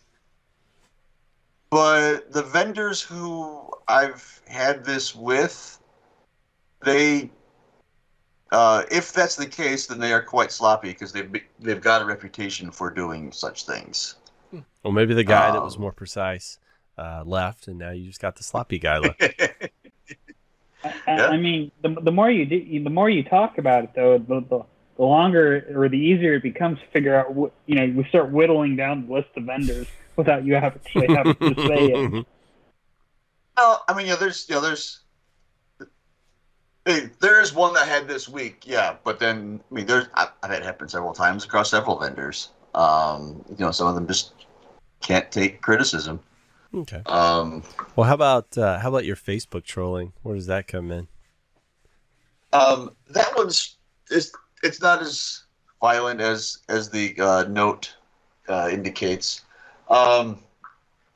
but 1.70 2.30
the 2.32 2.42
vendors 2.42 3.00
who 3.00 3.70
I've 3.88 4.40
had 4.46 4.84
this 4.84 5.14
with, 5.14 5.80
they, 6.84 7.30
uh, 8.52 8.84
if 8.90 9.12
that's 9.12 9.36
the 9.36 9.46
case, 9.46 9.86
then 9.86 9.98
they 9.98 10.12
are 10.12 10.22
quite 10.22 10.52
sloppy 10.52 10.90
because 10.90 11.12
they've 11.12 11.30
they've 11.58 11.80
got 11.80 12.02
a 12.02 12.04
reputation 12.04 12.70
for 12.70 12.90
doing 12.90 13.32
such 13.32 13.64
things. 13.66 14.16
Or 14.84 14.92
maybe 14.92 15.14
the 15.14 15.24
guy 15.24 15.50
that 15.50 15.62
was 15.62 15.76
Um, 15.76 15.82
more 15.82 15.92
precise 15.92 16.58
uh, 16.98 17.22
left, 17.24 17.68
and 17.68 17.78
now 17.78 17.90
you 17.90 18.06
just 18.06 18.20
got 18.20 18.36
the 18.36 18.42
sloppy 18.42 18.78
guy 18.78 18.98
left. 18.98 19.20
I, 20.84 20.88
I- 21.06 21.16
Yeah. 21.16 21.26
I 21.28 21.36
mean, 21.38 21.70
the, 21.80 21.88
the 22.02 22.12
more 22.12 22.30
you 22.30 22.44
do, 22.44 22.84
the 22.84 22.90
more 22.90 23.08
you 23.08 23.22
talk 23.22 23.56
about 23.58 23.84
it, 23.84 23.90
though, 23.94 24.18
the, 24.18 24.40
the, 24.40 24.62
the 24.96 25.04
longer 25.04 25.66
or 25.74 25.88
the 25.88 25.98
easier 25.98 26.34
it 26.34 26.42
becomes 26.42 26.78
to 26.80 26.86
figure 26.86 27.14
out. 27.14 27.32
What, 27.34 27.52
you 27.66 27.74
know, 27.74 27.92
we 27.96 28.04
start 28.08 28.30
whittling 28.30 28.76
down 28.76 29.06
the 29.06 29.14
list 29.14 29.28
of 29.36 29.44
vendors 29.44 29.86
without 30.16 30.44
you 30.44 30.54
actually 30.54 31.14
having 31.14 31.34
to 31.36 31.54
say 31.66 31.86
it. 31.86 32.26
Well, 33.56 33.84
I 33.86 33.94
mean, 33.94 34.06
yeah, 34.06 34.16
there's, 34.16 34.48
you 34.48 34.54
know, 34.54 34.62
there's, 34.62 35.00
hey, 36.86 37.10
there 37.20 37.40
is 37.42 37.52
one 37.52 37.74
that 37.74 37.82
I 37.82 37.86
had 37.86 38.08
this 38.08 38.26
week, 38.28 38.62
yeah, 38.66 38.96
but 39.04 39.18
then, 39.20 39.60
I 39.70 39.74
mean, 39.74 39.86
there's, 39.86 40.06
I've, 40.14 40.30
I've 40.42 40.50
had 40.50 40.62
it 40.62 40.64
happen 40.64 40.88
several 40.88 41.12
times 41.12 41.44
across 41.44 41.70
several 41.70 41.98
vendors. 41.98 42.48
Um, 42.74 43.44
you 43.50 43.56
know, 43.58 43.70
some 43.70 43.86
of 43.88 43.94
them 43.94 44.06
just 44.06 44.32
can't 45.00 45.30
take 45.30 45.60
criticism. 45.60 46.20
okay. 46.74 47.02
Um, 47.04 47.62
Well, 47.94 48.08
how 48.08 48.14
about 48.14 48.56
uh, 48.56 48.78
how 48.78 48.88
about 48.88 49.04
your 49.04 49.16
Facebook 49.16 49.64
trolling? 49.64 50.14
Where 50.22 50.34
does 50.34 50.46
that 50.46 50.66
come 50.66 50.90
in? 50.90 51.08
um, 52.54 52.96
that 53.10 53.36
one's, 53.36 53.76
it's, 54.10 54.32
it's 54.62 54.80
not 54.80 55.02
as 55.02 55.44
violent 55.80 56.20
as, 56.20 56.58
as 56.68 56.90
the 56.90 57.14
uh, 57.18 57.44
note 57.48 57.94
uh, 58.48 58.68
indicates. 58.70 59.42
Um, 59.88 60.38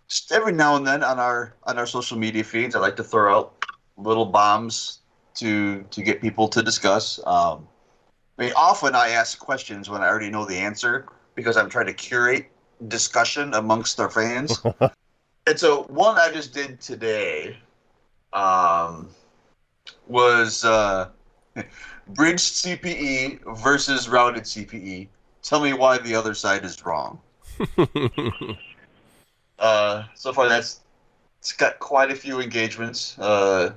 just 0.09 0.32
every 0.32 0.52
now 0.52 0.77
and 0.77 0.86
then 0.86 1.02
on 1.02 1.18
our 1.18 1.55
on 1.64 1.78
our 1.78 1.86
social 1.86 2.16
media 2.16 2.44
feeds, 2.44 2.74
I 2.74 2.78
like 2.78 2.97
to 2.97 3.05
throw 3.05 3.36
out 3.36 3.64
little 3.97 4.27
bombs 4.27 5.01
to 5.36 5.82
to 5.90 6.02
get 6.02 6.20
people 6.20 6.48
to 6.48 6.62
discuss. 6.62 7.18
Um, 7.27 7.66
I 8.39 8.44
mean, 8.44 8.52
often 8.56 8.94
I 8.94 9.10
ask 9.10 9.39
questions 9.39 9.89
when 9.89 10.02
I 10.02 10.09
already 10.09 10.31
know 10.31 10.44
the 10.44 10.56
answer 10.56 11.06
because 11.35 11.56
I'm 11.56 11.68
trying 11.68 11.86
to 11.86 11.94
curate 11.94 12.51
discussion 12.89 13.55
amongst 13.55 13.98
our 13.98 14.10
fans. 14.10 14.62
and 15.47 15.59
so 15.59 15.85
one 15.85 16.18
I 16.18 16.31
just 16.32 16.52
did 16.52 16.81
today 16.81 17.56
um, 18.32 19.09
was 20.06 20.64
uh, 20.64 21.09
bridged 22.08 22.54
CPE 22.54 23.56
versus 23.62 24.08
routed 24.08 24.44
CPE. 24.44 25.08
Tell 25.42 25.60
me 25.60 25.72
why 25.72 25.98
the 25.98 26.14
other 26.14 26.34
side 26.34 26.64
is 26.64 26.84
wrong. 26.84 27.20
Uh, 29.58 30.04
so 30.14 30.34
far, 30.34 30.50
that's 30.50 30.80
it's 31.38 31.52
got 31.52 31.78
quite 31.78 32.10
a 32.10 32.14
few 32.14 32.40
engagements 32.40 33.18
uh, 33.18 33.72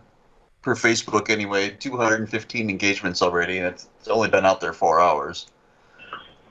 per 0.61 0.75
Facebook 0.75 1.29
anyway. 1.29 1.69
215 1.69 2.69
engagements 2.69 3.21
already, 3.21 3.59
and 3.59 3.67
it's, 3.67 3.87
it's 3.99 4.09
only 4.09 4.27
been 4.27 4.45
out 4.45 4.59
there 4.59 4.73
four 4.73 4.99
hours. 4.99 5.47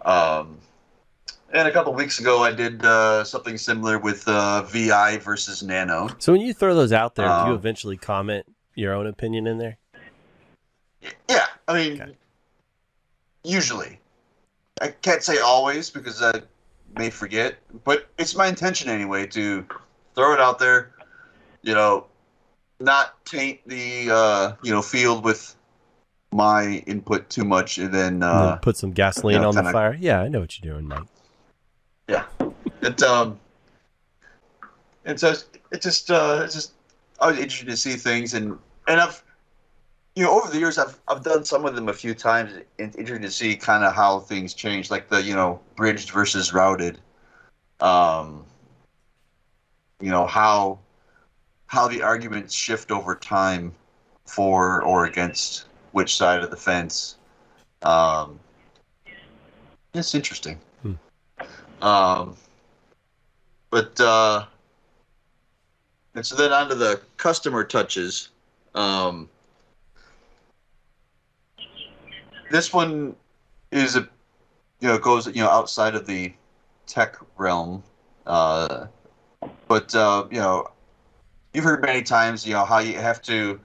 Um, 0.03 0.57
and 1.53 1.69
a 1.69 1.73
couple 1.73 1.93
weeks 1.93 2.21
ago, 2.21 2.43
I 2.43 2.53
did 2.53 2.83
uh, 2.85 3.23
something 3.25 3.59
similar 3.59 3.99
with 3.99 4.27
uh, 4.29 4.63
VI 4.63 5.19
versus 5.19 5.63
Nano. 5.63 6.09
so 6.19 6.33
when 6.33 6.41
you 6.41 6.55
throw 6.55 6.75
those 6.75 6.93
out 6.93 7.15
there, 7.15 7.27
do 7.27 7.33
you 7.33 7.53
Um, 7.53 7.55
eventually 7.55 7.99
comment 7.99 8.47
your 8.75 8.95
own 8.95 9.07
opinion 9.07 9.47
in 9.47 9.59
there? 9.59 9.77
Yeah, 11.29 11.47
I 11.69 11.75
mean, 11.75 12.01
Okay. 12.01 12.17
usually. 13.45 14.01
I 14.81 14.89
can't 14.89 15.23
say 15.23 15.39
always 15.39 15.91
because 15.91 16.23
I 16.23 16.41
may 16.97 17.11
forget, 17.11 17.59
but 17.85 18.09
it's 18.19 18.35
my 18.35 18.47
intention 18.47 18.89
anyway 18.89 19.27
to 19.29 19.67
throw 20.15 20.33
it 20.33 20.41
out 20.41 20.59
there. 20.59 20.93
You 21.63 21.75
know, 21.75 22.07
not 22.81 23.23
taint 23.25 23.61
the 23.67 24.11
uh, 24.11 24.53
you 24.63 24.73
know 24.73 24.83
field 24.83 25.25
with 25.25 25.55
my 26.33 26.83
input 26.87 27.29
too 27.29 27.45
much, 27.45 27.79
and 27.79 27.93
then 27.93 28.15
And 28.15 28.23
then 28.23 28.23
uh, 28.23 28.57
put 28.57 28.77
some 28.77 28.93
gasoline 28.93 29.43
yeah, 29.43 29.47
on 29.47 29.55
the 29.55 29.65
fire. 29.65 29.97
Yeah, 29.99 30.21
I 30.21 30.29
know 30.29 30.41
what 30.41 30.59
you're 30.59 30.73
doing, 30.73 30.87
Mike. 30.87 31.03
Yeah, 32.09 32.25
it 32.81 33.03
um, 33.03 33.39
it 35.05 35.21
says 35.21 35.47
it 35.73 35.83
just 35.83 36.11
uh, 36.11 36.43
it's 36.45 36.55
just 36.55 36.73
I 37.21 37.29
was 37.29 37.39
interested 37.39 37.69
to 37.69 37.77
see 37.77 37.95
things, 37.95 38.35
and 38.35 38.57
and 38.87 39.01
I've 39.01 39.23
you 40.19 40.25
know 40.25 40.33
over 40.33 40.51
the 40.51 40.59
years 40.59 40.79
I've 40.79 40.99
I've 41.07 41.23
done 41.23 41.45
some 41.45 41.65
of 41.65 41.77
them 41.77 41.89
a 41.89 41.93
few 41.93 42.13
times. 42.13 42.51
It's 42.77 42.97
interesting 42.97 43.23
to 43.23 43.31
see 43.31 43.55
kind 43.55 43.85
of 43.85 43.95
how 43.95 44.19
things 44.19 44.53
change, 44.53 44.91
like 44.91 45.09
the 45.09 45.23
you 45.23 45.33
know 45.33 45.61
bridged 45.77 46.11
versus 46.11 46.53
routed. 46.53 46.99
Um, 47.79 48.45
you 50.01 50.11
know 50.11 50.27
how 50.27 50.81
how 51.69 51.87
the 51.87 52.03
arguments 52.03 52.53
shift 52.53 52.91
over 52.91 53.15
time 53.15 53.73
for 54.27 54.83
or 54.83 55.05
against 55.05 55.67
which 55.93 56.17
side 56.17 56.43
of 56.43 56.51
the 56.51 56.57
fence. 56.57 57.17
Um, 57.83 58.41
it's 59.95 60.17
interesting. 60.17 60.59
Hmm. 60.83 60.95
Um, 61.81 62.37
but 63.71 64.01
uh, 64.01 64.47
and 66.17 66.27
so 66.27 66.35
then 66.35 66.53
onto 66.53 66.75
the 66.75 67.01
customer 67.19 67.63
touches. 67.63 68.31
Um, 68.75 69.29
this 72.51 72.73
one 72.73 73.15
is 73.71 73.97
a 73.97 74.09
you 74.81 74.89
know 74.89 74.99
goes 74.99 75.27
you 75.27 75.43
know 75.43 75.49
outside 75.49 75.95
of 75.95 76.07
the 76.07 76.33
tech 76.87 77.17
realm, 77.37 77.83
uh, 78.27 78.87
but 79.67 79.95
uh, 79.95 80.27
you 80.31 80.39
know 80.39 80.67
you've 81.53 81.65
heard 81.65 81.83
many 81.83 82.03
times 82.03 82.47
you 82.47 82.55
know 82.55 82.65
how 82.65 82.79
you 82.79 82.95
have 82.95 83.21
to 83.23 83.61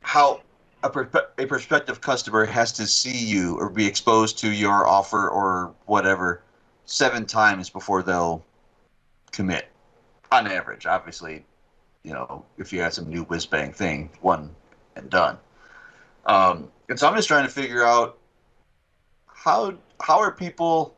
how 0.00 0.40
a, 0.82 0.90
a 1.38 1.46
prospective 1.46 2.00
customer 2.00 2.44
has 2.44 2.72
to 2.72 2.86
see 2.86 3.16
you 3.16 3.58
or 3.58 3.68
be 3.68 3.86
exposed 3.86 4.38
to 4.38 4.52
your 4.52 4.86
offer 4.86 5.28
or 5.28 5.74
whatever 5.86 6.42
seven 6.84 7.26
times 7.26 7.68
before 7.68 8.02
they'll 8.02 8.44
commit. 9.32 9.68
On 10.30 10.46
average 10.46 10.86
obviously 10.86 11.44
you 12.02 12.12
know 12.12 12.44
if 12.58 12.72
you 12.72 12.80
had 12.80 12.92
some 12.92 13.08
new 13.08 13.24
whiz 13.24 13.46
bang 13.46 13.72
thing 13.72 14.10
one 14.20 14.54
and 14.96 15.08
done 15.10 15.38
um, 16.26 16.70
and 16.88 16.98
so 16.98 17.08
i'm 17.08 17.16
just 17.16 17.28
trying 17.28 17.44
to 17.46 17.52
figure 17.52 17.84
out 17.84 18.18
how 19.26 19.74
how 20.00 20.18
are 20.18 20.32
people 20.32 20.94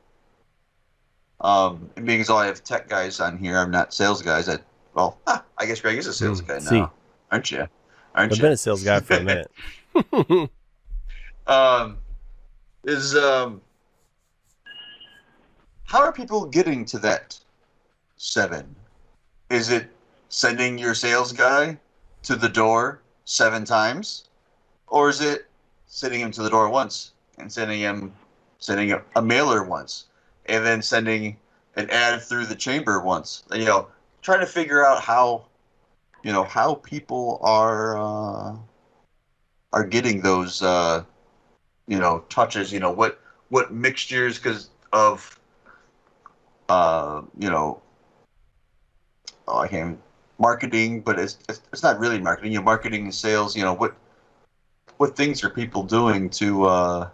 um 1.41 1.89
and 1.97 2.05
being 2.07 2.21
as 2.21 2.27
though 2.27 2.37
i 2.37 2.47
have 2.47 2.63
tech 2.65 2.89
guys 2.89 3.21
on 3.21 3.39
here 3.39 3.57
i'm 3.57 3.71
not 3.71 3.95
sales 3.95 4.23
guys 4.23 4.49
i 4.49 4.57
well 4.95 5.19
i 5.27 5.67
guess 5.67 5.81
greg 5.81 5.97
is 5.97 6.07
a 6.07 6.13
sales 6.13 6.41
Hmm, 6.41 6.47
guy 6.47 6.59
see. 6.59 6.75
now 6.77 6.93
aren't 7.31 7.51
you 7.51 7.69
aren't 8.15 8.33
I've 8.33 8.39
you 8.39 8.43
been 8.43 8.53
a 8.53 8.57
sales 8.57 8.83
guy 8.83 9.01
for 9.01 9.15
a 9.15 9.23
minute. 9.23 9.51
um, 11.47 11.99
is 12.85 13.15
um, 13.17 13.61
how 15.85 16.01
are 16.01 16.13
people 16.13 16.47
getting 16.47 16.85
to 16.87 16.99
that 17.01 17.39
seven? 18.17 18.75
Is 19.51 19.71
it 19.71 19.89
sending 20.29 20.79
your 20.79 20.95
sales 20.95 21.33
guy 21.33 21.79
to 22.25 22.37
the 22.37 22.49
door 22.49 23.01
seven 23.25 23.65
times, 23.65 24.28
or 24.91 25.09
is 25.09 25.21
it 25.21 25.47
sending 25.87 26.21
him 26.21 26.31
to 26.33 26.43
the 26.43 26.51
door 26.51 26.69
once 26.69 27.13
and 27.39 27.51
sending 27.53 27.81
him 27.81 28.13
sending 28.59 28.93
a, 28.93 29.03
a 29.17 29.23
mailer 29.23 29.63
once, 29.63 30.07
and 30.47 30.65
then 30.65 30.83
sending 30.83 31.37
an 31.77 31.89
ad 31.91 32.23
through 32.23 32.47
the 32.47 32.55
chamber 32.55 33.01
once? 33.01 33.43
You 33.53 33.65
know, 33.65 33.89
trying 34.23 34.41
to 34.41 34.47
figure 34.47 34.85
out 34.85 35.01
how 35.01 35.45
you 36.23 36.33
know 36.33 36.45
how 36.45 36.75
people 36.75 37.39
are 37.43 37.99
uh, 37.99 38.57
are 39.73 39.85
getting 39.85 40.23
those 40.23 40.63
uh, 40.63 41.05
you 41.87 41.99
know 41.99 42.25
touches. 42.29 42.73
You 42.73 42.81
know 42.81 42.91
what 42.91 43.21
what 43.49 43.73
mixtures 43.73 44.39
because 44.39 44.71
of 44.93 45.39
uh, 46.69 47.23
you 47.39 47.51
know 47.51 47.81
oh, 49.49 49.59
I 49.59 49.69
can't 49.69 49.99
marketing, 50.39 51.01
but 51.01 51.19
it's, 51.19 51.39
it's 51.49 51.61
it's 51.73 51.83
not 51.83 51.99
really 51.99 52.21
marketing. 52.21 52.53
You 52.53 52.59
know, 52.59 52.65
marketing 52.65 53.05
and 53.05 53.15
sales. 53.15 53.57
You 53.57 53.63
know 53.63 53.75
what 53.75 53.95
what 54.99 55.17
things 55.17 55.43
are 55.43 55.51
people 55.51 55.83
doing 55.83 56.29
to 56.29 56.65
uh, 56.65 57.11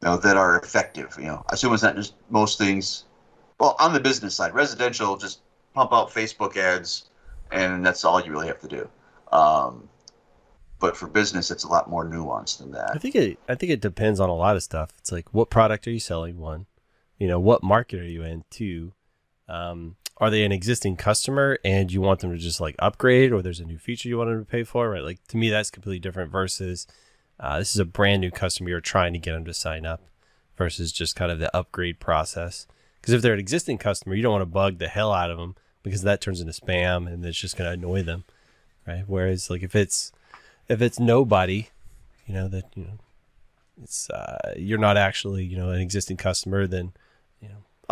you 0.00 0.08
know 0.08 0.16
that 0.16 0.36
are 0.36 0.58
effective. 0.58 1.14
You 1.18 1.26
know, 1.26 1.44
I 1.50 1.54
assume 1.54 1.74
it's 1.74 1.82
not 1.82 1.96
just 1.96 2.14
most 2.30 2.58
things. 2.58 3.04
Well, 3.60 3.76
on 3.78 3.92
the 3.92 4.00
business 4.00 4.34
side, 4.34 4.54
residential, 4.54 5.16
just 5.16 5.40
pump 5.74 5.92
out 5.92 6.10
Facebook 6.10 6.56
ads, 6.56 7.10
and 7.52 7.84
that's 7.84 8.04
all 8.04 8.20
you 8.20 8.32
really 8.32 8.48
have 8.48 8.60
to 8.60 8.68
do. 8.68 8.88
Um, 9.30 9.88
but 10.80 10.96
for 10.96 11.06
business, 11.06 11.50
it's 11.50 11.64
a 11.64 11.68
lot 11.68 11.88
more 11.88 12.04
nuanced 12.04 12.58
than 12.58 12.72
that. 12.72 12.90
I 12.92 12.98
think 12.98 13.14
it. 13.14 13.38
I 13.48 13.54
think 13.54 13.70
it 13.70 13.80
depends 13.80 14.18
on 14.18 14.28
a 14.28 14.34
lot 14.34 14.56
of 14.56 14.62
stuff. 14.62 14.90
It's 14.98 15.12
like 15.12 15.32
what 15.34 15.50
product 15.50 15.86
are 15.86 15.92
you 15.92 16.00
selling? 16.00 16.38
One, 16.38 16.66
you 17.18 17.28
know, 17.28 17.38
what 17.38 17.62
market 17.62 18.00
are 18.00 18.08
you 18.08 18.22
in? 18.22 18.44
Two, 18.50 18.92
um, 19.48 19.96
are 20.22 20.30
they 20.30 20.44
an 20.44 20.52
existing 20.52 20.94
customer 20.94 21.58
and 21.64 21.90
you 21.90 22.00
want 22.00 22.20
them 22.20 22.30
to 22.30 22.38
just 22.38 22.60
like 22.60 22.76
upgrade, 22.78 23.32
or 23.32 23.42
there's 23.42 23.58
a 23.58 23.64
new 23.64 23.76
feature 23.76 24.08
you 24.08 24.18
want 24.18 24.30
them 24.30 24.38
to 24.38 24.48
pay 24.48 24.62
for? 24.62 24.88
Right? 24.88 25.02
Like 25.02 25.26
to 25.26 25.36
me, 25.36 25.50
that's 25.50 25.68
completely 25.68 25.98
different. 25.98 26.30
Versus, 26.30 26.86
uh, 27.40 27.58
this 27.58 27.74
is 27.74 27.80
a 27.80 27.84
brand 27.84 28.20
new 28.20 28.30
customer 28.30 28.70
you're 28.70 28.80
trying 28.80 29.12
to 29.14 29.18
get 29.18 29.32
them 29.32 29.44
to 29.44 29.52
sign 29.52 29.84
up, 29.84 30.00
versus 30.56 30.92
just 30.92 31.16
kind 31.16 31.32
of 31.32 31.40
the 31.40 31.54
upgrade 31.56 31.98
process. 31.98 32.68
Because 33.00 33.14
if 33.14 33.20
they're 33.20 33.32
an 33.32 33.40
existing 33.40 33.78
customer, 33.78 34.14
you 34.14 34.22
don't 34.22 34.30
want 34.30 34.42
to 34.42 34.46
bug 34.46 34.78
the 34.78 34.86
hell 34.86 35.12
out 35.12 35.28
of 35.28 35.38
them 35.38 35.56
because 35.82 36.02
that 36.02 36.20
turns 36.20 36.40
into 36.40 36.52
spam 36.52 37.12
and 37.12 37.26
it's 37.26 37.36
just 37.36 37.56
going 37.56 37.68
to 37.68 37.74
annoy 37.74 38.04
them, 38.04 38.22
right? 38.86 39.02
Whereas 39.04 39.50
like 39.50 39.64
if 39.64 39.74
it's 39.74 40.12
if 40.68 40.80
it's 40.80 41.00
nobody, 41.00 41.66
you 42.28 42.34
know 42.34 42.46
that 42.46 42.66
you 42.76 42.84
know 42.84 42.98
it's 43.82 44.08
uh, 44.08 44.54
you're 44.56 44.78
not 44.78 44.96
actually 44.96 45.42
you 45.42 45.56
know 45.56 45.70
an 45.70 45.80
existing 45.80 46.16
customer, 46.16 46.68
then 46.68 46.92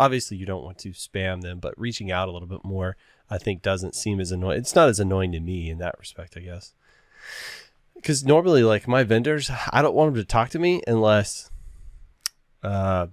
obviously 0.01 0.35
you 0.35 0.47
don't 0.47 0.63
want 0.63 0.79
to 0.79 0.89
spam 0.89 1.41
them, 1.41 1.59
but 1.59 1.79
reaching 1.79 2.11
out 2.11 2.27
a 2.27 2.31
little 2.31 2.47
bit 2.47 2.65
more, 2.65 2.97
I 3.29 3.37
think, 3.37 3.61
doesn't 3.61 3.93
seem 3.93 4.19
as 4.19 4.31
annoying. 4.31 4.57
It's 4.57 4.73
not 4.73 4.89
as 4.89 4.99
annoying 4.99 5.31
to 5.33 5.39
me 5.39 5.69
in 5.69 5.77
that 5.77 5.99
respect, 5.99 6.35
I 6.35 6.39
guess. 6.39 6.73
Because 7.93 8.25
normally, 8.25 8.63
like 8.63 8.87
my 8.87 9.03
vendors, 9.03 9.51
I 9.71 9.83
don't 9.83 9.93
want 9.93 10.15
them 10.15 10.23
to 10.23 10.27
talk 10.27 10.49
to 10.49 10.59
me 10.59 10.81
unless 10.87 11.51
uh, 12.63 13.07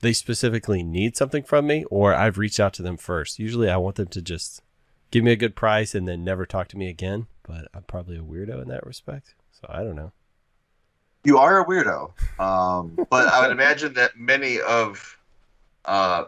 they 0.00 0.12
specifically 0.12 0.84
need 0.84 1.16
something 1.16 1.42
from 1.42 1.66
me 1.66 1.84
or 1.90 2.14
I've 2.14 2.38
reached 2.38 2.60
out 2.60 2.72
to 2.74 2.82
them 2.82 2.96
first. 2.96 3.40
Usually, 3.40 3.68
I 3.68 3.76
want 3.76 3.96
them 3.96 4.06
to 4.06 4.22
just 4.22 4.62
give 5.10 5.24
me 5.24 5.32
a 5.32 5.36
good 5.36 5.56
price 5.56 5.92
and 5.92 6.06
then 6.06 6.22
never 6.22 6.46
talk 6.46 6.68
to 6.68 6.78
me 6.78 6.88
again. 6.88 7.26
But 7.42 7.66
I'm 7.74 7.82
probably 7.82 8.16
a 8.16 8.22
weirdo 8.22 8.62
in 8.62 8.68
that 8.68 8.86
respect. 8.86 9.34
So 9.50 9.66
I 9.68 9.82
don't 9.82 9.96
know. 9.96 10.12
You 11.24 11.38
are 11.38 11.60
a 11.60 11.66
weirdo, 11.66 12.12
um, 12.40 12.96
but 13.10 13.26
I 13.26 13.42
would 13.42 13.50
imagine 13.50 13.94
that 13.94 14.16
many 14.16 14.60
of 14.60 15.17
uh, 15.88 16.26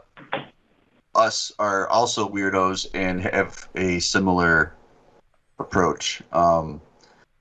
us 1.15 1.53
are 1.59 1.87
also 1.89 2.29
weirdos 2.29 2.87
and 2.95 3.21
have 3.21 3.69
a 3.77 4.01
similar 4.01 4.75
approach. 5.59 6.23
Um, 6.33 6.81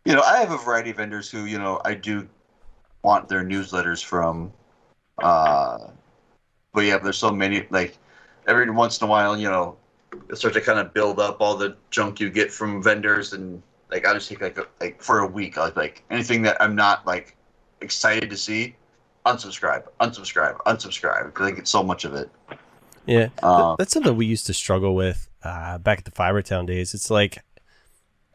you 0.05 0.13
know, 0.13 0.21
I 0.21 0.37
have 0.37 0.51
a 0.51 0.57
variety 0.57 0.89
of 0.89 0.97
vendors 0.97 1.31
who, 1.31 1.45
you 1.45 1.57
know, 1.57 1.81
I 1.85 1.93
do 1.93 2.27
want 3.03 3.29
their 3.29 3.43
newsletters 3.43 4.03
from. 4.03 4.51
Uh, 5.21 5.91
but 6.73 6.81
yeah, 6.81 6.97
there's 6.97 7.17
so 7.17 7.31
many. 7.31 7.65
Like 7.69 7.97
every 8.47 8.69
once 8.69 8.99
in 8.99 9.07
a 9.07 9.09
while, 9.09 9.37
you 9.37 9.49
know, 9.49 9.77
you 10.29 10.35
start 10.35 10.53
to 10.55 10.61
kind 10.61 10.79
of 10.79 10.93
build 10.93 11.19
up 11.19 11.39
all 11.39 11.55
the 11.55 11.77
junk 11.89 12.19
you 12.19 12.29
get 12.29 12.51
from 12.51 12.83
vendors, 12.83 13.33
and 13.33 13.61
like 13.89 14.05
I 14.05 14.13
just 14.13 14.27
take 14.29 14.41
like 14.41 14.57
a, 14.57 14.65
like 14.81 15.01
for 15.01 15.19
a 15.19 15.27
week, 15.27 15.57
like 15.57 15.75
like 15.75 16.03
anything 16.09 16.41
that 16.43 16.61
I'm 16.61 16.75
not 16.75 17.05
like 17.05 17.37
excited 17.81 18.29
to 18.29 18.37
see, 18.37 18.75
unsubscribe, 19.25 19.83
unsubscribe, 19.99 20.57
unsubscribe 20.65 21.25
because 21.25 21.47
I 21.47 21.51
get 21.51 21.67
so 21.67 21.83
much 21.83 22.05
of 22.05 22.13
it. 22.13 22.29
Yeah, 23.05 23.29
Um, 23.41 23.75
that's 23.79 23.93
something 23.93 24.15
we 24.15 24.25
used 24.25 24.45
to 24.47 24.53
struggle 24.53 24.93
with 24.95 25.29
uh, 25.43 25.77
back 25.79 25.99
at 25.99 26.05
the 26.05 26.11
Fibertown 26.11 26.67
days. 26.67 26.93
It's 26.93 27.09
like 27.09 27.39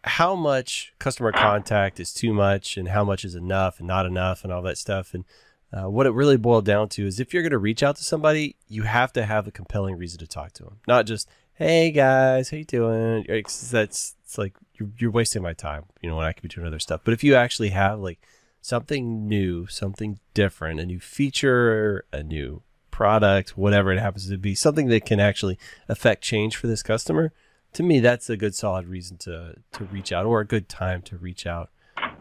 how 0.02 0.35
much 0.35 0.93
customer 0.98 1.32
contact 1.32 2.01
is 2.01 2.12
too 2.12 2.32
much, 2.35 2.77
and 2.77 2.89
how 2.89 3.05
much 3.05 3.24
is 3.24 3.35
enough, 3.35 3.78
and 3.78 3.86
not 3.86 4.05
enough, 4.05 4.44
and 4.44 4.52
all 4.52 4.62
that 4.62 4.78
stuff. 4.78 5.15
And 5.15 5.24
uh, 5.73 5.89
what 5.89 6.06
it 6.06 6.11
really 6.11 6.36
boiled 6.36 6.65
down 6.65 6.89
to 6.90 7.06
is 7.06 7.20
if 7.20 7.32
you're 7.32 7.43
going 7.43 7.52
to 7.52 7.59
reach 7.59 7.82
out 7.82 7.97
to 7.97 8.05
somebody, 8.05 8.56
you 8.69 8.82
have 8.82 9.12
to 9.15 9.24
have 9.24 9.47
a 9.47 9.51
compelling 9.51 9.97
reason 9.97 10.19
to 10.20 10.27
talk 10.27 10.52
to 10.55 10.65
them, 10.65 10.81
not 10.86 11.06
just 11.06 11.28
"Hey 11.55 11.90
guys, 11.90 12.51
how 12.51 12.56
you 12.56 12.65
doing?" 12.65 13.24
It's, 13.28 13.70
that's 13.70 14.15
it's 14.24 14.39
like 14.39 14.55
you're, 14.74 14.90
you're 14.98 15.11
wasting 15.11 15.43
my 15.43 15.52
time, 15.52 15.85
you 16.02 16.11
know, 16.11 16.16
when 16.16 16.27
I 16.27 16.32
could 16.32 16.43
be 16.43 16.48
doing 16.48 16.66
other 16.66 16.81
stuff. 16.81 17.01
But 17.05 17.15
if 17.15 17.23
you 17.23 17.35
actually 17.35 17.70
have 17.70 18.01
like 18.01 18.20
something 18.64 19.28
new, 19.28 19.66
something 19.66 20.18
different, 20.32 20.80
a 20.80 20.86
new 20.86 20.98
feature, 20.98 22.06
a 22.14 22.22
new 22.22 22.62
product, 22.90 23.58
whatever 23.58 23.92
it 23.92 23.98
happens 23.98 24.26
to 24.26 24.38
be, 24.38 24.54
something 24.54 24.88
that 24.88 25.04
can 25.04 25.20
actually 25.20 25.58
affect 25.86 26.22
change 26.22 26.56
for 26.56 26.66
this 26.66 26.82
customer, 26.82 27.30
to 27.74 27.82
me, 27.82 28.00
that's 28.00 28.30
a 28.30 28.38
good 28.38 28.54
solid 28.54 28.86
reason 28.86 29.18
to 29.18 29.56
to 29.72 29.84
reach 29.84 30.12
out 30.12 30.24
or 30.24 30.40
a 30.40 30.46
good 30.46 30.66
time 30.66 31.02
to 31.02 31.18
reach 31.18 31.46
out. 31.46 31.68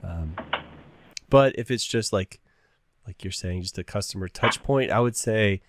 Um, 0.03 0.35
but 1.29 1.57
if 1.57 1.71
it's 1.71 1.85
just 1.85 2.11
like 2.11 2.41
like 3.07 3.23
you're 3.23 3.31
saying, 3.31 3.61
just 3.61 3.77
a 3.77 3.83
customer 3.83 4.27
touch 4.27 4.61
point, 4.63 4.91
I 4.91 4.99
would 4.99 5.15
say 5.15 5.61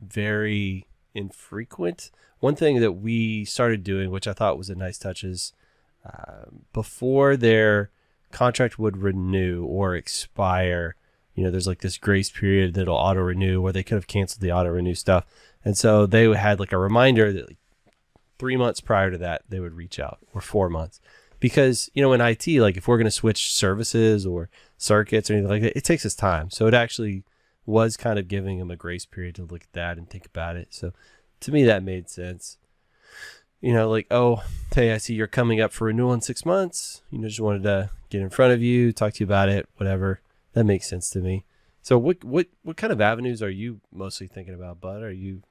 very 0.00 0.86
infrequent. 1.14 2.10
One 2.40 2.56
thing 2.56 2.80
that 2.80 2.92
we 2.92 3.44
started 3.44 3.84
doing, 3.84 4.10
which 4.10 4.26
I 4.26 4.32
thought 4.32 4.58
was 4.58 4.70
a 4.70 4.74
nice 4.74 4.98
touch, 4.98 5.22
is 5.22 5.52
um, 6.04 6.62
before 6.72 7.36
their 7.36 7.90
contract 8.32 8.78
would 8.78 8.98
renew 8.98 9.64
or 9.64 9.94
expire, 9.94 10.94
you 11.34 11.44
know, 11.44 11.50
there's 11.50 11.66
like 11.66 11.80
this 11.80 11.98
grace 11.98 12.30
period 12.30 12.74
that'll 12.74 12.94
auto 12.94 13.20
renew 13.20 13.60
where 13.60 13.72
they 13.72 13.82
could 13.82 13.96
have 13.96 14.06
canceled 14.06 14.42
the 14.42 14.52
auto 14.52 14.70
renew 14.70 14.94
stuff. 14.94 15.24
And 15.64 15.76
so 15.76 16.06
they 16.06 16.24
had 16.34 16.60
like 16.60 16.72
a 16.72 16.78
reminder 16.78 17.32
that 17.32 17.48
like 17.48 17.58
three 18.38 18.56
months 18.56 18.80
prior 18.80 19.10
to 19.10 19.18
that, 19.18 19.42
they 19.48 19.60
would 19.60 19.74
reach 19.74 19.98
out 19.98 20.18
or 20.34 20.40
four 20.40 20.68
months. 20.68 21.00
Because, 21.38 21.88
you 21.94 22.02
know, 22.02 22.12
in 22.12 22.20
IT, 22.20 22.46
like 22.60 22.76
if 22.76 22.86
we're 22.86 22.98
going 22.98 23.06
to 23.06 23.10
switch 23.10 23.54
services 23.54 24.26
or 24.26 24.50
circuits 24.76 25.30
or 25.30 25.34
anything 25.34 25.50
like 25.50 25.62
that, 25.62 25.76
it 25.76 25.84
takes 25.84 26.04
us 26.04 26.14
time. 26.14 26.50
So 26.50 26.66
it 26.66 26.74
actually 26.74 27.24
was 27.64 27.96
kind 27.96 28.18
of 28.18 28.28
giving 28.28 28.58
them 28.58 28.70
a 28.70 28.76
grace 28.76 29.06
period 29.06 29.36
to 29.36 29.44
look 29.44 29.62
at 29.62 29.72
that 29.72 29.96
and 29.96 30.08
think 30.08 30.26
about 30.26 30.56
it. 30.56 30.68
So 30.70 30.92
to 31.40 31.52
me, 31.52 31.64
that 31.64 31.82
made 31.82 32.10
sense. 32.10 32.58
You 33.60 33.74
know, 33.74 33.90
like, 33.90 34.06
oh, 34.10 34.42
hey, 34.74 34.92
I 34.92 34.98
see 34.98 35.14
you're 35.14 35.26
coming 35.26 35.60
up 35.60 35.72
for 35.72 35.86
renewal 35.86 36.12
in 36.12 36.20
six 36.20 36.46
months. 36.46 37.02
You 37.10 37.18
know, 37.18 37.28
just 37.28 37.40
wanted 37.40 37.62
to 37.64 37.90
get 38.08 38.22
in 38.22 38.30
front 38.30 38.52
of 38.52 38.62
you, 38.62 38.92
talk 38.92 39.14
to 39.14 39.20
you 39.20 39.26
about 39.26 39.48
it, 39.48 39.68
whatever. 39.76 40.20
That 40.54 40.64
makes 40.64 40.88
sense 40.88 41.10
to 41.10 41.20
me. 41.20 41.44
So, 41.82 41.98
what 41.98 42.24
what 42.24 42.46
what 42.62 42.76
kind 42.76 42.92
of 42.92 43.00
avenues 43.00 43.42
are 43.42 43.50
you 43.50 43.80
mostly 43.92 44.26
thinking 44.26 44.54
about, 44.54 44.80
Bud? 44.80 45.02
Are 45.02 45.12
you 45.12 45.42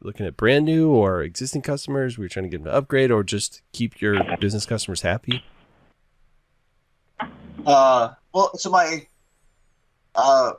looking 0.00 0.26
at 0.26 0.36
brand 0.36 0.64
new 0.64 0.90
or 0.90 1.22
existing 1.22 1.62
customers? 1.62 2.18
We're 2.18 2.28
trying 2.28 2.44
to 2.44 2.50
get 2.50 2.58
them 2.58 2.72
to 2.72 2.76
upgrade, 2.76 3.10
or 3.10 3.22
just 3.22 3.62
keep 3.72 4.00
your 4.00 4.36
business 4.36 4.66
customers 4.66 5.02
happy. 5.02 5.44
Uh, 7.66 8.14
well, 8.32 8.56
so 8.56 8.70
my 8.70 9.06
uh, 10.14 10.52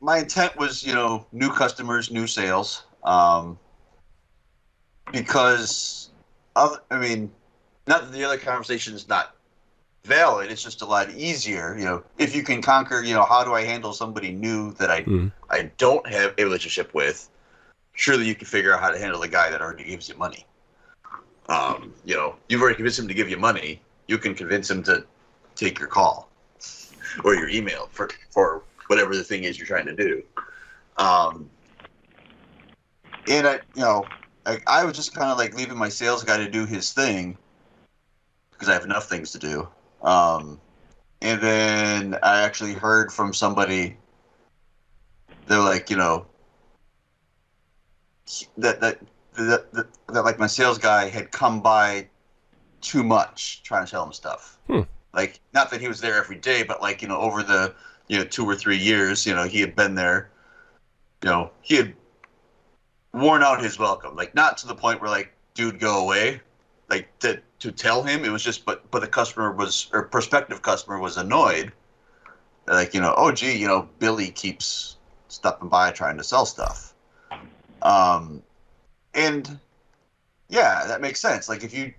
my 0.00 0.18
intent 0.18 0.56
was, 0.56 0.84
you 0.84 0.94
know, 0.94 1.26
new 1.32 1.50
customers, 1.50 2.10
new 2.10 2.26
sales. 2.26 2.84
Um, 3.02 3.58
because, 5.12 6.10
of, 6.56 6.80
I 6.90 6.98
mean, 6.98 7.30
not 7.86 8.02
that 8.02 8.12
the 8.12 8.24
other 8.24 8.38
conversation 8.38 8.94
is 8.94 9.08
not 9.08 9.34
valid. 10.04 10.50
It's 10.50 10.62
just 10.62 10.82
a 10.82 10.86
lot 10.86 11.10
easier, 11.10 11.76
you 11.78 11.84
know, 11.84 12.02
if 12.18 12.34
you 12.34 12.42
can 12.42 12.62
conquer, 12.62 13.02
you 13.02 13.14
know, 13.14 13.24
how 13.24 13.44
do 13.44 13.52
I 13.52 13.62
handle 13.64 13.92
somebody 13.92 14.32
new 14.32 14.72
that 14.74 14.90
I 14.90 15.02
Mhm. 15.02 15.32
I 15.50 15.70
don't 15.78 16.06
have 16.08 16.34
a 16.38 16.44
relationship 16.44 16.92
with. 16.94 17.28
Surely 17.94 18.26
you 18.26 18.34
can 18.34 18.46
figure 18.46 18.74
out 18.74 18.80
how 18.80 18.90
to 18.90 18.98
handle 18.98 19.20
the 19.20 19.28
guy 19.28 19.50
that 19.50 19.62
already 19.62 19.84
gives 19.84 20.08
you 20.08 20.16
money. 20.16 20.44
Um, 21.48 21.94
you 22.04 22.16
know, 22.16 22.36
you've 22.48 22.60
already 22.60 22.76
convinced 22.76 22.98
him 22.98 23.08
to 23.08 23.14
give 23.14 23.28
you 23.30 23.36
money. 23.36 23.80
You 24.08 24.18
can 24.18 24.34
convince 24.34 24.70
him 24.70 24.82
to 24.84 25.04
take 25.54 25.78
your 25.78 25.88
call 25.88 26.28
or 27.24 27.34
your 27.34 27.48
email 27.48 27.88
for 27.92 28.10
for 28.30 28.62
whatever 28.88 29.14
the 29.16 29.24
thing 29.24 29.44
is 29.44 29.58
you're 29.58 29.66
trying 29.66 29.86
to 29.86 29.94
do. 29.94 30.22
Um, 30.98 31.48
and 33.28 33.46
I, 33.46 33.54
you 33.74 33.82
know, 33.82 34.04
I, 34.46 34.60
I 34.66 34.84
was 34.84 34.96
just 34.96 35.14
kind 35.14 35.30
of 35.30 35.36
like 35.36 35.56
leaving 35.56 35.76
my 35.76 35.88
sales 35.88 36.22
guy 36.22 36.36
to 36.36 36.48
do 36.48 36.64
his 36.64 36.92
thing 36.92 37.36
because 38.52 38.68
I 38.68 38.72
have 38.74 38.84
enough 38.84 39.08
things 39.08 39.32
to 39.32 39.38
do. 39.38 39.68
Um, 40.02 40.60
and 41.20 41.40
then 41.40 42.18
I 42.22 42.42
actually 42.42 42.74
heard 42.74 43.12
from 43.12 43.34
somebody. 43.34 43.96
They're 45.46 45.58
like, 45.58 45.90
you 45.90 45.96
know, 45.96 46.26
that 48.58 48.80
that 48.80 49.00
that, 49.36 49.72
that, 49.72 49.86
that 50.08 50.24
like 50.24 50.38
my 50.38 50.46
sales 50.46 50.78
guy 50.78 51.08
had 51.08 51.30
come 51.32 51.60
by 51.60 52.08
too 52.80 53.02
much 53.02 53.62
trying 53.64 53.84
to 53.84 53.88
sell 53.88 54.04
him 54.04 54.12
stuff. 54.12 54.58
Hmm. 54.68 54.82
Like, 55.12 55.40
not 55.54 55.70
that 55.70 55.80
he 55.80 55.88
was 55.88 56.00
there 56.00 56.16
every 56.16 56.36
day, 56.36 56.62
but 56.62 56.80
like 56.80 57.02
you 57.02 57.08
know, 57.08 57.18
over 57.18 57.42
the 57.42 57.74
you 58.08 58.18
know 58.18 58.24
two 58.24 58.44
or 58.44 58.54
three 58.54 58.78
years, 58.78 59.26
you 59.26 59.34
know, 59.34 59.44
he 59.44 59.60
had 59.60 59.74
been 59.74 59.94
there. 59.94 60.30
You 61.22 61.30
know, 61.30 61.50
he 61.62 61.76
had 61.76 61.94
worn 63.16 63.42
out 63.42 63.62
his 63.62 63.78
welcome. 63.78 64.14
Like, 64.14 64.34
not 64.34 64.58
to 64.58 64.66
the 64.66 64.74
point 64.74 65.00
where 65.00 65.10
like, 65.10 65.32
dude, 65.54 65.80
go 65.80 66.04
away. 66.04 66.40
Like 66.88 67.18
to 67.20 67.40
to 67.58 67.72
tell 67.72 68.02
him, 68.02 68.24
it 68.24 68.30
was 68.30 68.44
just, 68.44 68.64
but 68.64 68.88
but 68.92 69.00
the 69.00 69.08
customer 69.08 69.50
was 69.52 69.90
or 69.92 70.04
prospective 70.04 70.62
customer 70.62 71.00
was 71.00 71.16
annoyed. 71.16 71.72
Like 72.68 72.94
you 72.94 73.00
know, 73.00 73.12
oh 73.16 73.32
gee, 73.32 73.56
you 73.56 73.66
know, 73.66 73.88
Billy 73.98 74.30
keeps 74.30 74.96
stopping 75.28 75.68
by 75.68 75.90
trying 75.90 76.16
to 76.16 76.24
sell 76.24 76.46
stuff. 76.46 76.94
Um, 77.82 78.42
and 79.14 79.58
yeah, 80.48 80.84
that 80.86 81.00
makes 81.00 81.20
sense. 81.20 81.48
Like 81.48 81.64
if 81.64 81.74
you, 81.74 81.92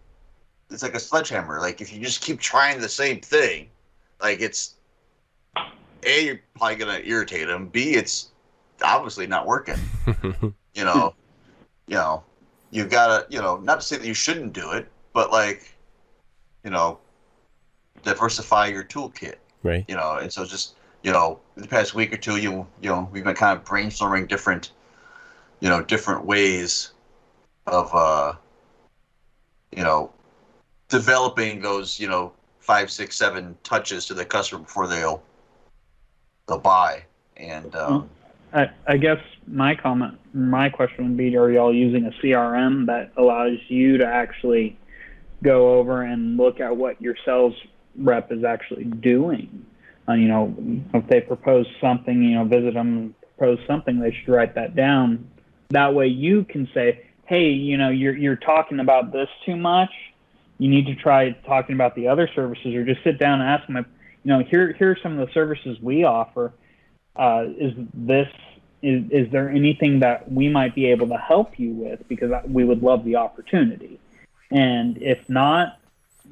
it's 0.69 0.83
like 0.83 0.95
a 0.95 0.99
sledgehammer. 0.99 1.59
Like 1.59 1.81
if 1.81 1.91
you 1.91 2.01
just 2.01 2.21
keep 2.21 2.39
trying 2.39 2.79
the 2.79 2.89
same 2.89 3.19
thing, 3.19 3.69
like 4.21 4.39
it's 4.39 4.75
a 6.03 6.25
you're 6.25 6.39
probably 6.55 6.75
gonna 6.77 7.01
irritate 7.03 7.49
him. 7.49 7.67
B 7.67 7.95
it's 7.95 8.29
obviously 8.81 9.27
not 9.27 9.45
working. 9.45 9.79
You 10.77 10.85
know, 10.85 11.13
you 11.87 11.95
know, 11.95 12.23
you've 12.71 12.89
got 12.89 13.07
to, 13.07 13.33
you 13.33 13.41
know, 13.41 13.57
not 13.57 13.81
to 13.81 13.85
say 13.85 13.97
that 13.97 14.05
you 14.05 14.13
shouldn't 14.13 14.53
do 14.53 14.71
it, 14.71 14.87
but 15.13 15.31
like, 15.31 15.73
you 16.63 16.69
know, 16.69 16.99
diversify 18.03 18.67
your 18.67 18.83
toolkit. 18.83 19.35
Right. 19.63 19.83
you 19.87 19.95
know 19.95 20.17
and 20.21 20.31
so 20.31 20.45
just 20.45 20.75
you 21.01 21.11
know 21.11 21.39
the 21.55 21.67
past 21.67 21.95
week 21.95 22.13
or 22.13 22.17
two 22.17 22.37
you 22.37 22.65
you 22.79 22.89
know 22.89 23.09
we've 23.11 23.23
been 23.23 23.35
kind 23.35 23.57
of 23.57 23.65
brainstorming 23.65 24.27
different 24.27 24.71
you 25.59 25.67
know 25.67 25.81
different 25.81 26.25
ways 26.25 26.91
of 27.65 27.93
uh 27.93 28.33
you 29.75 29.83
know 29.83 30.11
developing 30.89 31.59
those 31.61 31.99
you 31.99 32.07
know 32.07 32.31
five 32.59 32.91
six 32.91 33.15
seven 33.15 33.57
touches 33.63 34.05
to 34.05 34.13
the 34.13 34.25
customer 34.25 34.61
before 34.61 34.87
they'll 34.87 35.23
they'll 36.47 36.59
buy. 36.59 37.03
And 37.37 37.75
um, 37.75 38.09
I, 38.53 38.67
I 38.87 38.97
guess 38.97 39.19
my 39.45 39.75
comment, 39.75 40.17
my 40.33 40.69
question 40.69 41.05
would 41.05 41.17
be: 41.17 41.35
Are 41.35 41.51
y'all 41.51 41.73
using 41.73 42.05
a 42.05 42.11
CRM 42.23 42.85
that 42.87 43.11
allows 43.17 43.57
you 43.67 43.97
to 43.97 44.05
actually 44.05 44.77
go 45.43 45.77
over 45.77 46.01
and 46.01 46.37
look 46.37 46.59
at 46.59 46.75
what 46.75 47.01
your 47.01 47.15
sales 47.25 47.53
rep 47.97 48.31
is 48.31 48.43
actually 48.43 48.85
doing? 48.85 49.65
Uh, 50.07 50.13
you 50.13 50.27
know, 50.27 50.55
if 50.93 51.05
they 51.07 51.19
propose 51.19 51.65
something, 51.81 52.23
you 52.23 52.35
know, 52.35 52.45
visit 52.45 52.73
them, 52.73 53.13
propose 53.37 53.59
something, 53.67 53.99
they 53.99 54.11
should 54.11 54.31
write 54.31 54.55
that 54.55 54.75
down 54.75 55.29
That 55.69 55.93
way 55.93 56.07
you 56.07 56.45
can 56.45 56.69
say, 56.73 57.05
hey, 57.25 57.49
you 57.49 57.77
know, 57.77 57.89
you're 57.89 58.15
you're 58.15 58.37
talking 58.37 58.79
about 58.79 59.11
this 59.11 59.27
too 59.45 59.57
much. 59.57 59.91
You 60.59 60.69
need 60.69 60.85
to 60.87 60.95
try 60.95 61.31
talking 61.45 61.75
about 61.75 61.95
the 61.95 62.07
other 62.07 62.29
services, 62.33 62.73
or 62.73 62.85
just 62.85 63.03
sit 63.03 63.19
down 63.19 63.41
and 63.41 63.49
ask 63.49 63.67
them. 63.67 63.85
You 64.23 64.33
know, 64.33 64.39
here 64.39 64.73
here 64.73 64.91
are 64.91 64.97
some 65.03 65.19
of 65.19 65.27
the 65.27 65.33
services 65.33 65.77
we 65.81 66.03
offer. 66.05 66.53
Uh, 67.17 67.45
is 67.57 67.73
this 67.93 68.27
is 68.81 69.03
is 69.09 69.31
there 69.31 69.49
anything 69.49 69.99
that 69.99 70.31
we 70.31 70.49
might 70.49 70.75
be 70.75 70.85
able 70.87 71.07
to 71.07 71.17
help 71.17 71.59
you 71.59 71.71
with? 71.71 72.07
Because 72.07 72.31
we 72.45 72.63
would 72.63 72.83
love 72.83 73.03
the 73.03 73.15
opportunity. 73.15 73.99
And 74.51 74.97
if 75.01 75.27
not, 75.29 75.79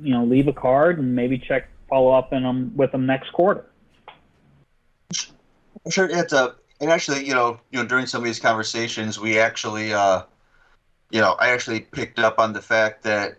you 0.02 0.12
know, 0.12 0.24
leave 0.24 0.48
a 0.48 0.54
card 0.54 1.00
and 1.00 1.16
maybe 1.16 1.38
check 1.38 1.70
follow 1.90 2.12
up 2.12 2.34
in 2.34 2.44
them 2.44 2.72
with 2.76 2.92
them 2.92 3.06
next 3.06 3.32
quarter. 3.32 3.66
Sure, 5.90 6.10
it's 6.10 6.34
a 6.34 6.56
and 6.82 6.92
actually, 6.92 7.26
you 7.26 7.34
know, 7.34 7.60
you 7.72 7.80
know, 7.80 7.88
during 7.88 8.06
some 8.06 8.22
of 8.22 8.26
these 8.26 8.40
conversations, 8.40 9.20
we 9.20 9.40
actually, 9.40 9.94
uh, 9.94 10.24
you 11.10 11.22
know, 11.22 11.36
I 11.40 11.50
actually 11.50 11.82
picked 11.82 12.20
up 12.20 12.38
on 12.38 12.54
the 12.54 12.62
fact 12.62 13.04
that 13.04 13.38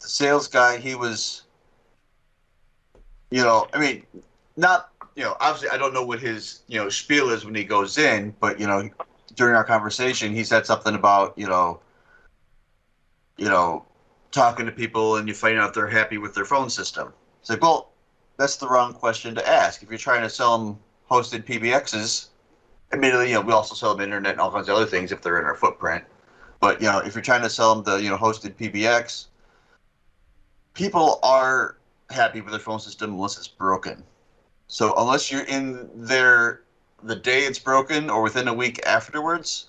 the 0.00 0.08
sales 0.08 0.48
guy, 0.48 0.78
he 0.78 0.94
was, 0.94 1.42
you 3.30 3.42
know, 3.42 3.66
I 3.72 3.78
mean, 3.78 4.04
not, 4.56 4.90
you 5.16 5.22
know, 5.22 5.36
obviously, 5.40 5.68
I 5.70 5.78
don't 5.78 5.94
know 5.94 6.04
what 6.04 6.20
his, 6.20 6.62
you 6.66 6.78
know, 6.78 6.88
spiel 6.88 7.30
is 7.30 7.44
when 7.44 7.54
he 7.54 7.64
goes 7.64 7.98
in, 7.98 8.34
but 8.40 8.58
you 8.58 8.66
know, 8.66 8.88
during 9.34 9.54
our 9.54 9.64
conversation, 9.64 10.34
he 10.34 10.44
said 10.44 10.66
something 10.66 10.94
about, 10.94 11.36
you 11.36 11.46
know, 11.46 11.80
you 13.36 13.48
know, 13.48 13.84
talking 14.30 14.66
to 14.66 14.72
people 14.72 15.16
and 15.16 15.28
you 15.28 15.34
find 15.34 15.58
out 15.58 15.74
they're 15.74 15.86
happy 15.88 16.18
with 16.18 16.34
their 16.34 16.44
phone 16.44 16.70
system. 16.70 17.12
It's 17.40 17.50
like, 17.50 17.62
well, 17.62 17.90
that's 18.36 18.56
the 18.56 18.68
wrong 18.68 18.92
question 18.92 19.34
to 19.36 19.48
ask. 19.48 19.82
If 19.82 19.90
you're 19.90 19.98
trying 19.98 20.22
to 20.22 20.30
sell 20.30 20.58
them 20.58 20.78
hosted 21.10 21.44
PBXs, 21.44 22.28
admittedly, 22.92 23.28
you 23.28 23.34
know, 23.34 23.40
we 23.40 23.52
also 23.52 23.74
sell 23.74 23.94
them 23.94 24.02
internet 24.02 24.32
and 24.32 24.40
all 24.40 24.50
kinds 24.50 24.68
of 24.68 24.76
other 24.76 24.86
things 24.86 25.12
if 25.12 25.22
they're 25.22 25.38
in 25.38 25.44
our 25.44 25.54
footprint. 25.54 26.04
But 26.60 26.80
you 26.80 26.88
know, 26.88 26.98
if 26.98 27.14
you're 27.14 27.22
trying 27.22 27.42
to 27.42 27.50
sell 27.50 27.74
them 27.74 27.84
the 27.84 28.02
you 28.02 28.08
know 28.08 28.16
hosted 28.16 28.54
PBX, 28.54 29.26
people 30.72 31.20
are 31.22 31.76
happy 32.10 32.40
with 32.40 32.52
their 32.52 32.60
phone 32.60 32.80
system 32.80 33.12
unless 33.12 33.36
it's 33.36 33.48
broken. 33.48 34.02
So 34.68 34.94
unless 34.96 35.30
you're 35.30 35.44
in 35.44 35.90
there 35.94 36.62
the 37.02 37.16
day 37.16 37.40
it's 37.44 37.58
broken 37.58 38.10
or 38.10 38.22
within 38.22 38.48
a 38.48 38.54
week 38.54 38.84
afterwards, 38.86 39.68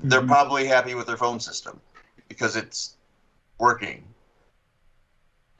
they're 0.00 0.22
Mhm. 0.22 0.28
probably 0.28 0.66
happy 0.66 0.94
with 0.94 1.06
their 1.06 1.16
phone 1.16 1.40
system 1.40 1.80
because 2.28 2.56
it's 2.56 2.96
working. 3.58 4.14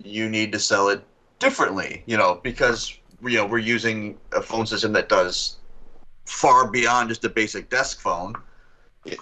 You 0.02 0.28
need 0.28 0.52
to 0.52 0.58
sell 0.58 0.88
it 0.88 1.04
differently, 1.38 2.02
you 2.06 2.16
know, 2.16 2.40
because 2.42 2.98
you 3.22 3.36
know 3.38 3.46
we're 3.46 3.58
using 3.58 4.18
a 4.32 4.42
phone 4.42 4.66
system 4.66 4.92
that 4.94 5.08
does 5.08 5.58
far 6.26 6.70
beyond 6.70 7.10
just 7.10 7.24
a 7.24 7.30
basic 7.30 7.70
desk 7.70 8.00
phone. 8.00 8.36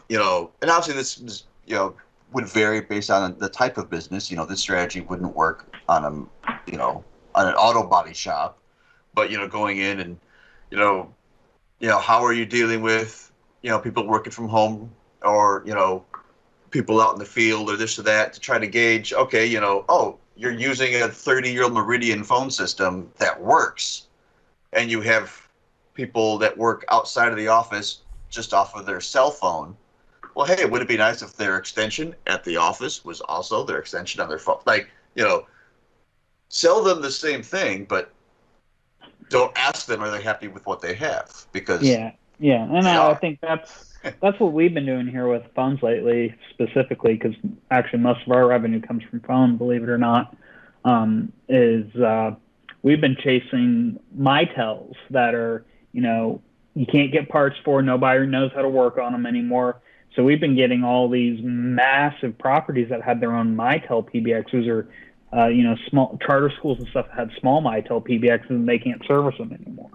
You 0.09 0.19
know, 0.19 0.53
and 0.63 0.71
obviously 0.71 0.95
this 0.95 1.19
is, 1.19 1.45
you 1.67 1.75
know 1.77 1.97
would 2.33 2.47
vary 2.49 2.81
based 2.81 3.11
on 3.11 3.39
the 3.39 3.49
type 3.49 3.77
of 3.77 3.91
business. 3.91 4.31
You 4.31 4.37
know, 4.37 4.47
this 4.47 4.61
strategy 4.61 5.01
wouldn't 5.01 5.35
work 5.37 5.75
on 5.89 6.05
a 6.05 6.71
you 6.71 6.79
know 6.79 7.05
on 7.35 7.49
an 7.49 7.55
auto 7.55 7.87
body 7.87 8.15
shop, 8.15 8.60
but 9.15 9.31
you 9.31 9.39
know 9.39 9.49
going 9.49 9.79
in 9.79 10.01
and 10.01 10.19
you 10.71 10.79
know 10.79 11.13
you 11.81 11.89
know 11.89 11.99
how 11.99 12.25
are 12.25 12.33
you 12.33 12.47
dealing 12.47 12.83
with 12.83 13.33
you 13.63 13.71
know 13.71 13.79
people 13.79 14.07
working 14.07 14.33
from 14.33 14.49
home 14.49 14.91
or 15.23 15.63
you 15.67 15.75
know 15.75 16.05
people 16.71 17.01
out 17.01 17.13
in 17.13 17.19
the 17.19 17.25
field 17.25 17.69
or 17.69 17.77
this 17.77 17.99
or 17.99 18.03
that 18.03 18.33
to 18.33 18.41
try 18.41 18.59
to 18.59 18.67
gauge 18.67 19.13
okay 19.13 19.45
you 19.47 19.61
know 19.61 19.85
oh 19.89 20.17
you're 20.37 20.53
using 20.53 21.03
a 21.03 21.09
30 21.09 21.53
year 21.53 21.65
old 21.65 21.73
meridian 21.73 22.25
phone 22.25 22.51
system 22.51 23.11
that 23.19 23.41
works 23.41 24.07
and 24.73 24.91
you 24.91 25.01
have 25.01 25.49
people 25.95 26.39
that 26.39 26.57
work 26.57 26.85
outside 26.91 27.31
of 27.31 27.37
the 27.37 27.49
office 27.49 28.03
just 28.31 28.55
off 28.55 28.75
of 28.77 28.87
their 28.87 29.01
cell 29.01 29.31
phone. 29.31 29.77
Well 30.35 30.47
hey 30.47 30.65
would 30.65 30.83
it 30.83 30.89
be 30.89 30.97
nice 30.97 31.23
if 31.23 31.37
their 31.37 31.59
extension 31.59 32.15
at 32.27 32.45
the 32.45 32.57
office 32.57 33.05
was 33.05 33.21
also 33.21 33.65
their 33.65 33.79
extension 33.79 34.21
on 34.21 34.29
their 34.29 34.39
phone? 34.39 34.61
Like 34.65 34.89
you 35.15 35.25
know 35.25 35.47
sell 36.49 36.83
them 36.83 37.03
the 37.03 37.11
same 37.11 37.43
thing 37.43 37.85
but 37.85 38.13
don't 39.31 39.57
ask 39.57 39.87
them 39.87 40.03
are 40.03 40.11
they 40.11 40.23
happy 40.23 40.49
with 40.49 40.67
what 40.67 40.83
they 40.83 40.95
have 40.95 41.47
because 41.53 41.83
Yeah, 41.83 42.13
yeah, 42.39 42.63
and 42.63 42.87
I, 42.87 43.11
I 43.11 43.15
think 43.15 43.41
that's 43.41 43.97
that's 44.21 44.39
what 44.39 44.53
we've 44.53 44.75
been 44.75 44.87
doing 44.87 45.07
here 45.07 45.29
with 45.29 45.43
phones 45.55 45.83
lately, 45.83 46.35
specifically 46.51 47.15
because 47.15 47.35
actually 47.71 48.01
most 48.01 48.27
of 48.27 48.33
our 48.33 48.47
revenue 48.47 48.81
comes 48.81 49.03
from 49.05 49.21
phone, 49.21 49.57
believe 49.57 49.83
it 49.83 49.89
or 49.89 49.99
not. 49.99 50.37
Um, 50.85 51.33
is 51.49 51.95
uh, 51.97 52.33
we've 52.83 53.01
been 53.01 53.17
chasing 53.17 53.99
Mitels 54.19 54.95
that 55.11 55.35
are 55.35 55.65
you 55.93 56.03
know 56.03 56.43
you 56.75 56.87
can't 56.87 57.13
get 57.13 57.29
parts 57.29 57.57
for, 57.65 57.83
nobody 57.83 58.27
knows 58.27 58.51
how 58.55 58.63
to 58.63 58.69
work 58.69 58.99
on 58.99 59.13
them 59.13 59.27
anymore. 59.27 59.81
So 60.15 60.25
we've 60.25 60.41
been 60.41 60.57
getting 60.57 60.83
all 60.83 61.09
these 61.09 61.41
massive 61.43 62.37
properties 62.39 62.89
that 62.89 63.03
had 63.03 63.21
their 63.21 63.35
own 63.35 63.57
Mitel 63.57 64.09
PBXs 64.09 64.69
or 64.69 64.89
uh, 65.37 65.47
you 65.47 65.63
know 65.63 65.77
small 65.89 66.19
charter 66.25 66.51
schools 66.59 66.79
and 66.79 66.89
stuff 66.89 67.07
had 67.15 67.31
small 67.41 67.63
Mitel 67.63 68.03
PBXs 68.07 68.51
and 68.51 68.69
they 68.69 68.79
can't 68.79 69.05
service 69.07 69.37
them 69.39 69.53
anymore. 69.53 69.91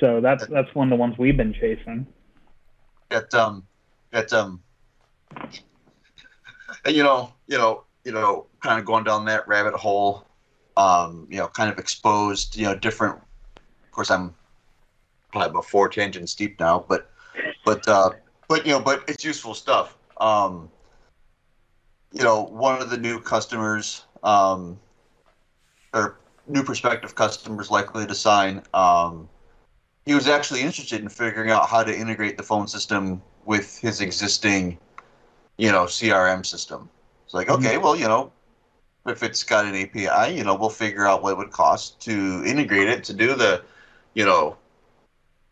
So 0.00 0.20
that's 0.20 0.46
that's 0.46 0.72
one 0.74 0.88
of 0.88 0.90
the 0.90 0.96
ones 0.96 1.16
we've 1.18 1.36
been 1.36 1.52
chasing. 1.52 2.06
at 3.10 3.32
um 3.34 3.66
at 4.12 4.32
um 4.32 4.62
and 6.84 6.96
you 6.96 7.02
know 7.02 7.32
you 7.46 7.58
know 7.58 7.84
you 8.04 8.12
know 8.12 8.46
kind 8.60 8.78
of 8.78 8.84
going 8.84 9.04
down 9.04 9.24
that 9.24 9.46
rabbit 9.48 9.74
hole 9.74 10.26
um 10.76 11.26
you 11.30 11.38
know 11.38 11.48
kind 11.48 11.70
of 11.70 11.78
exposed 11.78 12.56
you 12.56 12.64
know 12.64 12.74
different 12.74 13.16
of 13.56 13.90
course 13.90 14.10
i'm 14.10 14.34
probably 15.32 15.50
about 15.50 15.64
four 15.64 15.88
tangents 15.88 16.34
deep 16.34 16.58
now 16.60 16.84
but 16.88 17.10
but 17.64 17.86
uh 17.88 18.10
but 18.48 18.64
you 18.66 18.72
know 18.72 18.80
but 18.80 19.04
it's 19.08 19.24
useful 19.24 19.54
stuff 19.54 19.96
um 20.18 20.70
you 22.12 22.22
know 22.22 22.42
one 22.42 22.80
of 22.80 22.90
the 22.90 22.98
new 22.98 23.20
customers 23.20 24.04
um 24.22 24.78
or 25.92 26.18
new 26.46 26.62
prospective 26.62 27.14
customers 27.14 27.70
likely 27.70 28.06
to 28.06 28.14
sign 28.14 28.62
um 28.74 29.28
he 30.08 30.14
was 30.14 30.26
actually 30.26 30.62
interested 30.62 31.02
in 31.02 31.08
figuring 31.10 31.50
out 31.50 31.68
how 31.68 31.84
to 31.84 31.94
integrate 31.94 32.38
the 32.38 32.42
phone 32.42 32.66
system 32.66 33.20
with 33.44 33.78
his 33.78 34.00
existing, 34.00 34.78
you 35.58 35.70
know, 35.70 35.84
CRM 35.84 36.46
system. 36.46 36.88
It's 37.26 37.34
like, 37.34 37.50
okay, 37.50 37.76
well, 37.76 37.94
you 37.94 38.08
know, 38.08 38.32
if 39.06 39.22
it's 39.22 39.44
got 39.44 39.66
an 39.66 39.74
API, 39.74 40.34
you 40.34 40.44
know, 40.44 40.54
we'll 40.54 40.70
figure 40.70 41.06
out 41.06 41.22
what 41.22 41.32
it 41.32 41.36
would 41.36 41.50
cost 41.50 42.00
to 42.00 42.42
integrate 42.46 42.88
it 42.88 43.04
to 43.04 43.12
do 43.12 43.34
the, 43.34 43.62
you 44.14 44.24
know, 44.24 44.56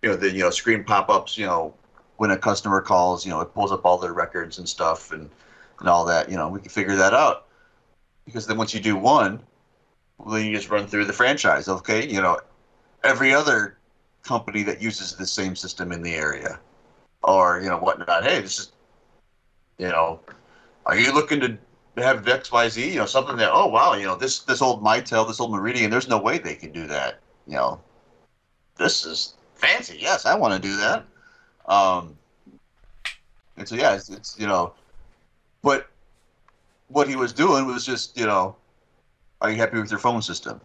you 0.01 0.09
know 0.09 0.17
the 0.17 0.31
you 0.31 0.41
know 0.41 0.49
screen 0.51 0.85
pop-ups, 0.85 1.37
you 1.37 1.45
know, 1.45 1.75
when 2.17 2.31
a 2.31 2.39
customer 2.39 2.81
calls, 2.81 3.27
you 3.27 3.31
know, 3.31 3.43
it 3.43 3.53
pulls 3.53 3.73
up 3.73 3.85
all 3.85 3.99
their 3.99 4.15
records 4.15 4.57
and 4.57 4.67
stuff 4.67 5.13
and 5.13 5.29
and 5.81 5.89
all 5.89 6.05
that. 6.07 6.31
You 6.31 6.37
know, 6.37 6.49
we 6.49 6.61
can 6.61 6.71
figure 6.71 6.97
that 6.97 7.15
out. 7.15 7.47
Because 8.25 8.47
then 8.47 8.59
once 8.59 8.75
you 8.75 8.81
do 8.81 8.97
one, 8.97 9.41
well, 10.19 10.35
then 10.35 10.47
you 10.47 10.55
just 10.55 10.71
run 10.71 10.87
through 10.87 11.05
the 11.05 11.13
franchise. 11.13 11.69
Okay, 11.69 12.09
you 12.09 12.21
know, 12.21 12.41
every 13.05 13.33
other 13.33 13.77
company 14.23 14.63
that 14.65 14.83
uses 14.83 15.15
the 15.15 15.27
same 15.27 15.55
system 15.55 15.93
in 15.93 16.03
the 16.03 16.15
area 16.15 16.59
or 17.23 17.61
you 17.61 17.69
know 17.69 17.79
whatnot. 17.79 18.25
Hey 18.25 18.41
this 18.41 18.59
is 18.59 18.73
you 19.79 19.89
know 19.89 20.21
are 20.85 20.99
you 20.99 21.13
looking 21.13 21.41
to 21.41 21.59
have 21.97 22.25
xyz 22.25 22.93
you 22.93 22.97
know 22.97 23.07
something 23.07 23.37
that 23.37 23.51
oh 23.53 23.67
wow 23.69 23.95
you 23.95 24.05
know 24.05 24.17
this 24.17 24.41
this 24.41 24.61
old 24.61 24.83
mitel 24.83 25.27
this 25.27 25.41
old 25.41 25.53
meridian 25.53 25.91
there's 25.91 26.09
no 26.09 26.19
way 26.19 26.39
they 26.39 26.55
can 26.55 26.73
do 26.73 26.87
that. 26.87 27.21
You 27.47 27.55
know 27.55 27.81
this 28.77 29.07
is 29.07 29.35
fancy. 29.55 29.99
Yes 30.01 30.27
i 30.27 30.35
want 30.35 30.61
to 30.61 30.69
do 30.69 30.77
that. 30.77 31.05
Um 31.67 32.17
and 33.57 33.69
so 33.69 33.77
yeah 33.77 33.95
it's, 33.95 34.11
it's 34.11 34.39
you 34.39 34.47
know 34.47 34.75
but 35.67 35.89
what 36.87 37.09
he 37.09 37.17
was 37.17 37.33
doing 37.33 37.67
was 37.67 37.85
just 37.85 38.17
you 38.17 38.25
know 38.25 38.55
are 39.41 39.51
you 39.51 39.57
happy 39.57 39.79
with 39.81 39.91
your 39.91 39.99
phone 39.99 40.23
system 40.23 40.61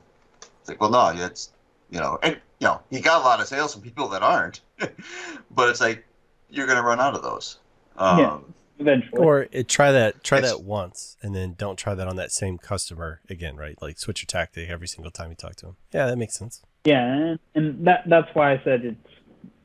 it's 0.60 0.70
like 0.70 0.80
well 0.80 0.92
no 0.92 1.12
it's 1.26 1.52
you 1.90 2.00
know 2.00 2.20
and 2.22 2.36
you 2.60 2.68
know 2.68 2.80
he 2.92 3.00
got 3.02 3.20
a 3.22 3.26
lot 3.26 3.42
of 3.42 3.48
sales 3.48 3.74
from 3.74 3.82
people 3.82 4.08
that 4.08 4.22
aren't 4.22 4.62
but 5.58 5.70
it's 5.70 5.82
like 5.82 6.06
you're 6.50 6.68
gonna 6.68 6.84
run 6.84 7.00
out 7.00 7.16
of 7.16 7.24
those 7.24 7.60
um 7.98 8.20
Yeah. 8.20 8.38
Eventually. 8.80 9.22
Or 9.24 9.48
it, 9.52 9.68
try 9.68 9.92
that 9.92 10.24
try 10.24 10.40
It's- 10.40 10.52
that 10.52 10.64
once 10.64 11.16
and 11.22 11.36
then 11.36 11.54
don't 11.56 11.78
try 11.78 11.94
that 11.94 12.08
on 12.08 12.16
that 12.16 12.32
same 12.32 12.58
customer 12.58 13.22
again, 13.30 13.56
right? 13.56 13.80
Like 13.80 14.00
switch 14.00 14.24
your 14.24 14.26
tactic 14.28 14.70
every 14.72 14.88
single 14.88 15.12
time 15.12 15.30
you 15.30 15.36
talk 15.36 15.56
to 15.58 15.68
them. 15.68 15.76
Yeah, 15.94 16.08
that 16.08 16.18
makes 16.18 16.34
sense. 16.36 16.64
Yeah, 16.84 17.06
and- 17.06 17.40
and 17.54 17.86
that 17.86 18.10
that's 18.10 18.34
why 18.34 18.54
I 18.54 18.62
said 18.64 18.84
it's 18.84 19.14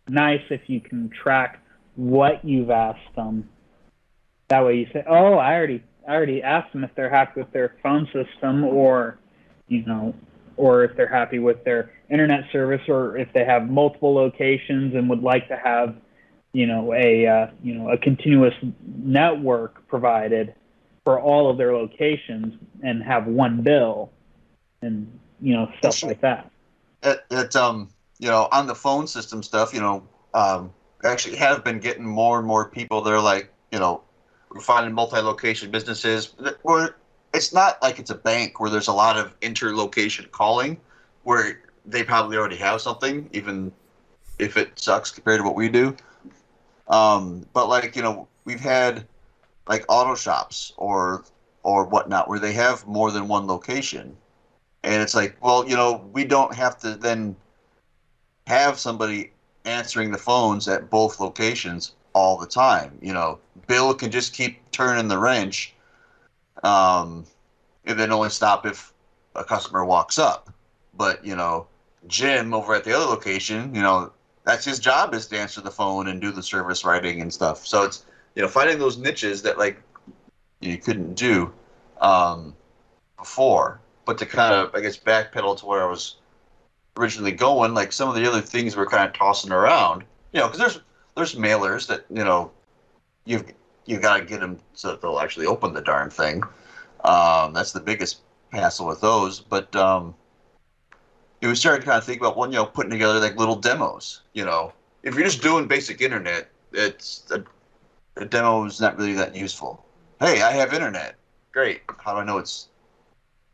nice 0.06 0.42
if 0.50 0.60
you 0.66 0.80
can 0.82 1.08
track 1.22 1.60
what 1.94 2.44
you've 2.44 2.68
asked 2.68 3.14
them. 3.16 3.48
That 4.48 4.64
way 4.64 4.76
you 4.76 4.86
say, 4.92 5.04
"Oh, 5.06 5.34
I 5.34 5.54
already 5.54 5.82
I 6.06 6.14
already 6.14 6.42
asked 6.42 6.72
them 6.72 6.84
if 6.84 6.94
they're 6.94 7.10
happy 7.10 7.40
with 7.40 7.52
their 7.52 7.74
phone 7.82 8.06
system 8.12 8.64
or 8.64 9.18
you 9.68 9.84
know, 9.84 10.14
or 10.56 10.84
if 10.84 10.96
they're 10.96 11.08
happy 11.08 11.38
with 11.38 11.64
their 11.64 11.92
internet 12.08 12.44
service 12.52 12.82
or 12.88 13.16
if 13.16 13.32
they 13.32 13.44
have 13.44 13.68
multiple 13.68 14.14
locations 14.14 14.94
and 14.94 15.10
would 15.10 15.22
like 15.22 15.48
to 15.48 15.56
have, 15.56 15.96
you 16.52 16.66
know, 16.66 16.94
a 16.94 17.26
uh, 17.26 17.46
you 17.62 17.74
know, 17.74 17.90
a 17.90 17.98
continuous 17.98 18.54
network 18.86 19.86
provided 19.88 20.54
for 21.04 21.20
all 21.20 21.50
of 21.50 21.58
their 21.58 21.74
locations 21.74 22.54
and 22.82 23.02
have 23.02 23.26
one 23.26 23.62
bill 23.62 24.10
and 24.82 25.18
you 25.40 25.52
know, 25.54 25.70
stuff 25.78 26.02
like 26.02 26.20
that. 26.20 26.50
it, 27.02 27.24
it 27.30 27.56
um 27.56 27.90
you 28.18 28.28
know 28.28 28.48
on 28.52 28.66
the 28.66 28.74
phone 28.74 29.06
system 29.06 29.42
stuff 29.42 29.74
you 29.74 29.80
know 29.80 30.02
um 30.32 30.72
actually 31.04 31.36
have 31.36 31.62
been 31.64 31.78
getting 31.78 32.04
more 32.04 32.38
and 32.38 32.46
more 32.46 32.68
people. 32.68 33.02
They're 33.02 33.20
like, 33.20 33.52
you 33.70 33.78
know, 33.78 34.02
finding 34.60 34.94
multi-location 34.94 35.70
businesses. 35.70 36.34
Where 36.62 36.96
it's 37.34 37.52
not 37.52 37.80
like 37.82 37.98
it's 37.98 38.10
a 38.10 38.14
bank 38.14 38.60
where 38.60 38.70
there's 38.70 38.88
a 38.88 38.92
lot 38.92 39.16
of 39.16 39.34
interlocation 39.42 40.26
calling, 40.30 40.78
where 41.24 41.62
they 41.84 42.02
probably 42.02 42.36
already 42.36 42.56
have 42.56 42.80
something, 42.80 43.28
even 43.32 43.72
if 44.38 44.56
it 44.56 44.78
sucks 44.78 45.10
compared 45.10 45.40
to 45.40 45.44
what 45.44 45.54
we 45.54 45.68
do. 45.68 45.96
Um, 46.88 47.46
but 47.52 47.68
like 47.68 47.96
you 47.96 48.02
know, 48.02 48.28
we've 48.44 48.60
had 48.60 49.06
like 49.68 49.84
auto 49.88 50.14
shops 50.14 50.72
or 50.76 51.24
or 51.62 51.84
whatnot 51.84 52.28
where 52.28 52.38
they 52.38 52.52
have 52.52 52.86
more 52.86 53.10
than 53.10 53.28
one 53.28 53.46
location, 53.46 54.16
and 54.82 55.02
it's 55.02 55.14
like, 55.14 55.36
well, 55.40 55.68
you 55.68 55.76
know, 55.76 56.08
we 56.12 56.24
don't 56.24 56.54
have 56.54 56.78
to 56.80 56.94
then 56.94 57.36
have 58.46 58.78
somebody 58.78 59.32
answering 59.64 60.12
the 60.12 60.18
phones 60.18 60.68
at 60.68 60.88
both 60.88 61.18
locations 61.18 61.92
all 62.16 62.38
the 62.38 62.46
time. 62.46 62.98
You 63.02 63.12
know, 63.12 63.38
Bill 63.66 63.92
can 63.92 64.10
just 64.10 64.32
keep 64.32 64.58
turning 64.70 65.06
the 65.06 65.18
wrench, 65.18 65.74
um, 66.62 67.26
and 67.84 68.00
then 68.00 68.10
only 68.10 68.30
stop 68.30 68.64
if 68.64 68.94
a 69.34 69.44
customer 69.44 69.84
walks 69.84 70.18
up. 70.18 70.50
But 70.94 71.22
you 71.22 71.36
know, 71.36 71.66
Jim 72.06 72.54
over 72.54 72.74
at 72.74 72.84
the 72.84 72.96
other 72.96 73.04
location, 73.04 73.74
you 73.74 73.82
know, 73.82 74.10
that's 74.44 74.64
his 74.64 74.78
job 74.78 75.12
is 75.12 75.26
to 75.26 75.38
answer 75.38 75.60
the 75.60 75.70
phone 75.70 76.08
and 76.08 76.18
do 76.18 76.32
the 76.32 76.42
service 76.42 76.86
writing 76.86 77.20
and 77.20 77.30
stuff. 77.30 77.66
So 77.66 77.82
it's 77.82 78.06
you 78.34 78.40
know 78.40 78.48
finding 78.48 78.78
those 78.78 78.96
niches 78.96 79.42
that 79.42 79.58
like 79.58 79.78
you 80.60 80.78
couldn't 80.78 81.16
do 81.16 81.52
um, 82.00 82.54
before, 83.18 83.78
but 84.06 84.16
to 84.18 84.24
kind 84.24 84.54
of 84.54 84.74
I 84.74 84.80
guess 84.80 84.96
backpedal 84.96 85.58
to 85.58 85.66
where 85.66 85.82
I 85.82 85.90
was 85.90 86.16
originally 86.96 87.32
going, 87.32 87.74
like 87.74 87.92
some 87.92 88.08
of 88.08 88.14
the 88.14 88.26
other 88.26 88.40
things 88.40 88.74
we're 88.74 88.86
kind 88.86 89.06
of 89.06 89.12
tossing 89.12 89.52
around, 89.52 90.02
you 90.32 90.40
know, 90.40 90.46
because 90.46 90.60
there's 90.60 90.80
there's 91.16 91.34
mailers 91.34 91.86
that 91.88 92.04
you 92.10 92.24
know 92.24 92.50
you've 93.24 93.52
you 93.86 93.98
got 93.98 94.18
to 94.18 94.24
get 94.24 94.40
them 94.40 94.58
so 94.74 94.88
that 94.90 95.00
they'll 95.00 95.18
actually 95.18 95.46
open 95.46 95.72
the 95.72 95.80
darn 95.80 96.10
thing. 96.10 96.42
Um, 97.04 97.52
that's 97.52 97.72
the 97.72 97.80
biggest 97.80 98.20
hassle 98.52 98.86
with 98.86 99.00
those, 99.00 99.40
but 99.40 99.74
um, 99.76 100.14
we 101.40 101.54
started 101.54 101.84
kind 101.84 101.98
of 101.98 102.04
think 102.04 102.20
about 102.20 102.36
one, 102.36 102.50
you 102.50 102.56
know, 102.56 102.66
putting 102.66 102.90
together 102.90 103.20
like 103.20 103.36
little 103.36 103.56
demos. 103.56 104.22
You 104.32 104.44
know, 104.44 104.72
if 105.02 105.14
you're 105.14 105.24
just 105.24 105.42
doing 105.42 105.66
basic 105.68 106.00
internet, 106.00 106.50
it's 106.72 107.30
a, 107.30 107.44
a 108.16 108.24
demo 108.24 108.64
is 108.64 108.80
not 108.80 108.98
really 108.98 109.12
that 109.14 109.36
useful. 109.36 109.84
Hey, 110.20 110.42
I 110.42 110.50
have 110.52 110.72
internet. 110.72 111.16
Great. 111.52 111.82
How 111.98 112.14
do 112.14 112.18
I 112.18 112.24
know 112.24 112.38
it's 112.38 112.68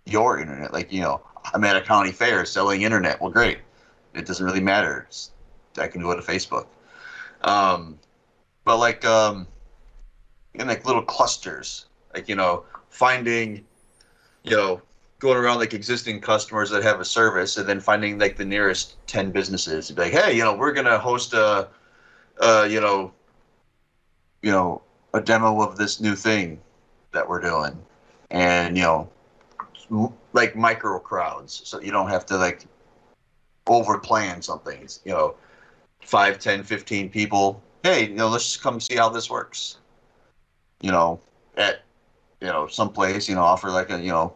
your 0.06 0.38
internet? 0.38 0.72
Like, 0.72 0.92
you 0.92 1.02
know, 1.02 1.20
I'm 1.52 1.64
at 1.64 1.76
a 1.76 1.80
county 1.82 2.12
fair 2.12 2.44
selling 2.44 2.82
internet. 2.82 3.20
Well, 3.20 3.30
great. 3.30 3.58
It 4.14 4.26
doesn't 4.26 4.44
really 4.44 4.60
matter. 4.60 5.06
It's, 5.08 5.30
I 5.78 5.88
can 5.88 6.02
go 6.02 6.14
to 6.14 6.22
Facebook. 6.22 6.66
Um, 7.42 7.98
but 8.64 8.78
like, 8.78 9.04
um, 9.04 9.46
in 10.54 10.66
like 10.66 10.84
little 10.84 11.02
clusters, 11.02 11.86
like 12.14 12.28
you 12.28 12.34
know, 12.34 12.64
finding, 12.88 13.64
you 14.42 14.56
know, 14.56 14.82
going 15.18 15.36
around 15.36 15.58
like 15.58 15.72
existing 15.72 16.20
customers 16.20 16.70
that 16.70 16.82
have 16.82 17.00
a 17.00 17.04
service, 17.04 17.56
and 17.56 17.68
then 17.68 17.80
finding 17.80 18.18
like 18.18 18.36
the 18.36 18.44
nearest 18.44 18.96
ten 19.06 19.30
businesses. 19.30 19.88
And 19.88 19.96
be 19.96 20.02
like, 20.04 20.12
hey, 20.12 20.36
you 20.36 20.42
know, 20.42 20.54
we're 20.54 20.72
gonna 20.72 20.98
host 20.98 21.32
a, 21.34 21.68
uh, 22.40 22.66
you 22.68 22.80
know, 22.80 23.12
you 24.42 24.50
know, 24.50 24.82
a 25.14 25.20
demo 25.20 25.60
of 25.62 25.76
this 25.76 26.00
new 26.00 26.14
thing 26.14 26.60
that 27.12 27.28
we're 27.28 27.40
doing, 27.40 27.78
and 28.30 28.76
you 28.76 28.82
know, 28.82 29.10
like 30.32 30.56
micro 30.56 30.98
crowds, 30.98 31.62
so 31.64 31.80
you 31.80 31.92
don't 31.92 32.08
have 32.08 32.26
to 32.26 32.36
like 32.36 32.66
over 33.66 33.98
plan 33.98 34.42
something. 34.42 34.88
You 35.04 35.12
know, 35.12 35.34
5, 36.02 36.38
10, 36.38 36.62
15 36.62 37.08
people. 37.10 37.62
Hey, 37.82 38.08
you 38.08 38.14
know, 38.14 38.28
let's 38.28 38.44
just 38.44 38.62
come 38.62 38.80
see 38.80 38.96
how 38.96 39.08
this 39.08 39.30
works. 39.30 39.78
You 40.80 40.90
know, 40.90 41.20
at 41.56 41.82
you 42.40 42.48
know 42.48 42.66
some 42.66 42.92
place, 42.92 43.28
you 43.28 43.34
know, 43.34 43.42
offer 43.42 43.70
like 43.70 43.90
a 43.90 44.00
you 44.00 44.10
know 44.10 44.34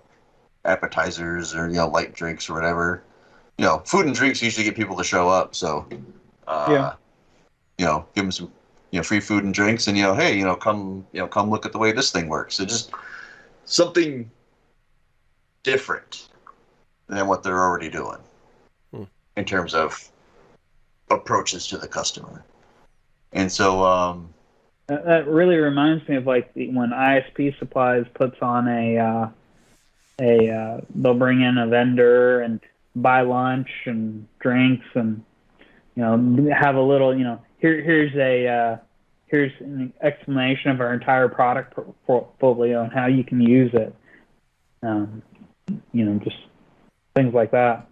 appetizers 0.64 1.55
or 1.55 1.68
you 1.68 1.74
know 1.74 1.88
light 1.88 2.14
drinks 2.14 2.48
or 2.48 2.55
whatever. 2.55 3.02
You 3.59 3.64
know, 3.64 3.78
food 3.84 4.06
and 4.06 4.14
drinks 4.14 4.43
usually 4.43 4.64
get 4.64 4.76
people 4.76 4.97
to 4.97 5.05
show 5.05 5.28
up. 5.28 5.55
So, 5.55 5.86
uh, 6.47 6.66
Yeah. 6.70 6.94
you 7.78 7.86
know, 7.86 8.06
give 8.14 8.24
them 8.24 8.32
some 8.32 8.52
you 8.90 8.98
know 9.01 9.02
free 9.02 9.20
food 9.20 9.44
and 9.44 9.55
drinks, 9.55 9.86
and 9.86 9.97
you 9.97 10.02
know, 10.05 10.14
hey, 10.14 10.36
you 10.36 10.44
know, 10.44 10.56
come 10.56 11.06
you 11.12 11.20
know 11.20 11.26
come 11.26 11.51
look 11.51 11.66
at 11.66 11.72
the 11.72 11.78
way 11.78 11.93
this 11.93 12.10
thing 12.10 12.28
works. 12.28 12.56
So 12.56 12.64
just 12.64 12.90
something 13.64 14.30
different 15.62 16.28
than 17.09 17.26
what 17.26 17.43
they're 17.43 17.60
already 17.60 17.88
doing 17.88 18.18
Hmm. 18.93 19.05
in 19.36 19.44
terms 19.44 19.74
of 19.74 20.10
approaches 21.11 21.66
to 21.69 21.78
the 21.78 21.89
customer. 21.89 22.45
And 23.33 23.51
so, 23.51 23.85
um, 23.85 24.33
That, 24.87 25.05
that 25.05 25.28
really 25.28 25.57
reminds 25.57 26.09
me 26.09 26.16
of 26.16 26.27
like 26.27 26.53
the, 26.55 26.69
when 26.69 26.91
ISP 26.91 27.59
Supplies 27.59 28.07
puts 28.15 28.41
on 28.41 28.69
a 28.69 28.99
uh, 28.99 29.28
a 30.20 30.51
uh, 30.51 30.81
they'll 30.95 31.15
bring 31.15 31.43
in 31.43 31.59
a 31.59 31.66
vendor 31.66 32.41
and 32.41 32.61
buy 32.95 33.20
lunch 33.20 33.69
and 33.85 34.27
drinks 34.39 34.87
and 34.95 35.23
you 35.95 36.03
know 36.03 36.51
have 36.55 36.77
a 36.77 36.81
little 36.81 37.15
you 37.16 37.24
know 37.24 37.41
here 37.59 37.83
here's 37.83 38.15
a 38.15 38.49
uh, 38.49 38.77
here's 39.27 39.53
an 39.61 39.93
explanation 40.03 40.70
of 40.70 40.81
our 40.81 40.95
entire 40.95 41.28
product 41.28 41.74
portfolio 42.07 42.83
and 42.83 42.93
how 42.93 43.07
you 43.07 43.24
can 43.24 43.41
use 43.41 43.73
it. 43.74 43.95
Um, 44.83 45.23
you 45.93 46.05
know, 46.05 46.19
just 46.20 46.37
things 47.15 47.35
like 47.35 47.51
that. 47.51 47.89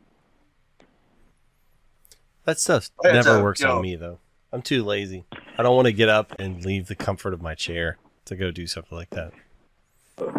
That 2.45 2.59
stuff 2.59 2.91
oh, 3.05 3.11
never 3.12 3.39
a- 3.39 3.43
works 3.43 3.61
you 3.61 3.66
know- 3.66 3.77
on 3.77 3.83
me 3.83 3.97
though. 3.97 4.19
I'm 4.53 4.62
too 4.62 4.85
lazy. 4.85 5.25
I 5.59 5.62
don't 5.65 5.75
want 5.75 5.87
to 5.87 5.93
get 5.93 6.09
up 6.09 6.33
and 6.39 6.65
leave 6.65 6.87
the 6.87 6.95
comfort 6.95 7.35
of 7.35 7.43
my 7.43 7.55
chair 7.57 7.99
to 8.27 8.37
go 8.37 8.53
do 8.53 8.69
something 8.69 8.97
like 8.97 9.11
that. 9.11 9.33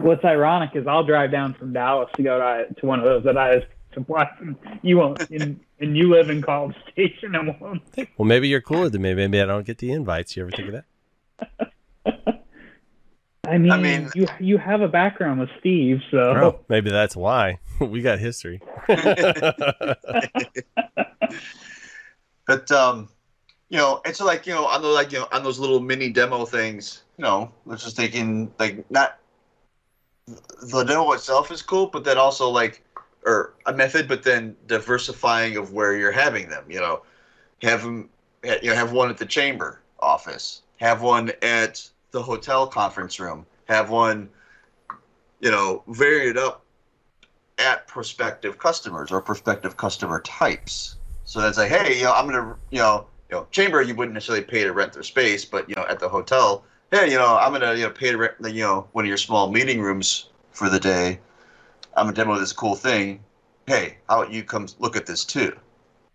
What's 0.02 0.24
ironic 0.24 0.70
is 0.76 0.88
I'll 0.88 1.04
drive 1.04 1.32
down 1.32 1.54
from 1.54 1.74
Dallas 1.74 2.10
to 2.16 2.24
go 2.24 2.40
to, 2.40 2.74
to 2.76 2.86
one 2.86 3.00
of 3.00 3.06
those 3.06 3.26
that 3.26 3.38
I 3.38 3.66
supplies, 3.94 4.30
and 4.40 4.56
you 4.84 4.98
won't, 4.98 5.30
and, 5.32 5.60
and 5.82 5.98
you 5.98 6.10
live 6.10 6.30
in 6.30 6.42
College 6.42 6.76
Station 6.94 7.36
and 7.36 7.60
won't. 7.60 7.82
Well, 8.18 8.26
maybe 8.26 8.48
you're 8.48 8.62
cooler 8.62 8.88
than 8.88 9.02
me. 9.02 9.14
Maybe 9.16 9.42
I 9.42 9.46
don't 9.46 9.66
get 9.66 9.80
the 9.80 9.92
invites. 9.92 10.38
You 10.38 10.44
ever 10.44 10.52
think 10.52 10.70
of 10.74 10.84
that? 11.60 11.72
I 13.46 13.58
mean, 13.58 13.82
mean- 13.82 14.10
you 14.16 14.28
you 14.40 14.58
have 14.58 14.80
a 14.82 14.88
background 14.88 15.42
with 15.42 15.50
Steve, 15.60 16.00
so 16.10 16.18
Oh, 16.18 16.60
maybe 16.70 16.90
that's 16.90 17.18
why 17.18 17.60
we 17.82 18.02
got 18.02 18.20
history. 18.20 18.62
but 22.48 22.72
um, 22.72 23.10
you 23.70 23.78
know, 23.78 24.02
it's 24.06 24.22
like 24.22 24.46
you 24.46 24.54
know, 24.54 24.66
on 24.66 24.82
the 24.82 24.88
like 24.88 25.12
you 25.12 25.20
know, 25.20 25.28
on 25.32 25.44
those 25.44 25.60
little 25.60 25.80
mini 25.80 26.10
demo 26.10 26.46
things, 26.46 27.04
you 27.18 27.24
know, 27.24 27.52
let's 27.66 27.84
just 27.84 27.96
thinking 27.96 28.52
like 28.60 28.90
not 28.92 29.20
the 30.28 30.84
demo 30.84 31.12
itself 31.12 31.52
is 31.52 31.62
cool, 31.62 31.88
but 31.88 32.04
then 32.04 32.18
also 32.18 32.50
like 32.50 32.84
or 33.26 33.54
a 33.66 33.74
method, 33.74 34.08
but 34.08 34.24
then 34.24 34.56
diversifying 34.68 35.58
of 35.58 35.74
where 35.74 35.98
you're 35.98 36.12
having 36.12 36.48
them. 36.50 36.64
You 36.70 36.80
know, 36.80 37.02
have 37.62 37.82
them, 37.82 38.10
you 38.44 38.70
know, 38.70 38.76
have 38.76 38.92
one 38.92 39.10
at 39.10 39.18
the 39.18 39.26
chamber 39.26 39.82
office, 40.00 40.62
have 40.78 41.02
one 41.02 41.32
at 41.42 41.88
the 42.12 42.22
hotel 42.22 42.68
conference 42.68 43.20
room, 43.20 43.46
have 43.66 43.90
one, 43.90 44.30
you 45.40 45.52
know, 45.52 45.84
vary 45.88 46.30
it 46.30 46.38
up 46.38 46.64
at 47.58 47.88
prospective 47.88 48.58
customers 48.58 49.12
or 49.12 49.22
prospective 49.22 49.78
customer 49.78 50.22
types. 50.22 50.95
So 51.26 51.42
that's 51.42 51.58
like, 51.58 51.70
hey, 51.70 51.98
you 51.98 52.04
know, 52.04 52.14
I'm 52.14 52.26
gonna, 52.28 52.56
you 52.72 52.80
know, 52.80 53.08
you 53.30 53.38
know, 53.38 53.48
chamber 53.52 53.82
you 53.82 53.96
wouldn't 53.96 54.14
necessarily 54.14 54.46
pay 54.46 54.64
to 54.64 54.74
rent 54.74 54.94
their 54.94 55.04
space, 55.04 55.44
but 55.44 55.68
you 55.70 55.76
know, 55.76 55.86
at 55.90 56.00
the 56.00 56.08
hotel, 56.08 56.64
hey, 56.92 57.12
you 57.12 57.18
know, 57.18 57.38
I'm 57.38 57.52
gonna, 57.52 57.74
you 57.76 57.84
know, 57.84 57.90
pay 57.90 58.12
to 58.12 58.18
rent, 58.18 58.34
you 58.42 58.62
know, 58.62 58.88
one 58.94 59.06
of 59.06 59.10
your 59.10 59.18
small 59.18 59.52
meeting 59.52 59.82
rooms 59.82 60.30
for 60.52 60.70
the 60.70 60.80
day. 60.80 61.20
I'm 61.96 62.06
gonna 62.06 62.16
demo 62.16 62.40
this 62.40 62.54
cool 62.54 62.76
thing. 62.76 63.24
Hey, 63.68 63.98
how 64.08 64.22
about 64.22 64.34
you 64.34 64.44
come 64.44 64.68
look 64.80 64.96
at 64.96 65.06
this 65.06 65.26
too? 65.26 65.54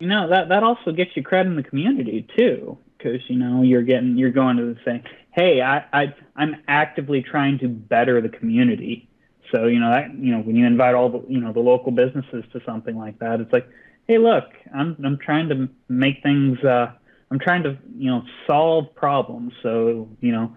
you 0.00 0.08
know 0.08 0.28
that 0.28 0.48
that 0.48 0.62
also 0.62 0.92
gets 0.92 1.10
you 1.14 1.22
credit 1.22 1.50
in 1.50 1.56
the 1.56 1.62
community 1.62 2.26
too, 2.36 2.78
because 2.96 3.20
you 3.28 3.36
know 3.36 3.62
you're 3.62 3.82
getting 3.82 4.16
you're 4.16 4.30
going 4.30 4.56
to 4.56 4.64
the 4.64 4.76
saying, 4.84 5.04
hey, 5.32 5.60
I, 5.60 5.84
I 5.92 6.14
I'm 6.36 6.56
actively 6.66 7.22
trying 7.22 7.58
to 7.60 7.68
better 7.68 8.20
the 8.20 8.30
community. 8.30 9.08
So 9.52 9.66
you 9.66 9.78
know 9.78 9.90
that 9.90 10.14
you 10.14 10.32
know 10.32 10.40
when 10.40 10.56
you 10.56 10.66
invite 10.66 10.94
all 10.94 11.10
the 11.10 11.22
you 11.28 11.40
know 11.40 11.52
the 11.52 11.60
local 11.60 11.92
businesses 11.92 12.44
to 12.52 12.60
something 12.64 12.96
like 12.96 13.18
that, 13.18 13.40
it's 13.40 13.52
like, 13.52 13.68
hey, 14.10 14.18
look, 14.18 14.44
I'm 14.74 14.96
I'm 15.04 15.18
trying 15.18 15.48
to 15.50 15.68
make 15.88 16.20
things. 16.24 16.58
Uh, 16.64 16.90
I'm 17.30 17.38
trying 17.38 17.62
to 17.62 17.78
you 17.96 18.10
know 18.10 18.22
solve 18.44 18.92
problems. 18.96 19.52
So 19.62 20.08
you 20.20 20.32
know, 20.32 20.52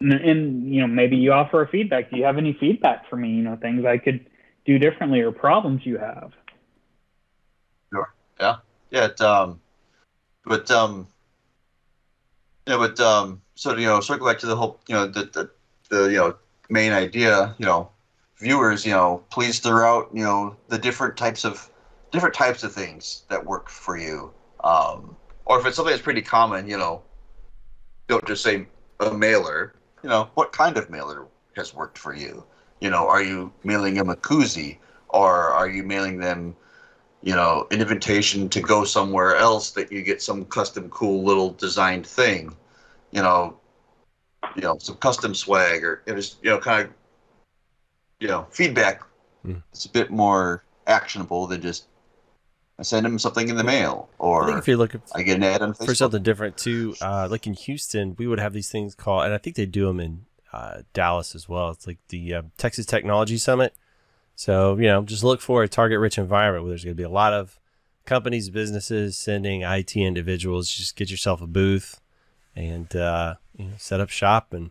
and, 0.00 0.12
and 0.12 0.72
you 0.72 0.80
know 0.80 0.86
maybe 0.86 1.16
you 1.16 1.32
offer 1.32 1.60
a 1.60 1.68
feedback. 1.68 2.10
Do 2.10 2.16
you 2.16 2.24
have 2.24 2.38
any 2.38 2.52
feedback 2.52 3.10
for 3.10 3.16
me? 3.16 3.30
You 3.30 3.42
know 3.42 3.56
things 3.56 3.84
I 3.84 3.98
could 3.98 4.24
do 4.64 4.78
differently 4.78 5.20
or 5.20 5.32
problems 5.32 5.84
you 5.84 5.98
have. 5.98 6.32
Sure. 7.92 8.14
Yeah. 8.38 8.56
Yeah, 8.92 9.06
it, 9.06 9.20
um, 9.20 9.60
but 10.44 10.70
um, 10.70 11.08
yeah, 12.68 12.76
but 12.76 13.00
um, 13.00 13.42
so 13.56 13.76
you 13.76 13.86
know, 13.86 13.98
circle 13.98 14.28
back 14.28 14.38
to 14.38 14.46
the 14.46 14.54
whole, 14.54 14.78
you 14.86 14.94
know, 14.94 15.08
the 15.08 15.24
the, 15.24 15.50
the 15.90 16.10
you 16.10 16.18
know 16.18 16.36
main 16.70 16.92
idea, 16.92 17.56
you 17.58 17.66
know, 17.66 17.90
viewers, 18.38 18.86
you 18.86 18.92
know, 18.92 19.24
please 19.30 19.58
throw 19.58 19.84
out, 19.84 20.10
you 20.14 20.22
know, 20.22 20.54
the 20.68 20.78
different 20.78 21.16
types 21.16 21.44
of 21.44 21.68
different 22.14 22.34
types 22.34 22.62
of 22.62 22.72
things 22.72 23.24
that 23.28 23.44
work 23.44 23.68
for 23.68 23.98
you, 23.98 24.32
um, 24.62 25.16
or 25.46 25.58
if 25.58 25.66
it's 25.66 25.74
something 25.74 25.90
that's 25.90 26.02
pretty 26.02 26.22
common, 26.22 26.68
you 26.68 26.78
know, 26.78 27.02
don't 28.06 28.24
just 28.24 28.44
say 28.44 28.66
a 29.00 29.12
mailer. 29.12 29.74
You 30.04 30.10
know, 30.10 30.30
what 30.34 30.52
kind 30.52 30.76
of 30.76 30.88
mailer 30.90 31.26
has 31.56 31.74
worked 31.74 31.98
for 31.98 32.14
you? 32.14 32.44
You 32.80 32.90
know, 32.90 33.08
are 33.08 33.22
you 33.22 33.52
mailing 33.64 33.94
them 33.94 34.10
a 34.10 34.16
koozie, 34.16 34.78
or 35.08 35.50
are 35.50 35.68
you 35.68 35.82
mailing 35.82 36.18
them, 36.20 36.54
you 37.22 37.34
know, 37.34 37.66
an 37.72 37.80
invitation 37.80 38.48
to 38.50 38.60
go 38.60 38.84
somewhere 38.84 39.34
else 39.34 39.72
that 39.72 39.90
you 39.90 40.02
get 40.02 40.22
some 40.22 40.44
custom, 40.44 40.88
cool 40.90 41.24
little 41.24 41.50
designed 41.54 42.06
thing? 42.06 42.54
You 43.10 43.22
know, 43.22 43.58
you 44.54 44.62
know, 44.62 44.78
some 44.78 44.96
custom 44.96 45.34
swag, 45.34 45.82
or 45.82 46.02
it 46.06 46.12
was, 46.12 46.36
you 46.42 46.50
know, 46.50 46.58
kind 46.58 46.84
of, 46.84 46.92
you 48.20 48.28
know, 48.28 48.46
feedback. 48.50 49.02
Hmm. 49.42 49.56
It's 49.72 49.86
a 49.86 49.90
bit 49.90 50.10
more 50.10 50.62
actionable 50.86 51.48
than 51.48 51.60
just 51.60 51.86
I 52.78 52.82
send 52.82 53.06
them 53.06 53.18
something 53.18 53.48
in 53.48 53.56
the 53.56 53.64
mail, 53.64 54.08
I 54.20 54.46
think 54.46 54.56
or 54.56 54.58
if 54.58 54.66
you're 54.66 54.76
looking 54.76 55.00
I 55.14 55.22
get 55.22 55.36
an 55.36 55.44
ad 55.44 55.62
on 55.62 55.74
Facebook. 55.74 55.86
for 55.86 55.94
something 55.94 56.22
different 56.22 56.56
too, 56.56 56.96
uh, 57.00 57.28
like 57.30 57.46
in 57.46 57.54
Houston, 57.54 58.16
we 58.18 58.26
would 58.26 58.40
have 58.40 58.52
these 58.52 58.70
things 58.70 58.94
called, 58.94 59.24
and 59.24 59.34
I 59.34 59.38
think 59.38 59.54
they 59.54 59.66
do 59.66 59.86
them 59.86 60.00
in 60.00 60.26
uh, 60.52 60.82
Dallas 60.92 61.34
as 61.34 61.48
well. 61.48 61.70
It's 61.70 61.86
like 61.86 61.98
the 62.08 62.34
uh, 62.34 62.42
Texas 62.56 62.86
Technology 62.86 63.38
Summit. 63.38 63.74
So 64.34 64.76
you 64.76 64.88
know, 64.88 65.02
just 65.02 65.22
look 65.22 65.40
for 65.40 65.62
a 65.62 65.68
target-rich 65.68 66.18
environment 66.18 66.64
where 66.64 66.70
there's 66.70 66.84
going 66.84 66.96
to 66.96 67.00
be 67.00 67.04
a 67.04 67.08
lot 67.08 67.32
of 67.32 67.60
companies, 68.06 68.50
businesses 68.50 69.16
sending 69.16 69.62
IT 69.62 69.96
individuals. 69.96 70.68
Just 70.68 70.96
get 70.96 71.10
yourself 71.10 71.40
a 71.40 71.46
booth 71.46 72.00
and 72.56 72.94
uh, 72.96 73.34
you 73.56 73.66
know, 73.66 73.74
set 73.78 74.00
up 74.00 74.10
shop 74.10 74.52
and 74.52 74.70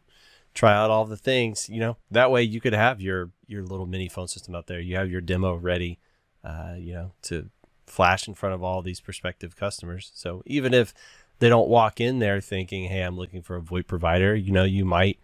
try 0.53 0.73
out 0.73 0.89
all 0.89 1.05
the 1.05 1.17
things. 1.17 1.69
You 1.69 1.79
know, 1.79 1.97
that 2.11 2.31
way 2.31 2.43
you 2.43 2.59
could 2.61 2.73
have 2.73 3.01
your 3.01 3.31
your 3.47 3.63
little 3.63 3.85
mini 3.85 4.09
phone 4.09 4.27
system 4.27 4.55
out 4.55 4.67
there. 4.67 4.79
You 4.79 4.97
have 4.97 5.09
your 5.09 5.21
demo 5.21 5.55
ready. 5.55 5.99
Uh, 6.43 6.75
you 6.77 6.93
know, 6.93 7.13
to 7.21 7.49
flash 7.85 8.27
in 8.27 8.33
front 8.33 8.55
of 8.55 8.63
all 8.63 8.81
these 8.81 8.99
prospective 8.99 9.55
customers. 9.55 10.11
So 10.13 10.43
even 10.45 10.73
if 10.73 10.93
they 11.39 11.49
don't 11.49 11.67
walk 11.67 11.99
in 11.99 12.19
there 12.19 12.39
thinking, 12.39 12.89
"Hey, 12.89 13.01
I'm 13.01 13.17
looking 13.17 13.41
for 13.41 13.55
a 13.57 13.61
VoIP 13.61 13.87
provider," 13.87 14.35
you 14.35 14.51
know, 14.51 14.63
you 14.63 14.85
might 14.85 15.19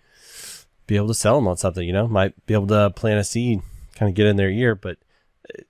be 0.87 0.95
able 0.95 1.07
to 1.07 1.13
sell 1.13 1.35
them 1.35 1.47
on 1.47 1.55
something. 1.57 1.85
You 1.85 1.93
know, 1.93 2.07
might 2.07 2.45
be 2.45 2.53
able 2.53 2.67
to 2.67 2.89
plant 2.89 3.19
a 3.19 3.23
seed, 3.23 3.61
kind 3.95 4.09
of 4.09 4.15
get 4.15 4.25
in 4.25 4.35
their 4.35 4.49
ear. 4.49 4.75
But 4.75 4.97
uh, 5.47 5.61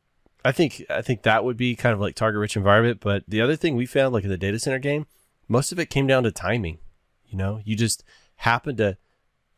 I 0.44 0.52
think 0.52 0.84
I 0.90 1.02
think 1.02 1.24
that 1.24 1.44
would 1.44 1.58
be 1.58 1.76
kind 1.76 1.94
of 1.94 2.00
like 2.00 2.16
target 2.16 2.40
rich 2.40 2.56
environment. 2.56 3.00
But 3.02 3.24
the 3.28 3.42
other 3.42 3.56
thing 3.56 3.76
we 3.76 3.86
found, 3.86 4.14
like 4.14 4.24
in 4.24 4.30
the 4.30 4.38
data 4.38 4.58
center 4.58 4.80
game, 4.80 5.06
most 5.48 5.72
of 5.72 5.80
it 5.80 5.90
came 5.90 6.08
down 6.08 6.24
to 6.24 6.32
timing. 6.32 6.80
You 7.28 7.38
know, 7.38 7.62
you 7.64 7.76
just 7.76 8.04
happen 8.38 8.78
to 8.78 8.98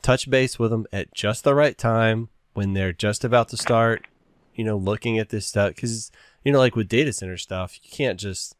touch 0.01 0.29
base 0.29 0.57
with 0.57 0.71
them 0.71 0.87
at 0.91 1.13
just 1.13 1.43
the 1.43 1.55
right 1.55 1.77
time 1.77 2.29
when 2.53 2.73
they're 2.73 2.91
just 2.91 3.23
about 3.23 3.49
to 3.49 3.57
start. 3.57 4.07
You 4.55 4.65
know, 4.65 4.75
looking 4.75 5.17
at 5.17 5.29
this 5.29 5.45
stuff 5.45 5.75
because 5.75 6.11
you 6.43 6.51
know, 6.51 6.59
like 6.59 6.75
with 6.75 6.87
data 6.87 7.13
center 7.13 7.37
stuff, 7.37 7.79
you 7.83 7.89
can't 7.89 8.19
just 8.19 8.55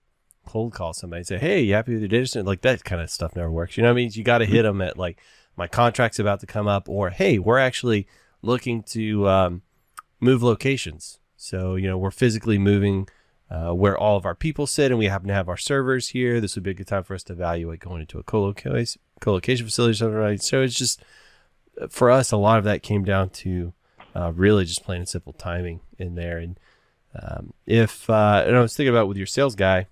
cold 0.45 0.73
call 0.73 0.93
somebody 0.93 1.19
and 1.19 1.27
say, 1.27 1.37
"Hey, 1.37 1.61
you 1.61 1.73
happy 1.73 1.93
with 1.93 2.01
your 2.01 2.09
data 2.09 2.27
center?" 2.27 2.45
Like 2.45 2.61
that 2.61 2.83
kind 2.83 3.01
of 3.01 3.09
stuff 3.09 3.35
never 3.35 3.51
works. 3.51 3.77
You 3.77 3.83
know 3.83 3.89
what 3.89 3.93
I 3.93 3.95
mean? 3.95 4.11
You 4.13 4.23
got 4.23 4.39
to 4.39 4.45
hit 4.45 4.63
them 4.63 4.81
at 4.81 4.97
like, 4.97 5.19
"My 5.55 5.67
contract's 5.67 6.19
about 6.19 6.39
to 6.41 6.47
come 6.47 6.67
up," 6.67 6.89
or 6.89 7.09
"Hey, 7.09 7.39
we're 7.39 7.59
actually 7.59 8.07
looking 8.41 8.83
to 8.83 9.27
um, 9.27 9.61
move 10.19 10.43
locations." 10.43 11.19
So 11.37 11.75
you 11.75 11.87
know, 11.87 11.97
we're 11.97 12.11
physically 12.11 12.57
moving 12.57 13.07
uh, 13.49 13.73
where 13.73 13.97
all 13.97 14.15
of 14.17 14.25
our 14.25 14.35
people 14.35 14.65
sit, 14.65 14.91
and 14.91 14.97
we 14.97 15.05
happen 15.05 15.27
to 15.27 15.33
have 15.33 15.49
our 15.49 15.57
servers 15.57 16.09
here. 16.09 16.39
This 16.39 16.55
would 16.55 16.63
be 16.63 16.71
a 16.71 16.75
good 16.75 16.87
time 16.87 17.03
for 17.03 17.13
us 17.13 17.23
to 17.23 17.33
evaluate 17.33 17.81
going 17.81 18.01
into 18.01 18.17
a 18.17 18.23
co-location, 18.23 19.01
co-location 19.19 19.65
facility 19.65 19.91
or 19.91 19.95
something, 19.95 20.17
right? 20.17 20.41
So 20.41 20.61
it's 20.61 20.75
just 20.75 21.03
for 21.89 22.09
us, 22.09 22.31
a 22.31 22.37
lot 22.37 22.59
of 22.59 22.63
that 22.63 22.83
came 22.83 23.03
down 23.03 23.29
to 23.29 23.73
uh, 24.15 24.31
really 24.33 24.65
just 24.65 24.83
plain 24.83 24.99
and 24.99 25.09
simple 25.09 25.33
timing 25.33 25.81
in 25.97 26.15
there, 26.15 26.37
and 26.37 26.57
um, 27.19 27.53
if 27.65 28.09
uh, 28.09 28.43
and 28.45 28.55
I 28.55 28.61
was 28.61 28.75
thinking 28.75 28.93
about 28.93 29.07
with 29.07 29.17
your 29.17 29.27
sales 29.27 29.55
guy, 29.55 29.87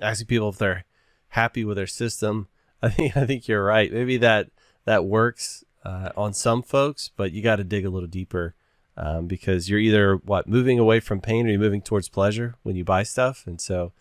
asking 0.00 0.26
people 0.26 0.48
if 0.48 0.58
they're 0.58 0.84
happy 1.28 1.64
with 1.64 1.76
their 1.76 1.86
system. 1.86 2.48
I 2.82 2.88
think 2.88 3.16
I 3.16 3.26
think 3.26 3.48
you're 3.48 3.64
right. 3.64 3.92
Maybe 3.92 4.16
that 4.18 4.50
that 4.84 5.04
works 5.04 5.64
uh, 5.84 6.10
on 6.16 6.32
some 6.32 6.62
folks, 6.62 7.10
but 7.14 7.32
you 7.32 7.42
got 7.42 7.56
to 7.56 7.64
dig 7.64 7.84
a 7.84 7.90
little 7.90 8.08
deeper 8.08 8.54
um, 8.96 9.26
because 9.26 9.68
you're 9.68 9.78
either 9.78 10.16
what 10.16 10.48
moving 10.48 10.78
away 10.78 11.00
from 11.00 11.20
pain 11.20 11.46
or 11.46 11.50
you're 11.50 11.58
moving 11.58 11.82
towards 11.82 12.08
pleasure 12.08 12.54
when 12.62 12.76
you 12.76 12.84
buy 12.84 13.02
stuff, 13.02 13.46
and 13.46 13.60
so 13.60 13.92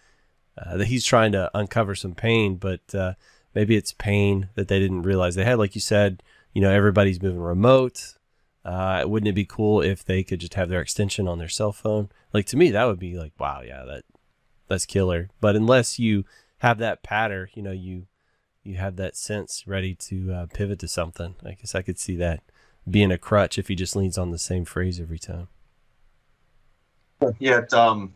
uh, 0.58 0.78
that 0.78 0.88
he's 0.88 1.06
trying 1.06 1.32
to 1.32 1.50
uncover 1.54 1.96
some 1.96 2.16
pain, 2.16 2.56
but 2.56 2.82
uh, 2.94 3.14
maybe 3.54 3.76
it's 3.76 3.94
pain 3.94 4.50
that 4.56 4.68
they 4.68 4.80
didn't 4.80 5.04
realize 5.04 5.36
they 5.36 5.46
had. 5.46 5.60
Like 5.60 5.76
you 5.76 5.82
said, 5.82 6.22
you 6.54 6.62
know, 6.62 6.72
everybody's 6.72 7.22
moving 7.22 7.40
remote. 7.40 8.16
Uh, 8.70 9.04
wouldn't 9.08 9.28
it 9.28 9.34
be 9.34 9.46
cool 9.46 9.82
if 9.82 10.06
they 10.06 10.22
could 10.22 10.40
just 10.40 10.54
have 10.54 10.70
their 10.70 10.80
extension 10.80 11.28
on 11.28 11.40
their 11.40 11.50
cell 11.50 11.72
phone? 11.72 12.08
Like 12.32 12.46
to 12.48 12.58
me, 12.58 12.70
that 12.70 12.86
would 12.86 13.00
be 13.00 13.18
like, 13.18 13.34
wow, 13.40 13.62
yeah, 13.66 13.84
that 13.84 14.04
that's 14.68 14.86
killer. 14.86 15.30
But 15.42 15.56
unless 15.56 15.98
you 15.98 16.24
have 16.60 16.78
that 16.78 17.02
patter, 17.02 17.50
you 17.56 17.64
know, 17.64 17.72
you 17.72 18.06
you 18.64 18.76
have 18.76 18.96
that 18.98 19.18
sense 19.18 19.64
ready 19.66 19.96
to 19.96 20.32
uh, 20.32 20.46
pivot 20.54 20.78
to 20.80 20.88
something. 20.88 21.34
I 21.44 21.54
guess 21.54 21.74
I 21.74 21.82
could 21.82 21.98
see 21.98 22.16
that 22.18 22.44
being 22.88 23.12
a 23.12 23.18
crutch 23.18 23.58
if 23.58 23.70
he 23.70 23.76
just 23.76 23.96
leans 23.96 24.20
on 24.20 24.30
the 24.30 24.38
same 24.38 24.66
phrase 24.66 25.00
every 25.00 25.18
time. 25.18 25.48
Yet, 27.40 27.74
um, 27.74 28.14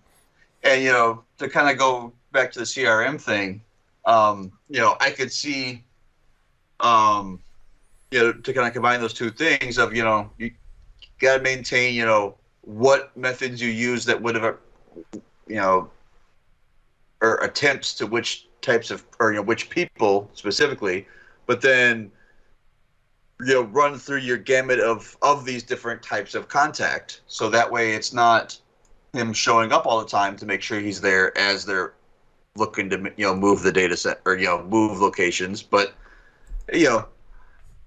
and 0.63 0.83
you 0.83 0.91
know, 0.91 1.23
to 1.39 1.49
kind 1.49 1.71
of 1.71 1.79
go 1.79 2.13
back 2.31 2.51
to 2.51 2.59
the 2.59 2.65
CRM 2.65 3.19
thing, 3.19 3.59
um, 4.05 4.51
you 4.69 4.79
know, 4.79 4.97
I 4.99 5.09
could 5.09 5.31
see, 5.31 5.83
um, 6.79 7.41
you 8.13 8.19
know, 8.19 8.31
to 8.31 8.53
kind 8.53 8.67
of 8.67 8.73
combine 8.73 9.01
those 9.01 9.13
two 9.13 9.31
things 9.31 9.77
of 9.79 9.95
you 9.95 10.03
know, 10.03 10.29
you 10.37 10.51
got 11.19 11.37
to 11.37 11.43
maintain, 11.43 11.95
you 11.95 12.05
know, 12.05 12.35
what 12.61 13.15
methods 13.17 13.59
you 13.59 13.69
use 13.69 14.05
that 14.05 14.21
would 14.21 14.35
have, 14.35 14.57
you 15.47 15.55
know, 15.55 15.89
or 17.21 17.37
attempts 17.37 17.95
to 17.95 18.05
which 18.05 18.47
types 18.61 18.91
of 18.91 19.03
or 19.19 19.31
you 19.31 19.37
know 19.37 19.41
which 19.41 19.69
people 19.69 20.29
specifically, 20.35 21.07
but 21.47 21.59
then 21.59 22.11
you 23.41 23.53
know 23.53 23.63
run 23.63 23.97
through 23.97 24.19
your 24.19 24.37
gamut 24.37 24.79
of 24.79 25.17
of 25.23 25.43
these 25.43 25.63
different 25.63 26.03
types 26.03 26.35
of 26.35 26.47
contact. 26.47 27.21
So 27.25 27.49
that 27.49 27.71
way 27.71 27.93
it's 27.93 28.13
not 28.13 28.59
him 29.13 29.33
showing 29.33 29.71
up 29.71 29.87
all 29.87 29.99
the 29.99 30.07
time 30.07 30.35
to 30.37 30.45
make 30.45 30.61
sure 30.61 30.79
he's 30.79 31.01
there 31.01 31.35
as 31.37 31.65
they're 31.65 31.93
looking 32.55 32.89
to 32.91 33.11
you 33.17 33.25
know 33.25 33.35
move 33.35 33.63
the 33.63 33.71
data 33.71 33.97
set 33.97 34.21
or 34.25 34.37
you 34.37 34.45
know 34.45 34.63
move 34.63 34.99
locations 34.99 35.63
but 35.63 35.93
you 36.71 36.85
know 36.85 37.07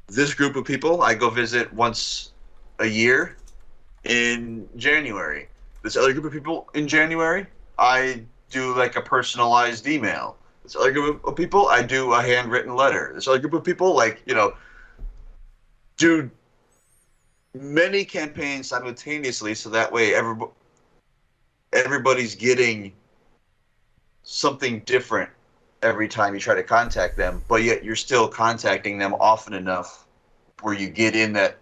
this 0.08 0.34
group 0.34 0.56
of 0.56 0.64
people 0.64 1.02
i 1.02 1.14
go 1.14 1.30
visit 1.30 1.72
once 1.72 2.32
a 2.78 2.86
year 2.86 3.36
in 4.04 4.68
january. 4.76 5.48
This 5.82 5.96
other 5.96 6.12
group 6.12 6.24
of 6.24 6.32
people 6.32 6.68
in 6.74 6.86
january 6.86 7.46
i 7.78 8.22
do 8.50 8.74
like 8.76 8.96
a 8.96 9.02
personalized 9.02 9.86
email. 9.86 10.36
This 10.62 10.76
other 10.76 10.92
group 10.92 11.24
of 11.24 11.34
people 11.36 11.66
i 11.68 11.82
do 11.82 12.12
a 12.12 12.22
handwritten 12.22 12.74
letter. 12.76 13.12
This 13.14 13.26
other 13.26 13.38
group 13.38 13.54
of 13.54 13.64
people 13.64 13.94
like 13.94 14.22
you 14.26 14.34
know 14.34 14.54
do 15.96 16.30
many 17.54 18.04
campaigns 18.04 18.68
simultaneously 18.68 19.54
so 19.54 19.70
that 19.70 19.90
way 19.90 20.14
everybody 20.14 20.52
everybody's 21.72 22.34
getting 22.34 22.92
something 24.22 24.80
different 24.80 25.30
every 25.86 26.08
time 26.08 26.34
you 26.34 26.40
try 26.40 26.54
to 26.54 26.62
contact 26.62 27.16
them, 27.16 27.42
but 27.48 27.62
yet 27.62 27.84
you're 27.84 27.96
still 27.96 28.28
contacting 28.28 28.98
them 28.98 29.14
often 29.14 29.54
enough 29.54 30.04
where 30.62 30.74
you 30.74 30.88
get 30.88 31.14
in 31.14 31.32
that 31.34 31.58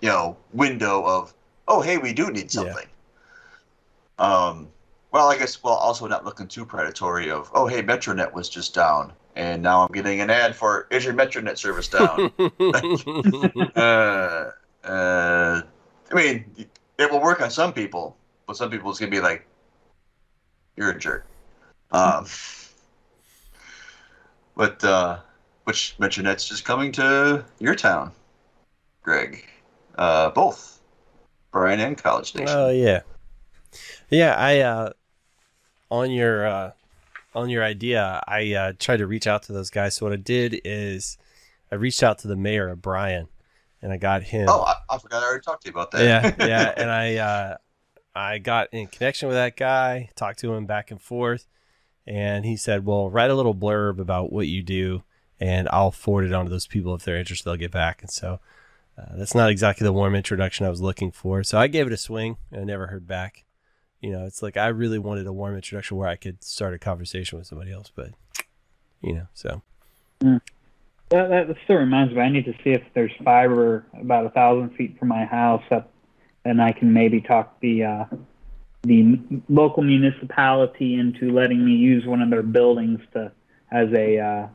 you 0.00 0.08
know 0.08 0.36
window 0.52 1.04
of 1.04 1.32
oh 1.68 1.80
hey 1.80 1.96
we 1.96 2.12
do 2.12 2.30
need 2.30 2.52
Yeah. 2.54 2.62
something. 2.62 2.86
Um, 4.18 4.68
well 5.10 5.30
I 5.30 5.38
guess 5.38 5.62
well 5.62 5.74
also 5.74 6.06
not 6.06 6.24
looking 6.24 6.48
too 6.48 6.66
predatory 6.66 7.30
of 7.30 7.50
oh 7.54 7.66
hey 7.66 7.82
Metronet 7.82 8.32
was 8.32 8.48
just 8.48 8.74
down 8.74 9.12
and 9.36 9.62
now 9.62 9.82
I'm 9.82 9.92
getting 9.92 10.20
an 10.20 10.30
ad 10.30 10.54
for 10.54 10.86
is 10.90 11.04
your 11.04 11.14
Metronet 11.14 11.58
service 11.58 11.88
down? 11.88 12.30
uh, 13.76 14.50
uh, 14.84 15.62
I 16.12 16.14
mean, 16.14 16.44
it 16.98 17.10
will 17.10 17.20
work 17.20 17.40
on 17.40 17.50
some 17.50 17.72
people, 17.72 18.16
but 18.46 18.56
some 18.56 18.70
people 18.70 18.90
it's 18.90 19.00
gonna 19.00 19.10
be 19.10 19.20
like, 19.20 19.46
you're 20.76 20.90
a 20.90 20.98
jerk. 20.98 21.26
Um, 21.90 22.26
but 24.56 24.82
uh, 24.84 25.18
which 25.64 25.96
Metronet's 25.98 26.48
just 26.48 26.64
coming 26.64 26.92
to 26.92 27.44
your 27.58 27.74
town, 27.74 28.12
Greg? 29.02 29.44
Uh, 29.96 30.30
both, 30.30 30.80
Bryan 31.52 31.80
and 31.80 31.98
College 31.98 32.28
Station. 32.28 32.48
Oh 32.48 32.70
yeah, 32.70 33.00
yeah. 34.10 34.34
I 34.36 34.60
uh, 34.60 34.92
on 35.90 36.10
your 36.10 36.46
uh, 36.46 36.70
on 37.34 37.48
your 37.48 37.62
idea, 37.62 38.22
I 38.26 38.52
uh, 38.52 38.72
tried 38.78 38.98
to 38.98 39.06
reach 39.06 39.26
out 39.26 39.44
to 39.44 39.52
those 39.52 39.70
guys. 39.70 39.96
So 39.96 40.06
what 40.06 40.12
I 40.12 40.16
did 40.16 40.60
is 40.64 41.18
I 41.70 41.76
reached 41.76 42.02
out 42.02 42.18
to 42.20 42.28
the 42.28 42.36
mayor 42.36 42.68
of 42.68 42.82
Bryan, 42.82 43.28
and 43.82 43.92
I 43.92 43.96
got 43.96 44.22
him. 44.22 44.48
oh, 44.48 44.62
I, 44.62 44.74
I 44.90 44.98
forgot 44.98 45.22
I 45.22 45.26
already 45.26 45.42
talked 45.42 45.62
to 45.62 45.68
you 45.68 45.72
about 45.72 45.90
that. 45.92 46.02
yeah, 46.02 46.34
yeah. 46.46 46.74
And 46.76 46.90
I 46.90 47.16
uh, 47.16 47.56
I 48.14 48.38
got 48.38 48.68
in 48.72 48.86
connection 48.86 49.28
with 49.28 49.36
that 49.36 49.56
guy, 49.56 50.10
talked 50.16 50.40
to 50.40 50.52
him 50.54 50.66
back 50.66 50.90
and 50.90 51.00
forth, 51.00 51.46
and 52.06 52.44
he 52.44 52.56
said, 52.56 52.84
"Well, 52.84 53.10
write 53.10 53.30
a 53.30 53.34
little 53.34 53.54
blurb 53.54 53.98
about 53.98 54.32
what 54.32 54.46
you 54.46 54.62
do, 54.62 55.02
and 55.40 55.68
I'll 55.70 55.90
forward 55.90 56.24
it 56.24 56.32
on 56.32 56.44
to 56.44 56.50
those 56.50 56.66
people 56.66 56.94
if 56.94 57.04
they're 57.04 57.18
interested. 57.18 57.44
They'll 57.44 57.56
get 57.56 57.70
back." 57.70 58.02
And 58.02 58.10
so 58.10 58.40
uh, 58.98 59.16
that's 59.16 59.34
not 59.34 59.50
exactly 59.50 59.84
the 59.84 59.92
warm 59.92 60.14
introduction 60.14 60.66
I 60.66 60.70
was 60.70 60.80
looking 60.80 61.10
for. 61.10 61.42
So 61.42 61.58
I 61.58 61.66
gave 61.66 61.86
it 61.86 61.92
a 61.92 61.96
swing, 61.96 62.36
and 62.50 62.60
I 62.60 62.64
never 62.64 62.88
heard 62.88 63.06
back. 63.06 63.44
You 64.00 64.12
know, 64.12 64.24
it's 64.24 64.42
like 64.42 64.56
I 64.56 64.66
really 64.68 64.98
wanted 64.98 65.26
a 65.26 65.32
warm 65.32 65.54
introduction 65.54 65.96
where 65.96 66.08
I 66.08 66.16
could 66.16 66.44
start 66.44 66.74
a 66.74 66.78
conversation 66.78 67.38
with 67.38 67.46
somebody 67.46 67.72
else, 67.72 67.90
but 67.94 68.10
you 69.00 69.14
know, 69.14 69.26
so 69.32 69.62
That, 71.10 71.28
that 71.28 71.56
still 71.64 71.76
reminds 71.76 72.14
me. 72.14 72.20
I 72.20 72.28
need 72.28 72.44
to 72.46 72.54
see 72.64 72.70
if 72.70 72.82
there's 72.94 73.12
fiber 73.22 73.86
about 73.98 74.26
a 74.26 74.30
thousand 74.30 74.70
feet 74.70 74.98
from 74.98 75.08
my 75.08 75.24
house, 75.24 75.62
up, 75.70 75.92
and 76.44 76.60
I 76.60 76.72
can 76.72 76.92
maybe 76.92 77.20
talk 77.20 77.60
the 77.60 77.84
uh, 77.84 78.04
the 78.84 79.18
local 79.48 79.82
municipality 79.82 80.94
into 80.94 81.32
letting 81.32 81.64
me 81.64 81.72
use 81.72 82.06
one 82.06 82.22
of 82.22 82.30
their 82.30 82.42
buildings 82.42 83.00
to 83.12 83.32
as 83.70 83.92
a 83.92 84.18
uh, 84.18 84.48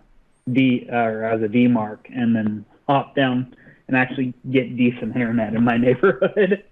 D 0.51 0.87
or 0.89 1.23
as 1.23 1.41
a 1.41 1.47
demarc, 1.47 1.99
and 2.09 2.35
then 2.35 2.65
hop 2.87 3.15
down 3.15 3.55
and 3.87 3.97
actually 3.97 4.33
get 4.49 4.75
decent 4.77 5.15
internet 5.15 5.53
in 5.53 5.63
my 5.63 5.77
neighborhood. 5.85 6.63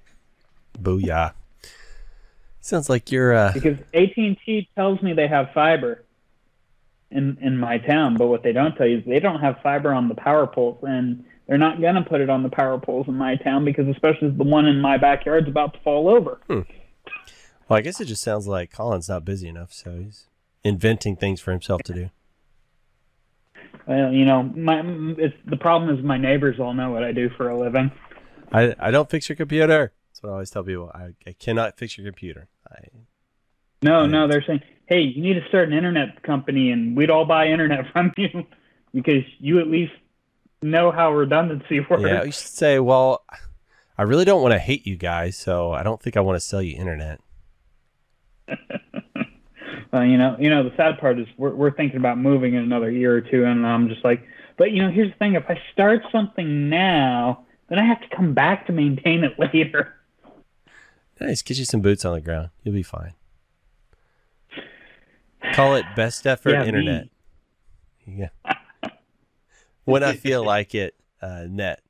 Booyah. 0.80 1.34
Sounds 2.62 2.90
like 2.90 3.12
you're 3.12 3.34
uh 3.34 3.52
because 3.54 3.78
AT&T 3.94 4.70
tells 4.76 5.02
me 5.02 5.14
they 5.14 5.28
have 5.28 5.52
fiber 5.54 6.04
in 7.10 7.38
in 7.42 7.58
my 7.58 7.78
town, 7.78 8.18
but 8.18 8.28
what 8.28 8.44
they 8.44 8.52
don't 8.52 8.76
tell 8.76 8.86
you 8.88 8.98
is 8.98 9.06
they 9.06 9.20
don't 9.20 9.40
have 9.40 9.60
fiber 9.64 9.94
on 9.94 10.10
the 10.10 10.16
power 10.16 10.46
poles, 10.46 10.78
and 10.84 11.24
they're 11.48 11.58
not 11.58 11.82
gonna 11.82 12.04
put 12.04 12.20
it 12.20 12.30
on 12.30 12.44
the 12.44 12.50
power 12.50 12.78
poles 12.78 13.08
in 13.08 13.16
my 13.16 13.36
town 13.38 13.64
because 13.64 13.88
especially 13.88 14.30
the 14.30 14.44
one 14.44 14.66
in 14.66 14.82
my 14.82 14.98
backyard's 14.98 15.48
about 15.48 15.74
to 15.74 15.80
fall 15.80 16.10
over. 16.10 16.40
Well 17.68 17.78
I 17.78 17.82
guess 17.82 18.00
it 18.02 18.06
just 18.06 18.22
sounds 18.22 18.48
like 18.48 18.72
Colin's 18.72 19.10
not 19.10 19.26
busy 19.26 19.48
enough, 19.48 19.74
so 19.74 19.98
he's 19.98 20.28
inventing 20.64 21.16
things 21.16 21.40
for 21.42 21.52
himself 21.52 21.82
to 21.84 21.94
do. 21.94 22.10
Well, 23.88 24.12
you 24.12 24.26
know, 24.26 24.44
my 24.44 24.82
it's, 25.18 25.36
the 25.46 25.58
problem 25.58 25.98
is 25.98 26.04
my 26.04 26.18
neighbors 26.18 26.60
all 26.60 26.74
know 26.74 26.92
what 26.92 27.04
I 27.04 27.12
do 27.14 27.30
for 27.38 27.50
a 27.50 27.58
living. 27.58 27.92
I 28.52 28.76
I 28.80 28.92
don't 28.92 29.10
fix 29.10 29.30
your 29.30 29.36
computer. 29.36 29.94
That's 30.10 30.24
what 30.24 30.30
I 30.30 30.34
always 30.34 30.50
tell 30.50 30.64
people. 30.64 30.92
I, 30.94 31.10
I 31.26 31.34
cannot 31.34 31.78
fix 31.78 31.98
your 31.98 32.06
computer. 32.06 32.48
I 32.70 32.88
No, 33.82 34.02
Right. 34.02 34.10
no, 34.10 34.28
they're 34.28 34.44
saying, 34.46 34.62
"Hey, 34.88 35.02
you 35.02 35.22
need 35.22 35.36
to 35.36 35.48
start 35.48 35.68
an 35.70 35.74
internet 35.74 36.22
company, 36.24 36.72
and 36.72 36.98
we'd 36.98 37.10
all 37.10 37.26
buy 37.26 37.48
internet 37.48 37.86
from 37.94 38.12
you 38.18 38.46
because 38.94 39.24
you 39.40 39.60
at 39.60 39.68
least 39.68 39.94
know 40.62 40.92
how 40.92 41.14
redundancy 41.14 41.80
works." 41.90 42.04
Yeah, 42.04 42.24
you 42.24 42.32
should 42.32 42.52
say, 42.52 42.80
well, 42.80 43.24
I 43.98 44.04
really 44.04 44.26
don't 44.26 44.42
want 44.42 44.54
to 44.54 44.60
hate 44.60 44.86
you 44.86 44.98
guys, 44.98 45.38
so 45.38 45.72
I 45.72 45.84
don't 45.84 46.02
think 46.02 46.18
I 46.18 46.22
want 46.22 46.36
to 46.36 46.42
sell 46.46 46.62
you 46.62 46.76
internet. 46.76 47.22
Uh, 49.94 50.02
you 50.02 50.18
know, 50.18 50.36
you 50.38 50.50
know, 50.50 50.64
the 50.64 50.76
sad 50.76 50.98
part 51.00 51.18
is 51.18 51.26
we're 51.38 51.56
we're 51.56 51.72
thinking 51.72 51.98
about 51.98 52.18
moving 52.18 52.56
in 52.56 52.62
another 52.64 52.92
year 52.92 53.16
or 53.16 53.22
two, 53.22 53.46
and 53.46 53.66
I'm 53.66 53.88
just 53.88 54.04
like, 54.04 54.22
but 54.58 54.72
you 54.72 54.82
know, 54.82 54.90
here's 54.92 55.10
the 55.12 55.18
thing: 55.18 55.36
if 55.36 55.46
I 55.48 55.58
start 55.72 56.02
something 56.12 56.70
now, 56.70 57.46
then 57.70 57.80
I 57.80 57.86
have 57.86 58.02
to 58.02 58.14
come 58.14 58.34
back 58.34 58.68
to 58.68 58.74
maintain 58.74 59.24
it 59.24 59.40
later. 59.54 59.94
Nice, 61.22 61.42
get 61.42 61.58
you 61.58 61.64
some 61.64 61.80
boots 61.82 62.04
on 62.04 62.14
the 62.16 62.22
ground. 62.22 62.50
You'll 62.64 62.76
be 62.76 62.84
fine. 62.84 63.14
Call 65.54 65.76
it 65.76 65.86
best 65.96 66.28
effort 66.28 66.52
Yeah, 66.52 66.62
me. 66.64 66.68
internet. 66.68 67.08
Yeah. 68.06 68.30
when 69.86 70.04
I 70.04 70.14
feel 70.16 70.44
like 70.44 70.76
it, 70.76 70.96
uh, 71.22 71.46
net. 71.50 71.82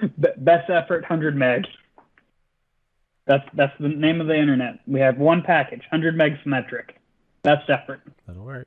Be- 0.00 0.28
best 0.38 0.70
effort, 0.70 1.04
hundred 1.04 1.36
megs. 1.36 1.66
That's 3.26 3.44
that's 3.54 3.72
the 3.78 3.88
name 3.88 4.20
of 4.20 4.26
the 4.26 4.36
internet. 4.36 4.80
We 4.86 5.00
have 5.00 5.18
one 5.18 5.42
package, 5.42 5.82
hundred 5.90 6.16
meg 6.16 6.32
symmetric. 6.42 6.96
Best 7.42 7.68
effort. 7.70 8.00
That'll 8.26 8.44
work. 8.44 8.66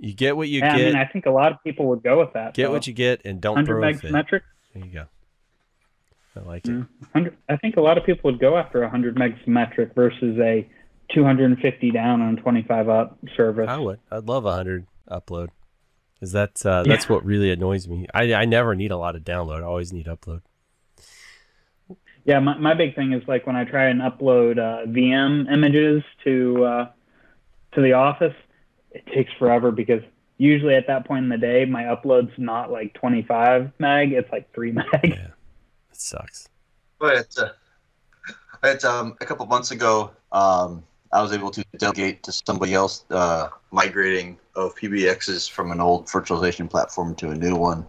You 0.00 0.12
get 0.14 0.36
what 0.36 0.48
you 0.48 0.60
Yeah, 0.60 0.74
I 0.74 0.76
get. 0.78 0.84
mean, 0.86 0.96
I 0.96 1.06
think 1.06 1.26
a 1.26 1.30
lot 1.30 1.52
of 1.52 1.58
people 1.64 1.86
would 1.88 2.02
go 2.02 2.18
with 2.20 2.32
that. 2.34 2.54
get 2.54 2.70
what 2.70 2.86
you 2.86 2.92
get, 2.92 3.22
and 3.24 3.40
don't 3.40 3.56
hundred 3.56 3.72
throw 3.74 3.80
meg 3.80 3.94
fit. 3.96 4.08
symmetric. 4.08 4.42
There 4.74 4.84
you 4.84 4.90
go. 4.92 5.04
I 6.36 6.40
like 6.40 6.64
it. 6.66 6.70
Mm. 6.70 6.86
100 7.12 7.36
I 7.48 7.56
think 7.56 7.76
a 7.76 7.80
lot 7.80 7.98
of 7.98 8.04
people 8.04 8.30
would 8.30 8.40
go 8.40 8.56
after 8.56 8.82
a 8.82 8.88
hundred 8.90 9.18
meg 9.18 9.34
symmetric 9.44 9.94
versus 9.94 10.38
a 10.38 10.68
250 11.14 11.90
down 11.90 12.20
on 12.20 12.36
25 12.36 12.88
up 12.88 13.18
service. 13.36 13.66
I 13.68 13.78
would. 13.78 13.98
I'd 14.10 14.28
love 14.28 14.44
a 14.44 14.52
hundred 14.52 14.86
upload. 15.10 15.48
Because 16.14 16.32
that's 16.32 16.66
uh, 16.66 16.82
that's 16.84 17.08
what 17.08 17.24
really 17.24 17.50
annoys 17.50 17.88
me. 17.88 18.06
I 18.12 18.34
I 18.34 18.44
never 18.44 18.74
need 18.74 18.90
a 18.90 18.96
lot 18.96 19.16
of 19.16 19.22
download. 19.22 19.60
I 19.62 19.66
always 19.66 19.92
need 19.92 20.06
upload. 20.06 20.42
Yeah, 22.28 22.40
my, 22.40 22.58
my 22.58 22.74
big 22.74 22.94
thing 22.94 23.14
is 23.14 23.26
like 23.26 23.46
when 23.46 23.56
I 23.56 23.64
try 23.64 23.86
and 23.86 24.02
upload 24.02 24.58
uh, 24.58 24.84
VM 24.84 25.50
images 25.50 26.02
to 26.24 26.62
uh, 26.62 26.90
to 27.72 27.80
the 27.80 27.94
office, 27.94 28.34
it 28.90 29.06
takes 29.06 29.32
forever 29.38 29.70
because 29.70 30.02
usually 30.36 30.74
at 30.74 30.86
that 30.88 31.06
point 31.06 31.22
in 31.22 31.30
the 31.30 31.38
day, 31.38 31.64
my 31.64 31.84
upload's 31.84 32.34
not 32.36 32.70
like 32.70 32.92
25 32.92 33.72
meg; 33.78 34.12
it's 34.12 34.30
like 34.30 34.52
three 34.52 34.72
meg. 34.72 34.86
Yeah, 35.02 35.28
it 35.90 35.96
sucks. 35.96 36.50
But 36.98 37.34
uh, 37.38 37.48
it's 38.62 38.84
um 38.84 39.16
a 39.22 39.24
couple 39.24 39.46
months 39.46 39.70
ago, 39.70 40.10
um, 40.30 40.84
I 41.10 41.22
was 41.22 41.32
able 41.32 41.50
to 41.52 41.64
delegate 41.78 42.22
to 42.24 42.32
somebody 42.32 42.74
else 42.74 43.06
uh, 43.08 43.48
migrating 43.70 44.36
of 44.54 44.74
PBXs 44.74 45.50
from 45.50 45.72
an 45.72 45.80
old 45.80 46.08
virtualization 46.08 46.68
platform 46.68 47.14
to 47.14 47.30
a 47.30 47.34
new 47.34 47.56
one, 47.56 47.86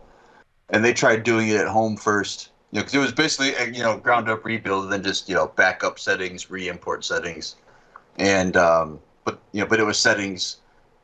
and 0.70 0.86
they 0.86 0.94
tried 0.94 1.24
doing 1.24 1.50
it 1.50 1.58
at 1.58 1.68
home 1.68 1.98
first. 1.98 2.49
Know, 2.72 2.82
because 2.82 2.94
it 2.94 3.00
was 3.00 3.12
basically 3.12 3.56
a, 3.56 3.66
you 3.66 3.82
know 3.82 3.98
ground 3.98 4.30
up 4.30 4.46
rebuild, 4.46 4.84
and 4.84 4.94
then 4.94 5.04
just 5.04 5.28
you 5.28 5.36
know 5.36 5.48
backup 5.56 5.98
settings, 5.98 6.52
re-import 6.52 7.04
settings, 7.04 7.56
and 8.18 8.56
um, 8.56 9.00
but 9.24 9.40
you 9.52 9.62
know 9.62 9.68
but 9.68 9.80
it 9.80 9.86
was 9.86 9.98
settings 9.98 10.58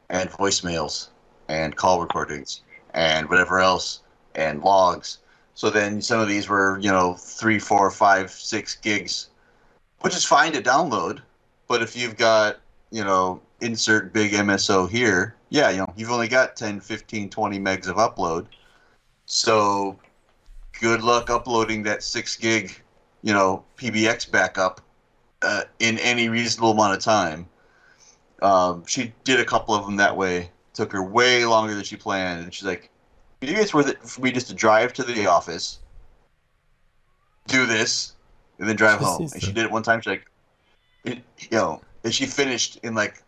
and 0.10 0.30
voicemails 0.30 1.08
and 1.48 1.76
call 1.76 2.02
recordings 2.02 2.62
and 2.94 3.30
whatever 3.30 3.60
else 3.60 4.02
and 4.36 4.62
logs. 4.62 5.20
So 5.54 5.70
then 5.70 6.02
some 6.02 6.20
of 6.20 6.28
these 6.28 6.50
were, 6.50 6.78
you 6.80 6.92
know, 6.92 7.14
three, 7.14 7.60
four, 7.60 7.90
five, 7.90 8.30
six 8.32 8.76
gigs, 8.76 9.30
which 10.02 10.16
is 10.16 10.26
fine 10.26 10.52
to 10.54 10.62
download. 10.62 11.22
But 11.68 11.82
if 11.82 11.96
you've 11.96 12.18
got, 12.18 12.58
you 12.92 13.04
know, 13.04 13.42
insert 13.62 14.14
big 14.14 14.34
MSO 14.34 14.90
here, 14.90 15.36
yeah, 15.50 15.70
you 15.70 15.78
know, 15.78 15.94
you've 15.96 16.12
only 16.12 16.28
got 16.28 16.56
10, 16.56 16.82
15, 16.82 17.30
20 17.30 17.60
megs 17.60 17.88
of 17.88 17.96
upload. 17.96 18.48
So 19.26 19.98
good 20.80 21.02
luck 21.02 21.30
uploading 21.30 21.84
that 21.84 22.04
six 22.04 22.36
gig, 22.36 22.80
you 23.22 23.34
know, 23.34 23.64
PBX 23.78 24.30
backup 24.30 24.82
uh, 25.42 25.64
in 25.80 25.98
any 26.00 26.30
reasonable 26.30 26.72
amount 26.72 26.94
of 26.94 27.04
time. 27.04 27.48
Um, 28.42 28.84
she 28.86 29.14
did 29.24 29.40
a 29.40 29.46
couple 29.46 29.74
of 29.74 29.86
them 29.86 29.96
that 29.98 30.16
way. 30.16 30.52
Took 30.74 30.92
her 30.92 31.04
way 31.04 31.46
longer 31.46 31.74
than 31.74 31.84
she 31.84 31.96
planned, 31.96 32.44
and 32.44 32.54
she's 32.54 32.68
like, 32.68 32.90
"Maybe 33.42 33.54
it's 33.54 33.74
worth 33.74 33.88
it 33.88 34.02
for 34.04 34.22
me 34.22 34.32
just 34.32 34.48
to 34.48 34.54
drive 34.54 34.92
to 34.94 35.04
the 35.04 35.26
office, 35.26 35.80
do 37.48 37.66
this, 37.66 38.14
and 38.60 38.68
then 38.68 38.76
drive 38.76 39.00
She 39.00 39.06
home?" 39.06 39.22
And 39.22 39.42
she 39.42 39.54
did 39.54 39.64
it 39.64 39.72
one 39.72 39.84
time. 39.84 40.02
She's 40.02 40.08
like, 40.08 40.26
it, 41.06 41.20
"You 41.40 41.48
know," 41.52 41.82
and 42.04 42.14
she 42.14 42.26
finished 42.26 42.78
in 42.84 42.94
like 42.94 43.24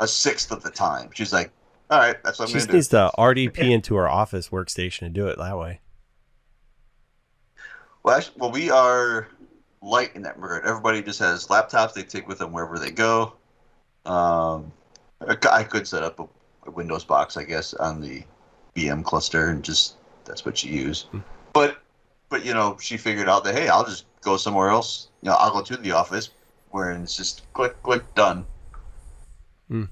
a 0.00 0.08
sixth 0.08 0.50
of 0.50 0.64
the 0.64 0.70
time. 0.70 1.10
She's 1.14 1.32
like, 1.32 1.52
"All 1.90 2.00
right, 2.00 2.16
that's 2.24 2.40
what 2.40 2.48
She 2.48 2.54
I'm 2.54 2.58
just 2.58 2.66
gonna 2.66 2.72
do." 2.72 2.78
needs 2.78 2.88
to 2.88 3.12
RDP 3.16 3.70
into 3.70 3.94
her 3.94 4.08
office 4.08 4.48
workstation 4.48 5.02
and 5.02 5.14
do 5.14 5.28
it 5.28 5.38
that 5.38 5.56
way. 5.56 5.80
Well, 8.08 8.16
actually, 8.16 8.36
well, 8.38 8.50
we 8.50 8.70
are 8.70 9.28
light 9.82 10.16
in 10.16 10.22
that 10.22 10.40
regard. 10.40 10.64
Everybody 10.64 11.02
just 11.02 11.18
has 11.18 11.48
laptops 11.48 11.92
they 11.92 12.02
take 12.02 12.26
with 12.26 12.38
them 12.38 12.52
wherever 12.52 12.78
they 12.78 12.90
go. 12.90 13.34
Um, 14.06 14.72
I 15.20 15.62
could 15.62 15.86
set 15.86 16.02
up 16.02 16.18
a, 16.18 16.26
a 16.66 16.70
Windows 16.70 17.04
box, 17.04 17.36
I 17.36 17.44
guess, 17.44 17.74
on 17.74 18.00
the 18.00 18.22
VM 18.74 19.04
cluster, 19.04 19.50
and 19.50 19.62
just 19.62 19.96
that's 20.24 20.46
what 20.46 20.64
you 20.64 20.72
use. 20.72 21.02
Hmm. 21.10 21.18
But, 21.52 21.82
but 22.30 22.46
you 22.46 22.54
know, 22.54 22.78
she 22.80 22.96
figured 22.96 23.28
out 23.28 23.44
that 23.44 23.54
hey, 23.54 23.68
I'll 23.68 23.84
just 23.84 24.06
go 24.22 24.38
somewhere 24.38 24.70
else. 24.70 25.08
You 25.20 25.28
know, 25.28 25.36
I'll 25.38 25.52
go 25.52 25.60
to 25.60 25.76
the 25.76 25.92
office 25.92 26.30
where 26.70 26.92
it's 26.92 27.14
just 27.14 27.42
click, 27.52 27.82
click, 27.82 28.14
done. 28.14 28.46
Hmm. 29.68 29.84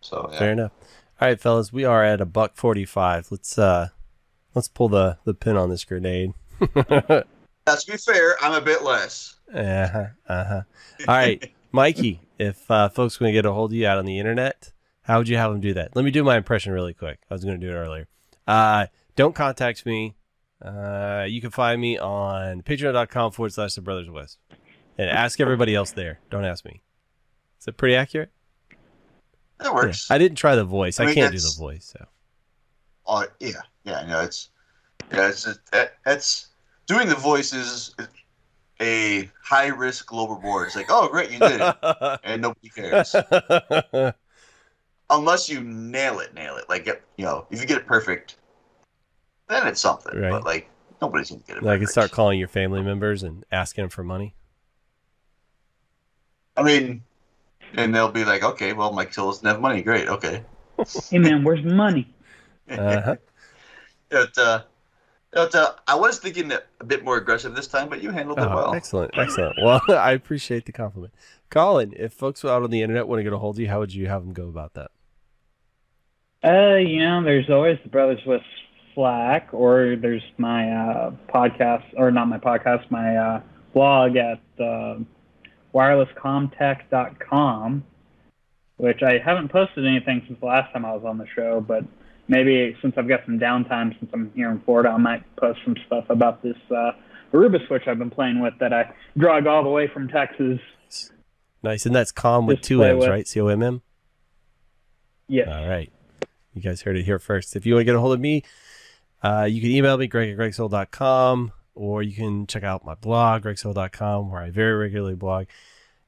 So 0.00 0.28
yeah. 0.32 0.38
Fair 0.40 0.50
enough. 0.50 0.72
All 1.20 1.28
right, 1.28 1.40
fellas, 1.40 1.72
we 1.72 1.84
are 1.84 2.02
at 2.02 2.20
a 2.20 2.26
buck 2.26 2.56
forty-five. 2.56 3.28
Let's 3.30 3.56
uh, 3.56 3.90
let's 4.52 4.66
pull 4.66 4.88
the 4.88 5.18
the 5.24 5.32
pin 5.32 5.56
on 5.56 5.70
this 5.70 5.84
grenade. 5.84 6.32
Now, 7.66 7.74
to 7.76 7.90
be 7.92 7.96
fair, 7.96 8.36
I'm 8.42 8.54
a 8.54 8.60
bit 8.60 8.82
less. 8.82 9.36
Uh 9.52 9.86
huh. 9.88 10.06
Uh 10.28 10.44
huh. 10.44 10.60
All 11.08 11.14
right, 11.14 11.52
Mikey. 11.72 12.20
If 12.38 12.68
uh, 12.70 12.88
folks 12.88 13.20
want 13.20 13.28
to 13.28 13.32
get 13.32 13.46
a 13.46 13.52
hold 13.52 13.70
of 13.70 13.76
you 13.76 13.86
out 13.86 13.98
on 13.98 14.04
the 14.04 14.18
internet, 14.18 14.72
how 15.02 15.18
would 15.18 15.28
you 15.28 15.36
have 15.36 15.52
them 15.52 15.60
do 15.60 15.74
that? 15.74 15.94
Let 15.94 16.04
me 16.04 16.10
do 16.10 16.24
my 16.24 16.36
impression 16.36 16.72
really 16.72 16.94
quick. 16.94 17.20
I 17.30 17.34
was 17.34 17.44
going 17.44 17.60
to 17.60 17.64
do 17.66 17.72
it 17.72 17.76
earlier. 17.76 18.08
Uh, 18.48 18.86
don't 19.14 19.34
contact 19.34 19.86
me. 19.86 20.16
Uh, 20.60 21.24
you 21.28 21.40
can 21.40 21.50
find 21.50 21.80
me 21.80 21.98
on 21.98 22.62
patreon.com 22.62 23.32
forward 23.32 23.52
slash 23.52 23.74
the 23.74 23.80
brothers 23.80 24.08
WISP 24.08 24.36
and 24.98 25.08
ask 25.10 25.40
everybody 25.40 25.74
else 25.74 25.92
there. 25.92 26.18
Don't 26.30 26.44
ask 26.44 26.64
me. 26.64 26.82
Is 27.60 27.68
it 27.68 27.76
pretty 27.76 27.94
accurate? 27.94 28.30
That 29.58 29.66
Yeah. 29.66 29.74
works. 29.74 30.10
I 30.10 30.18
didn't 30.18 30.36
try 30.38 30.56
the 30.56 30.64
voice. 30.64 30.98
I, 30.98 31.04
I 31.06 31.14
can't 31.14 31.32
do 31.32 31.38
the 31.40 31.54
voice. 31.56 31.94
So 31.96 32.06
Oh 33.06 33.24
yeah, 33.40 33.60
yeah. 33.84 34.04
No, 34.06 34.20
it's 34.20 34.50
yeah, 35.12 35.28
it's 35.28 35.44
that, 35.72 35.94
that's 36.04 36.48
doing 36.92 37.08
the 37.08 37.14
voice 37.14 37.52
is 37.52 37.94
a 38.80 39.30
high 39.42 39.68
risk 39.68 40.12
low 40.12 40.28
reward. 40.28 40.66
It's 40.66 40.76
like, 40.76 40.86
oh 40.90 41.08
great, 41.08 41.30
you 41.30 41.38
did 41.38 41.60
it, 41.60 42.20
and 42.24 42.42
nobody 42.42 42.68
cares 42.68 43.14
unless 45.12 45.48
you 45.48 45.60
nail 45.60 46.20
it, 46.20 46.34
nail 46.34 46.56
it. 46.56 46.68
Like 46.68 46.86
you 46.86 47.24
know, 47.24 47.46
if 47.50 47.60
you 47.60 47.66
get 47.66 47.78
it 47.78 47.86
perfect, 47.86 48.36
then 49.48 49.66
it's 49.66 49.80
something. 49.80 50.18
Right. 50.18 50.30
But 50.30 50.44
like 50.44 50.68
nobody's 51.00 51.30
gonna 51.30 51.42
get 51.46 51.58
it. 51.58 51.62
Like, 51.62 51.74
can 51.74 51.80
perfect. 51.80 51.90
start 51.92 52.10
calling 52.10 52.38
your 52.38 52.48
family 52.48 52.82
members 52.82 53.22
and 53.22 53.44
asking 53.52 53.82
them 53.82 53.90
for 53.90 54.02
money. 54.02 54.34
I 56.56 56.62
mean, 56.62 57.02
and 57.74 57.94
they'll 57.94 58.10
be 58.10 58.24
like, 58.24 58.42
okay, 58.42 58.72
well, 58.72 58.92
Mike 58.92 59.12
Till 59.12 59.26
doesn't 59.26 59.46
have 59.46 59.60
money. 59.60 59.82
Great, 59.82 60.08
okay. 60.08 60.44
Hey 61.08 61.18
man, 61.18 61.44
where's 61.44 61.62
the 61.62 61.74
money? 61.74 62.08
Uh-huh. 62.70 63.16
But, 64.08 64.38
uh, 64.38 64.62
but, 65.32 65.54
uh, 65.54 65.72
I 65.86 65.94
was 65.94 66.18
thinking 66.18 66.52
a 66.52 66.84
bit 66.84 67.04
more 67.04 67.16
aggressive 67.16 67.54
this 67.54 67.66
time, 67.66 67.88
but 67.88 68.02
you 68.02 68.10
handled 68.10 68.38
it 68.38 68.42
Oh, 68.42 68.54
well. 68.54 68.74
Excellent, 68.74 69.12
excellent. 69.16 69.56
Well, 69.62 69.80
I 69.88 70.12
appreciate 70.12 70.66
the 70.66 70.72
compliment, 70.72 71.14
Colin. 71.50 71.92
If 71.96 72.12
folks 72.12 72.44
out 72.44 72.62
on 72.62 72.70
the 72.70 72.82
internet 72.82 73.08
want 73.08 73.20
to 73.20 73.24
get 73.24 73.32
a 73.32 73.38
hold 73.38 73.56
of 73.56 73.60
you, 73.60 73.68
how 73.68 73.80
would 73.80 73.94
you 73.94 74.08
have 74.08 74.24
them 74.24 74.32
go 74.32 74.48
about 74.48 74.74
that? 74.74 74.90
Uh, 76.44 76.76
you 76.76 77.00
know, 77.00 77.22
there's 77.22 77.48
always 77.50 77.78
the 77.84 77.88
Brothers 77.88 78.20
WISP 78.26 78.42
Slack, 78.94 79.48
or 79.52 79.96
there's 79.96 80.22
my 80.38 80.70
uh, 80.70 81.10
podcast, 81.32 81.84
or 81.96 82.10
not 82.10 82.28
my 82.28 82.38
podcast, 82.38 82.90
my 82.90 83.16
uh, 83.16 83.40
blog 83.72 84.16
at 84.16 84.40
uh, 84.60 84.96
wirelesscommtech.com, 85.74 87.84
which 88.76 89.02
I 89.02 89.18
haven't 89.18 89.48
posted 89.50 89.86
anything 89.86 90.22
since 90.26 90.38
the 90.40 90.46
last 90.46 90.72
time 90.72 90.84
I 90.84 90.92
was 90.92 91.04
on 91.04 91.18
the 91.18 91.26
show, 91.34 91.60
but 91.60 91.84
maybe 92.28 92.76
since 92.82 92.94
I've 92.96 93.08
got 93.08 93.20
some 93.24 93.38
downtime 93.38 93.98
since 93.98 94.10
I'm 94.12 94.30
here 94.34 94.50
in 94.50 94.60
Florida, 94.60 94.90
I 94.90 94.96
might 94.98 95.36
post 95.36 95.60
some 95.64 95.76
stuff 95.86 96.04
about 96.08 96.42
this 96.42 96.56
uh, 96.70 96.92
Aruba 97.32 97.66
switch 97.66 97.84
I've 97.86 97.98
been 97.98 98.10
playing 98.10 98.40
with 98.40 98.54
that 98.60 98.72
I 98.72 98.92
drug 99.16 99.46
all 99.46 99.62
the 99.62 99.70
way 99.70 99.88
from 99.88 100.08
Texas. 100.08 100.60
Nice, 101.62 101.86
and 101.86 101.94
that's 101.94 102.12
com 102.12 102.46
with 102.46 102.60
two 102.60 102.82
M's, 102.82 103.00
with- 103.00 103.08
right? 103.08 103.26
C 103.26 103.40
O 103.40 103.46
M 103.48 103.62
M. 103.62 103.82
Yes. 105.28 105.48
All 105.48 105.66
right. 105.68 105.90
You 106.52 106.60
guys 106.60 106.82
heard 106.82 106.96
it 106.96 107.04
here 107.04 107.18
first. 107.18 107.56
If 107.56 107.64
you 107.64 107.74
want 107.74 107.82
to 107.82 107.84
get 107.86 107.94
a 107.94 108.00
hold 108.00 108.12
of 108.12 108.20
me, 108.20 108.42
uh, 109.22 109.46
you 109.50 109.60
can 109.62 109.70
email 109.70 109.96
me, 109.96 110.06
greg 110.06 110.28
at 110.30 110.36
gregsowell.com, 110.36 111.52
or 111.74 112.02
you 112.02 112.14
can 112.14 112.46
check 112.46 112.62
out 112.62 112.84
my 112.84 112.94
blog, 112.94 113.44
gregsowell.com, 113.44 114.30
where 114.30 114.42
I 114.42 114.50
very 114.50 114.74
regularly 114.74 115.14
blog. 115.14 115.46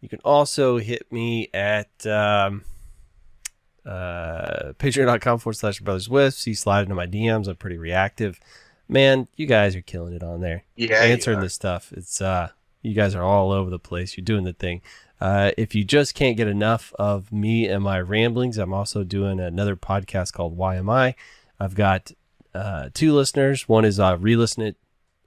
You 0.02 0.08
can 0.10 0.18
also 0.24 0.76
hit 0.76 1.10
me 1.10 1.48
at 1.54 2.06
um, 2.06 2.64
uh, 3.86 4.72
patreon.com 4.78 5.38
forward 5.38 5.54
slash 5.54 5.80
brothers 5.80 6.08
WISP. 6.08 6.38
See, 6.38 6.54
slide 6.54 6.82
into 6.82 6.94
my 6.94 7.06
DMs. 7.06 7.48
I'm 7.48 7.56
pretty 7.56 7.78
reactive. 7.78 8.40
Man, 8.88 9.28
you 9.36 9.46
guys 9.46 9.74
are 9.76 9.82
killing 9.82 10.14
it 10.14 10.22
on 10.22 10.40
there 10.40 10.64
Yeah, 10.76 10.96
answering 10.96 11.40
this 11.40 11.54
stuff. 11.54 11.92
It's 11.92 12.20
uh, 12.20 12.50
you 12.82 12.94
guys 12.94 13.14
are 13.14 13.22
all 13.22 13.50
over 13.50 13.70
the 13.70 13.78
place. 13.78 14.16
You're 14.16 14.24
doing 14.24 14.44
the 14.44 14.52
thing. 14.52 14.82
Uh, 15.20 15.52
if 15.56 15.74
you 15.74 15.84
just 15.84 16.14
can't 16.14 16.36
get 16.36 16.48
enough 16.48 16.92
of 16.98 17.32
me 17.32 17.66
and 17.66 17.82
my 17.82 18.00
ramblings, 18.00 18.58
I'm 18.58 18.74
also 18.74 19.04
doing 19.04 19.40
another 19.40 19.76
podcast 19.76 20.32
called 20.32 20.56
Why 20.56 20.76
Am 20.76 20.90
I? 20.90 21.14
I've 21.58 21.74
got 21.74 22.12
uh, 22.52 22.90
two 22.92 23.14
listeners. 23.14 23.68
One 23.68 23.84
is 23.84 23.98
uh, 23.98 24.18
re-listen 24.20 24.64
it 24.64 24.76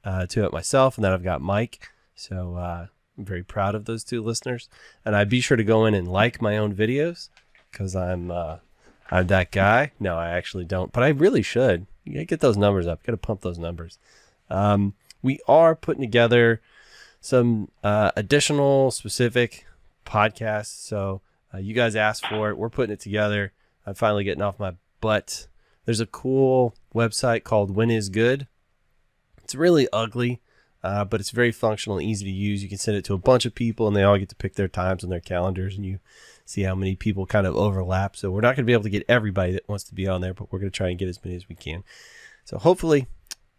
uh, 0.04 0.28
to 0.28 0.46
it 0.46 0.54
myself, 0.54 0.98
and 0.98 1.06
then 1.06 1.14
I've 1.14 1.24
got 1.24 1.42
Mike. 1.42 1.90
So 2.14 2.56
uh, 2.56 2.88
I'm 3.18 3.26
very 3.26 3.44
proud 3.44 3.76
of 3.76 3.86
those 3.86 4.04
two 4.04 4.22
listeners. 4.22 4.70
And 5.04 5.16
I 5.16 5.24
be 5.24 5.42
sure 5.42 5.58
to 5.58 5.64
go 5.64 5.86
in 5.86 5.94
and 5.94 6.08
like 6.08 6.42
my 6.42 6.58
own 6.58 6.76
videos 6.76 7.30
because 7.72 7.96
I'm 7.96 8.32
uh, 8.32 8.58
I'm 9.10 9.28
that 9.28 9.52
guy. 9.52 9.92
No, 10.00 10.18
I 10.18 10.30
actually 10.30 10.66
don't, 10.66 10.92
but 10.92 11.04
I 11.04 11.10
really 11.10 11.42
should. 11.42 11.88
You 12.04 12.14
gotta 12.14 12.26
get 12.26 12.40
those 12.40 12.58
numbers 12.58 12.88
up. 12.88 13.04
Gotta 13.04 13.18
pump 13.18 13.42
those 13.42 13.58
numbers. 13.58 13.98
Um, 14.50 14.94
we 15.22 15.40
are 15.48 15.76
putting 15.76 16.02
together 16.02 16.62
some 17.20 17.70
uh, 17.84 18.12
additional 18.16 18.92
specific 18.92 19.66
podcasts. 20.06 20.88
So 20.88 21.22
uh, 21.54 21.58
you 21.58 21.74
guys 21.74 21.96
asked 21.96 22.26
for 22.28 22.50
it. 22.50 22.58
We're 22.58 22.70
putting 22.70 22.94
it 22.94 23.00
together. 23.00 23.54
I'm 23.86 23.96
finally 23.96 24.24
getting 24.24 24.42
off 24.42 24.60
my 24.60 24.76
butt. 25.02 25.48
There's 25.86 26.00
a 26.00 26.06
cool 26.06 26.76
website 26.94 27.44
called 27.44 27.76
When 27.76 27.90
Is 27.90 28.10
Good. 28.10 28.48
It's 29.44 29.56
really 29.56 29.88
ugly, 29.94 30.42
uh, 30.84 31.06
but 31.06 31.22
it's 31.22 31.32
very 31.32 31.54
functional 31.54 31.98
and 31.98 32.06
easy 32.06 32.26
to 32.26 32.32
use. 32.32 32.62
You 32.62 32.70
can 32.70 32.78
send 32.78 32.98
it 32.98 33.06
to 33.06 33.14
a 33.14 33.18
bunch 33.18 33.46
of 33.46 33.56
people, 33.56 33.88
and 33.88 33.96
they 33.96 34.04
all 34.04 34.18
get 34.18 34.28
to 34.30 34.36
pick 34.36 34.56
their 34.56 34.68
times 34.68 35.04
on 35.06 35.10
their 35.10 35.22
calendars, 35.22 35.78
and 35.78 35.86
you 35.86 36.00
see 36.48 36.64
how 36.64 36.74
many 36.74 36.96
people 36.96 37.26
kind 37.26 37.46
of 37.46 37.56
overlap. 37.56 38.16
So 38.16 38.32
we're 38.32 38.42
not 38.42 38.56
going 38.56 38.64
to 38.64 38.68
be 38.68 38.74
able 38.74 38.84
to 38.84 38.90
get 38.90 39.04
everybody 39.10 39.52
that 39.52 39.68
wants 39.68 39.84
to 39.86 39.94
be 39.94 40.08
on 40.08 40.22
there, 40.22 40.34
but 40.34 40.52
we're 40.52 40.60
going 40.60 40.72
to 40.72 40.76
try 40.76 40.88
and 40.88 40.98
get 40.98 41.10
as 41.10 41.24
many 41.24 41.36
as 41.36 41.50
we 41.50 41.56
can. 41.56 41.84
So 42.46 42.58
hopefully, 42.58 43.08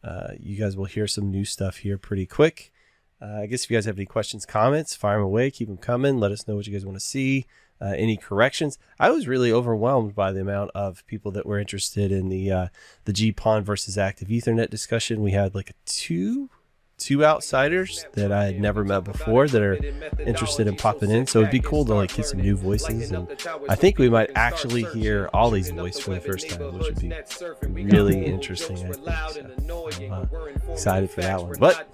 uh, 0.02 0.28
you 0.40 0.56
guys 0.56 0.74
will 0.76 0.86
hear 0.86 1.06
some 1.06 1.30
new 1.30 1.44
stuff 1.44 1.78
here 1.78 1.98
pretty 1.98 2.24
quick. 2.24 2.72
Uh, 3.20 3.40
I 3.42 3.46
guess 3.46 3.64
if 3.64 3.70
you 3.70 3.76
guys 3.76 3.84
have 3.84 3.98
any 3.98 4.06
questions, 4.06 4.46
comments, 4.46 4.96
fire 4.96 5.18
them 5.18 5.24
away. 5.24 5.50
Keep 5.50 5.68
them 5.68 5.76
coming. 5.76 6.18
Let 6.18 6.32
us 6.32 6.48
know 6.48 6.56
what 6.56 6.66
you 6.66 6.72
guys 6.72 6.86
want 6.86 6.98
to 6.98 7.04
see. 7.04 7.46
Uh, 7.80 7.94
any 7.96 8.16
corrections? 8.16 8.78
I 8.98 9.10
was 9.10 9.28
really 9.28 9.52
overwhelmed 9.52 10.14
by 10.14 10.32
the 10.32 10.40
amount 10.40 10.70
of 10.74 11.06
people 11.06 11.30
that 11.32 11.46
were 11.46 11.58
interested 11.58 12.10
in 12.10 12.28
the 12.28 12.50
uh, 12.50 12.68
the 13.04 13.12
GPON 13.12 13.62
versus 13.62 13.98
active 13.98 14.28
Ethernet 14.28 14.70
discussion. 14.70 15.22
We 15.22 15.32
had 15.32 15.54
like 15.54 15.70
a 15.70 15.74
two 15.84 16.50
two 16.98 17.24
outsiders 17.24 18.04
that 18.12 18.32
I 18.32 18.46
had 18.46 18.60
never 18.60 18.84
met 18.84 19.04
before 19.04 19.46
that 19.48 19.62
are 19.62 19.76
interested 20.20 20.66
in 20.66 20.76
popping 20.76 21.10
in. 21.10 21.26
So 21.26 21.40
it'd 21.40 21.50
be 21.50 21.60
cool 21.60 21.84
to 21.86 21.94
like 21.94 22.14
get 22.14 22.26
some 22.26 22.40
new 22.40 22.56
voices, 22.56 23.10
and 23.12 23.28
I 23.68 23.74
think 23.76 23.98
we 23.98 24.08
might 24.10 24.30
actually 24.34 24.82
hear 24.84 25.30
Ollie's 25.32 25.70
voice 25.70 25.98
for 25.98 26.14
the 26.14 26.20
first 26.20 26.50
time, 26.50 26.78
which 26.78 26.88
would 26.88 27.74
be 27.74 27.84
really 27.84 28.24
interesting. 28.26 28.76
I 28.78 28.92
think. 28.92 28.96
So, 28.96 29.88
I'm, 30.02 30.12
uh, 30.12 30.72
excited 30.72 31.10
for 31.10 31.20
that 31.22 31.42
one. 31.42 31.54
But 31.58 31.88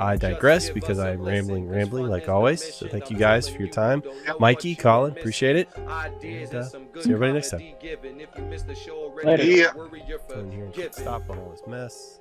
I 0.00 0.16
digress 0.16 0.70
because 0.70 0.98
I'm 0.98 1.22
rambling, 1.22 1.68
rambling 1.68 2.06
like 2.06 2.28
always. 2.28 2.74
So 2.74 2.88
thank 2.88 3.10
you 3.10 3.16
guys 3.16 3.48
for 3.48 3.58
your 3.58 3.68
time, 3.68 4.02
Mikey, 4.38 4.76
Colin, 4.76 5.12
appreciate 5.12 5.56
it. 5.56 5.68
And, 5.76 6.54
uh, 6.54 6.64
see 6.64 7.12
everybody 7.12 7.32
next 7.32 7.50
time. 7.50 7.62
Later. 9.24 9.44
Yeah. 9.44 9.72
Go 9.74 10.40
in 10.40 10.52
here 10.52 10.64
and 10.64 10.94
stop 10.94 11.28
on 11.28 11.38
all 11.38 11.50
this 11.50 11.62
mess. 11.66 12.20